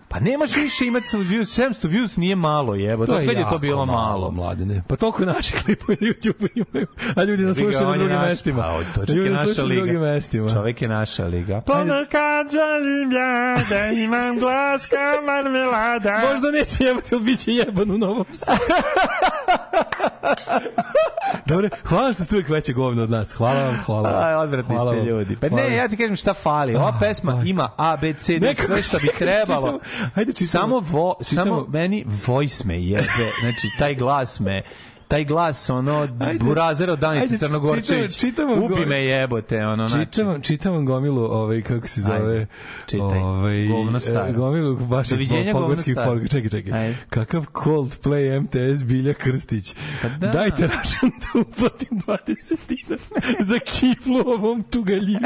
Pa 0.08 0.20
nemaš 0.20 0.56
više 0.56 0.86
imati 0.86 1.06
700 1.06 1.26
views, 1.28 1.58
700 1.60 1.88
views 1.88 2.16
nije 2.16 2.36
malo, 2.36 2.74
jebo. 2.74 3.06
To 3.06 3.18
je 3.18 3.26
je 3.26 3.44
to 3.50 3.58
bilo 3.58 3.86
malo? 3.86 4.30
mladine. 4.30 4.82
Pa 4.88 4.96
toliko 4.96 5.24
naši 5.24 5.52
klipovi 5.52 5.98
na 6.00 6.06
YouTube 6.06 6.48
imaju, 6.54 6.86
a 7.16 7.24
ljudi 7.24 7.42
nas 7.42 7.56
slušaju 7.56 7.86
na 7.86 7.96
drugim 7.96 8.16
naš- 8.16 8.28
mestima. 8.28 8.62
Pa, 8.62 8.82
to 9.00 9.06
čak 9.06 9.16
je 9.16 9.30
naša 9.30 9.62
liga. 9.62 9.80
drugim 9.82 10.00
mestima. 10.00 10.50
Čovek 10.50 10.82
je 10.82 10.88
naša 10.88 11.26
liga. 11.26 11.60
Ponekad 11.60 12.46
želim 12.50 13.12
ja 13.12 13.56
da 13.68 13.86
imam 13.86 14.38
glas 14.38 14.86
kao 14.86 15.22
marmelada. 15.22 16.22
Možda 16.32 16.50
neće 16.50 16.84
jebati, 16.84 17.14
ali 17.14 17.24
bit 17.24 17.38
će 17.40 17.52
jeban 17.52 17.90
u 17.90 17.98
Novom 17.98 18.26
Sadu. 18.32 18.60
Dobre, 21.47 21.68
hvala 21.84 22.12
što 22.12 22.25
ste 22.25 22.34
uvijek 22.34 22.49
veće 22.49 22.73
govno 22.73 23.02
od 23.02 23.10
nas. 23.10 23.33
Hvala 23.33 23.62
vam, 23.62 23.76
hvala 23.76 24.10
vam. 24.10 24.25
Aj, 24.25 24.34
odvratni 24.34 24.75
Hvala 24.75 24.92
ste 24.92 24.99
vam. 24.99 25.08
ljudi. 25.08 25.36
Pa 25.36 25.49
Hvala 25.49 25.62
ne, 25.62 25.76
ja 25.76 25.89
ti 25.89 25.97
kažem 25.97 26.16
šta 26.16 26.34
fali. 26.34 26.75
Ova 26.76 26.97
pesma 27.00 27.42
ima 27.44 27.68
A, 27.76 27.97
B, 27.97 28.12
C, 28.15 28.39
D, 28.39 28.55
sve 28.57 28.83
što 28.83 28.99
bi 28.99 29.07
čitamo- 29.07 29.18
trebalo. 29.18 29.78
Ajde, 30.15 30.33
čitamo. 30.33 30.49
Samo, 30.62 30.81
vo, 30.83 31.16
Čitamo. 31.20 31.50
samo 31.50 31.66
meni 31.68 32.05
voice 32.26 32.65
me 32.65 32.81
jebe. 32.81 33.02
Znači, 33.41 33.68
taj 33.78 33.94
glas 33.94 34.41
me 34.41 34.62
taj 35.09 35.25
glas, 35.25 35.70
ono, 35.70 36.09
burazero 36.41 36.93
Ajde, 36.93 37.01
Danice 37.01 37.39
Crnogorčević. 37.39 38.10
čitamo- 38.12 38.55
čitamo 38.55 38.65
Ubi 38.67 38.86
me 38.86 38.97
jebote, 38.97 39.67
ono, 39.67 39.89
znači. 39.89 40.12
Čitam, 40.12 40.43
čitam 40.43 40.86
gomilu, 40.86 41.23
ovaj, 41.23 41.62
kako 41.62 41.89
se 41.89 42.01
zove, 42.01 42.17
Ajde, 42.31 42.47
čitaj. 42.86 43.18
ovaj, 43.18 43.67
Govno 43.67 44.01
staro. 44.01 44.26
e, 44.26 44.33
gomilu 44.33 44.78
vaših 44.81 45.10
Doviđenja, 45.10 45.52
govno 45.52 45.68
pogorskih. 45.68 45.94
Čekaj, 46.31 46.51
čekaj. 46.52 46.81
Ajde. 46.81 46.97
Kakav 47.10 47.44
Coldplay 47.44 48.41
MTS 48.41 48.85
Bilja 48.85 49.15
Krstić. 49.15 49.75
Pa 50.02 50.09
da. 50.09 50.26
Dajte 50.28 50.67
račun 50.68 51.10
da 51.12 51.41
uplatim 51.41 51.89
20 51.99 52.57
dinara 52.68 53.02
za 53.51 53.59
kiflu 53.60 54.18
ovom 54.18 54.62
tugaljivu. 54.62 55.20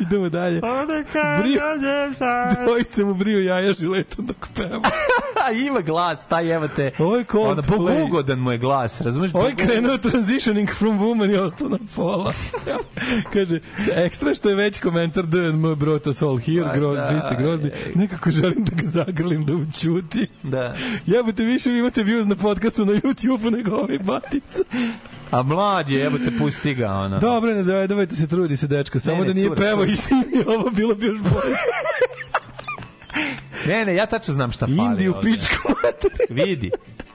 Idemo 0.00 0.28
dalje. 0.28 0.60
Briju, 1.40 1.60
dvojice 2.64 3.04
mu 3.04 3.14
briju 3.14 3.44
jaja 3.44 3.72
žiletom 3.72 4.26
dok 4.26 4.48
peva. 4.54 4.80
Ima 5.66 5.80
glas, 5.80 6.26
taj 6.26 6.54
evo 6.54 6.68
te. 6.68 6.90
Ovo 6.98 7.16
je 7.16 7.24
Coldplay. 7.24 8.07
Bogugodan 8.08 8.38
mu 8.38 8.50
je 8.52 8.58
glas, 8.58 9.00
razumeš? 9.00 9.30
Ovo 9.34 9.44
je 9.44 9.50
Bogugodan. 9.50 9.66
krenuo 9.68 9.98
transitioning 9.98 10.70
from 10.70 10.98
woman 10.98 11.32
i 11.32 11.36
ostao 11.36 11.68
na 11.68 11.78
pola. 11.96 12.32
Kaže, 13.32 13.60
ekstra 13.94 14.34
što 14.34 14.48
je 14.48 14.54
već 14.54 14.80
komentar 14.80 15.26
DNM 15.26 15.74
brought 15.74 16.06
us 16.06 16.22
all 16.22 16.38
here, 16.38 16.64
Pa 16.64 16.72
groz, 16.72 16.96
da, 16.96 17.06
vi 17.06 17.20
ste 17.20 17.42
grozni. 17.42 17.70
Nekako 17.94 18.30
želim 18.30 18.64
da 18.64 18.82
ga 18.82 18.86
zagrlim 18.88 19.44
da 19.44 19.52
učuti. 19.54 20.26
Da. 20.42 20.76
Jebote, 21.06 21.44
više 21.44 21.70
vi 21.70 21.78
imate 21.78 22.02
views 22.04 22.26
na 22.26 22.36
podcastu 22.36 22.84
na 22.84 22.92
YouTube 22.92 23.50
nego 23.50 23.76
ovaj 23.76 23.98
batica. 23.98 24.58
A 25.30 25.42
mlad 25.42 25.88
je, 25.90 26.04
evo 26.04 26.18
te 26.18 26.38
pusti 26.38 26.74
ga, 26.74 26.92
ono. 26.92 27.18
Dobro, 27.18 27.54
ne 27.54 27.62
zavedavajte 27.62 28.16
se, 28.16 28.26
trudi 28.26 28.56
se, 28.56 28.66
dečko. 28.66 29.00
Samo 29.00 29.16
Ne, 29.16 29.20
ne, 29.20 29.28
da 29.28 29.34
nije 29.34 29.48
cura, 29.48 29.72
cura. 29.72 29.86
i 29.86 29.96
snimio 29.96 30.44
ovo, 30.46 30.70
bilo 30.70 30.94
bi 30.94 31.06
još 31.06 31.18
bolje. 31.18 31.56
Ne, 33.66 33.84
ne, 33.84 33.94
ja 33.94 34.06
tačno 34.06 34.34
znam 34.34 34.52
šta 34.52 34.66
fali. 34.66 34.78
Indi 34.78 35.08
u 35.08 35.14
ovde. 35.14 35.30
pičku. 35.30 35.72
Vidi, 36.30 36.70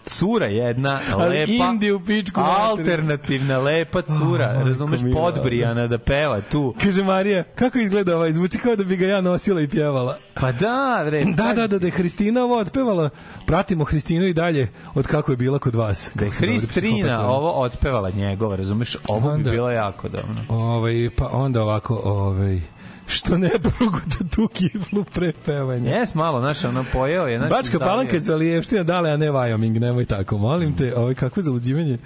cura 0.06 0.46
jedna, 0.46 1.00
lepa, 1.20 1.52
Indi 1.72 1.92
u 1.92 2.00
pičku 2.00 2.42
alternativna, 2.42 3.60
lepa 3.60 4.02
cura, 4.02 4.48
majko 4.48 4.68
razumeš, 4.70 5.02
podbrijana 5.14 5.88
da 5.88 5.98
peva 5.98 6.42
tu. 6.42 6.76
Kaže 6.82 7.04
Marija, 7.04 7.44
kako 7.44 7.78
izgleda 7.80 8.16
ovaj? 8.16 8.32
Zvuči 8.32 8.58
kao 8.58 8.76
da 8.76 8.84
bi 8.84 8.98
ga 8.98 9.08
ja 9.08 9.22
nosila 9.22 9.62
i 9.62 9.68
pjevala. 9.68 10.18
Pa 10.34 10.52
da, 10.52 11.04
bre. 11.06 11.24
Da, 11.26 11.54
da, 11.54 11.68
da, 11.68 11.80
da 11.80 11.88
je 11.88 11.92
Hristina 11.92 12.44
ovo 12.44 12.58
otpevala. 12.58 13.10
Pratimo 13.48 13.84
Hristinu 13.84 14.26
i 14.26 14.34
dalje 14.34 14.68
od 14.96 15.08
kako 15.08 15.32
je 15.32 15.38
bila 15.38 15.60
kod 15.60 15.76
vas. 15.76 16.12
Da 16.16 16.26
je 16.26 16.32
Hristrina 16.32 16.94
psihopat 16.98 17.26
ovo 17.30 17.52
otpevala 17.52 18.10
njegova, 18.10 18.56
razumeš, 18.56 18.98
ovo 19.08 19.20
bi 19.22 19.34
Onda- 19.34 19.52
bilo 19.52 19.72
jako 19.72 20.10
dobro. 20.10 20.36
Ovaj, 20.50 21.10
pa 21.18 21.30
onda 21.32 21.62
ovako, 21.62 22.02
ovaj, 22.06 22.62
što 23.08 23.38
ne 23.38 23.50
proguta 23.50 24.18
tu 24.36 24.48
kiflu 24.48 25.04
pre 25.04 25.32
pevanja. 25.46 25.96
Jes 25.96 26.16
malo, 26.16 26.40
znaš, 26.40 26.64
ono 26.64 26.86
pojeo 26.94 27.28
je. 27.28 27.38
Znaš, 27.38 27.50
Bačka 27.50 27.78
stavio- 27.78 27.88
palanka 27.88 28.14
je 28.14 28.20
zalijevština 28.20 28.84
dale, 28.84 29.12
a 29.12 29.18
ne 29.18 29.32
Wyoming, 29.32 29.80
nemoj 29.80 30.06
tako, 30.06 30.38
molim 30.38 30.78
te, 30.78 30.96
ovaj, 30.96 31.14
kakvo 31.16 31.44
zaluđivanje 31.44 31.98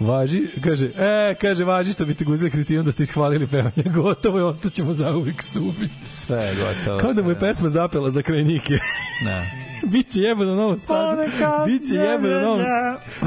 važi, 0.00 0.46
kaže, 0.64 0.86
e, 0.96 1.34
kaže, 1.40 1.64
važi 1.64 1.92
što 1.92 2.04
biste 2.06 2.24
guzili 2.24 2.50
Hristinu 2.50 2.82
da 2.82 2.92
ste 2.92 3.02
ishvalili 3.02 3.46
pevanje, 3.46 3.82
gotovo 4.02 4.38
je, 4.38 4.44
ostaćemo 4.44 4.94
zauvijek 4.94 5.42
subi. 5.42 5.88
Sve 6.12 6.36
je 6.38 6.54
gotovo. 6.54 6.98
Kao 6.98 7.12
da 7.12 7.22
mu 7.22 7.30
je 7.30 7.38
pesma 7.40 7.68
zapela 7.68 8.10
za 8.10 8.22
krajnike. 8.22 8.78
Da. 9.24 9.42
Biće 9.92 10.20
jebo 10.20 10.44
na 10.44 10.54
Novom 10.54 10.80
Sadu. 10.80 11.22
Biće 11.66 11.94
jebo 11.94 12.28
na 12.28 12.40
Novom 12.40 12.64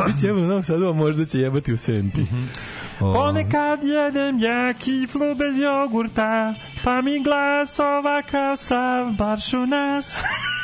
Biće 0.07 0.27
jebo 0.27 0.39
na 0.39 0.47
Novom 0.47 0.63
Sadu, 0.63 0.87
a 0.89 0.93
možda 0.93 1.25
će 1.25 1.39
jebati 1.39 1.73
u 1.73 1.77
Senti. 1.77 2.21
O, 2.21 2.25
Ponekad 2.99 3.83
jedem 3.83 4.39
ja 4.39 4.73
kiflu 4.73 5.35
bez 5.35 5.57
jogurta, 5.57 6.53
pa 6.83 7.01
mi 7.01 7.23
glas 7.23 7.79
ovakav 7.79 8.55
sav 8.55 9.11
baš 9.17 9.53
u 9.53 9.65
nas. 9.65 10.17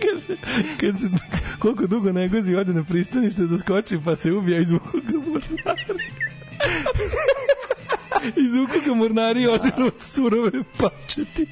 kaže, 0.00 0.36
kad 0.80 1.00
se, 1.00 1.06
koliko 1.58 1.86
dugo 1.86 2.12
negozi 2.12 2.54
ode 2.54 2.72
na 2.72 2.84
pristanište 2.84 3.42
da 3.42 3.58
skoči 3.58 3.98
pa 4.04 4.16
se 4.16 4.32
ubija 4.32 4.60
iz 4.60 4.72
uho 4.72 4.98
ga 5.08 5.18
iz 8.44 8.54
uho 8.54 8.74
ga 8.86 8.94
mornari 8.94 9.46
odiru 9.46 9.86
od 9.86 9.94
surove 10.00 10.50
pačeti. 10.78 11.46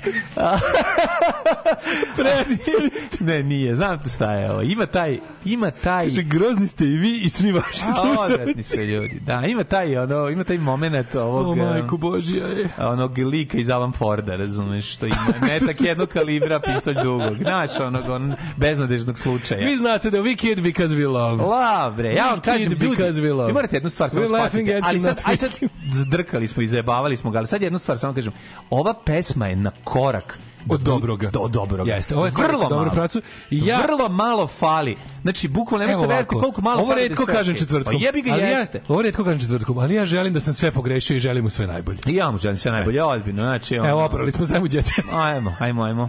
Prestani. 2.16 2.90
Ne, 3.20 3.42
nije, 3.42 3.74
znam 3.74 4.00
šta 4.14 4.32
je 4.32 4.50
ovo. 4.50 4.62
Ima 4.62 4.86
taj, 4.86 5.18
ima 5.44 5.70
taj... 5.70 6.04
Kaže, 6.04 6.22
grozni 6.22 6.68
ste 6.68 6.84
i 6.84 6.96
vi 6.96 7.16
i 7.16 7.28
svi 7.28 7.52
vaši 7.52 7.80
slušalci. 7.80 8.62
su 8.62 8.82
ljudi. 8.82 9.20
Da, 9.20 9.42
ima 9.46 9.64
taj, 9.64 9.96
ono, 9.96 10.28
ima 10.28 10.44
taj 10.44 10.58
moment 10.58 11.14
ovog... 11.14 11.46
O, 11.46 11.50
um, 11.50 11.58
majko 11.58 11.96
Božija 11.96 12.46
je. 12.46 12.68
onog 12.78 13.18
lika 13.18 13.58
iz 13.58 13.70
Alan 13.70 13.92
Forda, 13.92 14.36
razumeš, 14.36 14.94
što 14.94 15.06
ima 15.06 15.34
metak 15.52 15.80
jednog 15.80 16.08
kalibra, 16.08 16.60
pištolj 16.60 16.96
dugog. 17.02 17.36
Znaš, 17.42 17.80
onog 17.80 18.08
on, 18.08 18.34
beznadežnog 18.56 19.18
slučaja. 19.18 19.68
Vi 19.68 19.76
znate 19.76 20.10
da 20.10 20.18
we 20.18 20.36
kid 20.36 20.60
because 20.60 20.94
we 20.94 21.08
love. 21.08 21.44
La, 21.44 21.94
bre, 21.96 22.14
ja 22.14 22.30
vam 22.30 22.40
kažem, 22.40 22.62
ljudi, 22.72 22.88
because 22.88 23.20
we 23.20 23.32
love. 23.32 23.46
vi 23.46 23.52
morate 23.52 23.76
jednu 23.76 23.90
stvar 23.90 24.10
samo 24.10 24.36
at 24.36 24.52
ali 24.82 25.00
sad, 25.00 25.22
aj 25.24 25.36
sad, 25.36 25.50
zdrkali 25.92 26.47
smo 26.48 26.62
i 26.62 26.66
zajebavali 26.66 27.16
smo 27.16 27.30
ga, 27.30 27.38
ali 27.38 27.46
sad 27.46 27.62
jednu 27.62 27.78
stvar 27.78 27.98
samo 27.98 28.14
kažem, 28.14 28.32
ova 28.70 28.94
pesma 28.96 29.46
je 29.46 29.56
na 29.56 29.70
korak 29.84 30.38
Od 30.68 30.80
dobroga. 30.80 31.30
Do 31.30 31.48
dobroga. 31.48 31.92
Jeste, 31.92 32.16
ovo 32.16 32.26
je 32.26 32.32
vrlo 32.32 32.68
malo. 32.70 32.90
pravcu. 32.90 33.20
I 33.50 33.66
ja- 33.66 33.80
Vrlo 33.80 34.08
malo 34.08 34.46
fali. 34.48 34.96
Znači, 35.22 35.48
bukvalno 35.48 35.86
ne 35.86 35.92
možete 35.94 36.06
veriti 36.08 36.28
koliko 36.30 36.60
malo 36.60 36.80
ovo 36.80 36.88
fali 36.88 37.00
da 37.00 37.08
redko 37.08 37.24
sve 37.24 37.34
kažem 37.34 37.56
četvrtkom. 37.56 37.94
Pa 37.94 38.00
jebi 38.00 38.22
ga 38.22 38.32
ali 38.32 38.42
jeste. 38.42 38.78
Ja, 38.78 38.84
ovo 38.88 39.02
redko 39.02 39.24
kažem 39.24 39.40
četvrtkom, 39.40 39.78
ali 39.78 39.94
ja 39.94 40.06
želim 40.06 40.32
da 40.32 40.40
sam 40.40 40.54
sve 40.54 40.70
pogrešio 40.70 41.16
i 41.16 41.20
želim 41.20 41.44
mu 41.44 41.50
sve 41.50 41.66
najbolje. 41.66 41.98
I 42.06 42.14
ja 42.14 42.30
mu 42.30 42.38
želim 42.38 42.56
sve 42.56 42.72
najbolje, 42.72 43.04
ozbiljno. 43.04 43.42
Znači, 43.42 43.78
ono, 43.78 43.88
Evo, 43.88 44.04
oprali 44.04 44.32
smo 44.32 44.46
sve 44.46 44.60
u 44.60 44.68
djece. 44.68 44.92
Ajmo, 45.12 45.54
ajmo, 45.58 45.82
ajmo. 45.82 46.08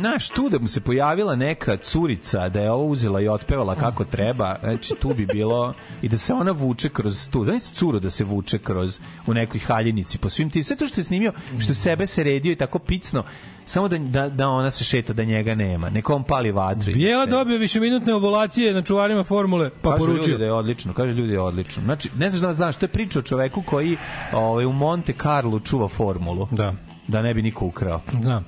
Znaš, 0.00 0.28
tu 0.28 0.48
da 0.48 0.58
mu 0.58 0.68
se 0.68 0.80
pojavila 0.80 1.36
neka 1.36 1.76
curica, 1.76 2.48
da 2.48 2.60
je 2.60 2.70
ovo 2.70 2.84
uzela 2.86 3.20
i 3.20 3.28
otpevala 3.28 3.74
kako 3.74 4.04
treba, 4.04 4.56
znači 4.62 4.94
tu 4.94 5.14
bi 5.14 5.26
bilo 5.26 5.74
i 6.02 6.08
da 6.08 6.18
se 6.18 6.34
ona 6.34 6.50
vuče 6.52 6.88
kroz 6.88 7.28
tu. 7.28 7.44
Znaš 7.44 7.62
curu 7.62 8.00
da 8.00 8.10
se 8.10 8.24
vuče 8.24 8.58
kroz 8.58 8.98
u 9.26 9.34
nekoj 9.34 9.60
haljinici 9.60 10.18
po 10.18 10.30
svim 10.30 10.50
tim, 10.50 10.64
sve 10.64 10.76
to 10.76 10.86
što 10.86 11.00
je 11.00 11.04
snimio, 11.04 11.32
što 11.58 11.74
sebe 11.74 12.06
se 12.06 12.22
redio 12.24 12.52
i 12.52 12.56
tako 12.56 12.78
picno, 12.78 13.24
samo 13.66 13.88
da, 13.88 13.98
da, 13.98 14.28
da 14.28 14.48
ona 14.48 14.70
se 14.70 14.84
šeta, 14.84 15.12
da 15.12 15.24
njega 15.24 15.54
nema. 15.54 15.90
Neko 15.90 16.14
on 16.14 16.24
pali 16.24 16.52
vatru. 16.52 16.90
i 16.90 16.94
da 16.94 16.98
Bijela 16.98 17.24
se- 17.24 17.30
dobio 17.30 17.58
višeminutne 17.58 18.14
ovulacije 18.14 18.74
na 18.74 18.82
čuvarima 18.82 19.24
formule, 19.24 19.70
pa 19.72 19.88
ljudi 19.90 19.98
poručio. 20.00 20.38
da 20.38 20.44
je 20.44 20.52
odlično, 20.52 20.92
kaže 20.92 21.12
ljudi 21.12 21.28
da 21.28 21.34
je 21.34 21.40
odlično. 21.40 21.82
Znači, 21.82 22.10
ne 22.16 22.30
znaš 22.30 22.40
da 22.40 22.52
znaš, 22.52 22.76
to 22.76 22.84
je 22.84 22.90
priča 22.90 23.18
o 23.18 23.22
čoveku 23.22 23.62
koji 23.62 23.96
ovaj, 24.32 24.64
u 24.64 24.72
Monte 24.72 25.12
Carlo 25.12 25.60
čuva 25.60 25.88
formulu. 25.88 26.48
Da. 26.50 26.74
Da 27.10 27.22
ne 27.22 27.34
bi 27.34 27.42
niko 27.42 27.66
ukrao. 27.66 28.00
Znam. 28.20 28.44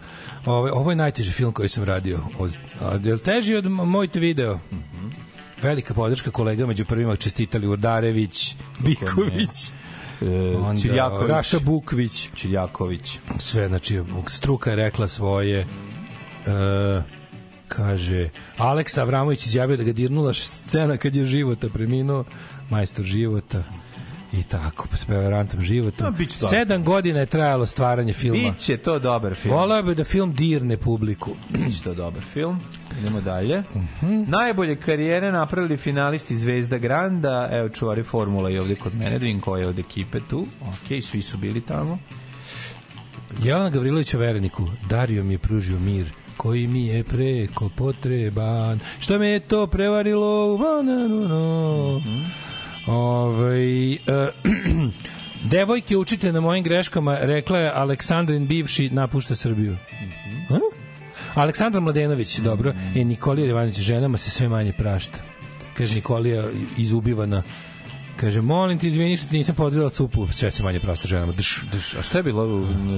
Ovo, 0.46 0.70
ovo 0.72 0.90
je 0.90 0.96
najteži 0.96 1.32
film 1.32 1.52
koji 1.52 1.68
sam 1.68 1.84
radio. 1.84 2.20
Je 3.02 3.12
li 3.12 3.20
teži 3.20 3.54
od 3.56 3.66
m- 3.66 3.72
moj 3.72 4.08
te 4.08 4.20
video? 4.20 4.58
Velika 5.62 5.94
podrška 5.94 6.30
kolega 6.30 6.66
među 6.66 6.84
prvima 6.84 7.16
čestitali 7.16 7.66
Urdarević, 7.66 8.54
Biković, 8.80 9.70
E, 10.22 10.56
onda 10.56 10.80
Čiljaković. 10.82 11.30
Raša 11.30 11.58
Bukvić. 11.58 12.28
Čiljaković. 12.34 13.18
Sve, 13.38 13.68
znači, 13.68 14.00
struka 14.28 14.70
je 14.70 14.76
rekla 14.76 15.08
svoje. 15.08 15.60
E, 15.60 15.66
kaže, 17.68 18.28
Aleksa 18.56 19.02
Avramović 19.02 19.46
izjavio 19.46 19.76
da 19.76 19.82
ga 19.82 19.92
dirnula 19.92 20.34
scena 20.34 20.96
kad 20.96 21.16
je 21.16 21.24
života 21.24 21.68
preminuo, 21.68 22.24
majstor 22.70 23.04
života 23.04 23.62
i 24.32 24.42
tako, 24.42 24.86
s 24.96 25.04
prevarantom 25.04 25.58
No, 25.60 25.64
životom. 25.64 26.06
dobar 26.06 26.26
Sedam 26.48 26.84
godina 26.84 27.20
je 27.20 27.26
trajalo 27.26 27.66
stvaranje 27.66 28.12
filma. 28.12 28.50
Biće 28.50 28.76
to 28.76 28.98
dobar 28.98 29.34
film. 29.34 29.54
Voleo 29.54 29.82
bi 29.82 29.94
da 29.94 30.04
film 30.04 30.34
dirne 30.34 30.76
publiku. 30.76 31.30
Biće 31.48 31.82
to 31.82 31.94
dobar 31.94 32.22
film. 32.22 32.60
Idemo 33.00 33.20
dalje. 33.20 33.62
Mhm. 33.74 34.22
Najbolje 34.26 34.76
karijere 34.76 35.32
napravili 35.32 35.76
finalisti 35.76 36.36
Zvezda 36.36 36.78
Granda. 36.78 37.48
Evo 37.52 37.68
čuvari 37.68 38.02
formula 38.02 38.50
i 38.50 38.58
ovde 38.58 38.74
kod 38.74 38.94
mene. 38.94 39.10
Da 39.10 39.16
vidim 39.16 39.40
ko 39.40 39.56
je 39.56 39.66
od 39.66 39.78
ekipe 39.78 40.20
tu. 40.30 40.46
Ok, 40.62 41.02
svi 41.02 41.22
su 41.22 41.38
bili 41.38 41.60
tamo. 41.60 41.98
Jelena 43.42 43.70
Gavrilović 43.70 44.14
o 44.14 44.18
vereniku. 44.18 44.68
Dario 44.88 45.24
mi 45.24 45.34
je 45.34 45.38
pružio 45.38 45.78
mir 45.78 46.06
koji 46.36 46.66
mi 46.66 46.86
je 46.86 47.04
preko 47.04 47.68
potreban. 47.68 48.78
Što 49.00 49.18
me 49.18 49.28
je 49.28 49.40
to 49.40 49.66
prevarilo? 49.66 50.56
Va, 50.56 50.82
na, 50.82 51.08
no, 51.08 51.28
no. 51.28 52.00
Ovaj, 52.86 53.92
e, 53.92 53.98
devojke 55.54 55.96
učite 55.96 56.32
na 56.32 56.40
mojim 56.40 56.64
greškama, 56.64 57.18
rekla 57.20 57.58
je 57.58 57.72
Aleksandrin 57.74 58.46
bivši 58.46 58.90
napušta 58.90 59.36
Srbiju. 59.36 59.76
A? 60.50 60.58
Aleksandar 61.34 61.82
Mladenović, 61.82 62.38
dobro. 62.38 62.72
E, 62.96 63.04
Nikolija 63.04 63.48
Jovanović, 63.48 63.78
ženama 63.78 64.18
se 64.18 64.30
sve 64.30 64.48
manje 64.48 64.72
prašta. 64.72 65.18
Kaže 65.76 65.94
Nikolija 65.94 66.44
izubivana. 66.76 67.42
Kaže, 68.16 68.40
molim 68.40 68.78
ti, 68.78 68.88
izvini 68.88 69.16
što 69.16 69.28
ti 69.28 69.36
nisam 69.36 69.54
podvila 69.54 69.90
supu, 69.90 70.28
sve 70.32 70.50
se 70.50 70.62
manje 70.62 70.80
prašta 70.80 71.08
ženama. 71.08 71.32
Drš, 71.32 71.60
drš. 71.72 71.94
A 71.94 72.02
šta 72.02 72.18
je 72.18 72.22
bilo? 72.22 72.46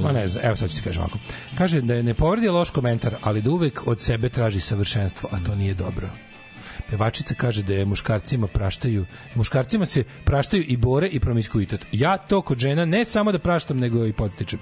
Ma 0.03 0.13
ne 0.13 0.29
znam, 0.29 0.45
evo 0.45 0.57
sad 0.57 0.71
ću 0.71 0.77
ti 0.77 0.83
kažem 0.83 1.03
ovako. 1.03 1.19
Kaže 1.59 1.81
da 1.81 1.95
je 1.95 2.03
ne 2.03 2.15
povredi 2.15 2.49
loš 2.49 2.71
komentar, 2.71 3.15
ali 3.23 3.43
da 3.43 3.51
uvek 3.51 3.83
od 3.87 4.01
sebe 4.01 4.29
traži 4.29 4.61
savršenstvo, 4.61 5.29
a 5.33 5.39
to 5.47 5.55
nije 5.55 5.75
dobro. 5.75 6.09
Pevačica 6.91 7.35
kaže 7.35 7.63
da 7.63 7.75
je 7.75 7.85
muškarcima 7.85 8.47
praštaju, 8.47 9.05
muškarcima 9.35 9.87
se 9.87 10.05
praštaju 10.25 10.65
i 10.65 10.77
bore 10.77 11.09
i 11.09 11.21
promiskuitet. 11.21 11.87
Ja 11.93 12.17
to 12.19 12.43
kod 12.43 12.59
žena 12.59 12.85
ne 12.85 13.05
samo 13.05 13.33
da 13.33 13.39
praštam, 13.39 13.79
nego 13.79 14.07
i 14.07 14.13
podstičem. 14.13 14.59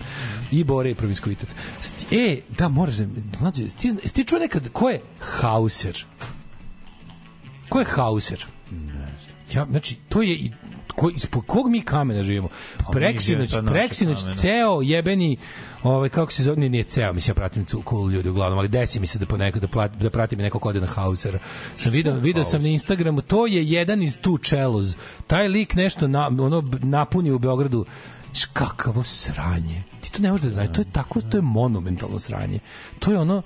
I 0.53 0.65
bore 0.65 0.91
i 0.91 0.95
promiskuitet. 0.95 1.49
Sti- 1.83 2.07
E, 2.13 2.41
da, 2.51 2.69
moraš 2.69 2.95
da... 2.95 3.07
Mlađe, 3.41 3.69
ti, 3.71 3.91
zna- 3.91 4.01
jesi 4.03 4.15
ti 4.15 4.25
čuo 4.25 4.39
nekad, 4.39 4.69
ko 4.69 4.89
je 4.89 5.01
Hauser? 5.21 6.05
Ko 7.69 7.79
je 7.79 7.87
Hauser? 7.87 8.47
Ja, 9.53 9.67
znači, 9.67 9.97
to 10.09 10.23
je 10.23 10.35
i 10.35 10.51
ko, 10.89 11.11
ispod 11.11 11.43
kog 11.47 11.71
mi 11.71 11.81
kamena 11.83 12.23
živimo? 12.23 12.49
Pa 12.79 12.91
Preksinoć, 12.93 13.55
preksinoć, 13.67 14.19
ceo 14.33 14.83
jebeni 14.83 15.37
ovaj 15.83 16.09
kako 16.09 16.33
se 16.33 16.43
zove? 16.43 16.57
Nije, 16.57 16.71
nije 16.71 16.85
ceo 16.85 17.13
mislim 17.13 17.31
ja 17.31 17.35
pratim 17.35 17.67
cool 17.89 18.11
ljudi 18.11 18.29
uglavnom 18.29 18.59
ali 18.59 18.69
desi 18.69 19.01
mi 19.01 19.07
se 19.07 19.19
da 19.19 19.27
ponekad 19.27 19.63
da, 19.63 19.69
plat, 19.69 19.93
da 19.93 20.11
pratim 20.11 20.39
nekog 20.39 20.67
ode 20.67 20.81
na 20.81 20.87
Hausera. 20.87 21.39
Sam 21.77 21.93
video 21.93 22.15
video 22.15 22.45
sam 22.45 22.63
na 22.63 22.69
Instagramu 22.69 23.21
to 23.21 23.47
je 23.47 23.65
jedan 23.69 24.03
iz 24.03 24.19
tu 24.19 24.39
Čeloz 24.39 24.97
taj 25.27 25.49
lik 25.49 25.75
nešto 25.75 26.09
na, 26.09 26.27
ono 26.27 26.63
napunio 26.83 27.37
u 27.37 27.39
Beogradu. 27.39 27.85
Znaš, 28.33 28.45
kakavo 28.45 29.05
sranje. 29.05 29.83
Ti 30.01 30.13
to 30.13 30.23
ne 30.23 30.31
možeš 30.31 30.47
da 30.47 30.55
znaš 30.55 30.69
to 30.73 30.81
je 30.81 30.87
tako 30.93 31.21
to 31.21 31.37
je 31.37 31.43
monumentalno 31.43 32.19
sranje. 32.19 32.59
To 32.99 33.11
je 33.11 33.19
ono 33.19 33.43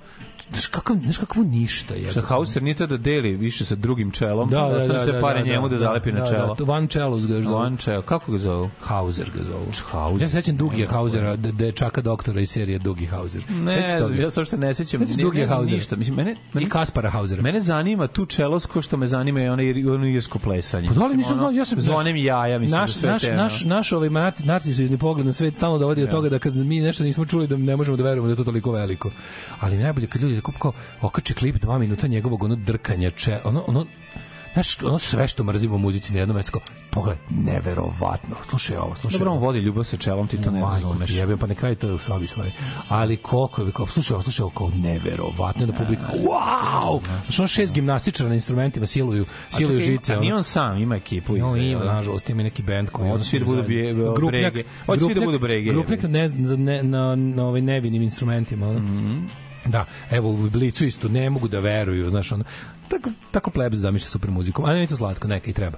znaš 0.49 0.67
kakav 0.67 0.95
znaš 1.03 1.17
kakvo 1.17 1.43
ništa 1.43 1.93
je 1.93 2.11
Šta 2.11 2.21
Hauser 2.21 2.63
nije 2.63 2.75
da 2.75 2.97
deli 2.97 3.35
više 3.35 3.65
sa 3.65 3.75
drugim 3.75 4.11
čelom, 4.11 4.49
Da, 4.49 4.57
da, 4.57 4.65
ostane 4.65 4.93
da, 4.93 4.99
sve 4.99 5.13
da, 5.13 5.21
pare 5.21 5.39
da, 5.39 5.45
njemu 5.45 5.69
da, 5.69 5.75
da, 5.75 5.83
zalepi 5.83 6.11
na 6.11 6.19
da, 6.19 6.27
čelo. 6.27 6.55
Da, 6.55 6.63
Van 6.63 6.87
Čelus 6.87 7.27
ga 7.27 7.41
zovu. 7.41 7.55
Van 7.55 7.77
čelo. 7.77 8.01
Kako 8.01 8.31
ga 8.31 8.37
zovu? 8.37 8.69
Hauser 8.81 9.31
ga 9.37 9.43
zovu. 9.43 9.65
Hauser. 9.91 10.21
Ja 10.21 10.29
se 10.29 10.33
sećam 10.33 10.57
Dugija 10.57 10.87
Hausera, 10.89 11.35
da, 11.35 11.51
da 11.51 11.65
je 11.65 11.71
čaka 11.71 12.01
doktora 12.01 12.41
iz 12.41 12.49
serije 12.49 12.79
Dugi 12.79 13.05
Hauser. 13.05 13.43
Ne, 13.49 13.85
ja 14.21 14.29
sam 14.29 14.45
što 14.45 14.57
ne 14.57 14.73
sećam. 14.73 15.05
Znam 15.05 15.31
Hausera? 15.47 15.75
Ništa. 15.77 15.95
Mislim, 15.95 16.15
mene, 16.15 16.35
mene, 16.53 16.65
I 16.65 16.69
Kaspara 16.69 17.09
Hausera. 17.09 17.41
mene 17.41 17.59
zanima 17.59 18.07
tu 18.07 18.25
čelosko 18.25 18.81
što 18.81 18.97
me 18.97 19.07
zanima 19.07 19.39
je 19.39 19.51
ono, 19.51 19.63
ono 19.93 20.07
irsko 20.07 20.39
plesanje. 20.39 20.87
Pa 20.87 20.93
da 20.93 21.07
li 21.07 21.17
nisam 21.17 21.37
znao, 21.37 21.51
ja 21.51 21.65
sam 21.65 21.81
Zvonem 21.81 22.15
jaja, 22.15 22.59
mislim, 22.59 22.79
naš, 22.79 22.93
sve 22.93 23.09
naš, 23.09 23.23
naš, 23.23 23.63
naš 23.63 23.91
ovaj 23.91 24.09
nar- 24.09 24.45
narcisizni 24.45 24.97
pogled 24.97 25.25
na 25.25 25.33
svet 25.33 25.55
stalno 25.55 25.77
dovodi 25.77 26.01
do 26.01 26.07
toga 26.07 26.29
da 26.29 26.39
kad 26.39 26.55
mi 26.55 26.79
nešto 26.79 27.03
nismo 27.03 27.25
čuli 27.25 27.47
da 27.47 27.57
ne 27.57 27.75
možemo 27.75 27.97
da 27.97 28.03
verujemo 28.03 28.27
da 28.27 28.31
je 28.31 28.35
to 28.37 28.43
toliko 28.43 28.71
veliko. 28.71 29.11
Ali 29.59 29.77
najbolje 29.77 30.07
kad 30.07 30.21
ljudi 30.21 30.36
tako 30.41 30.59
kao 30.59 30.73
okače 31.01 31.33
klip 31.33 31.55
dva 31.55 31.77
minuta 31.77 32.07
njegovog 32.07 32.43
ono 32.43 32.55
drkanja, 32.55 33.11
če, 33.11 33.39
ono, 33.43 33.63
ono, 33.67 33.85
Znaš, 34.53 34.83
ono 34.83 34.97
sve 34.97 35.27
što 35.27 35.43
mrzimo 35.43 35.75
u 35.75 35.77
muzici 35.77 36.13
na 36.13 36.19
jednom 36.19 36.35
mestu, 36.35 36.51
kao, 36.51 36.61
pogledaj, 36.89 37.23
neverovatno. 37.29 38.35
Slušaj 38.49 38.77
ovo, 38.77 38.95
slušaj 38.95 39.19
Dobro, 39.19 39.33
on 39.33 39.39
vodi 39.39 39.59
ljubav 39.59 39.83
sa 39.83 39.97
čelom, 39.97 40.27
ti 40.27 40.41
to 40.41 40.51
ne 40.51 40.61
razumeš. 40.61 41.09
ti 41.09 41.15
jebem, 41.15 41.37
pa 41.37 41.47
ne 41.47 41.55
kraju 41.55 41.75
to 41.75 41.87
je 41.87 41.93
u 41.93 41.97
sobi 41.97 42.27
svoje. 42.27 42.51
Ali 42.87 43.17
koliko 43.17 43.61
je, 43.61 43.71
kao, 43.71 43.87
slušaj 43.87 44.15
ovo, 44.15 44.23
slušaj 44.23 44.43
ovo, 44.43 44.51
kao 44.51 44.71
neverovatno 44.75 45.65
da 45.65 45.73
publika, 45.73 46.03
wow! 46.03 47.01
Znaš, 47.23 47.39
ono 47.39 47.47
šest 47.47 47.73
gimnastičara 47.73 48.29
na 48.29 48.35
instrumentima 48.35 48.85
siluju, 48.85 49.25
siluju 49.49 49.81
žice. 49.81 50.13
A 50.13 50.19
nije 50.19 50.35
on 50.35 50.43
sam, 50.43 50.77
ima 50.77 50.95
ekipu. 50.95 51.37
No, 51.37 51.55
ima, 51.55 51.83
nažalost, 51.83 52.29
ima 52.29 52.43
neki 52.43 52.63
bend 52.63 52.89
koji... 52.89 53.09
Hoće 53.11 53.23
svi 53.23 53.39
da 53.39 53.45
budu 53.45 53.63
brege. 54.27 54.63
Hoće 54.85 55.05
svi 55.05 55.13
da 55.13 55.21
budu 55.21 55.39
brege, 55.39 55.69
Grupnik 55.69 56.03
jebi. 56.03 56.13
ne, 56.13 56.29
na, 56.29 56.55
ne, 56.55 56.83
na, 56.83 57.15
na 57.15 57.45
ovaj 57.45 57.61
nevinim 57.61 58.01
instrumentima. 58.01 58.67
Ono. 58.67 58.79
Mhm. 58.79 59.46
Da, 59.65 59.85
evo 60.11 60.29
u 60.29 60.49
Blicu 60.49 60.85
isto 60.85 61.07
ne 61.07 61.29
mogu 61.29 61.47
da 61.47 61.59
veruju, 61.59 62.09
znaš, 62.09 62.31
ono, 62.31 62.43
tako, 62.89 63.09
tako 63.31 63.51
plebs 63.51 63.77
zamišlja 63.77 64.07
super 64.07 64.31
muzikom, 64.31 64.65
a 64.65 64.71
je 64.71 64.87
to 64.87 64.97
slatko, 64.97 65.27
neka 65.27 65.49
i 65.49 65.53
treba. 65.53 65.77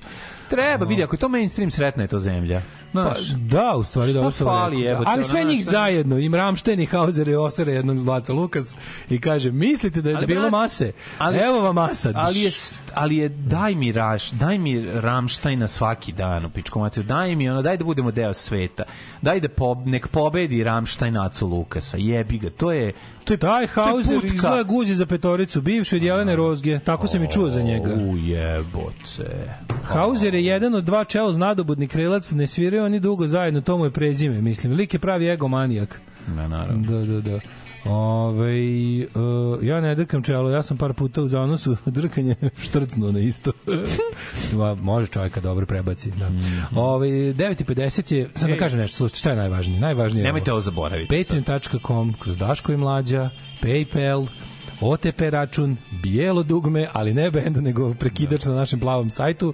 Treba, 0.50 0.86
vidi, 0.86 1.03
ako 1.03 1.16
je 1.16 1.19
to 1.19 1.30
mainstream, 1.30 1.72
sretna 1.72 2.03
je 2.03 2.08
to 2.08 2.19
zemlja. 2.19 2.61
Pa, 2.94 3.14
da, 3.38 3.76
u 3.76 3.84
stvari 3.84 4.14
dobro 4.14 4.32
sam 4.32 4.48
fali, 4.48 4.60
rekao, 4.78 4.84
da. 4.84 4.90
jebote, 4.90 5.10
Ali 5.10 5.24
sve 5.24 5.44
njih 5.44 5.61
šta- 5.61 5.72
zajedno, 5.72 6.18
im 6.18 6.36
Ramšten 6.36 6.80
i 6.80 6.86
Hauser 6.86 7.28
i 7.28 7.36
Osere 7.36 7.74
jedno 7.74 8.03
Laca 8.03 8.34
Lukas 8.34 8.76
i 9.10 9.19
kaže, 9.19 9.52
mislite 9.52 10.02
da 10.02 10.10
je 10.10 10.16
Ali, 10.16 10.28
bilo 10.28 10.50
mase? 10.50 10.92
ali- 11.18 11.38
Evo 11.38 11.61
vam 11.61 11.76
masa. 11.76 12.11
ali 12.16 12.40
je, 12.40 12.52
ali 12.94 13.16
je 13.18 13.30
daj 13.30 13.76
mi 13.76 13.92
raš, 13.92 14.32
daj 14.32 14.58
mi 14.58 14.86
Ramštajna 14.94 15.68
svaki 15.68 16.11
dan 16.11 16.45
u 16.45 16.50
pičku 16.50 16.80
materiju, 16.80 17.03
daj 17.06 17.36
mi 17.36 17.50
ono, 17.50 17.61
daj 17.61 17.78
da 17.78 17.84
budemo 17.84 18.11
deo 18.11 18.34
sveta, 18.34 18.84
daj 19.22 19.40
da 19.40 19.50
po, 19.50 19.84
nek 19.86 20.08
pobedi 20.08 20.64
Ramštajn 20.64 21.18
Acu 21.18 21.48
Lukasa, 21.48 21.98
jebi 21.98 22.38
ga, 22.38 22.50
to 22.50 22.72
je, 22.72 22.94
to 23.24 23.34
je, 23.34 23.38
Taj 23.38 23.68
Hauser 23.68 24.26
izgleda 24.26 24.64
guzi 24.64 24.95
za 24.95 25.06
petoricu, 25.06 25.61
bivši 25.61 25.95
od 25.95 26.03
Jelene 26.03 26.36
Rozge, 26.36 26.80
tako 26.80 27.08
sam 27.08 27.24
i 27.24 27.32
čuo 27.32 27.50
za 27.50 27.61
njega. 27.61 27.94
U 27.94 28.18
jebote. 28.18 29.56
Hauser 29.84 30.36
je 30.40 30.45
jedan 30.45 30.76
od 30.76 30.84
dva 30.84 31.03
čelos 31.03 31.38
nadobudni 31.38 31.88
krelac, 31.88 32.32
ne 32.32 32.48
sviraju 32.48 32.84
oni 32.84 33.00
dugo 33.00 33.27
zajedno, 33.27 33.61
to 33.61 33.77
mu 33.77 33.85
je 33.85 33.92
prezime, 33.92 34.42
mislim. 34.42 34.74
Lik 34.74 34.93
je 34.93 35.00
pravi 35.00 35.27
egomanijak. 35.27 36.01
Ne, 36.35 36.50
naravno. 36.50 36.88
Da, 36.88 37.06
da, 37.06 37.22
da. 37.22 37.40
Ove, 37.85 38.51
uh, 39.06 39.64
ja 39.64 39.82
ne 39.82 39.95
drkam 39.95 40.24
čelo, 40.24 40.50
ja 40.50 40.64
sam 40.64 40.77
par 40.77 40.93
puta 40.93 41.22
u 41.22 41.27
zanosu 41.27 41.77
drkanje 41.85 42.35
štrcno 42.61 43.11
na 43.11 43.19
isto. 43.19 43.51
Ma, 44.58 44.76
Može 44.76 45.08
čovjeka 45.08 45.42
dobro 45.42 45.66
prebaci. 45.66 46.11
Da. 46.11 46.32
Ove, 46.76 47.08
9.50 47.08 48.14
je, 48.16 48.30
sad 48.34 48.50
da 48.50 48.58
kažem 48.58 48.80
nešto, 48.80 48.98
slušajte, 48.98 49.19
šta 49.19 49.30
je 49.30 49.35
najvažnije? 49.35 49.80
Najvažnije 49.80 50.22
je 50.22 50.26
Nemojte 50.26 50.51
ovo 50.51 50.61
zaboraviti. 50.61 51.24
patreon.com, 51.24 52.14
kroz 52.19 52.38
Daško 52.38 52.72
i 52.72 52.77
Mlađa, 52.77 53.30
Paypal, 53.61 54.27
OTP 54.82 55.22
račun, 55.22 55.77
bijelo 55.91 56.43
dugme, 56.43 56.88
ali 56.93 57.14
ne 57.14 57.32
bend, 57.32 57.58
nego 57.58 57.93
prekidač 57.93 58.45
na 58.45 58.53
našem 58.53 58.80
plavom 58.80 59.09
sajtu. 59.09 59.53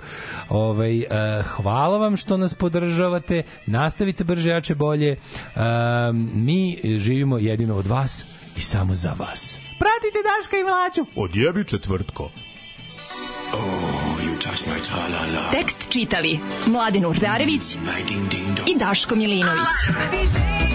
Ovaj, 0.50 1.00
uh, 1.00 1.06
hvala 1.46 1.98
vam 1.98 2.18
što 2.18 2.38
nas 2.38 2.54
podržavate, 2.54 3.44
nastavite 3.66 4.24
brže, 4.24 4.50
jače, 4.50 4.76
bolje. 4.76 5.16
Um, 5.56 6.32
mi 6.34 6.80
živimo 6.98 7.38
jedino 7.38 7.76
od 7.76 7.88
vas 7.88 8.26
i 8.58 8.62
samo 8.62 8.96
za 8.96 9.16
vas. 9.20 9.58
Pratite 9.80 10.20
Daška 10.24 10.58
i 10.58 10.64
Mlađu. 10.64 11.06
Odjebi 11.16 11.64
četvrtko. 11.64 12.30
Tekst 15.52 15.90
čitali 15.90 16.40
Mladin 16.68 17.06
Urdarević 17.06 17.76
i 18.68 18.80
Daško 18.80 19.16
Milinović. 19.16 20.75